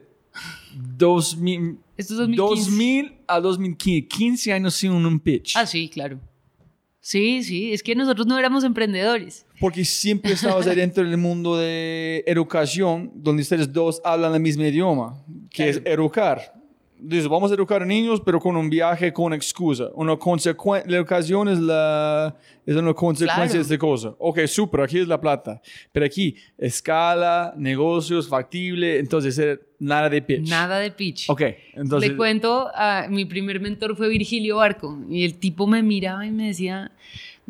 2000, 0.97 1.77
Esto 1.97 2.13
es 2.13 2.17
2015. 2.19 2.69
2000 2.71 3.13
a 3.27 3.39
2015, 3.39 4.07
15 4.07 4.53
años 4.53 4.73
sin 4.75 4.91
un 4.91 5.19
pitch. 5.19 5.55
Ah, 5.55 5.65
sí, 5.65 5.89
claro. 5.89 6.19
Sí, 6.99 7.43
sí, 7.43 7.71
es 7.71 7.83
que 7.83 7.95
nosotros 7.95 8.25
no 8.27 8.37
éramos 8.37 8.63
emprendedores. 8.63 9.44
Porque 9.59 9.85
siempre 9.85 10.33
estabas 10.33 10.67
ahí 10.67 10.75
dentro 10.75 11.03
del 11.03 11.17
mundo 11.17 11.57
de 11.57 12.23
educación, 12.27 13.11
donde 13.15 13.41
ustedes 13.41 13.71
dos 13.71 14.01
hablan 14.03 14.33
el 14.33 14.41
mismo 14.41 14.63
idioma, 14.63 15.23
que 15.49 15.69
es 15.69 15.81
educar. 15.85 16.53
Dices, 16.97 17.27
vamos 17.27 17.51
a 17.51 17.55
educar 17.55 17.83
a 17.83 17.85
niños, 17.85 18.21
pero 18.25 18.39
con 18.39 18.55
un 18.55 18.69
viaje 18.69 19.11
con 19.11 19.33
excusa. 19.33 19.89
Una 19.95 20.17
consecuencia, 20.17 20.89
la 20.89 20.97
educación 20.97 21.49
es, 21.49 21.59
la, 21.59 22.35
es 22.65 22.75
una 22.75 22.93
consecuencia 22.93 23.45
Claro. 23.47 23.53
de 23.53 23.61
esta 23.61 23.77
cosa. 23.77 24.15
Ok, 24.17 24.39
súper, 24.47 24.81
aquí 24.81 24.99
es 24.99 25.07
la 25.07 25.19
plata. 25.19 25.61
Pero 25.91 26.05
aquí, 26.05 26.35
escala, 26.57 27.53
negocios, 27.57 28.27
factible, 28.27 28.97
entonces 28.97 29.37
eh, 29.37 29.59
nada 29.77 30.09
de 30.09 30.21
pitch. 30.21 30.49
Nada 30.49 30.79
de 30.79 30.89
pitch. 30.89 31.29
Ok, 31.29 31.41
entonces... 31.73 32.11
Le 32.11 32.17
cuento, 32.17 32.69
a, 32.73 33.07
mi 33.09 33.25
primer 33.25 33.59
mentor 33.59 33.95
fue 33.95 34.07
Virgilio 34.09 34.55
Barco 34.57 34.97
y 35.09 35.25
el 35.25 35.35
tipo 35.37 35.67
me 35.67 35.83
miraba 35.83 36.25
y 36.25 36.31
me 36.31 36.47
decía, 36.47 36.91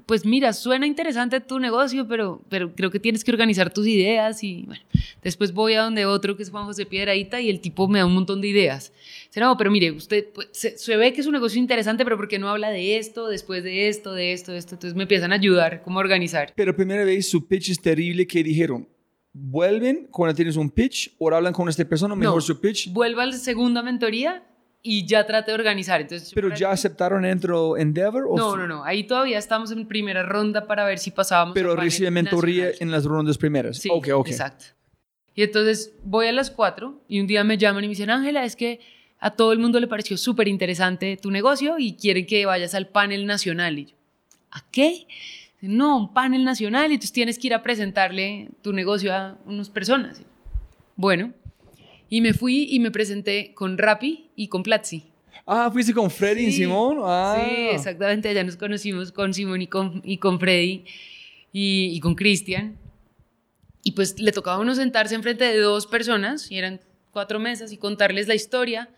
pues 0.06 0.26
mira, 0.26 0.54
suena 0.54 0.86
interesante 0.86 1.40
tu 1.42 1.60
negocio, 1.60 2.08
pero, 2.08 2.42
pero 2.50 2.74
creo 2.76 2.92
que 2.92 3.00
tienes 3.00 3.24
que 3.24 3.32
organizar 3.32 3.74
tus 3.74 3.88
ideas 3.88 4.44
y 4.44 4.64
bueno, 4.68 4.84
después 5.24 5.54
voy 5.54 5.74
a 5.74 5.82
donde 5.82 6.06
otro 6.06 6.38
que 6.38 6.44
es 6.44 6.50
Juan 6.50 6.66
José 6.66 6.86
Piedraíta 6.86 7.42
y 7.42 7.50
el 7.50 7.60
tipo 7.60 7.88
me 7.88 8.00
da 8.00 8.06
un 8.06 8.14
montón 8.14 8.42
de 8.42 8.48
ideas. 8.48 8.94
Dice, 9.28 9.40
no, 9.40 9.58
pero 9.58 9.72
mire, 9.72 9.92
usted 9.92 10.28
pues, 10.34 10.50
se, 10.52 10.78
se 10.78 10.98
ve 10.98 11.14
que 11.14 11.22
es 11.22 11.28
un 11.28 11.34
negocio 11.34 11.60
interesante, 11.60 12.04
pero 12.04 12.18
¿por 12.18 12.28
qué 12.28 12.38
no 12.38 12.50
habla 12.50 12.70
de 12.70 12.98
esto, 12.98 13.28
después 13.28 13.64
de 13.64 13.88
esto, 13.88 14.14
de 14.14 14.34
esto, 14.34 14.52
de 14.52 14.60
esto? 14.60 14.76
Entonces 14.76 14.96
me 14.96 15.04
empiezan 15.04 15.32
a 15.32 15.36
ayudar, 15.36 15.82
cómo 15.84 16.00
organizar. 16.00 16.54
Pero 16.56 16.76
primera 16.76 17.04
vez 17.04 17.28
su 17.30 17.48
pitch 17.48 17.70
es 17.70 17.82
terrible 17.82 18.28
que 18.28 18.44
dijeron, 18.44 18.88
vuelven 19.34 20.08
cuando 20.12 20.36
tienes 20.36 20.56
un 20.56 20.70
pitch 20.70 21.14
o 21.18 21.30
hablan 21.34 21.54
con 21.54 21.68
esta 21.68 21.84
persona, 21.84 22.16
mejor 22.16 22.36
No, 22.36 22.42
su 22.42 22.60
pitch. 22.60 22.92
Vuelvo 22.94 23.22
a 23.22 23.26
la 23.26 23.34
segunda 23.34 23.82
mentoría 23.82 24.44
y 24.88 25.04
ya 25.04 25.26
traté 25.26 25.50
de 25.50 25.56
organizar. 25.56 26.00
Entonces, 26.00 26.32
Pero 26.34 26.54
ya 26.54 26.70
aceptaron 26.70 27.24
dentro 27.24 27.76
Endeavor 27.76 28.28
o 28.30 28.38
No, 28.38 28.56
no, 28.56 28.68
no. 28.68 28.84
Ahí 28.84 29.04
todavía 29.04 29.40
estamos 29.40 29.72
en 29.72 29.88
primera 29.88 30.22
ronda 30.22 30.68
para 30.68 30.86
ver 30.86 31.00
si 31.00 31.10
pasábamos. 31.10 31.56
Pero 31.56 31.76
recibe 31.76 32.12
mentoría 32.12 32.66
nacional. 32.66 32.78
en 32.82 32.92
las 32.92 33.06
rondas 33.06 33.38
primeras. 33.40 33.78
Sí, 33.78 33.90
ok, 33.92 34.10
ok. 34.14 34.28
exacto. 34.28 34.66
Y 35.34 35.42
entonces 35.42 35.94
voy 36.04 36.28
a 36.28 36.32
las 36.32 36.52
cuatro 36.52 37.02
y 37.08 37.20
un 37.20 37.26
día 37.26 37.44
me 37.44 37.58
llaman 37.58 37.84
y 37.84 37.88
me 37.88 37.92
dicen, 37.94 38.12
Ángela, 38.12 38.46
es 38.46 38.56
que 38.56 38.80
a 39.20 39.32
todo 39.32 39.54
el 39.54 39.60
mundo 39.60 39.80
le 39.80 39.88
pareció 39.88 40.18
súper 40.18 40.48
interesante 40.48 41.18
tu 41.18 41.32
negocio 41.32 41.80
y 41.80 41.96
quieren 41.96 42.28
que 42.28 42.46
vayas 42.46 42.76
al 42.76 42.88
panel 42.88 43.26
nacional. 43.26 43.80
Y 43.80 43.86
yo, 43.86 43.96
¿a 44.52 44.64
qué? 44.70 45.08
No, 45.62 45.98
un 45.98 46.14
panel 46.14 46.44
nacional 46.44 46.92
y 46.92 46.94
entonces 46.94 47.12
tienes 47.12 47.40
que 47.40 47.48
ir 47.48 47.56
a 47.56 47.64
presentarle 47.64 48.50
tu 48.62 48.72
negocio 48.72 49.16
a 49.16 49.36
unas 49.48 49.72
personas. 49.72 50.22
Bueno, 50.96 51.34
y 52.10 52.22
me 52.22 52.34
fui 52.34 52.68
y 52.72 52.80
me 52.80 52.92
presenté 52.92 53.54
con 53.54 53.78
Rappi 53.78 54.30
y 54.36 54.48
con 54.48 54.64
Platzi. 54.64 55.04
Ah, 55.48 55.70
fuiste 55.72 55.94
con 55.94 56.10
Freddy 56.10 56.46
y 56.46 56.52
Sí, 56.52 56.58
Simón. 56.64 56.98
Ah. 57.02 57.36
Sí, 57.38 57.68
exactamente. 57.76 58.30
Allá 58.30 58.44
nos 58.44 58.56
conocimos 58.58 59.12
con 59.12 59.34
Simón 59.34 59.62
y 59.62 59.68
con, 59.68 60.02
y 60.04 60.18
con 60.18 60.40
Freddy 60.40 60.86
y, 61.54 61.92
y 61.94 62.00
con 62.00 62.16
Cristian. 62.16 62.78
Y 63.84 63.92
pues 63.92 64.20
le 64.20 64.32
tocaba 64.32 64.58
a 64.58 64.60
uno 64.60 64.74
sentarse 64.74 65.14
enfrente 65.14 65.46
de 65.46 65.58
dos 65.60 65.86
personas, 65.86 66.50
y 66.50 66.58
eran 66.58 66.82
cuatro 67.12 67.40
mesas, 67.40 67.72
y 67.72 67.78
contarles 67.78 68.28
la 68.28 68.34
historia. 68.34 68.90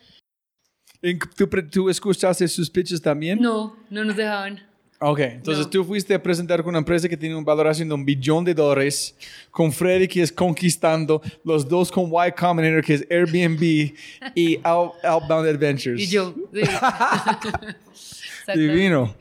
¿En- 1.01 1.19
¿Tú, 1.35 1.47
tú 1.69 1.89
escuchaste 1.89 2.47
sus 2.47 2.69
pitches 2.69 3.01
también? 3.01 3.41
No, 3.41 3.75
no 3.89 4.05
nos 4.05 4.15
dejaban. 4.15 4.65
Ok, 4.99 5.19
entonces 5.19 5.65
No. 5.65 5.69
tú 5.69 5.83
fuiste 5.83 6.15
a 6.15 6.23
presentar 6.23 6.61
con 6.63 6.69
una 6.69 6.79
empresa 6.79 7.07
que 7.07 7.15
tiene 7.15 7.35
un 7.35 7.45
valoración 7.45 7.87
de 7.87 7.93
un 7.93 8.03
billón 8.03 8.43
de 8.43 8.55
dólares, 8.55 9.15
con 9.51 9.71
Freddy 9.71 10.07
que 10.07 10.23
es 10.23 10.31
conquistando, 10.31 11.21
los 11.43 11.67
dos 11.69 11.91
con 11.91 12.05
Y 12.11 12.31
Combinator 12.31 12.83
que 12.83 12.93
es 12.95 13.07
Airbnb 13.11 13.93
y 14.33 14.57
Out- 14.63 14.93
Outbound 15.03 15.47
Adventures. 15.49 16.01
Y 16.01 16.07
yo. 16.07 16.33
sí. 16.51 16.61
Divino. 18.55 19.15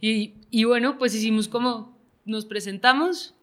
Y, 0.00 0.34
y 0.50 0.64
bueno, 0.64 0.98
pues 0.98 1.14
hicimos 1.14 1.48
como, 1.48 1.96
nos 2.24 2.44
presentamos, 2.44 3.34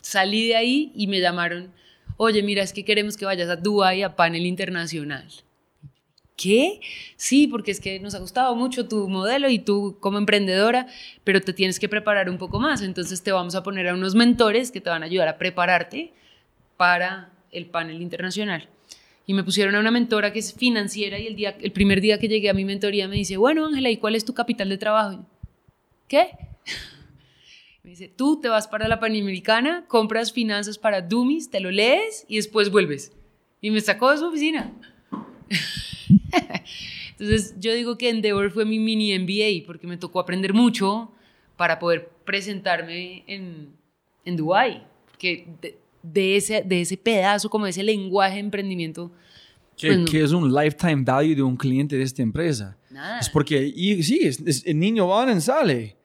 salí 0.00 0.48
de 0.48 0.56
ahí 0.56 0.92
y 0.94 1.08
me 1.08 1.20
llamaron, 1.20 1.72
oye, 2.16 2.42
mira, 2.42 2.62
es 2.62 2.72
que 2.72 2.84
queremos 2.84 3.16
que 3.16 3.24
vayas 3.26 3.50
a 3.50 3.56
Dubái 3.56 4.02
a 4.02 4.16
panel 4.16 4.46
internacional. 4.46 5.26
¿Qué? 6.38 6.80
Sí, 7.16 7.48
porque 7.48 7.72
es 7.72 7.80
que 7.80 7.98
nos 8.00 8.14
ha 8.14 8.20
gustado 8.20 8.54
mucho 8.54 8.88
tu 8.88 9.08
modelo 9.08 9.50
y 9.50 9.58
tú 9.58 9.98
como 10.00 10.16
emprendedora, 10.16 10.86
pero 11.24 11.42
te 11.42 11.52
tienes 11.52 11.78
que 11.78 11.88
preparar 11.88 12.30
un 12.30 12.38
poco 12.38 12.60
más. 12.60 12.80
Entonces 12.80 13.22
te 13.22 13.32
vamos 13.32 13.54
a 13.56 13.62
poner 13.62 13.88
a 13.88 13.94
unos 13.94 14.14
mentores 14.14 14.70
que 14.70 14.80
te 14.80 14.88
van 14.88 15.02
a 15.02 15.06
ayudar 15.06 15.28
a 15.28 15.36
prepararte 15.36 16.14
para 16.78 17.32
el 17.50 17.66
panel 17.66 18.00
internacional. 18.00 18.68
Y 19.26 19.34
me 19.34 19.44
pusieron 19.44 19.74
a 19.74 19.80
una 19.80 19.90
mentora 19.90 20.32
que 20.32 20.38
es 20.38 20.54
financiera 20.54 21.18
y 21.18 21.26
el, 21.26 21.36
día, 21.36 21.56
el 21.60 21.72
primer 21.72 22.00
día 22.00 22.18
que 22.18 22.28
llegué 22.28 22.48
a 22.48 22.54
mi 22.54 22.64
mentoría 22.64 23.08
me 23.08 23.16
dice, 23.16 23.36
bueno, 23.36 23.66
Ángela, 23.66 23.90
¿y 23.90 23.98
cuál 23.98 24.14
es 24.14 24.24
tu 24.24 24.32
capital 24.32 24.70
de 24.70 24.78
trabajo? 24.78 25.26
¿Qué? 26.06 26.30
Me 27.82 27.90
dice, 27.90 28.08
tú 28.08 28.40
te 28.40 28.48
vas 28.48 28.68
para 28.68 28.86
la 28.86 29.00
Panamericana, 29.00 29.86
compras 29.86 30.32
finanzas 30.32 30.76
para 30.76 31.00
Dummies, 31.00 31.50
te 31.50 31.60
lo 31.60 31.70
lees 31.70 32.26
y 32.28 32.36
después 32.36 32.70
vuelves. 32.70 33.12
Y 33.62 33.70
me 33.70 33.80
sacó 33.80 34.10
de 34.10 34.18
su 34.18 34.26
oficina. 34.26 34.74
Entonces 37.18 37.54
yo 37.58 37.74
digo 37.74 37.98
que 37.98 38.10
Endeavor 38.10 38.50
fue 38.50 38.64
mi 38.64 38.78
mini 38.78 39.18
MBA 39.18 39.66
porque 39.66 39.86
me 39.86 39.96
tocó 39.96 40.20
aprender 40.20 40.54
mucho 40.54 41.10
para 41.56 41.78
poder 41.78 42.10
presentarme 42.24 43.24
en, 43.26 43.70
en 44.24 44.36
Dubái. 44.36 44.82
Porque 45.10 45.46
de, 46.02 46.36
ese, 46.36 46.62
de 46.62 46.80
ese 46.82 46.96
pedazo, 46.96 47.50
como 47.50 47.64
de 47.64 47.70
ese 47.70 47.82
lenguaje 47.82 48.34
de 48.34 48.40
emprendimiento... 48.40 49.10
Que, 49.76 49.92
pues 49.92 50.14
es 50.14 50.32
un 50.32 50.52
lifetime 50.52 51.04
value 51.04 51.36
de 51.36 51.42
un 51.42 51.56
cliente 51.56 51.96
de 51.96 52.02
esta 52.02 52.20
empresa. 52.20 52.76
Nada. 52.90 53.20
Es 53.20 53.30
porque, 53.30 53.72
y, 53.74 54.02
sí, 54.02 54.28
el 54.64 54.78
niño 54.78 55.06
va 55.06 55.30
y 55.32 55.40
sale 55.40 55.98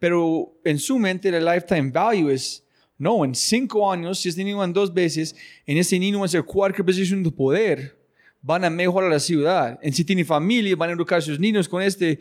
pero 0.00 0.58
en 0.64 0.78
su 0.78 0.98
mente 0.98 1.28
el 1.28 1.44
lifetime 1.44 1.92
value 1.92 2.30
es, 2.30 2.64
no, 2.98 3.24
en 3.24 3.34
cinco 3.34 3.92
años, 3.92 4.18
si 4.18 4.30
este 4.30 4.42
niño 4.42 4.64
en 4.64 4.72
dos 4.72 4.92
veces, 4.92 5.36
en 5.66 5.76
ese 5.76 5.98
niño 5.98 6.18
va 6.18 6.24
a 6.24 6.28
ser 6.28 6.42
cualquier 6.42 6.84
posición 6.84 7.22
de 7.22 7.30
poder, 7.30 7.99
van 8.42 8.64
a 8.64 8.70
mejorar 8.70 9.10
la 9.10 9.20
ciudad. 9.20 9.78
En 9.82 9.92
si 9.92 10.04
tiene 10.04 10.24
familia, 10.24 10.74
van 10.76 10.90
a 10.90 10.92
educar 10.92 11.18
a 11.18 11.22
sus 11.22 11.38
niños 11.38 11.68
con 11.68 11.82
este, 11.82 12.20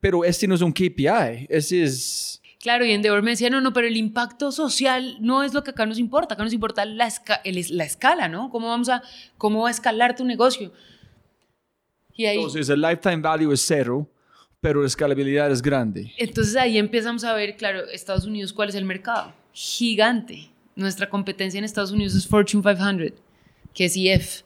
pero 0.00 0.24
este 0.24 0.46
no 0.46 0.54
es 0.54 0.60
un 0.60 0.72
KPI, 0.72 1.46
ese 1.48 1.82
es... 1.82 2.42
Claro, 2.60 2.84
y 2.84 2.90
Endeavor 2.90 3.22
me 3.22 3.30
decía, 3.30 3.50
no, 3.50 3.60
no, 3.60 3.72
pero 3.72 3.86
el 3.86 3.96
impacto 3.96 4.50
social 4.50 5.16
no 5.20 5.44
es 5.44 5.54
lo 5.54 5.62
que 5.62 5.70
acá 5.70 5.86
nos 5.86 5.98
importa, 5.98 6.34
acá 6.34 6.42
nos 6.42 6.52
importa 6.52 6.84
la, 6.84 7.08
la 7.44 7.84
escala, 7.84 8.28
¿no? 8.28 8.50
¿Cómo, 8.50 8.66
vamos 8.66 8.88
a, 8.88 9.00
¿Cómo 9.36 9.62
va 9.62 9.68
a 9.68 9.70
escalar 9.70 10.16
tu 10.16 10.24
negocio? 10.24 10.72
Y 12.16 12.26
ahí, 12.26 12.38
Entonces, 12.38 12.68
el 12.68 12.80
lifetime 12.80 13.18
value 13.18 13.52
es 13.52 13.64
cero, 13.64 14.10
pero 14.60 14.80
la 14.80 14.88
escalabilidad 14.88 15.52
es 15.52 15.62
grande. 15.62 16.12
Entonces 16.16 16.56
ahí 16.56 16.78
empezamos 16.78 17.22
a 17.22 17.32
ver, 17.32 17.56
claro, 17.56 17.88
Estados 17.90 18.24
Unidos, 18.24 18.52
¿cuál 18.52 18.70
es 18.70 18.74
el 18.74 18.84
mercado? 18.84 19.32
Gigante. 19.52 20.50
Nuestra 20.74 21.08
competencia 21.08 21.58
en 21.58 21.64
Estados 21.64 21.92
Unidos 21.92 22.16
es 22.16 22.26
Fortune 22.26 22.62
500, 22.62 23.12
que 23.72 23.84
es 23.84 23.96
IF. 23.96 24.42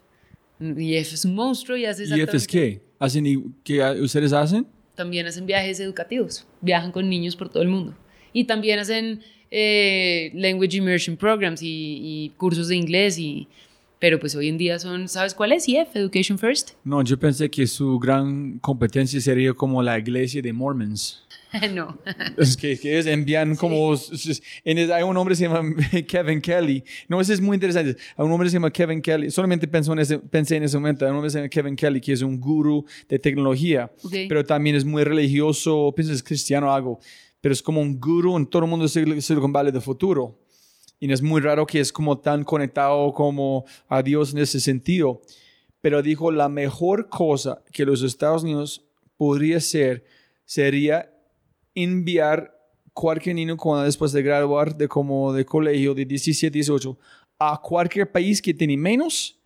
IF 0.79 1.13
es 1.13 1.25
un 1.25 1.35
monstruo 1.35 1.77
y 1.77 1.85
hace 1.85 2.05
¿IF 2.05 2.35
es 2.35 2.47
qué? 2.47 2.81
¿Hacen, 2.99 3.55
¿Qué 3.65 3.83
ustedes 4.01 4.33
hacen? 4.33 4.67
También 4.95 5.27
hacen 5.27 5.47
viajes 5.47 5.81
educativos, 5.81 6.47
viajan 6.61 6.93
con 6.93 7.09
niños 7.09 7.35
por 7.37 7.49
todo 7.49 7.63
el 7.63 7.69
mundo. 7.69 7.95
Y 8.33 8.45
también 8.45 8.79
hacen 8.79 9.21
eh, 9.51 10.31
Language 10.35 10.77
Immersion 10.77 11.17
Programs 11.17 11.63
y, 11.63 11.99
y 12.03 12.29
cursos 12.37 12.69
de 12.69 12.77
inglés 12.77 13.19
y 13.19 13.49
pero 14.03 14.19
pues 14.19 14.35
hoy 14.35 14.49
en 14.49 14.59
día 14.59 14.81
son, 14.81 15.07
¿sabes 15.07 15.33
cuál 15.33 15.53
es? 15.53 15.69
EF, 15.69 15.95
Education 15.95 16.37
First. 16.37 16.73
No, 16.83 17.05
yo 17.05 17.17
pensé 17.17 17.49
que 17.49 17.69
su 17.69 18.01
gran 18.01 18.59
competencia 18.59 19.21
sería 19.21 19.55
como 19.55 19.81
la 19.81 19.97
iglesia 19.97 20.43
de 20.43 20.53
Mormons. 20.53 21.22
no. 21.75 21.99
es 22.37 22.57
que, 22.57 22.79
que 22.79 22.93
ellos 22.93 23.07
envían 23.07 23.57
como... 23.57 23.95
En, 24.65 24.91
hay 24.91 25.03
un 25.03 25.17
hombre 25.17 25.33
que 25.33 25.37
se 25.37 25.49
llama 25.49 25.75
Kevin 26.09 26.41
Kelly. 26.41 26.85
No, 27.09 27.21
eso 27.21 27.33
es 27.33 27.41
muy 27.41 27.55
interesante. 27.55 27.97
Hay 28.17 28.25
un 28.25 28.33
hombre 28.33 28.47
que 28.47 28.51
se 28.51 28.57
llama 28.57 28.71
Kevin 28.71 29.03
Kelly. 29.03 29.31
Solamente 29.31 29.69
pensé 29.69 29.93
en 29.93 29.99
ese, 29.99 30.19
pensé 30.19 30.57
en 30.57 30.65
ese 30.65 30.77
momento. 30.77 31.05
Hay 31.05 31.11
un 31.11 31.17
hombre 31.17 31.29
que 31.29 31.33
se 31.33 31.39
llama 31.39 31.49
Kevin 31.49 31.77
Kelly, 31.77 32.01
que 32.01 32.13
es 32.13 32.23
un 32.23 32.41
guru 32.41 32.85
de 33.09 33.19
tecnología. 33.19 33.91
Pero 34.11 34.45
también 34.45 34.77
es 34.77 34.85
muy 34.85 35.05
religioso. 35.05 35.93
Pienso 35.95 36.13
es 36.13 36.23
cristiano 36.23 36.73
algo. 36.73 37.01
Pero 37.41 37.53
es 37.53 37.63
como 37.63 37.81
un 37.81 37.99
guru 37.99 38.37
en 38.37 38.47
todo 38.47 38.65
el 38.65 38.69
mundo 38.69 38.87
de 38.87 39.21
Silicon 39.21 39.53
Valley 39.53 39.73
de 39.73 39.81
futuro 39.81 40.39
y 41.03 41.13
es 41.13 41.21
muy 41.21 41.41
raro 41.41 41.67
que 41.67 41.81
es 41.81 41.93
como 41.93 42.19
tan 42.19 42.45
conectado 42.45 43.13
como 43.13 43.65
a 43.89 44.05
Dios 44.05 44.33
en 44.33 44.39
ese 44.39 44.61
sentido. 44.61 45.21
Pero 45.81 46.01
dijo, 46.01 46.31
la 46.31 46.49
mejor 46.49 47.09
cosa 47.09 47.61
que 47.73 47.85
los 47.85 48.05
Estados 48.05 48.45
Unidos 48.45 48.85
podría 49.17 49.57
hacer 49.57 50.05
sería 50.45 51.12
enviar 51.75 52.59
cualquier 52.93 53.37
niño 53.37 53.57
cuando 53.57 53.85
después 53.85 54.13
de 54.13 54.23
graduar 54.23 54.77
de 54.77 54.89
como 54.89 55.33
de 55.33 55.45
colegio 55.45 55.95
de 55.95 56.05
17, 56.05 56.53
18 56.53 56.99
a 57.39 57.61
cualquier 57.61 58.11
país 58.11 58.41
que 58.41 58.55
tiene 58.55 58.77
menos 58.77 59.39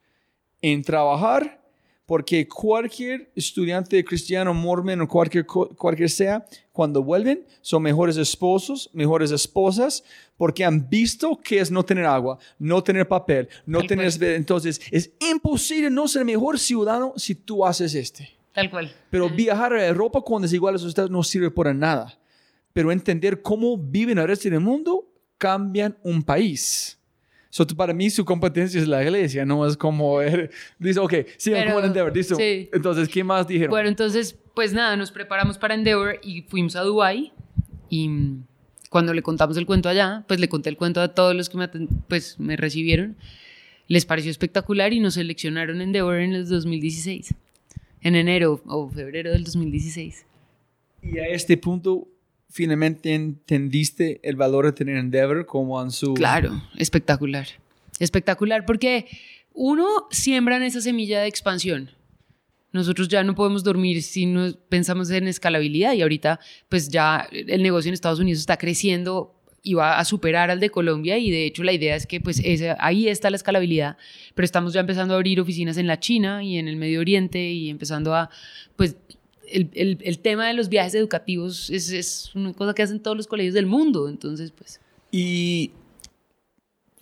en 0.61 0.83
trabajar 0.83 1.61
porque 2.07 2.47
cualquier 2.47 3.31
estudiante 3.35 4.03
cristiano, 4.05 4.55
mormon 4.55 5.01
o 5.01 5.09
cualquier, 5.09 5.45
cualquier 5.45 6.09
sea, 6.09 6.47
cuando 6.73 7.03
vuelven, 7.03 7.45
son 7.61 7.83
mejores 7.83 8.17
esposos, 8.17 8.89
mejores 8.93 9.33
esposas, 9.33 10.05
porque 10.37 10.65
han 10.65 10.89
visto 10.89 11.37
que 11.43 11.59
es 11.59 11.71
no 11.71 11.85
tener 11.85 12.05
agua, 12.05 12.39
no 12.61 12.83
tener 12.83 13.09
papel, 13.09 13.49
no 13.67 13.83
tener... 13.83 14.13
Entonces, 14.23 14.81
es 14.93 15.11
imposible 15.19 15.91
no 15.91 16.07
ser 16.07 16.25
mejor 16.25 16.61
ciudadano 16.61 17.13
si 17.17 17.35
tú 17.35 17.67
haces 17.67 17.95
este. 17.97 18.31
Tal 18.57 18.71
cual. 18.71 18.91
Pero 19.11 19.29
viajar 19.29 19.75
a 19.75 19.87
Europa 19.87 20.23
cuando 20.23 20.47
es 20.47 20.53
igual 20.55 20.77
a 20.77 21.07
no 21.09 21.23
sirve 21.23 21.51
para 21.51 21.75
nada. 21.75 22.19
Pero 22.73 22.91
entender 22.91 23.43
cómo 23.43 23.77
viven 23.77 24.17
el 24.17 24.27
resto 24.27 24.49
del 24.49 24.61
mundo 24.61 25.07
cambian 25.37 25.95
un 26.03 26.23
país. 26.23 26.99
So, 27.51 27.67
para 27.67 27.93
mí 27.93 28.09
su 28.09 28.25
competencia 28.25 28.81
es 28.81 28.89
la 28.89 29.03
iglesia, 29.03 29.45
no 29.45 29.67
es 29.67 29.77
como... 29.77 30.21
dice, 30.79 31.01
ok, 31.01 31.15
sí, 31.37 31.53
como 31.53 31.81
Endeavor, 31.81 32.13
Sí. 32.23 32.71
Entonces, 32.73 33.11
¿qué 33.11 33.23
más 33.23 33.47
dijeron? 33.47 33.71
Bueno, 33.71 33.91
entonces, 33.91 34.37
pues 34.55 34.73
nada, 34.73 34.97
nos 34.97 35.13
preparamos 35.13 35.59
para 35.59 35.75
Endeavor 35.75 36.19
y 36.23 36.41
fuimos 36.41 36.77
a 36.77 36.81
Dubai 36.81 37.35
y 37.91 38.09
cuando 38.89 39.13
le 39.13 39.21
contamos 39.21 39.59
el 39.59 39.67
cuento 39.67 39.91
allá, 39.91 40.25
pues 40.27 40.41
le 40.41 40.49
conté 40.49 40.71
el 40.71 40.79
cuento 40.79 41.03
a 41.03 41.09
todos 41.09 41.35
los 41.35 41.51
que 41.51 41.59
me, 41.59 41.69
pues, 42.09 42.41
me 42.41 42.57
recibieron. 42.57 43.17
Les 43.87 44.07
pareció 44.07 44.31
espectacular 44.31 44.95
y 44.95 45.01
nos 45.01 45.15
seleccionaron 45.15 45.77
en 45.77 45.89
Endeavor 45.89 46.17
en 46.17 46.33
el 46.33 46.49
2016, 46.49 47.35
en 48.07 48.15
enero 48.15 48.63
o 48.67 48.89
febrero 48.89 49.33
del 49.33 49.43
2016. 49.43 50.25
Y 51.03 51.19
a 51.19 51.27
este 51.27 51.57
punto, 51.57 52.07
finalmente 52.49 53.13
entendiste 53.13 54.21
el 54.23 54.37
valor 54.37 54.67
de 54.67 54.73
tener 54.73 54.97
Endeavor 54.97 55.45
como 55.45 55.83
en 55.83 55.91
su... 55.91 56.15
Claro, 56.15 56.53
espectacular. 56.79 57.49
Espectacular 57.99 58.65
porque 58.65 59.07
uno 59.53 60.07
siembra 60.13 60.57
en 60.57 60.63
esa 60.63 60.81
semilla 60.81 61.21
de 61.21 61.27
expansión. 61.27 61.91
Nosotros 62.71 63.09
ya 63.09 63.25
no 63.25 63.35
podemos 63.35 63.65
dormir 63.65 64.01
si 64.05 64.27
no 64.27 64.53
pensamos 64.69 65.11
en 65.11 65.27
escalabilidad 65.27 65.95
y 65.95 66.03
ahorita 66.03 66.39
pues 66.69 66.89
ya 66.89 67.27
el 67.33 67.61
negocio 67.61 67.89
en 67.89 67.95
Estados 67.95 68.21
Unidos 68.21 68.39
está 68.39 68.57
creciendo 68.57 69.35
y 69.67 69.75
va 69.75 69.99
a 69.99 70.05
superar 70.05 70.49
al 70.49 70.61
de 70.61 70.71
Colombia 70.71 71.19
y 71.19 71.33
de 71.33 71.45
hecho 71.45 71.65
la 71.65 71.73
idea 71.73 71.97
es 71.97 72.07
que 72.07 72.21
pues 72.21 72.41
ahí 72.79 73.09
está 73.09 73.31
la 73.31 73.37
escalabilidad, 73.37 73.97
pero 74.37 74.45
estamos 74.45 74.73
ya 74.73 74.79
empezando 74.79 75.15
a 75.15 75.17
abrir 75.17 75.41
oficinas 75.41 75.77
en 75.77 75.89
la 75.89 75.99
China 75.99 76.45
y 76.45 76.57
en 76.57 76.69
el 76.69 76.77
Medio 76.77 77.01
Oriente 77.01 77.51
y 77.51 77.69
empezando 77.69 78.15
a 78.15 78.31
pues 78.77 78.97
el, 79.49 79.99
el, 80.01 80.19
tema 80.21 80.47
de 80.47 80.55
los 80.55 80.69
viajes 80.69 80.95
educativos 80.95 81.69
es, 81.71 81.91
es, 81.91 82.33
una 82.37 82.53
cosa 82.53 82.75
que 82.75 82.83
hacen 82.85 83.01
todos 83.01 83.17
los 83.17 83.27
colegios 83.27 83.55
del 83.55 83.67
mundo, 83.67 84.09
entonces 84.09 84.53
pues... 84.53 84.81
Y 85.11 85.73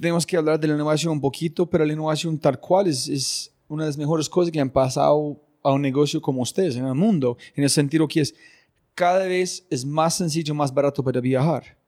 tenemos 0.01 0.25
que 0.25 0.39
hablar 0.39 0.59
de 0.59 0.67
la 0.67 0.75
innovación 0.75 1.13
un 1.13 1.21
poquito, 1.21 1.67
pero 1.67 1.85
la 1.85 1.93
innovación 1.93 2.39
tal 2.39 2.59
cual 2.59 2.87
es, 2.87 3.09
es 3.11 3.53
una 3.69 3.85
de 3.85 3.91
las 3.91 3.99
mejores 3.99 4.27
cosas 4.27 4.51
que 4.51 4.59
han 4.61 4.71
pasado 4.71 5.39
a 5.63 5.71
un 5.71 5.83
negocio 5.83 6.23
como 6.23 6.41
ustedes 6.41 6.77
en 6.77 6.87
el 6.87 6.95
mundo, 6.95 7.37
en 7.55 7.65
el 7.65 7.71
sentido 7.71 8.09
que 8.09 8.23
es 8.23 8.35
cada 8.95 9.27
vez 9.27 9.67
es 9.69 9.85
más 9.85 10.17
sencillo, 10.17 10.55
más 10.55 10.73
barato 10.73 11.05
para 11.05 11.21
viajar. 11.21 11.84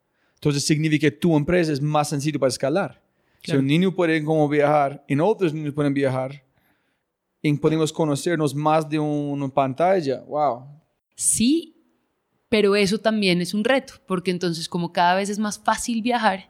Entonces 0.46 0.64
significa 0.64 1.08
que 1.08 1.10
tu 1.10 1.36
empresa 1.36 1.72
es 1.72 1.80
más 1.80 2.08
sencillo 2.08 2.38
para 2.38 2.50
escalar. 2.50 3.02
Si 3.42 3.56
un 3.56 3.66
niño 3.66 3.92
puede 3.92 4.22
como 4.22 4.48
viajar, 4.48 5.04
y 5.08 5.18
otros 5.18 5.52
niños 5.52 5.74
pueden 5.74 5.92
viajar, 5.92 6.40
podemos 7.60 7.92
conocernos 7.92 8.54
más 8.54 8.88
de 8.88 8.96
una 8.96 9.48
pantalla. 9.48 10.20
Wow. 10.20 10.66
Sí, 11.16 11.74
pero 12.48 12.76
eso 12.76 12.98
también 12.98 13.40
es 13.40 13.54
un 13.54 13.64
reto, 13.64 13.94
porque 14.06 14.30
entonces 14.30 14.68
como 14.68 14.92
cada 14.92 15.16
vez 15.16 15.30
es 15.30 15.38
más 15.40 15.58
fácil 15.58 16.00
viajar, 16.00 16.48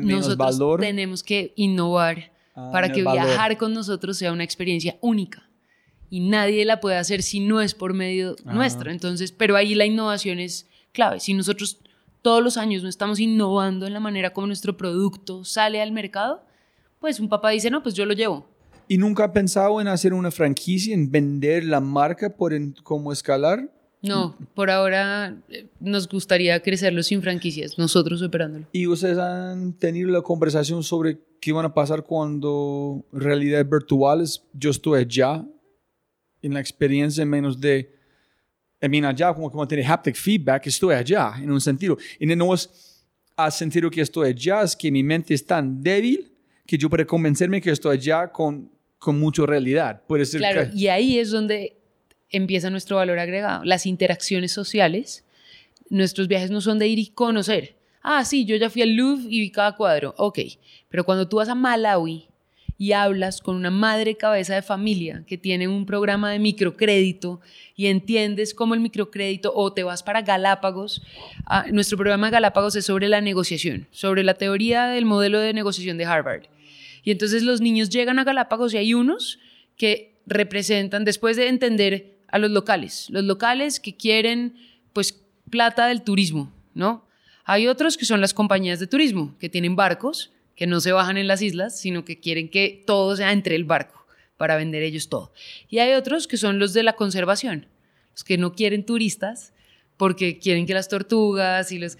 nosotros 0.00 0.78
tenemos 0.80 1.22
que 1.22 1.52
innovar 1.56 2.32
ah, 2.54 2.70
para 2.72 2.90
que 2.90 3.02
viajar 3.02 3.58
con 3.58 3.74
nosotros 3.74 4.16
sea 4.16 4.32
una 4.32 4.44
experiencia 4.44 4.96
única 5.02 5.50
y 6.08 6.20
nadie 6.20 6.64
la 6.64 6.80
puede 6.80 6.96
hacer 6.96 7.22
si 7.22 7.40
no 7.40 7.60
es 7.60 7.74
por 7.74 7.92
medio 7.92 8.36
ah. 8.46 8.54
nuestro. 8.54 8.90
Entonces, 8.90 9.32
pero 9.32 9.54
ahí 9.54 9.74
la 9.74 9.84
innovación 9.84 10.38
es 10.38 10.66
clave. 10.92 11.20
Si 11.20 11.34
nosotros 11.34 11.82
todos 12.22 12.42
los 12.42 12.56
años 12.56 12.82
no 12.82 12.88
estamos 12.88 13.20
innovando 13.20 13.86
en 13.86 13.92
la 13.92 14.00
manera 14.00 14.32
como 14.32 14.46
nuestro 14.46 14.76
producto 14.76 15.44
sale 15.44 15.82
al 15.82 15.92
mercado, 15.92 16.42
pues 17.00 17.20
un 17.20 17.28
papá 17.28 17.50
dice, 17.50 17.70
no, 17.70 17.82
pues 17.82 17.94
yo 17.94 18.06
lo 18.06 18.14
llevo. 18.14 18.46
¿Y 18.88 18.96
nunca 18.96 19.24
ha 19.24 19.32
pensado 19.32 19.80
en 19.80 19.88
hacer 19.88 20.14
una 20.14 20.30
franquicia, 20.30 20.94
en 20.94 21.10
vender 21.10 21.64
la 21.64 21.80
marca 21.80 22.30
por 22.30 22.52
en, 22.52 22.72
como 22.82 23.12
escalar? 23.12 23.70
No, 24.02 24.36
por 24.54 24.70
ahora 24.70 25.36
eh, 25.48 25.68
nos 25.78 26.08
gustaría 26.08 26.60
crecerlo 26.60 27.02
sin 27.02 27.22
franquicias, 27.22 27.78
nosotros 27.78 28.20
operándolo. 28.22 28.66
¿Y 28.72 28.86
ustedes 28.86 29.18
han 29.18 29.74
tenido 29.74 30.10
la 30.10 30.22
conversación 30.22 30.82
sobre 30.82 31.20
qué 31.40 31.52
van 31.52 31.64
a 31.64 31.74
pasar 31.74 32.04
cuando 32.04 33.04
realidad 33.12 33.64
virtuales, 33.64 34.44
yo 34.52 34.70
estoy 34.70 35.00
allá 35.00 35.44
en 36.40 36.54
la 36.54 36.60
experiencia 36.60 37.24
menos 37.24 37.60
de, 37.60 37.94
I 38.82 38.88
mean, 38.88 39.04
allá 39.04 39.32
como, 39.32 39.50
como 39.50 39.66
tiene 39.66 39.84
haptic 39.84 40.16
feedback, 40.16 40.66
estoy 40.66 40.94
allá, 40.94 41.34
en 41.40 41.50
un 41.50 41.60
sentido. 41.60 41.96
Y 42.18 42.26
no 42.26 42.52
es 42.52 42.68
al 43.36 43.52
sentido 43.52 43.90
que 43.90 44.00
estoy 44.00 44.30
allá, 44.30 44.62
es 44.62 44.74
que 44.76 44.90
mi 44.90 45.02
mente 45.02 45.34
es 45.34 45.46
tan 45.46 45.82
débil 45.82 46.32
que 46.66 46.76
yo 46.76 46.90
para 46.90 47.04
convencerme 47.04 47.60
que 47.60 47.70
estoy 47.70 47.96
allá 47.96 48.28
con, 48.32 48.70
con 48.98 49.18
mucha 49.18 49.46
realidad. 49.46 50.02
Puede 50.06 50.24
ser 50.24 50.40
Claro, 50.40 50.68
que- 50.70 50.76
y 50.76 50.88
ahí 50.88 51.18
es 51.18 51.30
donde 51.30 51.76
empieza 52.30 52.70
nuestro 52.70 52.96
valor 52.96 53.18
agregado. 53.18 53.64
Las 53.64 53.86
interacciones 53.86 54.52
sociales, 54.52 55.24
nuestros 55.88 56.26
viajes 56.28 56.50
no 56.50 56.60
son 56.60 56.78
de 56.78 56.88
ir 56.88 56.98
y 56.98 57.06
conocer. 57.08 57.76
Ah, 58.02 58.24
sí, 58.24 58.44
yo 58.44 58.56
ya 58.56 58.68
fui 58.68 58.82
al 58.82 58.94
Louvre 58.94 59.24
y 59.28 59.40
vi 59.40 59.50
cada 59.50 59.76
cuadro. 59.76 60.14
Ok, 60.18 60.40
pero 60.88 61.04
cuando 61.04 61.28
tú 61.28 61.36
vas 61.36 61.48
a 61.48 61.54
Malawi 61.54 62.26
y 62.82 62.94
hablas 62.94 63.40
con 63.40 63.54
una 63.54 63.70
madre 63.70 64.16
cabeza 64.16 64.56
de 64.56 64.62
familia 64.62 65.22
que 65.28 65.38
tiene 65.38 65.68
un 65.68 65.86
programa 65.86 66.32
de 66.32 66.40
microcrédito 66.40 67.40
y 67.76 67.86
entiendes 67.86 68.54
cómo 68.54 68.74
el 68.74 68.80
microcrédito, 68.80 69.52
o 69.54 69.72
te 69.72 69.84
vas 69.84 70.02
para 70.02 70.22
Galápagos, 70.22 71.00
ah, 71.46 71.66
nuestro 71.70 71.96
programa 71.96 72.26
de 72.26 72.32
Galápagos 72.32 72.74
es 72.74 72.84
sobre 72.84 73.08
la 73.08 73.20
negociación, 73.20 73.86
sobre 73.92 74.24
la 74.24 74.34
teoría 74.34 74.86
del 74.86 75.04
modelo 75.04 75.38
de 75.38 75.52
negociación 75.52 75.96
de 75.96 76.06
Harvard. 76.06 76.46
Y 77.04 77.12
entonces 77.12 77.44
los 77.44 77.60
niños 77.60 77.88
llegan 77.88 78.18
a 78.18 78.24
Galápagos 78.24 78.74
y 78.74 78.78
hay 78.78 78.94
unos 78.94 79.38
que 79.76 80.16
representan, 80.26 81.04
después 81.04 81.36
de 81.36 81.46
entender 81.46 82.16
a 82.26 82.38
los 82.40 82.50
locales, 82.50 83.06
los 83.10 83.22
locales 83.22 83.78
que 83.78 83.94
quieren 83.94 84.56
pues 84.92 85.22
plata 85.50 85.86
del 85.86 86.02
turismo, 86.02 86.52
¿no? 86.74 87.06
Hay 87.44 87.68
otros 87.68 87.96
que 87.96 88.06
son 88.06 88.20
las 88.20 88.34
compañías 88.34 88.80
de 88.80 88.88
turismo, 88.88 89.36
que 89.38 89.48
tienen 89.48 89.76
barcos, 89.76 90.32
que 90.56 90.66
no 90.66 90.80
se 90.80 90.92
bajan 90.92 91.16
en 91.16 91.26
las 91.26 91.42
islas, 91.42 91.78
sino 91.78 92.04
que 92.04 92.20
quieren 92.20 92.48
que 92.50 92.82
todo 92.86 93.16
sea 93.16 93.32
entre 93.32 93.56
el 93.56 93.64
barco 93.64 94.06
para 94.36 94.56
vender 94.56 94.82
ellos 94.82 95.08
todo. 95.08 95.32
Y 95.68 95.78
hay 95.78 95.94
otros 95.94 96.26
que 96.26 96.36
son 96.36 96.58
los 96.58 96.72
de 96.72 96.82
la 96.82 96.94
conservación, 96.94 97.66
los 98.12 98.24
que 98.24 98.38
no 98.38 98.54
quieren 98.54 98.84
turistas 98.84 99.52
porque 99.96 100.38
quieren 100.38 100.66
que 100.66 100.74
las 100.74 100.88
tortugas 100.88 101.70
y 101.70 101.78
los... 101.78 101.96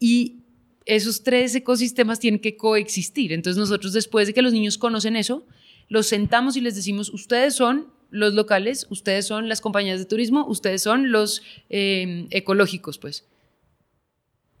Y 0.00 0.40
esos 0.84 1.22
tres 1.22 1.54
ecosistemas 1.54 2.18
tienen 2.18 2.40
que 2.40 2.56
coexistir. 2.56 3.32
Entonces 3.32 3.58
nosotros 3.58 3.92
después 3.92 4.26
de 4.26 4.34
que 4.34 4.42
los 4.42 4.52
niños 4.52 4.78
conocen 4.78 5.16
eso, 5.16 5.46
los 5.88 6.06
sentamos 6.06 6.56
y 6.56 6.60
les 6.60 6.74
decimos, 6.74 7.08
ustedes 7.10 7.54
son 7.54 7.92
los 8.10 8.34
locales, 8.34 8.86
ustedes 8.90 9.26
son 9.26 9.48
las 9.48 9.60
compañías 9.60 9.98
de 9.98 10.06
turismo, 10.06 10.44
ustedes 10.46 10.82
son 10.82 11.12
los 11.12 11.42
eh, 11.70 12.26
ecológicos, 12.30 12.98
pues. 12.98 13.26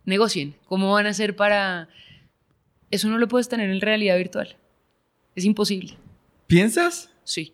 Negocien. 0.04 0.54
¿Cómo 0.66 0.92
van 0.92 1.06
a 1.06 1.10
hacer 1.10 1.34
para...? 1.36 1.88
Eso 2.90 3.08
no 3.08 3.18
lo 3.18 3.28
puedes 3.28 3.48
tener 3.48 3.70
en 3.70 3.80
realidad 3.80 4.16
virtual. 4.16 4.56
Es 5.34 5.44
imposible. 5.44 5.94
¿Piensas? 6.46 7.10
Sí. 7.24 7.52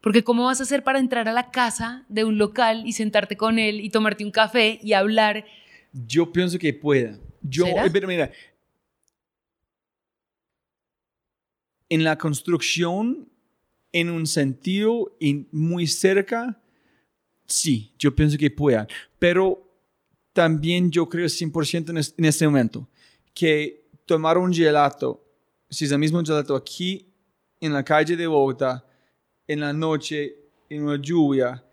Porque 0.00 0.22
¿cómo 0.24 0.44
vas 0.44 0.60
a 0.60 0.64
hacer 0.64 0.82
para 0.84 0.98
entrar 0.98 1.28
a 1.28 1.32
la 1.32 1.50
casa 1.50 2.04
de 2.08 2.24
un 2.24 2.38
local 2.38 2.82
y 2.86 2.92
sentarte 2.92 3.36
con 3.36 3.58
él 3.58 3.80
y 3.80 3.90
tomarte 3.90 4.24
un 4.24 4.30
café 4.30 4.78
y 4.82 4.92
hablar? 4.92 5.44
Yo 5.92 6.32
pienso 6.32 6.58
que 6.58 6.72
pueda. 6.74 7.18
Yo, 7.42 7.64
¿Será? 7.66 7.86
eh, 7.86 7.90
pero 7.92 8.06
mira, 8.08 8.30
en 11.88 12.04
la 12.04 12.18
construcción, 12.18 13.28
en 13.92 14.10
un 14.10 14.26
sentido 14.26 15.16
muy 15.52 15.86
cerca, 15.86 16.60
sí, 17.46 17.92
yo 17.98 18.14
pienso 18.14 18.36
que 18.36 18.50
puedan. 18.50 18.88
Pero 19.18 19.62
también 20.32 20.90
yo 20.90 21.08
creo 21.08 21.26
100% 21.28 21.90
en, 21.90 21.98
es- 21.98 22.14
en 22.18 22.24
este 22.24 22.46
momento 22.46 22.88
que 23.34 23.85
tomar 24.06 24.38
un 24.38 24.52
gelato, 24.52 25.22
si 25.68 25.84
es 25.84 25.92
el 25.92 25.98
mismo 25.98 26.22
gelato 26.24 26.54
aquí 26.56 27.12
en 27.60 27.72
la 27.72 27.84
calle 27.84 28.16
de 28.16 28.26
Bogotá, 28.26 28.86
en 29.46 29.60
la 29.60 29.72
noche, 29.72 30.36
en 30.70 30.84
una 30.84 31.00
lluvia, 31.00 31.64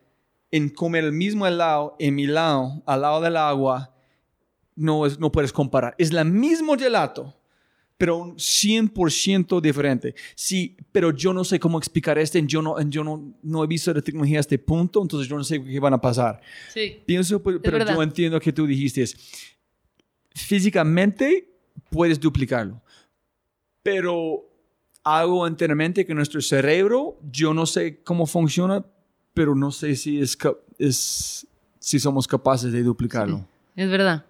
en 0.51 0.69
comer 0.69 1.05
el 1.05 1.13
mismo 1.13 1.47
helado 1.47 1.95
en 1.99 2.15
Milán, 2.15 2.83
al 2.85 3.01
lado 3.01 3.21
del 3.21 3.37
agua, 3.37 3.93
no, 4.75 5.05
es, 5.05 5.19
no 5.19 5.31
puedes 5.31 5.53
comparar. 5.53 5.95
Es 5.97 6.11
el 6.11 6.25
mismo 6.25 6.75
gelato, 6.75 7.35
pero 7.97 8.17
un 8.17 8.35
100% 8.35 9.61
diferente. 9.61 10.15
Sí, 10.35 10.75
pero 10.91 11.11
yo 11.11 11.33
no 11.33 11.43
sé 11.43 11.59
cómo 11.59 11.77
explicar 11.77 12.17
esto. 12.17 12.39
Yo 12.39 12.61
no, 12.61 12.79
yo 12.81 13.03
no, 13.03 13.35
no 13.41 13.63
he 13.63 13.67
visto 13.67 13.93
la 13.93 14.01
tecnología 14.01 14.39
a 14.39 14.41
este 14.41 14.59
punto, 14.59 15.01
entonces 15.01 15.27
yo 15.27 15.37
no 15.37 15.43
sé 15.43 15.63
qué 15.63 15.79
van 15.79 15.93
a 15.93 16.01
pasar. 16.01 16.41
Sí. 16.73 17.01
Pienso, 17.05 17.41
pero, 17.41 17.61
pero 17.61 17.85
yo 17.85 18.01
entiendo 18.03 18.39
que 18.39 18.51
tú 18.51 18.65
dijiste, 18.65 19.05
físicamente 20.33 21.52
puedes 21.89 22.19
duplicarlo, 22.19 22.81
pero 23.81 24.45
algo 25.03 25.47
internamente 25.47 26.05
que 26.05 26.13
nuestro 26.13 26.41
cerebro, 26.41 27.19
yo 27.29 27.53
no 27.53 27.65
sé 27.65 28.01
cómo 28.03 28.25
funciona, 28.25 28.85
pero 29.33 29.55
no 29.55 29.71
sé 29.71 29.95
si, 29.95 30.21
es, 30.21 31.47
si 31.79 31.99
somos 31.99 32.27
capaces 32.27 32.71
de 32.71 32.83
duplicarlo. 32.83 33.45
Es 33.75 33.89
verdad. 33.89 34.25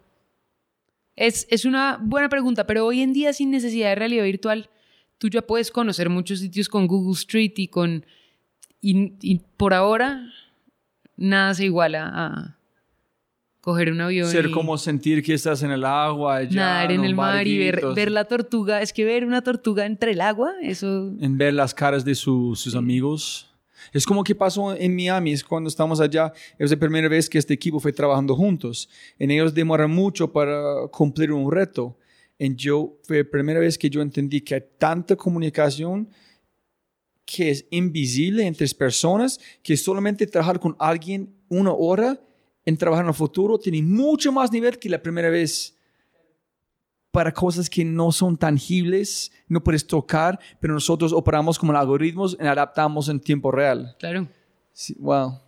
Es, 1.16 1.46
es 1.50 1.66
una 1.66 2.00
buena 2.02 2.30
pregunta, 2.30 2.66
pero 2.66 2.86
hoy 2.86 3.02
en 3.02 3.14
día 3.14 3.34
sin 3.34 3.52
necesidad 3.52 3.90
de 3.90 3.96
realidad 3.96 4.24
virtual, 4.24 4.70
tú 5.20 5.30
ya 5.30 5.44
puedes 5.44 5.70
conocer 5.70 6.10
muchos 6.10 6.40
sitios 6.40 6.70
con 6.70 6.88
Google 6.88 7.14
Street 7.14 7.54
y 7.58 7.68
con... 7.68 8.06
Y, 8.82 9.14
y 9.22 9.40
por 9.56 9.74
ahora, 9.74 10.30
nada 11.16 11.54
se 11.54 11.66
iguala 11.66 12.12
a 12.14 12.58
coger 13.64 13.94
un 13.94 14.02
avión 14.02 14.30
Ser 14.30 14.48
y 14.48 14.52
como 14.52 14.78
sentir 14.78 15.24
que 15.24 15.34
estás 15.34 15.64
en 15.64 15.72
el 15.72 15.86
agua, 15.86 16.36
allá, 16.36 16.54
nadar 16.54 16.92
en 16.92 17.06
el 17.06 17.16
mar 17.16 17.48
y 17.48 17.58
ver, 17.58 17.82
ver 17.96 18.12
la 18.12 18.26
tortuga. 18.26 18.82
Es 18.82 18.92
que 18.92 19.06
ver 19.06 19.24
una 19.26 19.42
tortuga 19.42 19.86
entre 19.86 20.12
el 20.12 20.20
agua, 20.20 20.52
eso... 20.62 21.14
en 21.22 21.38
ver 21.38 21.54
las 21.54 21.74
caras 21.74 22.04
de 22.04 22.14
su- 22.14 22.56
sus 22.58 22.76
amigos. 22.76 23.50
Es 23.94 24.06
como 24.06 24.22
que 24.22 24.36
pasó 24.36 24.76
en 24.76 24.94
Miami, 24.94 25.32
es 25.32 25.46
cuando 25.46 25.70
estamos 25.70 26.02
allá, 26.02 26.34
es 26.60 26.72
la 26.72 26.78
primera 26.78 27.08
vez 27.08 27.30
que 27.30 27.38
este 27.38 27.54
equipo 27.54 27.80
fue 27.80 27.94
trabajando 27.94 28.36
juntos. 28.36 28.90
En 29.18 29.32
ellos 29.32 29.54
demoran 29.54 29.90
mucho 29.92 30.30
para 30.30 30.88
cumplir 30.92 31.32
un 31.32 31.50
reto. 31.50 31.98
En 32.38 32.58
yo 32.58 32.98
fue 33.04 33.20
la 33.24 33.30
primera 33.30 33.62
vez 33.62 33.78
que 33.78 33.90
yo 33.90 34.02
entendí 34.02 34.42
que 34.42 34.56
hay 34.56 34.64
tanta 34.78 35.16
comunicación 35.16 36.10
que 37.26 37.50
es 37.50 37.66
invisible 37.72 38.46
entre 38.46 38.68
personas, 38.76 39.40
que 39.64 39.78
solamente 39.78 40.28
trabajar 40.28 40.60
con 40.60 40.76
alguien 40.80 41.34
una 41.48 41.72
hora 41.72 42.20
en 42.66 42.78
trabajar 42.78 43.06
en 43.06 43.10
el 43.10 43.16
futuro 43.16 43.58
tiene 43.58 43.82
mucho 43.82 44.32
más 44.32 44.52
nivel 44.52 44.80
que 44.80 44.90
la 44.90 45.02
primera 45.02 45.30
vez 45.30 45.78
para 47.12 47.32
cosas 47.32 47.70
que 47.70 47.86
no 47.86 48.12
son 48.12 48.38
tangibles, 48.38 49.32
no 49.48 49.64
puedes 49.64 49.86
tocar, 49.86 50.40
pero 50.60 50.74
nosotros 50.74 51.14
operamos 51.14 51.60
como 51.60 51.72
algoritmos 51.74 52.36
y 52.40 52.46
adaptamos 52.46 53.08
en 53.08 53.20
tiempo 53.20 53.52
real. 53.52 53.96
Claro. 54.00 54.28
Sí, 54.72 54.96
wow. 54.98 55.40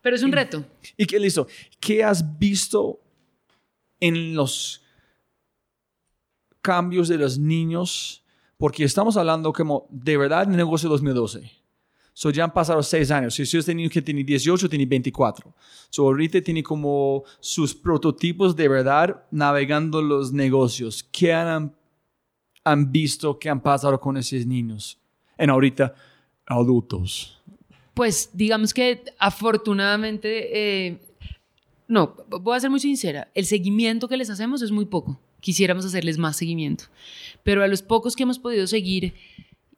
Pero 0.00 0.16
es 0.16 0.22
un 0.22 0.30
reto. 0.30 0.64
¿Y 0.96 1.06
qué 1.06 1.18
listo? 1.18 1.48
¿Qué 1.80 2.04
has 2.04 2.38
visto 2.38 3.00
en 3.98 4.34
los 4.34 4.82
cambios 6.62 7.08
de 7.08 7.18
los 7.18 7.38
niños? 7.38 8.24
Porque 8.56 8.84
estamos 8.84 9.16
hablando 9.16 9.52
como 9.52 9.88
de 9.90 10.16
verdad 10.16 10.46
del 10.46 10.56
negocio 10.56 10.88
2012. 10.88 11.59
So 12.12 12.30
ya 12.30 12.44
han 12.44 12.52
pasado 12.52 12.82
seis 12.82 13.10
años. 13.10 13.34
Si 13.34 13.42
este 13.42 13.74
niño 13.74 13.88
que 13.88 14.02
tiene 14.02 14.24
18, 14.24 14.68
tiene 14.68 14.86
24. 14.86 15.54
So 15.88 16.02
ahorita 16.02 16.40
tiene 16.40 16.62
como 16.62 17.24
sus 17.40 17.74
prototipos 17.74 18.54
de 18.56 18.68
verdad 18.68 19.24
navegando 19.30 20.02
los 20.02 20.32
negocios. 20.32 21.02
¿Qué 21.10 21.32
han, 21.32 21.74
han 22.64 22.92
visto 22.92 23.38
que 23.38 23.48
han 23.48 23.60
pasado 23.60 23.98
con 24.00 24.16
esos 24.16 24.44
niños? 24.46 24.98
En 25.38 25.50
ahorita, 25.50 25.94
adultos. 26.46 27.40
Pues 27.94 28.30
digamos 28.32 28.74
que 28.74 29.04
afortunadamente, 29.18 30.86
eh, 30.86 31.00
no, 31.88 32.16
voy 32.28 32.56
a 32.56 32.60
ser 32.60 32.70
muy 32.70 32.80
sincera, 32.80 33.30
el 33.34 33.46
seguimiento 33.46 34.08
que 34.08 34.16
les 34.16 34.30
hacemos 34.30 34.62
es 34.62 34.70
muy 34.70 34.84
poco. 34.84 35.18
Quisiéramos 35.40 35.84
hacerles 35.86 36.18
más 36.18 36.36
seguimiento. 36.36 36.84
Pero 37.42 37.62
a 37.62 37.68
los 37.68 37.82
pocos 37.82 38.14
que 38.14 38.24
hemos 38.24 38.38
podido 38.38 38.66
seguir 38.66 39.14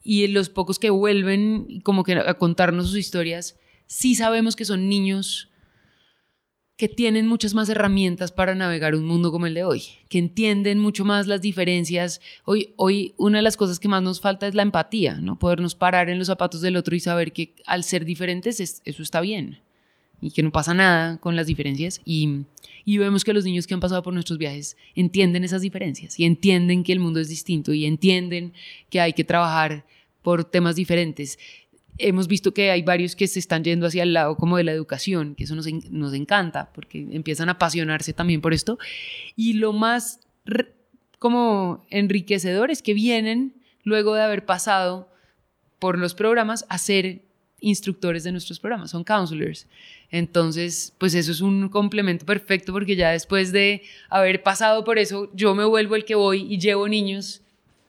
y 0.02 0.26
los 0.28 0.48
pocos 0.48 0.78
que 0.78 0.90
vuelven 0.90 1.80
como 1.82 2.04
que 2.04 2.14
a 2.14 2.34
contarnos 2.34 2.88
sus 2.88 2.98
historias, 2.98 3.58
sí 3.86 4.14
sabemos 4.14 4.56
que 4.56 4.64
son 4.64 4.88
niños 4.88 5.48
que 6.76 6.88
tienen 6.88 7.28
muchas 7.28 7.54
más 7.54 7.68
herramientas 7.68 8.32
para 8.32 8.54
navegar 8.56 8.96
un 8.96 9.04
mundo 9.04 9.30
como 9.30 9.46
el 9.46 9.54
de 9.54 9.62
hoy, 9.62 9.82
que 10.08 10.18
entienden 10.18 10.80
mucho 10.80 11.04
más 11.04 11.28
las 11.28 11.40
diferencias. 11.40 12.20
Hoy, 12.44 12.72
hoy 12.76 13.14
una 13.18 13.38
de 13.38 13.42
las 13.42 13.56
cosas 13.56 13.78
que 13.78 13.86
más 13.88 14.02
nos 14.02 14.20
falta 14.20 14.48
es 14.48 14.54
la 14.56 14.62
empatía, 14.62 15.14
¿no? 15.20 15.38
Podernos 15.38 15.76
parar 15.76 16.10
en 16.10 16.18
los 16.18 16.26
zapatos 16.26 16.60
del 16.60 16.76
otro 16.76 16.96
y 16.96 17.00
saber 17.00 17.32
que 17.32 17.54
al 17.66 17.84
ser 17.84 18.04
diferentes 18.04 18.58
es- 18.58 18.82
eso 18.84 19.02
está 19.02 19.20
bien 19.20 19.60
y 20.20 20.30
que 20.32 20.42
no 20.42 20.50
pasa 20.50 20.74
nada 20.74 21.18
con 21.18 21.36
las 21.36 21.46
diferencias. 21.46 22.00
Y, 22.04 22.46
y 22.84 22.98
vemos 22.98 23.22
que 23.22 23.32
los 23.34 23.44
niños 23.44 23.66
que 23.68 23.74
han 23.74 23.80
pasado 23.80 24.02
por 24.02 24.14
nuestros 24.14 24.38
viajes 24.38 24.76
entienden 24.96 25.44
esas 25.44 25.62
diferencias 25.62 26.18
y 26.18 26.24
entienden 26.24 26.82
que 26.82 26.92
el 26.92 27.00
mundo 27.00 27.20
es 27.20 27.28
distinto 27.28 27.72
y 27.72 27.84
entienden 27.84 28.54
que 28.90 29.00
hay 29.00 29.12
que 29.12 29.24
trabajar 29.24 29.84
por 30.22 30.44
temas 30.44 30.76
diferentes 30.76 31.38
hemos 31.98 32.26
visto 32.26 32.54
que 32.54 32.70
hay 32.70 32.82
varios 32.82 33.16
que 33.16 33.26
se 33.28 33.38
están 33.38 33.64
yendo 33.64 33.86
hacia 33.86 34.02
el 34.02 34.12
lado 34.12 34.36
como 34.36 34.56
de 34.56 34.64
la 34.64 34.72
educación, 34.72 35.34
que 35.34 35.44
eso 35.44 35.54
nos, 35.54 35.66
nos 35.90 36.14
encanta, 36.14 36.70
porque 36.72 37.06
empiezan 37.10 37.48
a 37.48 37.52
apasionarse 37.52 38.12
también 38.12 38.40
por 38.40 38.54
esto. 38.54 38.78
Y 39.36 39.54
lo 39.54 39.72
más 39.72 40.20
como 41.18 41.84
enriquecedor 41.90 42.70
es 42.70 42.82
que 42.82 42.94
vienen, 42.94 43.54
luego 43.84 44.14
de 44.14 44.22
haber 44.22 44.44
pasado 44.44 45.08
por 45.78 45.98
los 45.98 46.14
programas, 46.14 46.64
a 46.68 46.78
ser 46.78 47.22
instructores 47.60 48.24
de 48.24 48.32
nuestros 48.32 48.58
programas, 48.58 48.90
son 48.90 49.04
counselors. 49.04 49.68
Entonces, 50.10 50.92
pues 50.98 51.14
eso 51.14 51.30
es 51.30 51.40
un 51.40 51.68
complemento 51.68 52.26
perfecto 52.26 52.72
porque 52.72 52.96
ya 52.96 53.10
después 53.10 53.52
de 53.52 53.82
haber 54.08 54.42
pasado 54.42 54.82
por 54.82 54.98
eso, 54.98 55.30
yo 55.32 55.54
me 55.54 55.64
vuelvo 55.64 55.94
el 55.94 56.04
que 56.04 56.16
voy 56.16 56.42
y 56.52 56.58
llevo 56.58 56.88
niños. 56.88 57.40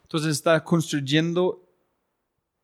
Entonces 0.03 0.31
está 0.33 0.63
construyendo 0.63 1.62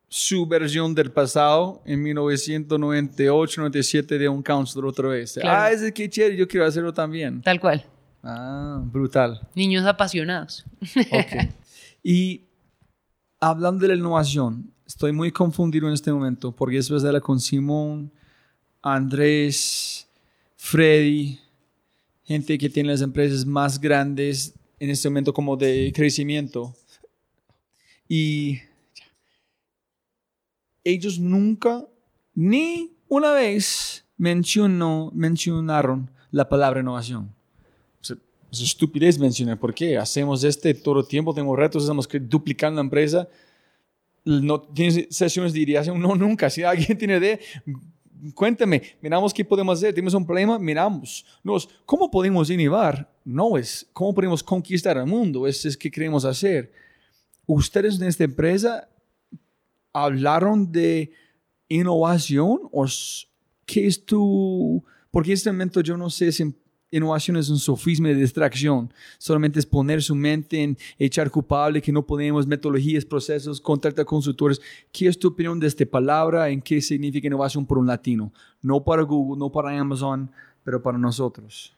su 0.10 0.48
versión 0.48 0.96
del 0.96 1.12
pasado 1.12 1.82
en 1.86 2.02
1998, 2.02 3.62
97 3.62 4.18
de 4.18 4.28
un 4.28 4.42
counselor 4.42 4.88
otra 4.88 5.10
vez. 5.10 5.34
Claro. 5.34 5.62
Ah, 5.62 5.72
ese 5.72 5.94
que 5.94 6.10
chévere, 6.10 6.36
yo 6.36 6.48
quiero 6.48 6.66
hacerlo 6.66 6.92
también. 6.92 7.42
Tal 7.44 7.60
cual. 7.60 7.86
Ah, 8.24 8.82
brutal. 8.84 9.48
Niños 9.54 9.86
apasionados. 9.86 10.66
Ok. 11.12 11.54
y 12.04 12.42
hablando 13.40 13.84
de 13.84 13.90
la 13.90 13.96
innovación, 13.96 14.74
estoy 14.86 15.12
muy 15.12 15.32
confundido 15.32 15.88
en 15.88 15.94
este 15.94 16.12
momento 16.12 16.52
porque 16.52 16.82
de 16.82 17.14
la 17.14 17.22
con 17.22 17.40
Simón, 17.40 18.12
Andrés, 18.82 20.08
Freddy, 20.58 21.40
gente 22.24 22.58
que 22.58 22.70
tiene 22.70 22.90
las 22.90 23.02
empresas 23.02 23.46
más 23.46 23.80
grandes 23.80 24.56
en 24.80 24.90
este 24.90 25.08
momento 25.08 25.34
como 25.34 25.56
de 25.56 25.92
crecimiento. 25.96 26.74
Y 28.08 28.60
ellos 30.90 31.20
nunca, 31.20 31.86
ni 32.36 32.94
una 33.08 33.34
vez 33.34 34.06
mencionó, 34.18 35.12
mencionaron 35.14 36.12
la 36.32 36.48
palabra 36.48 36.82
innovación. 36.82 37.34
Es 38.52 38.62
estupidez 38.62 39.20
mencionar. 39.20 39.60
¿Por 39.60 39.74
qué? 39.74 39.98
Hacemos 39.98 40.44
este 40.44 40.74
todo 40.74 41.02
el 41.02 41.08
tiempo, 41.08 41.34
tengo 41.34 41.56
retos, 41.56 41.84
estamos 41.84 42.08
duplicando 42.22 42.78
la 42.78 42.86
empresa. 42.86 43.28
No 44.26 44.62
tienes 44.62 45.08
sesiones 45.16 45.54
de 45.54 45.60
ideación, 45.60 46.00
no, 46.00 46.16
nunca. 46.16 46.50
Si 46.50 46.64
alguien 46.64 46.98
tiene 46.98 47.18
idea, 47.18 47.40
cuéntame, 48.34 48.82
miramos 49.02 49.34
qué 49.34 49.46
podemos 49.46 49.78
hacer, 49.78 49.94
tenemos 49.94 50.14
un 50.16 50.26
problema, 50.26 50.58
miramos. 50.58 51.26
Cómo 51.86 52.10
podemos 52.10 52.50
innovar, 52.50 53.10
no 53.24 53.58
es 53.58 53.88
cómo 53.94 54.14
podemos 54.14 54.42
conquistar 54.44 54.98
el 54.98 55.06
mundo, 55.06 55.48
es, 55.48 55.64
es 55.66 55.78
qué 55.78 55.92
queremos 55.92 56.26
hacer. 56.26 56.72
Ustedes 57.46 58.00
en 58.02 58.08
esta 58.08 58.24
empresa 58.24 58.90
hablaron 59.94 60.72
de 60.72 61.12
innovación 61.68 62.60
o 62.72 62.86
qué 63.66 63.88
es 63.88 64.06
tu... 64.06 64.84
Porque 65.12 65.32
en 65.32 65.34
este 65.36 65.52
momento 65.52 65.82
yo 65.82 65.98
no 65.98 66.10
sé 66.10 66.32
si 66.32 66.54
innovación 66.92 67.38
es 67.38 67.50
un 67.50 67.60
sofisma 67.60 68.10
de 68.10 68.16
distracción, 68.16 68.92
solamente 69.18 69.60
es 69.60 69.66
poner 69.66 70.02
su 70.02 70.16
mente 70.16 70.64
en 70.64 70.78
echar 70.98 71.30
culpable 71.30 71.82
que 71.82 71.92
no 71.92 72.06
podemos, 72.06 72.48
metodologías, 72.48 73.06
procesos, 73.06 73.62
contratar 73.62 74.06
consultores. 74.06 74.60
¿Qué 74.92 75.08
es 75.08 75.18
tu 75.18 75.30
opinión 75.30 75.60
de 75.60 75.68
esta 75.68 75.86
palabra? 75.86 76.50
¿En 76.50 76.62
qué 76.62 76.82
significa 76.82 77.28
innovación 77.28 77.66
por 77.66 77.78
un 77.78 77.88
latino? 77.88 78.34
No 78.62 78.84
para 78.84 79.04
Google, 79.04 79.40
no 79.40 79.52
para 79.52 79.78
Amazon, 79.80 80.32
pero 80.64 80.82
para 80.82 80.98
nosotros. 80.98 81.74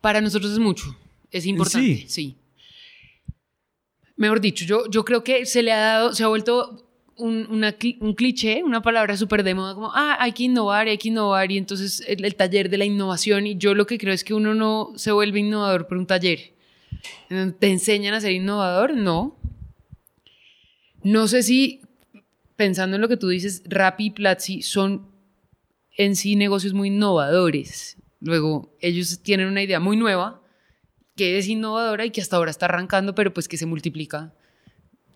Para 0.00 0.20
nosotros 0.20 0.52
es 0.52 0.58
mucho, 0.58 0.96
es 1.30 1.46
importante, 1.46 1.96
Sí. 1.96 2.04
sí. 2.08 2.36
Mejor 4.16 4.40
dicho, 4.40 4.64
yo, 4.64 4.88
yo 4.90 5.04
creo 5.04 5.24
que 5.24 5.44
se 5.44 5.62
le 5.62 5.72
ha 5.72 5.78
dado, 5.80 6.12
se 6.12 6.22
ha 6.22 6.28
vuelto 6.28 6.83
un, 7.16 7.48
un 8.00 8.14
cliché, 8.14 8.62
una 8.62 8.82
palabra 8.82 9.16
súper 9.16 9.42
de 9.42 9.54
moda, 9.54 9.74
como, 9.74 9.90
ah, 9.94 10.16
hay 10.18 10.32
que 10.32 10.44
innovar, 10.44 10.88
hay 10.88 10.98
que 10.98 11.08
innovar, 11.08 11.50
y 11.50 11.58
entonces 11.58 12.02
el, 12.06 12.24
el 12.24 12.34
taller 12.34 12.68
de 12.68 12.78
la 12.78 12.84
innovación, 12.84 13.46
y 13.46 13.56
yo 13.56 13.74
lo 13.74 13.86
que 13.86 13.98
creo 13.98 14.12
es 14.12 14.24
que 14.24 14.34
uno 14.34 14.54
no 14.54 14.92
se 14.96 15.12
vuelve 15.12 15.40
innovador 15.40 15.86
por 15.86 15.98
un 15.98 16.06
taller. 16.06 16.54
¿Te 17.28 17.70
enseñan 17.70 18.14
a 18.14 18.20
ser 18.20 18.32
innovador? 18.32 18.94
No. 18.94 19.36
No 21.02 21.28
sé 21.28 21.42
si, 21.42 21.82
pensando 22.56 22.96
en 22.96 23.02
lo 23.02 23.08
que 23.08 23.16
tú 23.16 23.28
dices, 23.28 23.62
Rappi 23.66 24.06
y 24.06 24.10
Platzi 24.10 24.62
son 24.62 25.06
en 25.96 26.16
sí 26.16 26.36
negocios 26.36 26.72
muy 26.72 26.88
innovadores. 26.88 27.96
Luego, 28.20 28.74
ellos 28.80 29.20
tienen 29.22 29.48
una 29.48 29.62
idea 29.62 29.80
muy 29.80 29.96
nueva, 29.96 30.40
que 31.14 31.38
es 31.38 31.46
innovadora 31.46 32.06
y 32.06 32.10
que 32.10 32.20
hasta 32.20 32.36
ahora 32.36 32.50
está 32.50 32.66
arrancando, 32.66 33.14
pero 33.14 33.32
pues 33.32 33.48
que 33.48 33.56
se 33.56 33.66
multiplica 33.66 34.34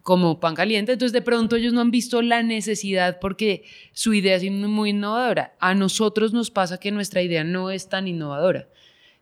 como 0.09 0.41
pan 0.41 0.55
caliente. 0.55 0.93
Entonces, 0.93 1.13
de 1.13 1.21
pronto 1.21 1.55
ellos 1.55 1.75
no 1.75 1.83
han 1.83 1.91
visto 1.91 2.23
la 2.23 2.43
necesidad 2.43 3.19
porque 3.21 3.65
su 3.93 4.15
idea 4.15 4.37
es 4.37 4.51
muy 4.51 4.89
innovadora. 4.89 5.55
A 5.61 5.75
nosotros 5.75 6.33
nos 6.33 6.51
pasa 6.51 6.81
que 6.81 6.91
nuestra 6.91 7.21
idea 7.21 7.45
no 7.45 7.71
es 7.71 7.91
tan 7.91 8.09
innovadora. 8.09 8.71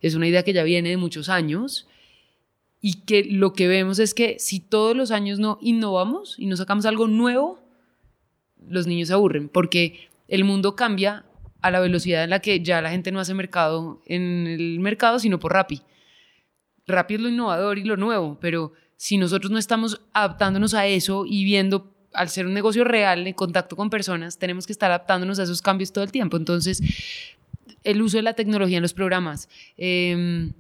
Es 0.01 0.15
una 0.15 0.29
idea 0.29 0.45
que 0.45 0.53
ya 0.53 0.63
viene 0.63 0.91
de 0.91 0.97
muchos 0.97 1.29
años 1.29 1.89
y 2.81 3.01
que 3.01 3.25
lo 3.25 3.53
que 3.53 3.67
vemos 3.67 3.99
es 3.99 4.15
que 4.15 4.37
si 4.39 4.61
todos 4.61 4.97
los 4.97 5.11
años 5.11 5.41
no 5.41 5.59
innovamos 5.61 6.37
y 6.39 6.47
no 6.47 6.57
sacamos 6.57 6.87
algo 6.87 7.09
nuevo, 7.09 7.59
los 8.69 8.87
niños 8.87 9.09
se 9.09 9.15
aburren 9.15 9.49
porque 9.49 10.09
el 10.29 10.45
mundo 10.45 10.77
cambia 10.77 11.25
a 11.63 11.73
la 11.73 11.81
velocidad 11.81 12.23
en 12.23 12.31
la 12.31 12.39
que 12.39 12.61
ya 12.61 12.81
la 12.81 12.91
gente 12.91 13.11
no 13.11 13.19
hace 13.19 13.35
mercado 13.35 14.03
en 14.07 14.47
el 14.47 14.79
mercado, 14.79 15.19
sino 15.19 15.41
por 15.41 15.53
Rappi. 15.53 15.83
Rappi 16.87 17.15
es 17.15 17.21
lo 17.21 17.29
innovador 17.29 17.77
y 17.77 17.83
lo 17.83 17.97
nuevo, 17.97 18.39
pero 18.41 18.73
si 18.97 19.19
nosotros 19.19 19.51
no 19.51 19.59
estamos 19.59 20.01
adaptándonos 20.13 20.75
a 20.75 20.87
eso 20.87 21.25
y 21.27 21.45
viendo, 21.45 21.93
al 22.13 22.29
ser 22.29 22.47
un 22.47 22.55
negocio 22.55 22.85
real, 22.85 23.27
en 23.27 23.35
contacto 23.35 23.77
con 23.77 23.91
personas, 23.91 24.39
tenemos 24.39 24.67
que 24.67 24.73
estar 24.73 24.91
adaptándonos 24.91 25.39
a 25.39 25.43
esos 25.43 25.63
cambios 25.63 25.93
todo 25.93 26.05
el 26.05 26.13
tiempo. 26.13 26.37
Entonces, 26.37 26.83
el 27.85 28.03
uso 28.03 28.17
de 28.17 28.23
la 28.23 28.35
tecnología 28.35 28.79
en 28.79 28.83
los 28.83 28.95
programas. 28.95 29.49
eh, 29.77 30.51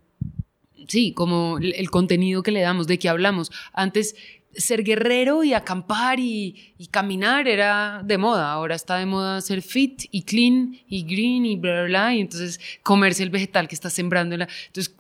sí, 0.89 1.13
como 1.13 1.59
el, 1.59 1.91
contenido 1.91 2.43
que 2.43 2.53
le 2.53 2.61
damos, 2.61 2.87
de 2.87 2.99
qué 2.99 3.09
hablamos. 3.09 3.51
Antes 3.73 4.15
ser 4.55 4.83
guerrero 4.85 5.45
y 5.45 5.53
acampar 5.53 6.19
y, 6.19 6.75
caminar 6.91 7.47
era 7.49 8.03
de 8.05 8.19
moda. 8.19 8.53
Ahora 8.53 8.75
está 8.75 8.97
de 8.97 9.07
moda 9.07 9.41
ser 9.41 9.63
fit 9.63 10.05
y 10.11 10.23
clean 10.23 10.79
y 10.89 11.03
green 11.03 11.45
y 11.45 11.57
bla, 11.57 11.73
bla, 11.73 11.85
bla. 11.85 12.15
Y 12.15 12.21
entonces 12.21 12.61
comerse 12.83 13.23
el 13.23 13.31
vegetal 13.31 13.69
que 13.69 13.75
está 13.75 13.91
sembrando. 13.91 14.37
la- 14.37 14.49
Entonces, 14.69 14.95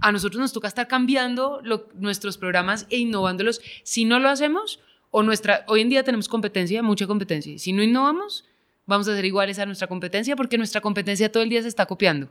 a 0.00 0.12
nosotros 0.12 0.40
nos 0.40 0.52
toca 0.52 0.68
estar 0.68 0.86
cambiando 0.88 1.60
lo- 1.64 1.88
nuestros 1.94 2.38
programas 2.38 2.86
e 2.90 2.98
innovándolos. 2.98 3.60
Si 3.82 4.04
no 4.04 4.18
lo 4.18 4.28
hacemos, 4.28 4.80
o 5.10 5.22
nuestra, 5.22 5.64
hoy 5.68 5.80
en 5.80 5.88
día 5.88 6.02
tenemos 6.02 6.28
competencia, 6.28 6.82
mucha 6.82 7.06
competencia. 7.06 7.58
Si 7.58 7.72
no 7.72 7.82
innovamos, 7.82 8.44
vamos 8.86 9.08
a 9.08 9.14
ser 9.14 9.24
iguales 9.24 9.58
a 9.58 9.66
nuestra 9.66 9.86
competencia 9.86 10.36
porque 10.36 10.58
nuestra 10.58 10.80
competencia 10.80 11.30
todo 11.32 11.42
el 11.42 11.48
día 11.48 11.62
se 11.62 11.68
está 11.68 11.86
copiando. 11.86 12.28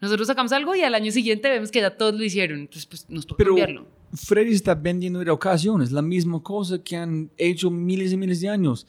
Nosotros 0.00 0.26
sacamos 0.26 0.52
algo 0.52 0.74
y 0.74 0.82
al 0.82 0.94
año 0.94 1.12
siguiente 1.12 1.48
vemos 1.48 1.70
que 1.70 1.80
ya 1.80 1.90
todos 1.96 2.14
lo 2.14 2.24
hicieron. 2.24 2.60
Entonces, 2.60 2.86
pues 2.86 3.08
nos 3.08 3.26
toca 3.26 3.38
Pero 3.38 3.50
cambiarlo. 3.50 3.86
Freddy 4.12 4.52
está 4.52 4.74
vendiendo 4.74 5.22
educaciones, 5.22 5.92
la 5.92 6.02
misma 6.02 6.42
cosa 6.42 6.82
que 6.82 6.96
han 6.96 7.30
hecho 7.36 7.70
miles 7.70 8.12
y 8.12 8.16
miles 8.16 8.40
de 8.40 8.48
años. 8.48 8.86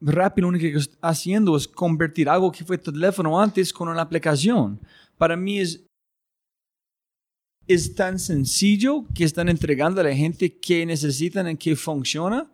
Rappi 0.00 0.42
lo 0.42 0.48
único 0.48 0.62
que 0.62 0.76
está 0.78 0.96
haciendo 1.08 1.56
es 1.56 1.66
convertir 1.66 2.28
algo 2.28 2.52
que 2.52 2.64
fue 2.64 2.78
teléfono 2.78 3.40
antes 3.40 3.72
con 3.72 3.88
una 3.88 4.00
aplicación. 4.02 4.80
Para 5.16 5.36
mí 5.36 5.58
es, 5.58 5.84
es 7.68 7.94
tan 7.94 8.18
sencillo 8.18 9.04
que 9.14 9.24
están 9.24 9.48
entregando 9.48 10.00
a 10.00 10.04
la 10.04 10.14
gente 10.14 10.58
que 10.58 10.84
necesitan 10.86 11.48
y 11.50 11.56
que 11.56 11.76
funciona. 11.76 12.50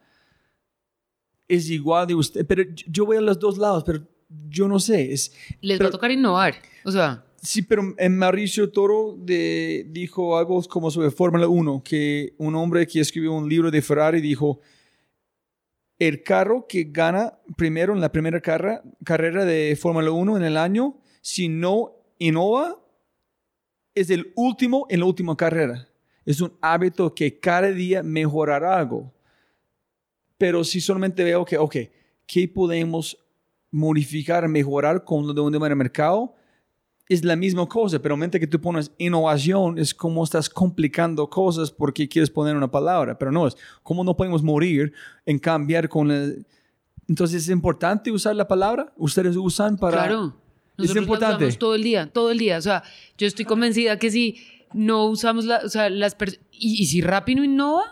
Es 1.49 1.69
igual 1.70 2.07
de 2.07 2.15
usted, 2.15 2.47
pero 2.47 2.65
yo- 2.89 3.07
voy 3.07 3.16
a 3.16 3.20
los 3.20 3.39
dos 3.39 3.57
lados, 3.59 3.85
pero 3.85 4.01
yo 4.49 4.66
no 4.69 4.78
sé. 4.81 5.12
Es, 5.12 5.32
Les 5.61 5.77
va 5.77 5.78
pero- 5.78 5.89
a 5.89 5.93
tocar 5.93 6.11
innovar. 6.11 6.55
O 6.85 6.91
sea, 6.91 7.24
Sí, 7.43 7.61
pero 7.61 7.95
en 7.99 8.16
Mauricio 8.16 8.70
Toro 8.73 9.16
de, 9.19 9.86
dijo 9.91 10.39
algo 10.39 10.62
como 10.62 10.91
sobre 10.91 11.11
Fórmula 11.11 11.47
1, 11.47 11.82
que 11.85 12.35
un 12.39 12.55
hombre 12.55 12.86
que 12.86 13.01
escribió 13.01 13.35
un 13.35 13.47
libro 13.51 13.70
de 13.70 13.82
Ferrari 13.82 14.23
dijo, 14.23 14.61
el 15.99 16.23
carro 16.23 16.65
que 16.66 16.85
gana 16.85 17.35
primero 17.59 17.93
en 17.93 18.01
la 18.01 18.11
primera 18.11 18.41
carrera, 18.41 18.82
carrera 19.05 19.45
de 19.45 19.77
Fórmula 19.78 20.11
1 20.11 20.39
en 20.39 20.43
el 20.43 20.57
año, 20.57 20.97
si 21.20 21.51
no 21.51 21.93
innova, 22.19 22.82
es 23.95 24.11
el 24.11 24.33
último 24.37 24.87
en 24.89 25.01
la 25.01 25.07
última 25.07 25.37
carrera. 25.37 25.89
Es 26.25 26.41
un 26.41 26.53
hábito 26.61 27.15
que 27.15 27.39
cada 27.39 27.69
día 27.69 28.03
mejorará 28.03 28.79
algo. 28.79 29.12
Pero 30.39 30.65
si 30.65 30.81
solamente 30.81 31.23
veo 31.23 31.45
que, 31.45 31.59
ok, 31.59 31.77
¿qué 32.27 32.49
podemos 32.49 33.19
modificar, 33.71 34.49
mejorar 34.49 35.05
con 35.05 35.27
lo 35.27 35.33
de 35.33 35.41
un 35.41 35.53
de 35.53 35.75
mercado? 35.75 36.35
es 37.09 37.25
la 37.25 37.37
misma 37.37 37.66
cosa, 37.66 37.99
pero 37.99 38.15
en 38.15 38.21
mente 38.21 38.41
que 38.41 38.47
tú 38.47 38.61
pones 38.61 38.91
innovación 38.99 39.79
es 39.79 39.95
como 39.95 40.25
estás 40.25 40.49
complicando 40.49 41.29
cosas 41.29 41.71
porque 41.71 42.09
quieres 42.09 42.31
poner 42.31 42.57
una 42.57 42.71
palabra, 42.71 43.19
pero 43.19 43.31
no 43.31 43.47
es 43.47 43.57
como 43.83 44.05
no 44.05 44.16
podemos 44.16 44.43
morir 44.43 44.93
en 45.27 45.39
cambiar 45.39 45.89
con 45.89 46.11
el... 46.11 46.47
Entonces 47.07 47.43
es 47.43 47.49
importante 47.51 48.11
usar 48.11 48.35
la 48.35 48.49
palabra, 48.49 48.93
ustedes 48.97 49.37
usan 49.37 49.77
para... 49.77 50.05
claro. 50.05 50.44
Es 50.75 50.79
Nosotros 50.79 50.97
la 50.97 51.03
importante. 51.03 51.45
usamos 51.45 51.59
todo 51.59 51.75
el 51.75 51.83
día, 51.83 52.07
todo 52.07 52.31
el 52.31 52.39
día. 52.39 52.59
O 52.59 52.63
sea, 52.63 52.83
yo 53.17 53.27
estoy 53.27 53.45
convencida 53.45 53.99
que 53.99 54.11
si 54.11 54.37
no 54.73 55.07
usamos 55.07 55.45
la, 55.45 55.59
o 55.65 55.69
sea, 55.69 55.89
las 55.89 56.17
y, 56.53 56.83
y 56.83 56.87
si 56.87 57.01
Rappi 57.01 57.35
no 57.37 57.45
innova, 57.45 57.85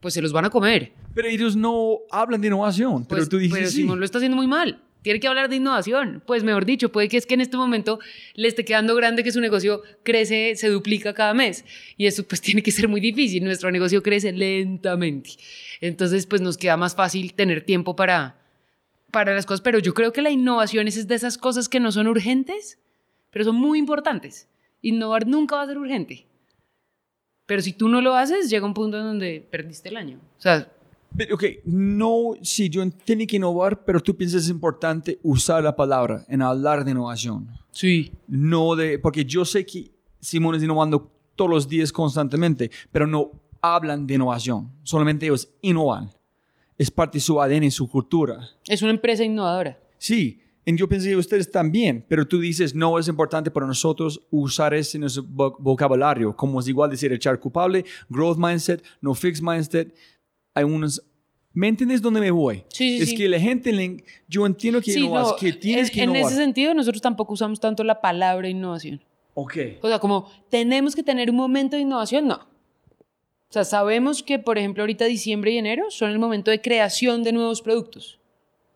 pues 0.00 0.14
se 0.14 0.22
los 0.22 0.32
van 0.32 0.44
a 0.44 0.50
comer. 0.50 0.92
Pero 1.14 1.28
ellos 1.28 1.56
no 1.56 1.98
hablan 2.10 2.40
de 2.40 2.46
innovación, 2.48 3.06
pero 3.06 3.18
Pues, 3.20 3.28
tú 3.28 3.38
dices 3.38 3.56
pero 3.58 3.70
sí. 3.70 3.76
Simón 3.78 3.98
lo 3.98 4.04
está 4.04 4.18
haciendo 4.18 4.36
muy 4.36 4.46
mal. 4.46 4.82
Tiene 5.02 5.20
que 5.20 5.28
hablar 5.28 5.48
de 5.48 5.56
innovación. 5.56 6.22
Pues 6.26 6.42
mejor 6.44 6.64
dicho, 6.64 6.90
puede 6.90 7.08
que 7.08 7.16
es 7.16 7.26
que 7.26 7.34
en 7.34 7.40
este 7.40 7.56
momento 7.56 8.00
le 8.34 8.48
esté 8.48 8.64
quedando 8.64 8.94
grande 8.96 9.22
que 9.22 9.30
su 9.30 9.40
negocio 9.40 9.82
crece, 10.02 10.54
se 10.56 10.68
duplica 10.68 11.14
cada 11.14 11.32
mes. 11.32 11.64
Y 11.96 12.06
eso 12.06 12.24
pues 12.24 12.40
tiene 12.42 12.62
que 12.62 12.70
ser 12.72 12.88
muy 12.88 13.00
difícil. 13.00 13.42
Nuestro 13.44 13.70
negocio 13.70 14.02
crece 14.02 14.32
lentamente. 14.32 15.30
Entonces 15.80 16.26
pues 16.26 16.40
nos 16.40 16.56
queda 16.58 16.76
más 16.76 16.94
fácil 16.96 17.34
tener 17.34 17.62
tiempo 17.62 17.94
para, 17.96 18.36
para 19.16 19.32
las 19.34 19.46
cosas, 19.46 19.62
pero 19.62 19.78
yo 19.78 19.94
creo 19.94 20.12
que 20.12 20.20
la 20.20 20.28
innovación 20.28 20.88
es 20.88 21.08
de 21.08 21.14
esas 21.14 21.38
cosas 21.38 21.70
que 21.70 21.80
no 21.80 21.90
son 21.90 22.06
urgentes, 22.06 22.78
pero 23.30 23.46
son 23.46 23.56
muy 23.56 23.78
importantes. 23.78 24.46
Innovar 24.82 25.26
nunca 25.26 25.56
va 25.56 25.62
a 25.62 25.66
ser 25.66 25.78
urgente. 25.78 26.26
Pero 27.46 27.62
si 27.62 27.72
tú 27.72 27.88
no 27.88 28.02
lo 28.02 28.14
haces, 28.14 28.50
llega 28.50 28.66
un 28.66 28.74
punto 28.74 28.98
en 28.98 29.04
donde 29.04 29.48
perdiste 29.50 29.88
el 29.88 29.96
año. 29.96 30.20
O 30.36 30.40
sea, 30.42 30.70
Ok, 31.32 31.44
no, 31.64 32.34
sí, 32.42 32.68
yo 32.68 32.82
entiendo 32.82 33.24
que 33.26 33.36
innovar, 33.36 33.86
pero 33.86 34.00
tú 34.00 34.14
piensas 34.14 34.42
es 34.42 34.50
importante 34.50 35.18
usar 35.22 35.64
la 35.64 35.74
palabra 35.74 36.26
en 36.28 36.42
hablar 36.42 36.84
de 36.84 36.90
innovación. 36.90 37.48
sí. 37.70 38.12
No 38.28 38.76
de, 38.76 38.98
porque 38.98 39.24
yo 39.24 39.46
sé 39.46 39.64
que 39.64 39.92
Simón 40.20 40.56
es 40.56 40.62
innovando 40.62 41.10
todos 41.34 41.50
los 41.50 41.66
días 41.66 41.90
constantemente, 41.90 42.70
pero 42.92 43.06
no 43.06 43.30
hablan 43.62 44.06
de 44.06 44.12
innovación, 44.16 44.70
solamente 44.82 45.24
ellos 45.24 45.48
innovan. 45.62 46.10
Es 46.78 46.90
parte 46.90 47.18
de 47.18 47.22
su 47.22 47.40
ADN 47.40 47.64
y 47.64 47.70
su 47.70 47.88
cultura. 47.88 48.38
Es 48.66 48.82
una 48.82 48.90
empresa 48.90 49.24
innovadora. 49.24 49.78
Sí, 49.98 50.40
y 50.64 50.76
yo 50.76 50.88
pensé 50.88 51.08
que 51.10 51.16
ustedes 51.16 51.50
también, 51.50 52.04
pero 52.08 52.26
tú 52.26 52.38
dices, 52.40 52.74
no 52.74 52.98
es 52.98 53.08
importante 53.08 53.50
para 53.50 53.66
nosotros 53.66 54.20
usar 54.30 54.74
ese 54.74 54.96
en 54.98 55.02
nuestro 55.02 55.22
vo- 55.24 55.56
vocabulario, 55.58 56.34
como 56.36 56.60
es 56.60 56.68
igual 56.68 56.90
decir 56.90 57.12
echar 57.12 57.38
culpable, 57.40 57.84
growth 58.08 58.36
mindset, 58.36 58.82
no 59.00 59.14
fixed 59.14 59.42
mindset. 59.42 59.94
Hay 60.54 60.64
unos... 60.64 61.02
¿Me 61.52 61.68
entiendes 61.68 62.02
dónde 62.02 62.20
me 62.20 62.30
voy? 62.30 62.64
Sí, 62.68 62.98
sí, 62.98 63.02
es 63.02 63.08
sí. 63.10 63.16
que 63.16 63.28
la 63.30 63.40
gente, 63.40 63.72
le- 63.72 64.04
yo 64.28 64.44
entiendo 64.44 64.82
que 64.82 64.98
no, 65.00 65.36
que 65.36 65.54
tienes 65.54 65.88
en, 65.88 65.94
que 65.94 66.02
en 66.02 66.10
innovar. 66.10 66.30
ese 66.30 66.42
sentido, 66.42 66.74
nosotros 66.74 67.00
tampoco 67.00 67.32
usamos 67.32 67.58
tanto 67.60 67.82
la 67.82 68.02
palabra 68.02 68.46
innovación. 68.48 69.02
Ok. 69.32 69.56
O 69.80 69.88
sea, 69.88 69.98
como 69.98 70.30
tenemos 70.50 70.94
que 70.94 71.02
tener 71.02 71.30
un 71.30 71.36
momento 71.36 71.76
de 71.76 71.82
innovación, 71.82 72.26
no. 72.26 72.40
Sea, 73.56 73.64
sabemos 73.64 74.22
que, 74.22 74.38
por 74.38 74.58
ejemplo, 74.58 74.82
ahorita 74.82 75.06
diciembre 75.06 75.50
y 75.50 75.56
enero 75.56 75.90
son 75.90 76.10
el 76.10 76.18
momento 76.18 76.50
de 76.50 76.60
creación 76.60 77.24
de 77.24 77.32
nuevos 77.32 77.62
productos. 77.62 78.18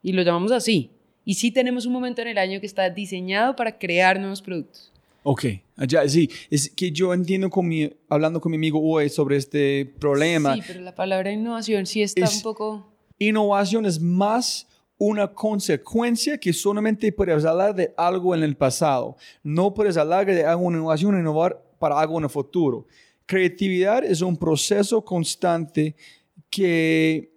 Y 0.03 0.13
lo 0.13 0.23
llamamos 0.23 0.53
así. 0.53 0.91
Y 1.23 1.35
sí 1.35 1.51
tenemos 1.51 1.85
un 1.85 1.93
momento 1.93 2.23
en 2.23 2.29
el 2.29 2.39
año 2.39 2.61
que 2.61 2.67
está 2.67 2.89
diseñado 2.89 3.55
para 3.57 3.79
crear 3.79 4.19
nuevos 4.19 4.41
productos. 4.41 4.91
Ok, 5.23 5.45
allá 5.77 6.09
sí. 6.09 6.31
Es 6.49 6.71
que 6.71 6.91
yo 6.93 7.13
entiendo 7.13 7.51
con 7.51 7.69
mi, 7.69 7.93
hablando 8.09 8.41
con 8.41 8.49
mi 8.53 8.57
amigo 8.57 8.81
hoy 8.83 9.11
sobre 9.11 9.37
este 9.37 9.85
problema. 9.99 10.55
Sí, 10.55 10.63
pero 10.67 10.81
la 10.81 10.95
palabra 10.95 11.31
innovación 11.31 11.85
sí 11.85 12.01
está 12.01 12.25
Es- 12.25 12.37
un 12.37 12.43
poco... 12.43 12.87
Innovación 13.19 13.85
es 13.85 14.01
más 14.01 14.67
una 14.97 15.27
consecuencia 15.31 16.39
que 16.39 16.55
solamente 16.55 17.13
puedes 17.13 17.45
hablar 17.45 17.75
de 17.75 17.93
algo 17.99 18.35
en 18.35 18.43
el 18.43 18.57
pasado. 18.57 19.19
No 19.43 19.75
puedes 19.75 19.99
hablar 19.99 20.25
de 20.25 20.43
algo 20.47 20.71
en 20.71 20.77
innovación, 20.77 21.19
innovar 21.21 21.63
para 21.79 22.01
algo 22.01 22.17
en 22.17 22.25
el 22.25 22.31
futuro. 22.31 22.87
Creatividad 23.31 24.03
es 24.03 24.23
un 24.23 24.37
proceso 24.37 25.05
constante 25.05 25.95
que 26.51 27.33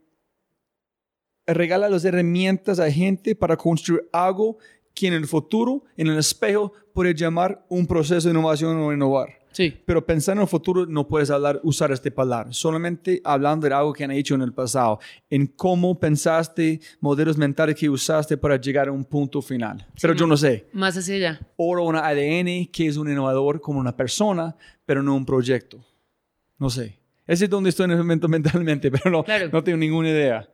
regala 1.45 1.87
las 1.87 2.03
herramientas 2.03 2.79
a 2.79 2.89
gente 2.89 3.35
para 3.35 3.55
construir 3.55 4.09
algo 4.11 4.57
que 4.95 5.05
en 5.05 5.13
el 5.13 5.27
futuro, 5.27 5.83
en 5.95 6.07
el 6.07 6.17
espejo, 6.17 6.73
puede 6.95 7.13
llamar 7.13 7.63
un 7.69 7.85
proceso 7.85 8.27
de 8.27 8.33
innovación 8.33 8.75
o 8.77 8.91
innovar. 8.91 9.37
Sí. 9.53 9.81
Pero 9.85 10.05
pensando 10.05 10.41
en 10.41 10.45
el 10.45 10.49
futuro 10.49 10.85
no 10.85 11.07
puedes 11.07 11.29
hablar, 11.29 11.61
usar 11.63 11.91
este 11.91 12.11
palabra, 12.11 12.51
solamente 12.51 13.21
hablando 13.23 13.67
de 13.67 13.73
algo 13.73 13.93
que 13.93 14.03
han 14.03 14.11
hecho 14.11 14.35
en 14.35 14.41
el 14.41 14.51
pasado, 14.51 14.99
en 15.29 15.47
cómo 15.47 15.97
pensaste, 15.99 16.81
modelos 16.99 17.37
mentales 17.37 17.75
que 17.75 17.89
usaste 17.89 18.35
para 18.35 18.57
llegar 18.59 18.87
a 18.87 18.91
un 18.91 19.05
punto 19.05 19.41
final. 19.41 19.87
Pero 20.01 20.13
yo 20.13 20.27
no 20.27 20.35
sé, 20.35 20.67
Más 20.73 20.97
hacia 20.97 21.15
allá. 21.15 21.39
oro 21.55 21.83
una 21.85 22.05
ADN 22.05 22.67
que 22.71 22.87
es 22.87 22.97
un 22.97 23.09
innovador 23.09 23.61
como 23.61 23.79
una 23.79 23.95
persona, 23.95 24.55
pero 24.85 25.01
no 25.01 25.15
un 25.15 25.25
proyecto. 25.25 25.85
No 26.57 26.69
sé. 26.69 26.99
Ese 27.25 27.45
es 27.45 27.49
donde 27.49 27.69
estoy 27.69 27.85
en 27.85 27.91
el 27.91 27.97
momento 27.99 28.27
mentalmente, 28.27 28.91
pero 28.91 29.09
no, 29.09 29.23
Claro. 29.23 29.49
no 29.53 29.63
tengo 29.63 29.77
ninguna 29.77 30.09
idea. 30.09 30.49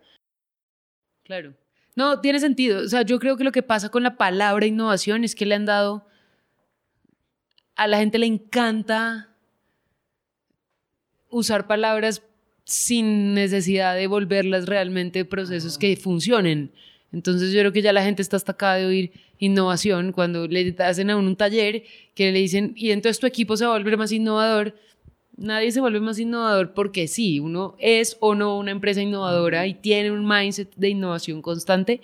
Claro. 1.23 1.53
No, 1.95 2.21
tiene 2.21 2.39
sentido. 2.39 2.81
O 2.83 2.87
sea, 2.87 3.01
yo 3.01 3.19
creo 3.19 3.37
que 3.37 3.43
lo 3.43 3.51
que 3.51 3.63
pasa 3.63 3.89
con 3.89 4.03
la 4.03 4.17
palabra 4.17 4.65
innovación 4.65 5.23
es 5.23 5.35
que 5.35 5.45
le 5.45 5.55
han 5.55 5.65
dado. 5.65 6.05
A 7.79 7.87
la 7.87 7.99
gente 7.99 8.19
le 8.19 8.25
encanta 8.25 9.29
usar 11.29 11.65
palabras 11.65 12.21
sin 12.65 13.33
necesidad 13.33 13.95
de 13.95 14.05
volverlas 14.07 14.65
realmente 14.65 15.23
procesos 15.23 15.77
que 15.77 15.95
funcionen. 15.95 16.73
Entonces 17.13 17.53
yo 17.53 17.61
creo 17.61 17.71
que 17.71 17.81
ya 17.81 17.93
la 17.93 18.03
gente 18.03 18.21
está 18.21 18.35
hasta 18.35 18.51
acá 18.51 18.73
de 18.73 18.85
oír 18.85 19.11
innovación 19.37 20.11
cuando 20.11 20.45
le 20.45 20.75
hacen 20.79 21.09
a 21.09 21.15
uno 21.15 21.29
un 21.29 21.37
taller 21.37 21.85
que 22.15 22.33
le 22.33 22.39
dicen, 22.39 22.73
y 22.75 22.91
entonces 22.91 23.17
tu 23.17 23.27
equipo 23.27 23.55
se 23.55 23.65
va 23.65 23.75
a 23.75 23.77
volver 23.77 23.95
más 23.95 24.11
innovador. 24.11 24.75
Nadie 25.37 25.71
se 25.71 25.79
vuelve 25.79 26.01
más 26.01 26.19
innovador 26.19 26.73
porque 26.73 27.07
sí, 27.07 27.39
uno 27.39 27.77
es 27.79 28.17
o 28.19 28.35
no 28.35 28.59
una 28.59 28.71
empresa 28.71 29.01
innovadora 29.01 29.65
y 29.67 29.75
tiene 29.75 30.11
un 30.11 30.27
mindset 30.27 30.75
de 30.75 30.89
innovación 30.89 31.41
constante 31.41 32.01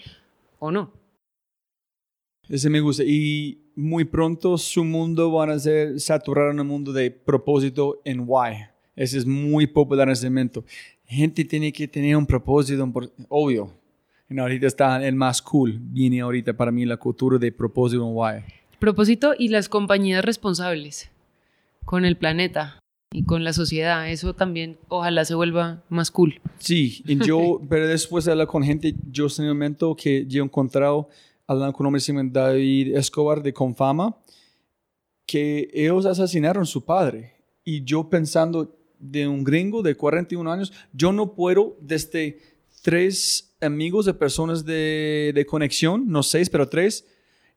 o 0.57 0.72
no. 0.72 0.93
Ese 2.47 2.69
me 2.69 2.80
gusta. 2.80 3.03
Y 3.06 3.64
muy 3.76 4.06
pronto 4.06 4.57
su 4.57 4.84
mundo 4.84 5.31
van 5.31 5.49
a 5.49 5.60
ser 5.60 5.99
saturar 5.99 6.52
en 6.52 6.60
un 6.60 6.68
mundo 6.68 6.93
de 6.93 7.11
propósito 7.11 8.02
en 8.06 8.23
why. 8.26 8.68
Ese 8.95 9.18
es 9.18 9.26
muy 9.26 9.68
popular 9.68 10.07
en 10.07 10.14
este 10.14 10.30
momento. 10.30 10.64
Gente 11.06 11.43
tiene 11.43 11.72
que 11.72 11.88
tener 11.88 12.15
un 12.15 12.26
propósito, 12.26 12.91
obvio. 13.30 13.72
Y 14.30 14.39
ahorita 14.39 14.68
está 14.68 15.06
el 15.06 15.15
más 15.15 15.41
cool. 15.41 15.77
Viene 15.80 16.22
ahorita 16.22 16.53
para 16.53 16.72
mí 16.72 16.85
la 16.85 16.97
cultura 16.97 17.38
de 17.38 17.52
propósito 17.52 18.02
en 18.07 18.15
why. 18.15 18.43
Propósito 18.80 19.34
y 19.38 19.49
las 19.49 19.69
compañías 19.69 20.23
responsables 20.23 21.11
con 21.84 22.06
el 22.06 22.18
planeta 22.18 22.80
y 23.11 23.23
con 23.23 23.43
la 23.43 23.53
sociedad. 23.53 24.10
Eso 24.10 24.34
también 24.34 24.77
ojalá 24.88 25.23
se 25.26 25.35
vuelva 25.35 25.84
más 25.89 26.11
cool. 26.11 26.41
Sí, 26.57 27.03
y 27.06 27.23
yo, 27.26 27.61
pero 27.69 27.88
después 27.88 28.26
de 28.26 28.31
hablar 28.31 28.47
con 28.47 28.64
gente, 28.64 28.95
yo 29.11 29.27
en 29.38 29.45
el 29.45 29.53
momento 29.53 29.95
que 29.95 30.26
yo 30.27 30.41
he 30.41 30.45
encontrado, 30.45 31.10
hablando 31.47 31.73
con 31.73 31.84
un 31.84 31.88
hombre 31.88 31.99
que 31.99 32.05
se 32.05 32.13
llama 32.13 32.30
David 32.31 32.95
Escobar 32.95 33.41
de 33.41 33.53
Confama, 33.53 34.17
que 35.26 35.69
ellos 35.73 36.05
asesinaron 36.05 36.65
su 36.65 36.85
padre. 36.85 37.35
Y 37.63 37.84
yo 37.84 38.09
pensando 38.09 38.77
de 38.99 39.27
un 39.27 39.43
gringo 39.43 39.81
de 39.81 39.95
41 39.95 40.51
años, 40.51 40.73
yo 40.93 41.11
no 41.11 41.34
puedo 41.34 41.77
desde 41.81 42.39
tres 42.81 43.55
amigos 43.61 44.05
de 44.05 44.13
personas 44.13 44.65
de, 44.65 45.31
de 45.34 45.45
conexión, 45.45 46.07
no 46.07 46.23
seis, 46.23 46.49
pero 46.49 46.69
tres, 46.69 47.05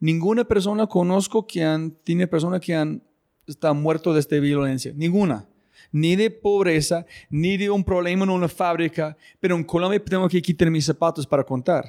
ninguna 0.01 0.45
persona 0.45 0.87
conozco 0.87 1.47
que 1.47 1.63
han, 1.63 1.91
tiene 2.03 2.27
personas 2.27 2.61
que 2.61 2.75
han, 2.75 3.03
están 3.47 3.81
muertos 3.81 4.15
de 4.15 4.21
esta 4.21 4.39
violencia, 4.39 4.93
ninguna. 4.95 5.47
Ni 5.91 6.17
de 6.17 6.31
pobreza, 6.31 7.07
ni 7.31 7.57
de 7.57 7.71
un 7.71 7.83
problema 7.83 8.25
en 8.25 8.31
una 8.31 8.49
fábrica, 8.49 9.17
pero 9.41 9.57
en 9.57 9.65
Colombia 9.65 10.03
tengo 10.05 10.29
que 10.29 10.43
quitar 10.43 10.71
mis 10.71 10.85
zapatos 10.85 11.27
para 11.27 11.45
contar. 11.45 11.85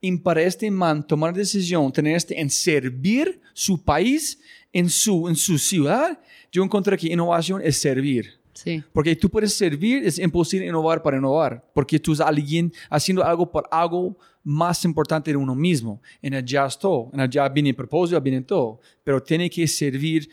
Y 0.00 0.16
para 0.16 0.42
este 0.42 0.70
man 0.70 1.06
tomar 1.06 1.34
decisión, 1.34 1.92
tener 1.92 2.16
este 2.16 2.40
en 2.40 2.48
servir 2.48 3.40
su 3.52 3.82
país, 3.82 4.40
en 4.72 4.88
su, 4.88 5.28
en 5.28 5.36
su 5.36 5.58
ciudad, 5.58 6.18
yo 6.50 6.64
encontré 6.64 6.96
que 6.96 7.12
innovación 7.12 7.60
es 7.62 7.76
servir. 7.76 8.40
Sí. 8.54 8.82
Porque 8.92 9.14
tú 9.16 9.30
puedes 9.30 9.54
servir, 9.54 10.04
es 10.04 10.18
imposible 10.18 10.66
innovar 10.66 11.02
para 11.02 11.16
innovar, 11.16 11.64
porque 11.74 11.98
tú 11.98 12.12
estás 12.12 12.28
alguien 12.28 12.72
haciendo 12.90 13.24
algo 13.24 13.50
por 13.50 13.68
algo 13.70 14.16
más 14.42 14.84
importante 14.84 15.30
de 15.30 15.36
uno 15.36 15.54
mismo. 15.54 16.00
En 16.22 16.34
allá 16.34 16.66
es 16.66 16.78
todo, 16.78 17.10
en 17.12 17.20
allá 17.20 17.48
viene 17.48 17.70
el 17.70 17.76
propósito, 17.76 18.20
viene 18.20 18.42
todo, 18.42 18.80
pero 19.04 19.22
tiene 19.22 19.48
que 19.48 19.66
servir, 19.66 20.28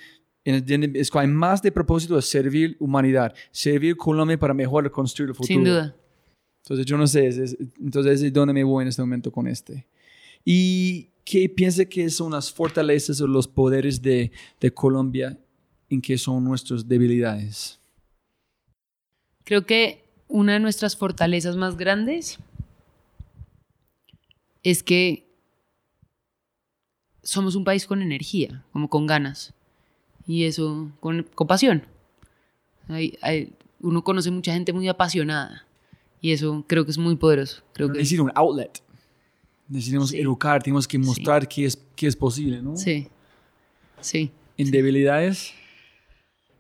es 0.56 1.12
que 1.12 1.20
hay 1.20 1.28
más 1.28 1.62
de 1.62 1.72
propósito 1.72 2.16
de 2.16 2.22
servir 2.22 2.78
humanidad, 2.80 3.34
servir 3.52 3.96
Colombia 3.98 4.38
para 4.40 4.54
mejor 4.54 4.90
construir 4.92 5.30
el 5.30 5.36
futuro. 5.36 5.48
Sin 5.54 5.64
duda. 5.64 5.96
Entonces 6.64 6.86
yo 6.86 6.98
no 6.98 7.08
sé, 7.08 7.28
es- 7.28 7.38
es- 7.38 7.58
entonces 7.80 8.22
es 8.22 8.34
donde 8.34 8.54
me 8.54 8.64
voy 8.64 8.84
en 8.84 8.88
este 8.90 9.02
momento 9.02 9.32
con 9.32 9.48
este. 9.48 9.86
¿Y 10.46 11.10
qué 11.26 11.50
piensa 11.50 11.86
que 11.86 12.10
son 12.10 12.32
las 12.32 12.52
fortalezas 12.52 13.20
o 13.22 13.28
los 13.28 13.48
poderes 13.48 14.02
de, 14.02 14.32
de 14.60 14.72
Colombia 14.74 15.38
en 15.90 16.02
qué 16.02 16.18
son 16.18 16.44
nuestras 16.44 16.88
debilidades? 16.88 17.80
Creo 19.44 19.66
que 19.66 20.04
una 20.28 20.54
de 20.54 20.60
nuestras 20.60 20.96
fortalezas 20.98 21.56
más 21.56 21.78
grandes 21.78 22.38
es 24.64 24.84
que 24.84 25.26
somos 27.24 27.56
un 27.56 27.64
país 27.64 27.86
con 27.86 28.02
energía, 28.02 28.64
como 28.72 28.90
con 28.90 29.06
ganas. 29.06 29.54
Y 30.28 30.44
eso, 30.44 30.92
con, 31.00 31.24
con 31.36 31.48
pasión. 31.48 31.84
Hay- 32.90 33.18
hay- 33.22 33.54
uno 33.80 34.04
conoce 34.04 34.30
mucha 34.32 34.54
gente 34.54 34.74
muy 34.74 34.88
apasionada. 34.88 35.66
Y 36.20 36.32
eso 36.32 36.66
creo 36.68 36.84
que 36.86 36.92
es 36.92 36.98
muy 36.98 37.16
poderoso. 37.16 37.62
Creo 37.74 37.88
que, 37.92 38.00
Necesita 38.00 38.24
un 38.24 38.32
outlet. 38.36 38.82
Necesitamos 39.70 40.10
Sí. 40.10 40.20
educar, 40.20 40.62
tenemos 40.64 40.88
que 40.88 40.98
mostrar 40.98 41.48
que, 41.48 41.66
es, 41.66 41.78
que 41.96 42.08
es 42.08 42.16
posible, 42.16 42.62
¿no? 42.62 42.76
sí. 42.78 43.08
Sí. 44.02 44.32
En 44.58 44.70
debilidades, 44.72 45.54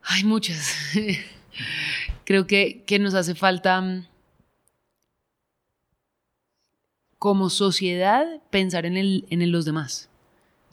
Hay 0.04 0.24
muchas. 0.24 0.74
Creo 2.26 2.46
que, 2.48 2.84
que 2.86 2.98
nos 3.00 3.14
hace 3.14 3.36
falta 3.36 3.80
mm, 3.82 4.06
como 7.20 7.50
sociedad 7.50 8.26
pensar 8.50 8.86
en, 8.86 8.98
el, 8.98 9.26
en 9.30 9.42
el 9.42 9.50
los 9.52 9.66
demás. 9.66 10.07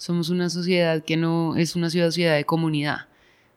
Somos 0.04 0.28
una 0.28 0.50
sociedad 0.50 1.02
que 1.02 1.16
no 1.16 1.56
es 1.56 1.76
una 1.76 1.88
sociedad 1.88 2.36
de 2.36 2.44
comunidad, 2.44 3.08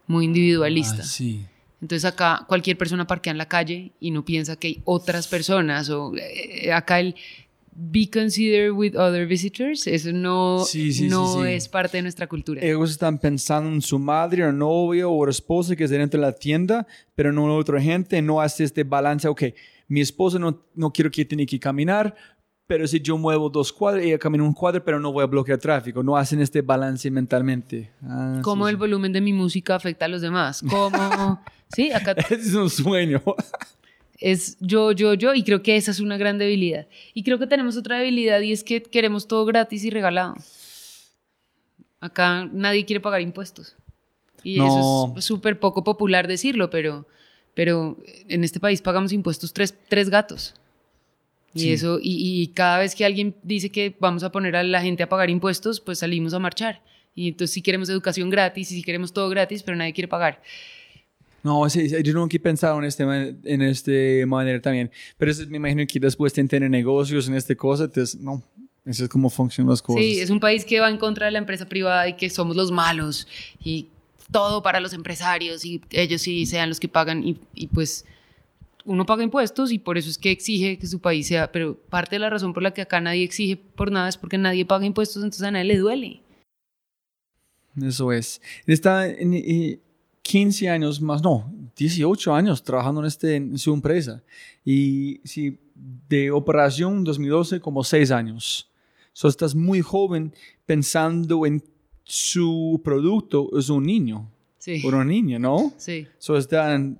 muy 0.07 0.23
individualista. 0.23 1.01
Ah, 1.01 1.05
sí. 1.05 1.45
Entonces 1.81 2.05
acá 2.05 2.45
cualquier 2.47 2.77
persona 2.77 3.05
parquea 3.05 3.31
en 3.31 3.37
la 3.37 3.49
calle 3.49 3.91
y 3.99 4.11
no 4.11 4.23
piensa 4.23 4.55
que 4.55 4.67
hay 4.67 4.81
otras 4.85 5.27
personas 5.27 5.89
o 5.89 6.13
eh, 6.15 6.71
acá 6.71 7.01
el 7.01 7.15
be 7.75 8.09
considered 8.09 8.71
with 8.71 8.95
other 8.95 9.27
visitors, 9.27 9.87
eso 9.87 10.13
no, 10.13 10.63
Sí, 10.65 10.93
sí, 10.93 11.09
no 11.09 11.43
sí. 11.43 11.49
es 11.49 11.67
parte 11.67 11.97
de 11.97 12.03
nuestra 12.03 12.27
cultura. 12.27 12.61
Ellos 12.61 12.91
están 12.91 13.19
pensando 13.19 13.69
en 13.69 13.81
su 13.81 13.99
madre 13.99 14.45
o 14.45 14.51
novio 14.53 15.11
o 15.11 15.27
esposa 15.27 15.75
que 15.75 15.83
está 15.83 15.97
dentro 15.97 16.17
de 16.17 16.27
la 16.27 16.31
tienda, 16.31 16.87
pero 17.13 17.33
no 17.33 17.43
en 17.43 17.51
otra 17.51 17.81
gente. 17.81 18.21
No 18.21 18.39
hace 18.39 18.63
este 18.63 18.85
balance. 18.85 19.27
Ok, 19.27 19.43
mi 19.89 19.99
esposa 19.99 20.39
no, 20.39 20.63
no 20.75 20.93
quiero 20.93 21.11
que 21.11 21.25
tiene 21.25 21.45
que 21.45 21.59
caminar, 21.59 22.15
pero 22.67 22.85
si 22.85 22.99
yo 22.99 23.17
muevo 23.17 23.49
dos 23.49 23.71
cuadras, 23.71 24.03
ella 24.03 24.19
camina 24.19 24.43
un 24.43 24.53
cuadro, 24.53 24.83
pero 24.83 24.99
no 24.99 25.11
voy 25.13 25.23
a 25.23 25.27
bloquear 25.27 25.57
tráfico. 25.57 26.03
No 26.03 26.17
hacen 26.17 26.41
este 26.41 26.61
balance 26.61 27.09
mentalmente. 27.09 27.91
Ah, 28.03 28.41
Cómo 28.43 28.65
sí, 28.65 28.71
el 28.71 28.77
volumen 28.77 29.13
de 29.13 29.21
mi 29.21 29.31
música 29.33 29.75
afecta 29.75 30.05
a 30.05 30.07
los 30.09 30.21
demás. 30.21 30.61
Cómo... 30.69 31.41
sí, 31.73 31.91
acá 31.91 32.13
sí. 32.27 32.33
Es 32.35 32.53
un 32.53 32.69
sueño. 32.69 33.21
es 34.19 34.57
yo, 34.59 34.91
yo, 34.91 35.13
yo, 35.13 35.33
y 35.33 35.43
creo 35.43 35.63
que 35.63 35.77
esa 35.77 35.91
es 35.91 35.99
una 36.01 36.17
gran 36.17 36.37
debilidad. 36.37 36.87
Y 37.13 37.23
creo 37.23 37.39
que 37.39 37.47
tenemos 37.47 37.77
otra 37.77 37.97
debilidad 37.99 38.41
y 38.41 38.51
es 38.51 38.63
que 38.65 38.83
queremos 38.83 39.27
todo 39.27 39.45
gratis 39.45 39.85
y 39.85 39.89
regalado. 39.89 40.35
Acá 41.99 42.47
nadie 42.51 42.85
quiere 42.85 42.99
pagar 42.99 43.21
impuestos. 43.21 43.75
Y 44.43 44.57
No. 44.57 44.67
eso 44.67 45.13
es 45.17 45.25
súper 45.25 45.59
poco 45.59 45.83
popular 45.83 46.27
decirlo, 46.27 46.69
pero, 46.69 47.07
pero 47.53 47.97
en 48.27 48.43
este 48.43 48.59
país 48.59 48.81
pagamos 48.81 49.11
impuestos 49.13 49.51
tres, 49.53 49.73
tres 49.87 50.09
gatos. 50.09 50.53
Y 51.57 51.61
Sí. 51.61 51.71
eso, 51.71 51.99
y, 52.01 52.41
y 52.41 52.47
cada 52.47 52.79
vez 52.79 52.95
que 52.95 53.03
alguien 53.05 53.35
dice 53.43 53.69
que 53.69 53.95
vamos 53.99 54.23
a 54.23 54.31
poner 54.31 54.55
a 54.55 54.63
la 54.63 54.81
gente 54.81 55.03
a 55.03 55.09
pagar 55.09 55.29
impuestos, 55.29 55.79
pues 55.81 55.99
salimos 55.99 56.33
a 56.33 56.39
marchar. 56.39 56.81
Y 57.15 57.29
entonces 57.29 57.53
sí 57.53 57.61
queremos 57.61 57.89
educación 57.89 58.29
gratis 58.29 58.71
y 58.71 58.75
sí 58.75 58.83
queremos 58.83 59.11
todo 59.11 59.27
gratis, 59.29 59.63
pero 59.63 59.75
nadie 59.75 59.93
quiere 59.93 60.07
pagar. 60.07 60.41
No, 61.43 61.69
sí, 61.69 61.89
sí, 61.89 61.95
yo 62.03 62.13
nunca 62.13 62.35
he 62.35 62.39
pensado 62.39 62.77
en 62.79 62.85
este, 62.85 63.03
en 63.03 63.61
este 63.61 64.25
manera 64.25 64.61
también. 64.61 64.91
Pero 65.17 65.31
eso, 65.31 65.43
me 65.47 65.57
imagino 65.57 65.83
que 65.87 65.99
después 65.99 66.33
de 66.33 66.43
tener 66.47 66.69
negocios 66.69 67.27
en 67.27 67.35
esta 67.35 67.55
cosa, 67.55 67.85
entonces, 67.85 68.19
no, 68.19 68.43
eso 68.85 69.03
es 69.03 69.09
como 69.09 69.29
funcionan 69.29 69.69
las 69.71 69.81
cosas. 69.81 70.01
Sí, 70.01 70.19
es 70.19 70.29
un 70.29 70.39
país 70.39 70.65
que 70.65 70.79
va 70.79 70.89
en 70.89 70.97
contra 70.97 71.25
de 71.27 71.31
la 71.31 71.37
empresa 71.39 71.67
privada 71.67 72.07
y 72.07 72.13
que 72.13 72.29
somos 72.29 72.55
los 72.55 72.71
malos 72.71 73.27
y 73.63 73.87
todo 74.31 74.61
para 74.61 74.79
los 74.81 74.91
empresarios 74.93 75.63
y 75.63 75.81
ellos 75.91 76.21
sí 76.21 76.45
sean 76.45 76.67
los 76.69 76.79
que 76.81 76.89
pagan 76.89 77.25
y, 77.25 77.37
y 77.55 77.67
pues 77.67 78.03
uno 78.87 79.05
paga 79.05 79.23
impuestos 79.23 79.71
y 79.71 79.79
por 79.79 79.97
eso 79.97 80.09
es 80.09 80.17
que 80.17 80.31
exige 80.31 80.79
que 80.79 80.87
su 80.87 80.99
país 80.99 81.27
sea, 81.27 81.51
pero 81.51 81.75
parte 81.75 82.15
de 82.15 82.19
la 82.19 82.29
razón 82.29 82.53
por 82.53 82.63
la 82.63 82.71
que 82.73 82.81
acá 82.81 82.99
nadie 83.01 83.23
exige 83.23 83.57
por 83.57 83.91
nada 83.91 84.09
es 84.09 84.17
porque 84.17 84.37
nadie 84.37 84.65
paga 84.65 84.85
impuestos, 84.85 85.17
entonces 85.17 85.43
a 85.43 85.51
nadie 85.51 85.65
le 85.65 85.77
duele. 85.77 86.21
Eso 87.81 88.11
es. 88.11 88.41
Está 88.65 89.07
en, 89.07 89.33
en 89.33 89.79
15 90.23 90.69
años 90.69 91.01
más, 91.01 91.21
no, 91.21 91.53
18 91.75 92.33
años 92.33 92.63
trabajando 92.63 93.01
en, 93.01 93.07
este, 93.07 93.35
en 93.35 93.57
su 93.57 93.73
empresa. 93.73 94.23
Y 94.65 95.19
sí, 95.23 95.59
de 96.09 96.31
operación 96.31 97.03
2012, 97.03 97.59
como 97.59 97.83
6 97.83 98.11
años. 98.11 98.71
So, 99.13 99.27
estás 99.27 99.53
muy 99.53 99.81
joven 99.81 100.33
pensando 100.65 101.45
en 101.45 101.63
su 102.03 102.81
producto, 102.83 103.49
es 103.57 103.69
un 103.69 103.83
niño 103.83 104.31
Sí, 104.59 104.81
o 104.83 104.89
una 104.89 105.03
niña, 105.03 105.39
¿no? 105.39 105.73
sí. 105.77 106.07
So, 106.17 106.37
están, 106.37 106.99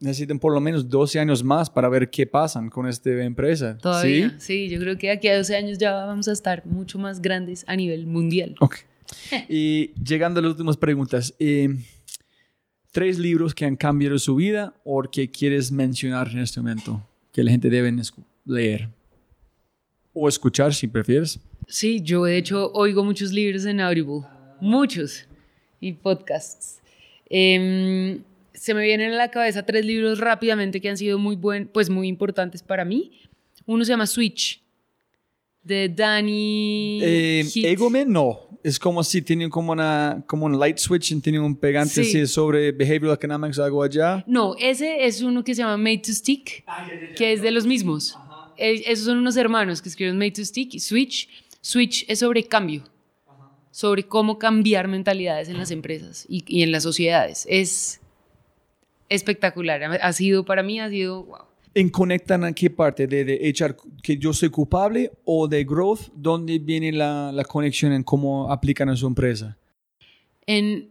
necesitan 0.00 0.38
por 0.38 0.52
lo 0.52 0.60
menos 0.60 0.88
12 0.88 1.20
años 1.20 1.44
más 1.44 1.70
para 1.70 1.88
ver 1.88 2.10
qué 2.10 2.26
pasan 2.26 2.70
con 2.70 2.88
esta 2.88 3.10
empresa. 3.22 3.76
Todavía, 3.78 4.30
¿Sí? 4.30 4.36
sí, 4.38 4.68
yo 4.68 4.80
creo 4.80 4.96
que 4.98 5.10
aquí 5.10 5.28
a 5.28 5.36
12 5.36 5.56
años 5.56 5.78
ya 5.78 5.92
vamos 5.92 6.26
a 6.28 6.32
estar 6.32 6.64
mucho 6.66 6.98
más 6.98 7.20
grandes 7.20 7.64
a 7.68 7.76
nivel 7.76 8.06
mundial. 8.06 8.54
Ok. 8.60 8.78
Y 9.48 9.92
llegando 10.02 10.40
a 10.40 10.42
las 10.42 10.52
últimas 10.52 10.76
preguntas. 10.76 11.34
eh, 11.38 11.68
tres 12.92 13.18
libros 13.18 13.54
que 13.54 13.64
han 13.64 13.76
cambiado 13.76 14.18
su 14.18 14.34
vida 14.34 14.74
o 14.84 15.02
que 15.02 15.30
quieres 15.30 15.70
mencionar 15.70 16.28
en 16.28 16.38
este 16.40 16.60
momento 16.60 17.06
que 17.32 17.44
la 17.44 17.50
gente 17.50 17.70
debe 17.70 17.94
leer 18.44 18.88
o 20.12 20.28
escuchar 20.28 20.74
si 20.74 20.88
prefieres. 20.88 21.38
Sí, 21.68 22.00
yo 22.02 22.24
de 22.24 22.36
hecho 22.36 22.72
oigo 22.72 23.04
muchos 23.04 23.32
libros 23.32 23.64
en 23.64 23.80
Audible, 23.80 24.22
muchos, 24.60 25.26
y 25.80 25.92
podcasts. 25.92 26.80
Em, 27.28 28.22
se 28.54 28.74
me 28.74 28.82
vienen 28.84 29.12
a 29.12 29.16
la 29.16 29.30
cabeza 29.30 29.64
tres 29.64 29.84
libros 29.84 30.18
rápidamente 30.18 30.80
que 30.80 30.88
han 30.88 30.96
sido 30.96 31.18
muy 31.18 31.36
buen, 31.36 31.68
pues 31.68 31.90
muy 31.90 32.08
importantes 32.08 32.62
para 32.62 32.84
mí. 32.84 33.12
Uno 33.66 33.84
se 33.84 33.90
llama 33.92 34.06
Switch, 34.06 34.62
de 35.62 35.88
Danny 35.88 37.00
Eh. 37.02 37.44
Egoman 37.64 38.10
no. 38.10 38.48
Es 38.62 38.78
como 38.78 39.02
si 39.02 39.22
tienen 39.22 39.48
como, 39.48 39.72
una, 39.72 40.22
como 40.26 40.44
un 40.44 40.58
light 40.58 40.76
switch 40.76 41.12
y 41.12 41.20
tienen 41.20 41.40
un 41.40 41.56
pegante 41.56 41.94
Sí. 42.04 42.18
así 42.18 42.26
sobre 42.26 42.72
behavioral 42.72 43.14
economics 43.16 43.58
o 43.58 43.64
algo 43.64 43.82
allá. 43.82 44.22
No, 44.26 44.54
ese 44.58 45.06
es 45.06 45.22
uno 45.22 45.42
que 45.42 45.54
se 45.54 45.62
llama 45.62 45.78
Made 45.78 45.98
to 46.04 46.12
Stick, 46.12 46.64
que 47.16 47.32
es 47.32 47.40
de 47.40 47.50
los 47.52 47.64
mismos. 47.66 48.18
Esos 48.58 49.06
son 49.06 49.16
unos 49.18 49.36
hermanos 49.38 49.80
que 49.80 49.88
escribieron 49.88 50.18
Made 50.18 50.32
to 50.32 50.44
Stick 50.44 50.74
y 50.74 50.80
Switch. 50.80 51.28
Switch 51.62 52.04
es 52.08 52.18
sobre 52.18 52.44
cambio, 52.44 52.84
sobre 53.70 54.02
cómo 54.02 54.38
cambiar 54.38 54.88
mentalidades 54.88 55.48
en 55.48 55.56
las 55.56 55.70
empresas 55.70 56.26
y, 56.28 56.44
y 56.46 56.62
en 56.62 56.72
las 56.72 56.82
sociedades. 56.82 57.46
Es 57.48 57.99
espectacular. 59.10 59.82
Ha 60.00 60.12
sido 60.14 60.44
para 60.44 60.62
mí, 60.62 60.80
ha 60.80 60.88
sido 60.88 61.24
wow. 61.24 61.38
¿En 61.74 61.88
conectan 61.88 62.42
a 62.42 62.52
qué 62.52 62.68
parte? 62.70 63.06
¿De, 63.06 63.24
de 63.24 63.38
echar 63.42 63.76
que 64.02 64.16
yo 64.16 64.32
soy 64.32 64.48
culpable 64.48 65.12
o 65.24 65.46
de 65.46 65.62
growth? 65.64 66.10
¿Dónde 66.14 66.58
viene 66.58 66.90
la, 66.90 67.30
la 67.32 67.44
conexión 67.44 67.92
en 67.92 68.02
cómo 68.02 68.50
aplican 68.50 68.88
a 68.88 68.96
su 68.96 69.06
empresa? 69.06 69.56
En, 70.46 70.88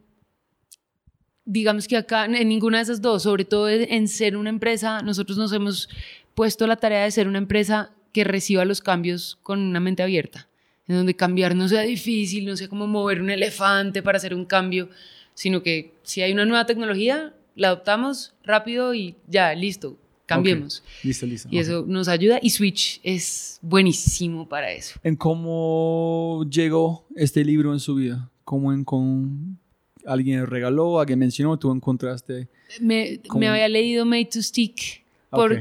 digamos 1.43 1.87
que 1.87 1.97
acá, 1.97 2.25
en 2.25 2.47
ninguna 2.47 2.77
de 2.77 2.83
esas 2.83 3.01
dos, 3.01 3.23
sobre 3.23 3.43
todo 3.43 3.67
en 3.67 4.07
ser 4.07 4.37
una 4.37 4.49
empresa, 4.49 5.01
nosotros 5.01 5.37
nos 5.37 5.51
hemos 5.51 5.89
puesto 6.33 6.65
la 6.65 6.77
tarea 6.77 7.03
de 7.03 7.11
ser 7.11 7.27
una 7.27 7.39
empresa 7.39 7.91
que 8.13 8.23
reciba 8.23 8.63
los 8.63 8.81
cambios 8.81 9.37
con 9.43 9.59
una 9.59 9.79
mente 9.81 10.03
abierta, 10.03 10.47
en 10.87 10.95
donde 10.95 11.15
cambiar 11.15 11.55
no 11.55 11.67
sea 11.67 11.81
difícil, 11.81 12.45
no 12.45 12.55
sea 12.55 12.69
como 12.69 12.87
mover 12.87 13.21
un 13.21 13.29
elefante 13.29 14.01
para 14.01 14.17
hacer 14.17 14.33
un 14.33 14.45
cambio, 14.45 14.89
sino 15.33 15.61
que 15.61 15.91
si 16.03 16.21
hay 16.21 16.31
una 16.31 16.45
nueva 16.45 16.65
tecnología, 16.65 17.33
la 17.59 17.67
adoptamos 17.67 18.33
rápido 18.43 18.93
y 18.93 19.15
ya, 19.27 19.53
listo, 19.53 19.97
cambiemos. 20.25 20.79
Ok. 20.79 21.03
Listo, 21.03 21.25
listo. 21.25 21.49
Y 21.51 21.59
eso 21.59 21.83
nos 21.85 22.07
ayuda 22.07 22.39
y 22.41 22.51
Switch 22.51 23.01
es 23.03 23.59
buenísimo 23.61 24.47
para 24.47 24.71
eso. 24.71 24.97
¿En 25.03 25.17
cómo 25.17 26.45
llegó 26.49 27.05
este 27.15 27.43
libro 27.43 27.73
en 27.73 27.81
su 27.81 27.95
vida? 27.95 28.31
¿Cómo 28.45 28.71
en, 28.71 28.85
con, 28.85 29.59
alguien 30.05 30.47
regaló, 30.47 30.99
alguien 30.99 31.19
mencionó, 31.19 31.59
tú 31.59 31.69
encontraste? 31.71 32.47
Me, 32.79 33.19
me 33.35 33.49
había 33.49 33.67
leído 33.67 34.05
Made 34.05 34.29
to 34.31 34.41
Stick. 34.41 35.03
Por, 35.29 35.51
Ok. 35.51 35.59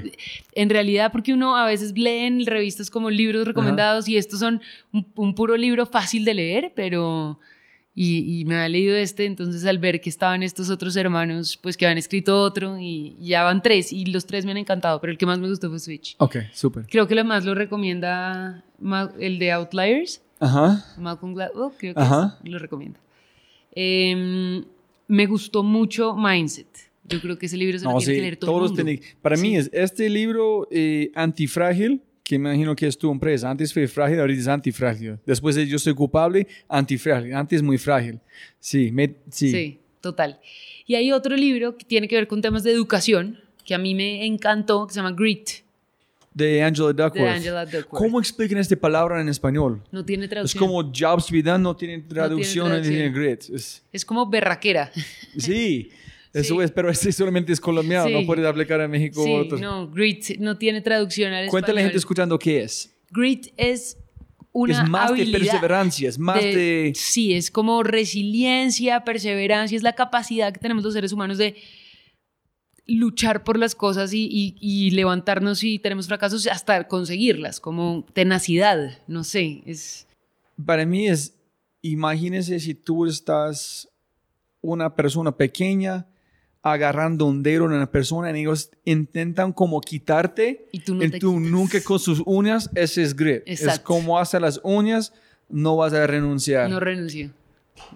En 0.55 0.71
realidad, 0.71 1.11
porque 1.13 1.35
uno 1.35 1.57
a 1.57 1.67
veces 1.67 1.93
lee 1.99 2.27
en 2.27 2.47
revistas 2.47 2.91
como 2.91 3.11
libros 3.11 3.47
recomendados 3.47 4.09
y 4.09 4.17
estos 4.17 4.39
son 4.39 4.63
un, 4.93 5.07
un 5.17 5.35
puro 5.35 5.57
libro 5.57 5.85
fácil 5.85 6.25
de 6.25 6.35
leer, 6.35 6.73
pero... 6.77 7.41
Y, 8.01 8.41
y 8.41 8.45
me 8.45 8.55
había 8.55 8.69
leído 8.69 8.95
este, 8.97 9.25
entonces 9.25 9.65
al 9.65 9.79
ver 9.79 10.01
que 10.01 10.09
estaban 10.09 10.45
estos 10.45 10.71
otros 10.71 10.95
hermanos, 10.95 11.57
pues 11.61 11.77
que 11.77 11.85
habían 11.85 11.99
escrito 11.99 12.41
otro 12.41 12.79
y 12.79 13.17
ya 13.21 13.43
van 13.43 13.61
tres 13.61 13.93
y 13.93 14.05
los 14.07 14.25
tres 14.25 14.45
me 14.45 14.53
han 14.53 14.57
encantado, 14.59 15.01
pero 15.01 15.11
el 15.11 15.19
que 15.19 15.27
más 15.27 15.41
me 15.41 15.49
gustó 15.49 15.69
fue 15.69 15.81
Switch. 15.81 16.15
Ok, 16.19 16.37
súper. 16.53 16.87
Creo 16.87 17.09
que 17.09 17.17
lo 17.17 17.25
más 17.25 17.45
lo 17.45 17.57
recomienda 17.57 18.63
el 19.19 19.39
de 19.41 19.51
Outliers, 19.51 20.23
Ajá. 20.39 20.85
Malcolm 20.97 21.35
Gladwell, 21.35 21.73
creo 21.77 21.95
que 21.95 22.01
Ajá. 22.01 22.39
es, 22.45 22.49
lo 22.51 22.59
recomienda. 22.61 23.01
Em, 23.73 24.65
me 25.09 25.27
gustó 25.27 25.63
mucho 25.63 26.15
Mindset. 26.17 26.69
Yo 27.05 27.21
creo 27.21 27.39
que 27.39 27.47
ese 27.47 27.57
libro 27.57 27.79
se 27.79 27.85
lo 27.85 27.93
No, 27.93 27.99
tiene 27.99 28.13
sí, 28.13 28.17
que 28.19 28.23
leer 28.23 28.37
todo 28.37 28.51
el 28.51 28.57
todos 28.59 28.71
mundo. 28.73 28.85
tienen- 28.85 29.03
Para 29.23 29.37
mí 29.37 29.49
Sí. 29.51 29.57
es 29.57 29.71
este 29.73 30.09
libro 30.11 30.69
eh, 30.71 31.11
antifrágil, 31.15 32.03
que 32.29 32.39
me 32.39 32.51
imagino 32.51 32.77
que 32.77 32.87
es 32.87 32.99
tu 32.99 33.11
empresa. 33.11 33.49
Antes 33.51 33.73
fue 33.73 33.89
frágil, 33.89 34.21
ahorita 34.21 34.41
es 34.43 34.49
antifrágil. 34.49 35.17
Después 35.25 35.57
de 35.57 35.67
yo 35.67 35.79
soy 35.79 35.95
culpable, 35.95 36.47
antifrágil. 36.69 37.33
Antes 37.35 37.63
muy 37.63 37.79
frágil. 37.79 38.21
Sí, 38.61 38.93
me- 38.93 39.15
sí. 39.31 39.51
Sí, 39.51 39.79
total. 40.03 40.39
Y 40.87 40.95
hay 40.95 41.11
otro 41.11 41.35
libro 41.37 41.77
que 41.79 41.87
tiene 41.87 42.07
que 42.07 42.17
ver 42.17 42.29
con 42.29 42.43
temas 42.43 42.63
de 42.65 42.73
educación, 42.73 43.41
que 43.65 43.75
a 43.75 43.79
mí 43.79 43.95
me 43.95 44.27
encantó, 44.27 44.87
que 44.87 44.93
se 44.93 45.01
llama 45.01 45.13
Grit, 45.13 45.49
De 46.35 46.63
Angela 46.63 46.89
de 46.93 47.03
Duckworth. 47.03 47.31
Angela 47.35 47.65
Duckworth. 47.65 47.89
¿Cómo 47.89 48.21
explican 48.21 48.59
esta 48.59 48.77
palabra 48.77 49.21
en 49.23 49.29
español? 49.31 49.83
No 49.91 50.05
tiene 50.05 50.25
Es 50.25 50.31
traducción. 50.31 50.67
como 50.67 50.83
jobs 50.95 51.31
done, 51.43 51.59
no 51.63 51.75
tiene 51.77 51.99
traducción, 52.01 52.69
no 52.69 52.81
tiene, 52.83 53.11
traducción. 53.11 53.15
grit. 53.15 53.55
Es- 53.59 53.83
Es 53.91 54.05
como 54.05 54.27
berraquera. 54.29 54.93
sí, 55.37 55.91
eso 56.33 56.57
Sí. 56.57 56.65
es, 56.65 56.71
pero 56.71 56.91
este 56.91 57.11
solamente 57.13 57.53
es 57.53 57.61
colombiano, 57.61 58.07
Sí. 58.09 58.13
no 58.15 58.27
puedes 58.27 58.45
aplicar 58.47 58.81
a 58.81 58.89
México. 58.89 59.23
Sí, 59.25 59.33
otro. 59.33 59.59
no, 59.59 59.91
Grit 59.91 60.39
no 60.39 60.57
tiene 60.59 60.81
traducción 60.81 61.33
al 61.33 61.49
Cuéntale 61.49 61.73
a 61.81 61.83
la 61.83 61.89
gente 61.89 61.99
escuchando 61.99 62.39
qué 62.39 62.63
es. 62.63 62.95
Grit 63.11 63.49
es 63.57 63.97
una 64.53 64.83
es 64.83 64.89
más 64.89 65.11
habilidad 65.11 65.33
de 65.33 65.39
perseverancia, 65.39 66.09
es 66.09 66.19
más 66.19 66.43
de... 66.43 66.93
Sí, 66.97 67.35
es 67.35 67.51
como 67.51 67.83
resiliencia, 67.83 69.05
perseverancia, 69.05 69.77
es 69.77 69.83
la 69.83 69.95
capacidad 69.95 70.53
que 70.53 70.59
tenemos 70.61 70.83
los 70.85 70.95
seres 70.95 71.13
humanos 71.13 71.39
de 71.39 71.55
luchar 72.87 73.45
por 73.45 73.59
las 73.59 73.75
cosas 73.75 74.13
y, 74.15 74.25
y- 74.31 74.57
y 74.61 74.91
levantarnos 74.93 75.59
si 75.59 75.79
tenemos 75.79 76.07
fracasos 76.07 76.47
hasta 76.47 76.89
conseguirlas, 76.89 77.61
como 77.61 78.07
tenacidad, 78.15 78.99
no 79.07 79.25
sé, 79.25 79.63
es... 79.67 80.07
Para 80.65 80.87
mí 80.87 81.07
es, 81.07 81.35
imagínese 81.83 82.59
si 82.59 82.75
tú 82.75 83.05
estás 83.07 83.89
una 84.61 84.95
persona 84.97 85.37
pequeña 85.37 86.07
agarrando 86.63 87.27
un 87.27 87.43
dedo 87.43 87.67
en 87.67 87.73
una 87.73 87.91
persona 87.91 88.37
y 88.37 88.41
ellos 88.43 88.71
intentan 88.85 89.53
como 89.53 89.81
quitarte 89.81 90.67
Y 90.73 90.81
tú 90.81 90.95
no 90.95 91.01
te 91.01 91.19
tú 91.19 91.37
quitas. 91.37 91.51
nunca 91.51 91.81
con 91.83 91.99
sus 91.99 92.23
uñas, 92.27 92.71
ese 92.75 93.03
es 93.03 93.15
grit. 93.15 93.43
Es 93.47 93.79
como 93.81 94.19
hace 94.19 94.41
las 94.41 94.61
uñas, 94.63 95.13
no 95.49 95.77
vas 95.77 95.93
a 95.93 96.07
renunciar. 96.07 96.69
No 96.69 96.81
renuncio. 96.81 97.31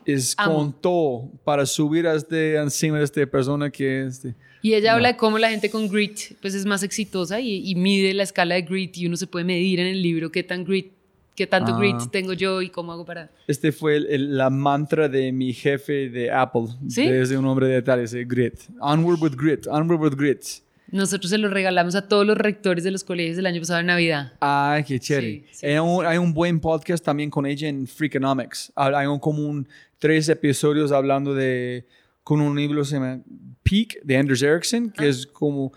es 0.04 0.34
Amo. 0.38 0.54
con 0.54 0.72
todo 0.72 1.30
para 1.44 1.66
subir 1.66 2.06
a 2.06 2.14
este, 2.14 2.56
encima 2.56 2.98
de 2.98 3.04
esta 3.04 3.26
persona 3.26 3.70
que 3.70 4.06
este. 4.06 4.34
Y 4.62 4.74
ella 4.74 4.94
habla 4.94 5.08
de 5.08 5.16
cómo 5.16 5.38
la 5.38 5.50
gente 5.50 5.70
con 5.70 5.88
grit 5.88 6.36
pues 6.40 6.54
es 6.54 6.64
más 6.64 6.84
exitosa 6.84 7.40
y, 7.40 7.68
y 7.68 7.74
mide 7.74 8.14
la 8.14 8.22
escala 8.22 8.54
de 8.54 8.62
grit 8.62 8.96
y 8.96 9.06
uno 9.06 9.16
se 9.16 9.26
puede 9.26 9.44
medir 9.44 9.80
en 9.80 9.88
el 9.88 10.00
libro 10.00 10.30
qué 10.30 10.44
tan 10.44 10.64
grit, 10.64 10.92
qué 11.34 11.46
tanto 11.46 11.72
Ah. 11.74 11.78
grit 11.78 11.96
tengo 12.10 12.32
yo 12.32 12.62
y 12.62 12.70
cómo 12.70 12.92
hago 12.92 13.04
para. 13.04 13.30
Este 13.46 13.72
fue 13.72 13.96
el- 13.96 14.06
el- 14.06 14.36
la 14.36 14.50
mantra 14.50 15.08
de 15.08 15.32
mi 15.32 15.52
jefe 15.52 16.08
de 16.10 16.30
Apple. 16.30 16.66
¿Sí? 16.88 17.06
Desde 17.08 17.36
un 17.38 17.44
hombre 17.46 17.66
de 17.68 17.74
detalles, 17.74 18.12
eh, 18.14 18.24
grit. 18.24 18.54
Onward 18.80 19.20
with 19.22 19.32
grit, 19.36 19.66
onward 19.66 20.00
with 20.00 20.14
grit. 20.16 20.42
Nosotros 20.90 21.30
se 21.30 21.38
lo 21.38 21.48
regalamos 21.48 21.94
a 21.94 22.06
todos 22.06 22.26
los 22.26 22.36
rectores 22.36 22.84
de 22.84 22.90
los 22.90 23.02
colegios 23.02 23.36
del 23.36 23.46
año 23.46 23.60
pasado 23.60 23.78
de 23.78 23.84
Navidad. 23.84 24.34
Ay, 24.40 24.84
qué 24.84 25.00
chévere. 25.00 25.44
Sí, 25.50 25.60
sí, 25.60 25.66
hay, 25.66 25.78
un, 25.78 26.04
hay 26.04 26.18
un 26.18 26.34
buen 26.34 26.60
podcast 26.60 27.02
también 27.02 27.30
con 27.30 27.46
ella 27.46 27.66
en 27.66 27.86
Freakonomics. 27.86 28.70
Hay 28.76 29.06
un, 29.06 29.18
como 29.18 29.42
un, 29.46 29.66
tres 29.98 30.28
episodios 30.28 30.92
hablando 30.92 31.32
de, 31.34 31.86
con 32.22 32.42
un 32.42 32.54
libro 32.54 32.82
que 32.82 32.88
se 32.88 32.94
llama 32.96 33.22
Peak 33.62 34.02
de 34.04 34.18
Anders 34.18 34.42
Ericsson, 34.42 34.90
que 34.90 35.08
es 35.08 35.26
como 35.26 35.72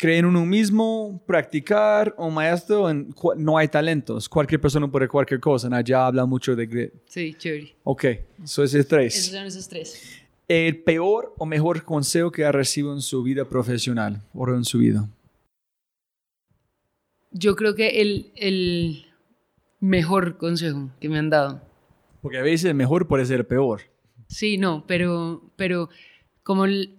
creer 0.00 0.20
en 0.20 0.24
uno 0.24 0.46
mismo, 0.46 1.22
practicar, 1.26 2.14
un 2.16 2.32
maestro, 2.32 2.88
en, 2.88 3.14
no 3.36 3.58
hay 3.58 3.68
talentos. 3.68 4.30
Cualquier 4.30 4.58
persona 4.58 4.90
puede 4.90 5.06
cualquier 5.08 5.40
cosa. 5.40 5.68
Allá 5.76 6.06
habla 6.06 6.24
mucho 6.24 6.56
de 6.56 6.64
grit. 6.66 6.90
Sí, 7.04 7.34
chévere. 7.36 7.76
Ok, 7.84 8.04
eso 8.42 8.64
es 8.64 8.72
el 8.72 8.86
tres. 8.86 9.14
Esos 9.14 9.32
son 9.34 9.44
esos 9.46 9.68
tres. 9.68 10.16
El 10.48 10.82
peor 10.82 11.34
o 11.36 11.44
mejor 11.44 11.84
consejo 11.84 12.32
que 12.32 12.46
ha 12.46 12.50
recibido 12.50 12.94
en 12.94 13.02
su 13.02 13.22
vida 13.22 13.44
profesional 13.44 14.22
o 14.32 14.48
en 14.48 14.64
su 14.64 14.78
vida. 14.78 15.06
Yo 17.30 17.54
creo 17.54 17.74
que 17.74 18.00
el, 18.00 18.32
el 18.36 19.04
mejor 19.80 20.38
consejo 20.38 20.90
que 20.98 21.08
me 21.10 21.18
han 21.18 21.28
dado. 21.30 21.60
Porque 22.22 22.38
a 22.38 22.42
veces 22.42 22.64
el 22.70 22.74
mejor 22.74 23.06
puede 23.06 23.26
ser 23.26 23.40
el 23.40 23.46
peor. 23.46 23.82
Sí, 24.28 24.56
no, 24.58 24.84
pero, 24.86 25.52
pero 25.56 25.88
como 26.42 26.64
el- 26.64 26.96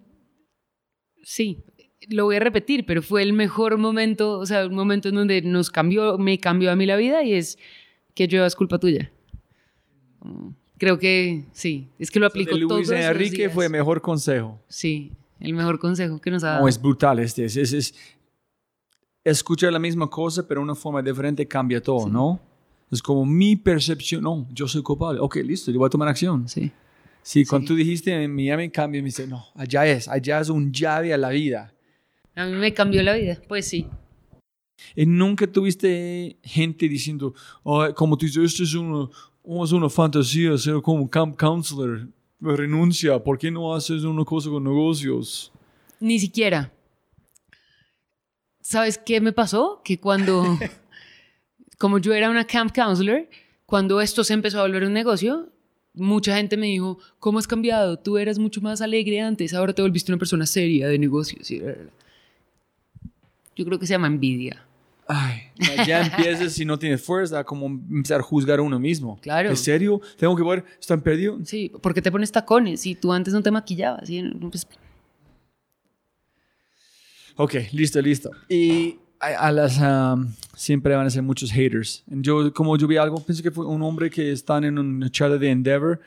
sí, 1.23 1.64
lo 2.10 2.26
voy 2.26 2.36
a 2.38 2.40
repetir, 2.40 2.86
pero 2.86 3.02
fue 3.02 3.22
el 3.23 3.34
mejor 3.34 3.78
momento, 3.78 4.40
o 4.40 4.45
sea, 4.45 4.65
un 4.65 4.76
momento 4.76 5.10
en 5.10 5.15
donde 5.15 5.41
nos 5.41 5.69
cambió, 5.69 6.18
me 6.18 6.40
cambió 6.40 6.72
a 6.72 6.76
mí 6.76 6.86
la 6.86 6.95
vida 6.95 7.23
y 7.23 7.34
es 7.34 7.57
que 8.15 8.28
yo 8.28 8.45
es 8.45 8.56
culpa 8.56 8.80
tuya. 8.80 9.11
Creo 10.78 10.98
que 10.98 11.45
sí, 11.52 11.88
es 11.99 12.10
que 12.10 12.19
lo 12.19 12.26
aplico 12.28 12.56
de 12.56 12.61
todos 12.61 12.72
Luis 12.88 12.90
los 12.90 12.99
Enrique 12.99 13.38
días. 13.38 13.53
fue 13.53 13.65
el 13.65 13.72
mejor 13.72 14.02
consejo. 14.02 14.60
Sí, 14.68 15.11
el 15.40 15.53
mejor 15.53 15.80
consejo 15.80 16.19
que 16.19 16.32
nos 16.32 16.44
ha 16.44 16.48
dado. 16.49 16.61
No, 16.61 16.68
es 16.68 16.82
brutal 16.82 17.19
este. 17.19 17.45
Es, 17.45 17.56
es, 17.56 17.72
es- 17.73 17.95
escuchar 19.23 19.72
la 19.72 19.78
misma 19.80 20.10
cosa, 20.10 20.48
pero 20.48 20.60
de 20.61 20.64
una 20.64 20.76
forma 20.76 21.02
diferente 21.03 21.48
cambia 21.48 21.82
todo, 21.82 22.07
¿no? 22.10 22.40
Es 22.91 23.02
como 23.02 23.26
mi 23.26 23.56
percepción. 23.56 24.23
No, 24.23 24.48
yo 24.52 24.68
soy 24.68 24.82
culpable. 24.82 25.19
Ok, 25.19 25.36
listo, 25.38 25.72
yo 25.72 25.78
voy 25.80 25.88
a 25.88 25.90
tomar 25.91 26.07
acción. 26.07 26.48
Sí. 26.48 26.72
Sí, 27.23 27.45
cuando 27.45 27.68
tú 27.68 27.76
dijiste 27.76 28.11
en 28.11 28.34
Miami 28.36 28.72
cambio, 28.72 28.99
me 29.02 29.06
dice, 29.06 29.28
no, 29.28 29.45
allá 29.53 29.86
es, 29.86 30.07
allá 30.07 30.40
es 30.40 30.49
un 30.49 30.72
llave 30.73 31.14
a 31.14 31.18
la 31.18 31.30
vida. 31.30 31.72
A 32.35 32.45
mí 32.45 32.53
me 32.53 32.73
cambió 32.73 33.03
la 33.03 33.13
vida, 33.13 33.37
pues 33.47 33.67
sí. 33.67 33.87
Y 34.95 35.05
nunca 35.05 35.45
tuviste 35.47 36.37
gente 36.43 36.87
diciendo, 36.87 37.33
"Ay, 37.63 37.93
como 37.93 38.17
tú 38.17 38.25
dices, 38.25 38.43
esto 38.43 38.63
es 38.63 38.73
una, 38.73 39.09
es 39.63 39.71
una 39.71 39.89
fantasía, 39.89 40.57
ser 40.57 40.81
como 40.81 41.09
camp 41.09 41.37
counselor. 41.37 42.07
Renuncia, 42.39 43.19
¿por 43.23 43.37
qué 43.37 43.51
no 43.51 43.73
haces 43.75 44.03
una 44.03 44.25
cosa 44.25 44.49
con 44.49 44.63
negocios? 44.63 45.51
Ni 45.99 46.19
siquiera. 46.19 46.71
¿Sabes 48.61 48.97
qué 48.97 49.21
me 49.21 49.31
pasó? 49.31 49.81
Que 49.83 49.99
cuando, 49.99 50.43
como 51.77 51.99
yo 51.99 52.13
era 52.13 52.29
una 52.29 52.45
camp 52.45 52.73
counselor, 52.73 53.27
cuando 53.65 54.01
esto 54.01 54.23
se 54.23 54.33
empezó 54.33 54.59
a 54.59 54.63
volver 54.63 54.83
un 54.83 54.93
negocio, 54.93 55.49
mucha 55.93 56.35
gente 56.35 56.57
me 56.57 56.67
dijo, 56.67 56.97
¿cómo 57.19 57.37
has 57.39 57.47
cambiado? 57.47 57.97
Tú 57.99 58.17
eras 58.17 58.39
mucho 58.39 58.61
más 58.61 58.81
alegre 58.81 59.21
antes, 59.21 59.53
ahora 59.53 59.73
te 59.73 59.81
volviste 59.81 60.11
una 60.11 60.19
persona 60.19 60.45
seria 60.45 60.87
de 60.87 60.97
negocios. 60.97 61.49
y 61.51 61.59
bla, 61.59 61.73
bla, 61.73 61.83
bla". 61.83 61.91
Yo 63.56 63.65
creo 63.65 63.80
que 63.80 63.86
se 63.86 63.94
llama 63.94 64.07
envidia. 64.07 64.65
Ay, 65.07 65.41
ya 65.86 66.06
empiezas 66.06 66.53
si 66.53 66.64
no 66.64 66.80
tienes 66.80 67.03
fuerza 67.03 67.40
a 67.40 67.44
como 67.44 67.68
empezar 67.68 68.22
a 68.22 68.23
juzgar 68.23 68.60
a 68.60 68.61
uno 68.61 68.80
mismo. 68.80 69.19
Claro. 69.22 69.49
¿En 69.49 69.57
serio? 69.57 69.99
¿Tengo 70.18 70.36
que 70.36 70.44
ver? 70.44 70.64
¿Están 70.80 71.02
perdidos? 71.02 71.48
Sí, 71.49 71.72
¿por 71.82 71.94
qué 71.94 72.02
te 72.02 72.11
pones 72.11 72.32
tacones? 72.32 72.82
Si 72.82 72.95
tú 72.95 73.11
antes 73.11 73.34
no 73.34 73.41
te 73.44 73.52
maquillabas. 73.52 74.07
¿sí? 74.07 74.23
Pues, 74.40 74.68
Ok, 77.36 77.56
listo, 77.72 78.02
listo. 78.02 78.30
Y 78.49 78.99
a, 79.19 79.48
a 79.48 79.52
las... 79.52 79.80
um, 79.80 80.32
siempre 80.56 80.95
van 80.95 81.07
a 81.07 81.10
ser 81.10 81.23
muchos 81.23 81.52
haters. 81.52 82.03
Yo, 82.07 82.53
como 82.53 82.78
yo 82.78 82.88
vi 82.88 82.98
algo, 82.98 83.19
pensé 83.23 83.41
que 83.41 83.52
fue 83.52 83.65
un 83.65 83.82
hombre 83.82 84.10
que 84.10 84.32
está 84.32 84.57
en 84.57 84.78
una 84.78 85.10
charla 85.10 85.38
de 85.38 85.49
Endeavor, 85.49 85.99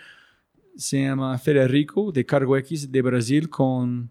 se 0.77 1.03
llama 1.03 1.37
Federico, 1.39 2.13
de 2.13 2.25
Cargo 2.25 2.57
X, 2.57 2.91
de 2.91 3.03
Brasil, 3.03 3.49
con, 3.49 4.11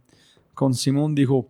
con 0.53 0.73
Simón, 0.73 1.13
dijo, 1.15 1.49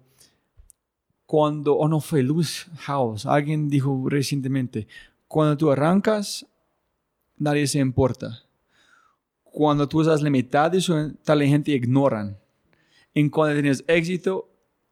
cuando, 1.33 1.73
o 1.73 1.87
no 1.87 1.99
fue 1.99 2.21
Luis 2.21 2.67
House, 2.81 3.25
alguien 3.25 3.67
dijo 3.67 4.07
recientemente, 4.07 4.85
cuando 5.27 5.57
tú 5.57 5.71
arrancas, 5.71 6.45
nadie 7.39 7.65
se 7.65 7.79
importa. 7.79 8.43
Cuando 9.43 9.89
tú 9.89 10.01
estás 10.01 10.21
la 10.21 10.29
mitad 10.29 10.69
de 10.69 10.77
eso, 10.77 11.11
tal 11.23 11.41
gente 11.41 11.71
ignoran. 11.71 12.37
En 13.15 13.31
cuando 13.31 13.55
tienes 13.59 13.83
éxito, 13.87 14.47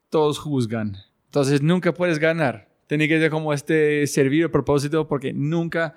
todos 0.09 0.39
juzgan. 0.39 0.97
Entonces 1.25 1.61
nunca 1.61 1.93
puedes 1.93 2.17
ganar. 2.17 2.67
Tienes 2.87 3.07
que 3.07 3.19
ser 3.19 3.29
como 3.29 3.53
este 3.53 4.07
servir 4.07 4.45
a 4.45 4.49
propósito 4.51 5.07
porque 5.07 5.33
nunca 5.33 5.95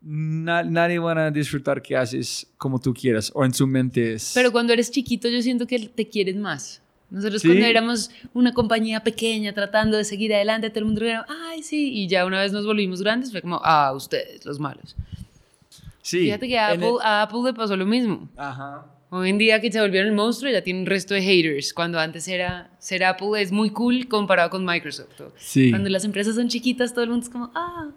na- 0.00 0.62
nadie 0.62 1.00
van 1.00 1.18
a 1.18 1.30
disfrutar 1.32 1.82
que 1.82 1.96
haces 1.96 2.46
como 2.58 2.78
tú 2.80 2.94
quieras 2.94 3.32
o 3.34 3.44
en 3.44 3.52
su 3.52 3.66
mente 3.66 4.12
es. 4.12 4.30
Pero 4.34 4.52
cuando 4.52 4.72
eres 4.72 4.92
chiquito 4.92 5.26
yo 5.28 5.42
siento 5.42 5.66
que 5.66 5.80
te 5.88 6.08
quieres 6.08 6.36
más. 6.36 6.80
Nosotros 7.10 7.42
¿Sí? 7.42 7.48
cuando 7.48 7.66
éramos 7.66 8.10
una 8.32 8.52
compañía 8.52 9.04
pequeña 9.04 9.52
tratando 9.52 9.96
de 9.96 10.04
seguir 10.04 10.34
adelante, 10.34 10.68
todo 10.70 10.80
el 10.80 10.84
mundo 10.86 11.04
era, 11.04 11.24
ay, 11.48 11.62
sí, 11.62 11.92
y 11.92 12.08
ya 12.08 12.24
una 12.26 12.40
vez 12.40 12.52
nos 12.52 12.66
volvimos 12.66 13.00
grandes, 13.02 13.30
fue 13.30 13.40
como, 13.42 13.60
ah, 13.62 13.92
ustedes, 13.94 14.44
los 14.44 14.58
malos. 14.58 14.96
sí, 16.02 16.20
Fíjate 16.24 16.48
que 16.48 16.58
a 16.58 16.68
Apple, 16.70 16.88
el- 16.88 17.00
a 17.02 17.22
Apple 17.22 17.40
le 17.44 17.54
pasó 17.54 17.76
lo 17.76 17.86
mismo. 17.86 18.28
Ajá. 18.36 18.86
Hoy 19.10 19.30
en 19.30 19.38
día 19.38 19.60
que 19.60 19.70
se 19.70 19.80
volvieron 19.80 20.08
el 20.10 20.14
monstruo 20.16 20.50
ya 20.50 20.62
tiene 20.62 20.80
un 20.80 20.86
resto 20.86 21.14
de 21.14 21.22
haters, 21.22 21.72
cuando 21.72 22.00
antes 22.00 22.26
era, 22.26 22.70
ser 22.80 23.04
Apple 23.04 23.40
es 23.40 23.52
muy 23.52 23.70
cool 23.70 24.08
comparado 24.08 24.50
con 24.50 24.64
Microsoft. 24.64 25.20
Sí. 25.36 25.70
Cuando 25.70 25.88
las 25.88 26.04
empresas 26.04 26.34
son 26.34 26.48
chiquitas, 26.48 26.92
todo 26.92 27.04
el 27.04 27.10
mundo 27.10 27.24
es 27.24 27.30
como, 27.30 27.52
ah, 27.54 27.90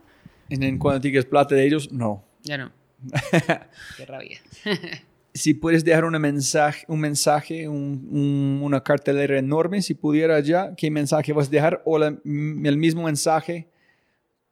En, 0.50 0.62
en 0.62 0.78
cuando 0.78 1.02
tienes 1.02 1.26
plata 1.26 1.56
de 1.56 1.66
ellos, 1.66 1.92
no. 1.92 2.24
ya 2.44 2.58
no. 2.60 2.72
Qué 3.98 4.06
rabia. 4.06 4.40
si 5.38 5.54
puedes 5.54 5.84
dejar 5.86 6.04
una 6.06 6.20
mensaje, 6.20 6.86
un 6.90 7.00
mensaje, 7.00 7.68
un- 7.70 8.08
un- 8.12 8.60
una 8.64 8.84
cartelera 8.84 9.38
enorme, 9.40 9.82
si 9.82 9.94
pudiera 9.94 10.40
ya, 10.42 10.74
¿qué 10.76 10.92
mensaje 10.92 11.32
vas 11.34 11.48
a 11.48 11.52
dejar? 11.52 11.82
O 11.86 11.98
la- 11.98 12.08
el 12.26 12.78
mismo 12.78 13.04
mensaje 13.04 13.68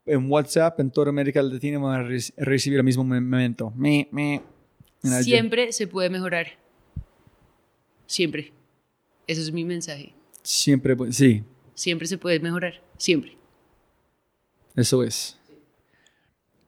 en 0.05 0.29
WhatsApp 0.31 0.79
en 0.79 0.91
toda 0.91 1.09
América 1.09 1.41
Latina 1.41 1.79
van 1.79 1.99
a 1.99 2.03
re- 2.03 2.19
recibir 2.37 2.77
el 2.79 2.85
mismo 2.85 3.03
me- 3.03 3.19
momento. 3.19 3.73
Me, 3.75 4.07
me. 4.11 4.41
Siempre 5.21 5.71
se 5.73 5.87
puede 5.87 6.09
mejorar. 6.09 6.47
Siempre. 8.07 8.53
Ese 9.27 9.41
es 9.41 9.51
mi 9.51 9.65
mensaje. 9.65 10.13
Siempre, 10.43 10.95
pu- 10.95 11.11
sí, 11.11 11.43
Siempre 11.73 12.07
se 12.07 12.17
puede 12.17 12.39
mejorar. 12.39 12.81
Siempre. 12.97 13.35
eso 14.75 15.03
es. 15.03 15.37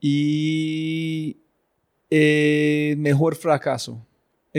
Y 0.02 1.38
eh, 2.10 2.95
mejor 2.98 3.35
fracaso. 3.35 4.06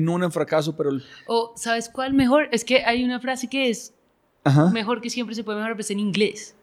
No 0.02 0.14
un 0.14 0.32
fracaso, 0.32 0.76
pero... 0.76 0.90
el- 0.90 1.04
O, 1.26 1.52
¿sabes 1.56 1.88
cuál 1.88 2.14
mejor? 2.14 2.48
Es 2.52 2.64
que 2.64 2.84
hay 2.84 3.04
una 3.04 3.20
frase 3.20 3.48
que 3.48 3.68
es 3.70 3.94
Ajá. 4.44 4.70
mejor 4.70 5.00
que 5.00 5.10
siempre 5.10 5.34
se 5.34 5.44
puede 5.44 5.56
mejorar, 5.58 5.74
pero 5.76 5.82
es 5.82 5.90
en 5.90 6.00
inglés. 6.00 6.54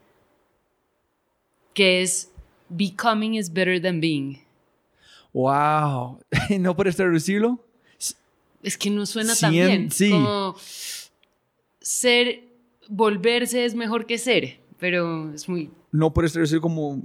Que 1.74 2.02
es 2.02 2.32
Becoming 2.70 3.36
is 3.36 3.52
better 3.52 3.82
than 3.82 4.00
being. 4.00 4.40
Wow. 5.34 6.20
¿No 6.60 6.76
puedes 6.76 6.96
traducirlo? 6.96 7.60
Es 8.64 8.78
que 8.78 8.90
no 8.90 9.06
suena 9.06 9.36
tan 9.36 9.52
bien. 9.52 9.92
sí. 9.92 10.10
Como 10.10 10.56
ser, 11.80 12.44
volverse 12.90 13.64
es 13.66 13.76
mejor 13.76 14.06
que 14.08 14.18
ser, 14.18 14.60
pero 14.80 15.32
es 15.34 15.48
muy... 15.48 15.70
no 15.92 16.12
puedes 16.14 16.34
traducir 16.34 16.60
como 16.62 17.04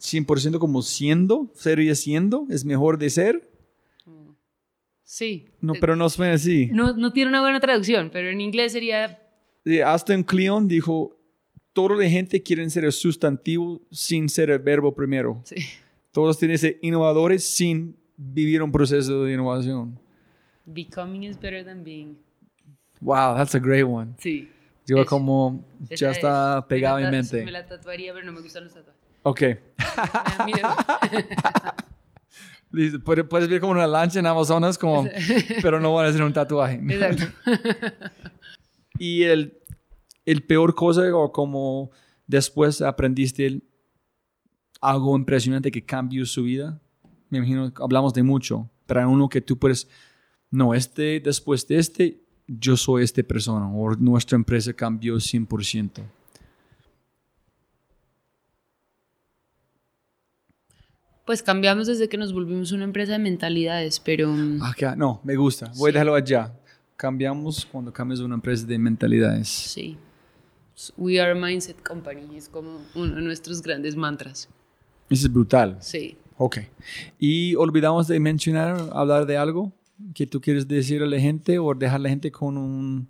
100% 0.00 0.58
como 0.58 0.80
siendo, 0.82 1.48
ser 1.54 1.78
y 1.80 1.94
siendo, 1.94 2.46
es 2.48 2.64
mejor 2.64 2.98
de 2.98 3.10
ser. 3.10 3.47
Sí. 5.10 5.46
No, 5.62 5.72
Eh, 5.74 5.78
pero 5.80 5.96
no 5.96 6.06
suena 6.10 6.34
así. 6.34 6.68
no, 6.70 6.92
no 6.92 7.14
tiene 7.14 7.30
una 7.30 7.40
buena 7.40 7.60
traducción, 7.60 8.10
pero 8.12 8.28
en 8.28 8.42
inglés 8.42 8.72
sería... 8.72 9.18
Sí, 9.64 9.80
Aston 9.80 10.22
Cleon 10.22 10.68
dijo, 10.68 11.16
toda 11.72 11.96
la 11.96 12.08
gente 12.10 12.42
quiere 12.42 12.68
ser 12.68 12.84
el 12.84 12.92
sustantivo 12.92 13.80
sin 13.90 14.28
ser 14.28 14.50
el 14.50 14.58
verbo 14.58 14.94
primero. 14.94 15.40
Sí. 15.44 15.56
Todos 16.12 16.38
tienen 16.38 16.56
que 16.56 16.58
ser 16.58 16.78
innovadores 16.82 17.42
sin 17.42 17.96
vivir 18.18 18.62
un 18.62 18.70
proceso 18.70 19.24
de 19.24 19.32
innovación. 19.32 19.98
Becoming 20.66 21.22
is 21.24 21.40
better 21.40 21.64
than 21.64 21.82
being. 21.82 22.18
Wow, 23.00 23.34
that's 23.34 23.54
a 23.54 23.58
great 23.58 23.86
one. 23.86 24.12
Sí. 24.18 24.50
Yo 24.86 24.98
Eso. 24.98 25.06
como 25.06 25.64
ya 25.88 26.10
está 26.10 26.58
es. 26.58 26.64
pegado 26.66 26.98
en 26.98 27.04
ta- 27.04 27.10
Me 27.10 27.16
mente. 27.22 27.50
la 27.50 27.66
tatuaría, 27.66 28.12
pero 28.12 28.26
no 28.26 28.32
me 28.32 28.42
gustan 28.42 28.64
los 28.64 28.74
tatuajes. 28.74 29.00
Ok. 29.22 29.40
Listo. 30.46 30.68
Puedes, 32.70 33.24
puedes 33.24 33.48
ver 33.48 33.60
como 33.60 33.72
una 33.72 33.86
lancha 33.86 34.18
en 34.18 34.26
Amazonas, 34.26 34.76
como, 34.76 35.08
pero 35.62 35.80
no 35.80 35.94
van 35.94 36.06
a 36.06 36.08
hacer 36.10 36.22
un 36.22 36.32
tatuaje. 36.32 36.80
Exacto. 36.88 37.24
Y 39.00 39.22
el, 39.22 39.56
el 40.26 40.42
peor 40.42 40.74
cosa, 40.74 41.02
o 41.16 41.30
como 41.30 41.90
después 42.26 42.82
aprendiste 42.82 43.46
el- 43.46 43.62
algo 44.80 45.16
impresionante 45.16 45.70
que 45.70 45.84
cambió 45.84 46.26
su 46.26 46.42
vida. 46.42 46.80
Me 47.30 47.38
imagino, 47.38 47.72
que 47.72 47.80
hablamos 47.82 48.12
de 48.14 48.22
mucho, 48.24 48.68
pero 48.86 49.00
hay 49.00 49.06
uno 49.06 49.28
que 49.28 49.40
tú 49.40 49.56
puedes, 49.56 49.88
no, 50.50 50.74
este, 50.74 51.20
después 51.20 51.66
de 51.68 51.78
este, 51.78 52.24
yo 52.48 52.76
soy 52.76 53.04
esta 53.04 53.22
persona, 53.22 53.68
o 53.70 53.94
nuestra 53.94 54.34
empresa 54.36 54.72
cambió 54.72 55.14
100%. 55.16 56.00
Pues 61.28 61.42
cambiamos 61.42 61.86
desde 61.86 62.08
que 62.08 62.16
nos 62.16 62.32
volvimos 62.32 62.72
una 62.72 62.84
empresa 62.84 63.12
de 63.12 63.18
mentalidades, 63.18 64.00
pero 64.00 64.30
mm, 64.32 64.62
Acá, 64.62 64.96
no, 64.96 65.20
me 65.24 65.36
gusta, 65.36 65.70
voy 65.76 65.90
a 65.90 65.92
Sí. 65.92 65.92
dejarlo 65.92 66.14
allá. 66.14 66.54
Cambiamos 66.96 67.66
cuando 67.66 67.92
cambias 67.92 68.20
una 68.20 68.34
empresa 68.36 68.66
de 68.66 68.78
mentalidades. 68.78 69.46
sí. 69.46 69.98
We 70.96 71.20
are 71.20 71.32
a 71.32 71.34
mindset 71.34 71.82
company, 71.86 72.34
es 72.36 72.48
como 72.48 72.80
uno 72.94 73.16
de 73.16 73.20
nuestros 73.20 73.60
grandes 73.60 73.94
mantras. 73.94 74.48
Eso 75.10 75.26
es 75.26 75.30
brutal. 75.32 75.76
Sí. 75.80 76.16
Ok. 76.38 76.60
Y 77.18 77.54
olvidamos 77.56 78.08
de 78.08 78.18
mencionar, 78.20 78.88
hablar 78.94 79.26
de 79.26 79.36
algo 79.36 79.70
que 80.14 80.26
tú 80.26 80.40
quieres 80.40 80.66
decir 80.66 81.02
a 81.02 81.06
la 81.06 81.20
gente 81.20 81.58
o 81.58 81.74
dejar 81.74 81.96
a 81.96 81.98
la 82.04 82.08
gente 82.08 82.30
con 82.32 82.56
un, 82.56 83.06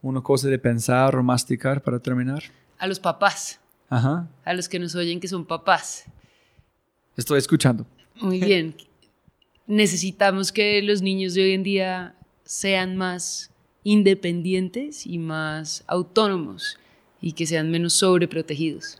una 0.00 0.22
cosa 0.22 0.48
de 0.48 0.58
pensar 0.58 1.14
o 1.14 1.22
masticar 1.22 1.82
para 1.82 1.98
terminar. 1.98 2.42
A 2.78 2.86
los 2.86 2.98
papás, 3.00 3.60
Ajá. 3.90 4.26
a 4.46 4.54
los 4.54 4.66
que 4.68 4.78
nos 4.78 4.94
oyen 4.94 5.20
que 5.20 5.28
son 5.28 5.44
papás. 5.44 6.04
Estoy 7.16 7.38
escuchando. 7.38 7.86
Muy 8.20 8.40
bien. 8.40 8.74
Necesitamos 9.66 10.52
que 10.52 10.82
los 10.82 11.00
niños 11.02 11.34
de 11.34 11.42
hoy 11.42 11.52
en 11.52 11.62
día 11.62 12.14
sean 12.44 12.96
más 12.96 13.50
independientes 13.82 15.06
y 15.06 15.18
más 15.18 15.84
autónomos 15.86 16.78
y 17.20 17.32
que 17.32 17.46
sean 17.46 17.70
menos 17.70 17.94
sobreprotegidos. 17.94 18.98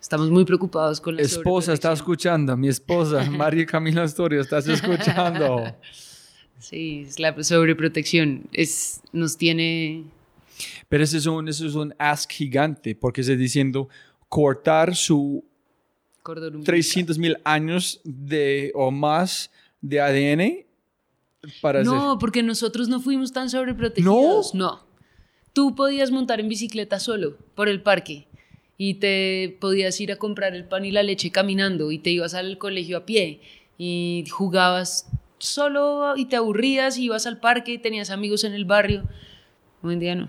Estamos 0.00 0.30
muy 0.30 0.44
preocupados 0.44 1.00
con 1.00 1.16
la 1.16 1.22
Esposa, 1.22 1.76
sobreprotección. 1.76 1.92
escuchando. 1.94 2.56
Mi 2.56 2.68
esposa, 2.68 3.24
María 3.30 3.66
Camila 3.66 4.02
Astoria, 4.02 4.40
estás 4.40 4.68
escuchando. 4.68 5.64
Sí, 6.58 7.04
es 7.08 7.18
la 7.18 7.42
sobreprotección. 7.42 8.44
Es, 8.52 9.00
nos 9.12 9.36
tiene... 9.36 10.04
Pero 10.88 11.04
ese 11.04 11.18
es 11.18 11.26
un, 11.26 11.48
ese 11.48 11.66
es 11.66 11.74
un 11.74 11.94
ask 11.98 12.30
gigante 12.30 12.94
porque 12.94 13.22
está 13.22 13.34
diciendo 13.34 13.88
cortar 14.28 14.94
su. 14.94 15.44
300 16.64 17.18
mil 17.18 17.36
años 17.44 18.00
de, 18.04 18.72
o 18.74 18.90
más 18.90 19.50
de 19.80 20.00
ADN 20.00 20.66
para 21.60 21.80
hacer- 21.80 21.92
No, 21.92 22.18
porque 22.18 22.42
nosotros 22.42 22.88
no 22.88 23.00
fuimos 23.00 23.32
tan 23.32 23.50
sobreprotegidos. 23.50 24.54
No. 24.54 24.86
Tú 25.52 25.74
podías 25.74 26.10
montar 26.10 26.40
en 26.40 26.48
bicicleta 26.48 26.98
solo 26.98 27.36
por 27.54 27.68
el 27.68 27.82
parque 27.82 28.26
y 28.76 28.94
te 28.94 29.56
podías 29.60 30.00
ir 30.00 30.10
a 30.10 30.16
comprar 30.16 30.54
el 30.56 30.64
pan 30.64 30.84
y 30.84 30.90
la 30.90 31.02
leche 31.04 31.30
caminando 31.30 31.92
y 31.92 31.98
te 31.98 32.10
ibas 32.10 32.34
al 32.34 32.58
colegio 32.58 32.96
a 32.96 33.06
pie 33.06 33.40
y 33.78 34.24
jugabas 34.30 35.06
solo 35.38 36.14
y 36.16 36.24
te 36.24 36.36
aburrías 36.36 36.96
y 36.98 37.04
ibas 37.04 37.26
al 37.26 37.38
parque 37.38 37.72
y 37.74 37.78
tenías 37.78 38.10
amigos 38.10 38.42
en 38.44 38.54
el 38.54 38.64
barrio. 38.64 39.04
Hoy 39.82 39.92
en 39.92 40.00
día 40.00 40.14
no. 40.16 40.28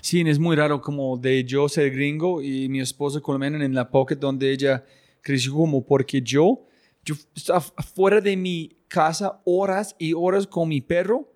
Sí, 0.00 0.20
es 0.26 0.38
muy 0.38 0.56
raro 0.56 0.80
como 0.80 1.16
de 1.16 1.44
yo 1.44 1.68
ser 1.68 1.90
gringo 1.90 2.42
y 2.42 2.68
mi 2.68 2.80
esposa 2.80 3.20
colombiana 3.20 3.64
en 3.64 3.74
la 3.74 3.90
pocket 3.90 4.16
donde 4.16 4.52
ella 4.52 4.84
creció 5.20 5.54
como 5.54 5.84
porque 5.84 6.22
yo, 6.22 6.66
yo 7.04 7.14
estaba 7.34 7.60
fuera 7.60 8.20
de 8.20 8.36
mi 8.36 8.76
casa 8.88 9.40
horas 9.44 9.94
y 9.98 10.12
horas 10.12 10.46
con 10.46 10.68
mi 10.68 10.80
perro 10.80 11.32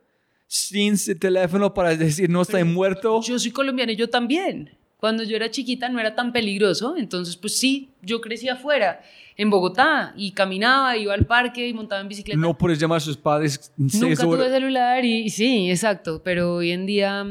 sin 0.47 0.97
teléfono 1.19 1.73
para 1.73 1.97
decir 1.97 2.29
no 2.29 2.43
estoy 2.43 2.65
muerto. 2.65 3.21
Yo 3.23 3.39
soy 3.39 3.53
colombiana 3.53 3.93
y 3.93 3.97
yo 3.97 4.11
también. 4.11 4.71
Cuando 4.97 5.23
yo 5.23 5.35
era 5.35 5.51
chiquita 5.51 5.89
no 5.89 5.99
era 5.99 6.15
tan 6.15 6.33
peligroso, 6.33 6.95
entonces 6.97 7.37
pues 7.37 7.57
sí, 7.59 7.89
yo 8.03 8.21
crecí 8.21 8.49
afuera, 8.49 9.01
en 9.37 9.49
Bogotá, 9.49 10.13
y 10.15 10.33
caminaba, 10.33 10.95
iba 10.99 11.15
al 11.15 11.25
parque 11.25 11.67
y 11.67 11.73
montaba 11.73 12.03
en 12.03 12.09
bicicleta. 12.09 12.39
No 12.39 12.59
puedes 12.59 12.79
llamar 12.79 12.99
a 12.99 13.01
sus 13.01 13.17
padres 13.17 13.73
Nunca 13.79 14.23
tuve 14.23 14.51
celular 14.51 15.03
y 15.05 15.23
y 15.23 15.31
sí, 15.31 15.71
exacto, 15.71 16.21
pero 16.23 16.57
hoy 16.57 16.73
en 16.73 16.85
día, 16.85 17.25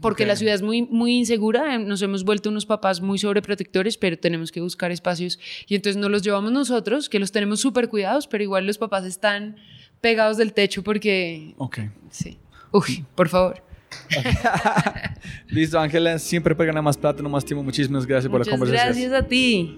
porque 0.00 0.24
Ok. 0.24 0.28
la 0.28 0.36
ciudad 0.36 0.54
es 0.54 0.62
muy, 0.62 0.82
muy 0.82 1.12
insegura, 1.18 1.74
eh, 1.74 1.78
nos 1.78 2.00
hemos 2.02 2.24
vuelto 2.24 2.48
unos 2.50 2.66
papás 2.66 3.00
muy 3.00 3.18
sobreprotectores, 3.18 3.96
pero 3.96 4.18
tenemos 4.18 4.50
que 4.52 4.60
buscar 4.60 4.90
espacios 4.92 5.38
y 5.66 5.74
entonces 5.74 6.00
nos 6.00 6.10
los 6.10 6.22
llevamos 6.22 6.52
nosotros, 6.52 7.08
que 7.08 7.18
los 7.18 7.32
tenemos 7.32 7.60
súper 7.60 7.88
cuidados, 7.88 8.26
pero 8.26 8.42
igual 8.44 8.66
los 8.66 8.78
papás 8.78 9.04
están 9.04 9.56
pegados 10.00 10.36
del 10.36 10.52
techo 10.52 10.82
porque, 10.82 11.54
Ok. 11.58 11.78
sí, 12.10 12.38
uy, 12.72 13.04
por 13.14 13.28
favor. 13.28 13.62
Listo, 15.48 15.78
Ángela. 15.80 16.18
Siempre 16.20 16.54
para 16.54 16.68
ganar 16.68 16.82
más 16.84 16.96
plata, 16.96 17.22
no 17.22 17.28
más 17.28 17.44
tiempo. 17.44 17.64
Muchísimas 17.64 18.06
gracias 18.06 18.30
por 18.30 18.38
la 18.40 18.44
Muchas 18.44 18.58
conversación. 18.58 19.10
gracias 19.10 19.12
a 19.24 19.26
ti. 19.26 19.76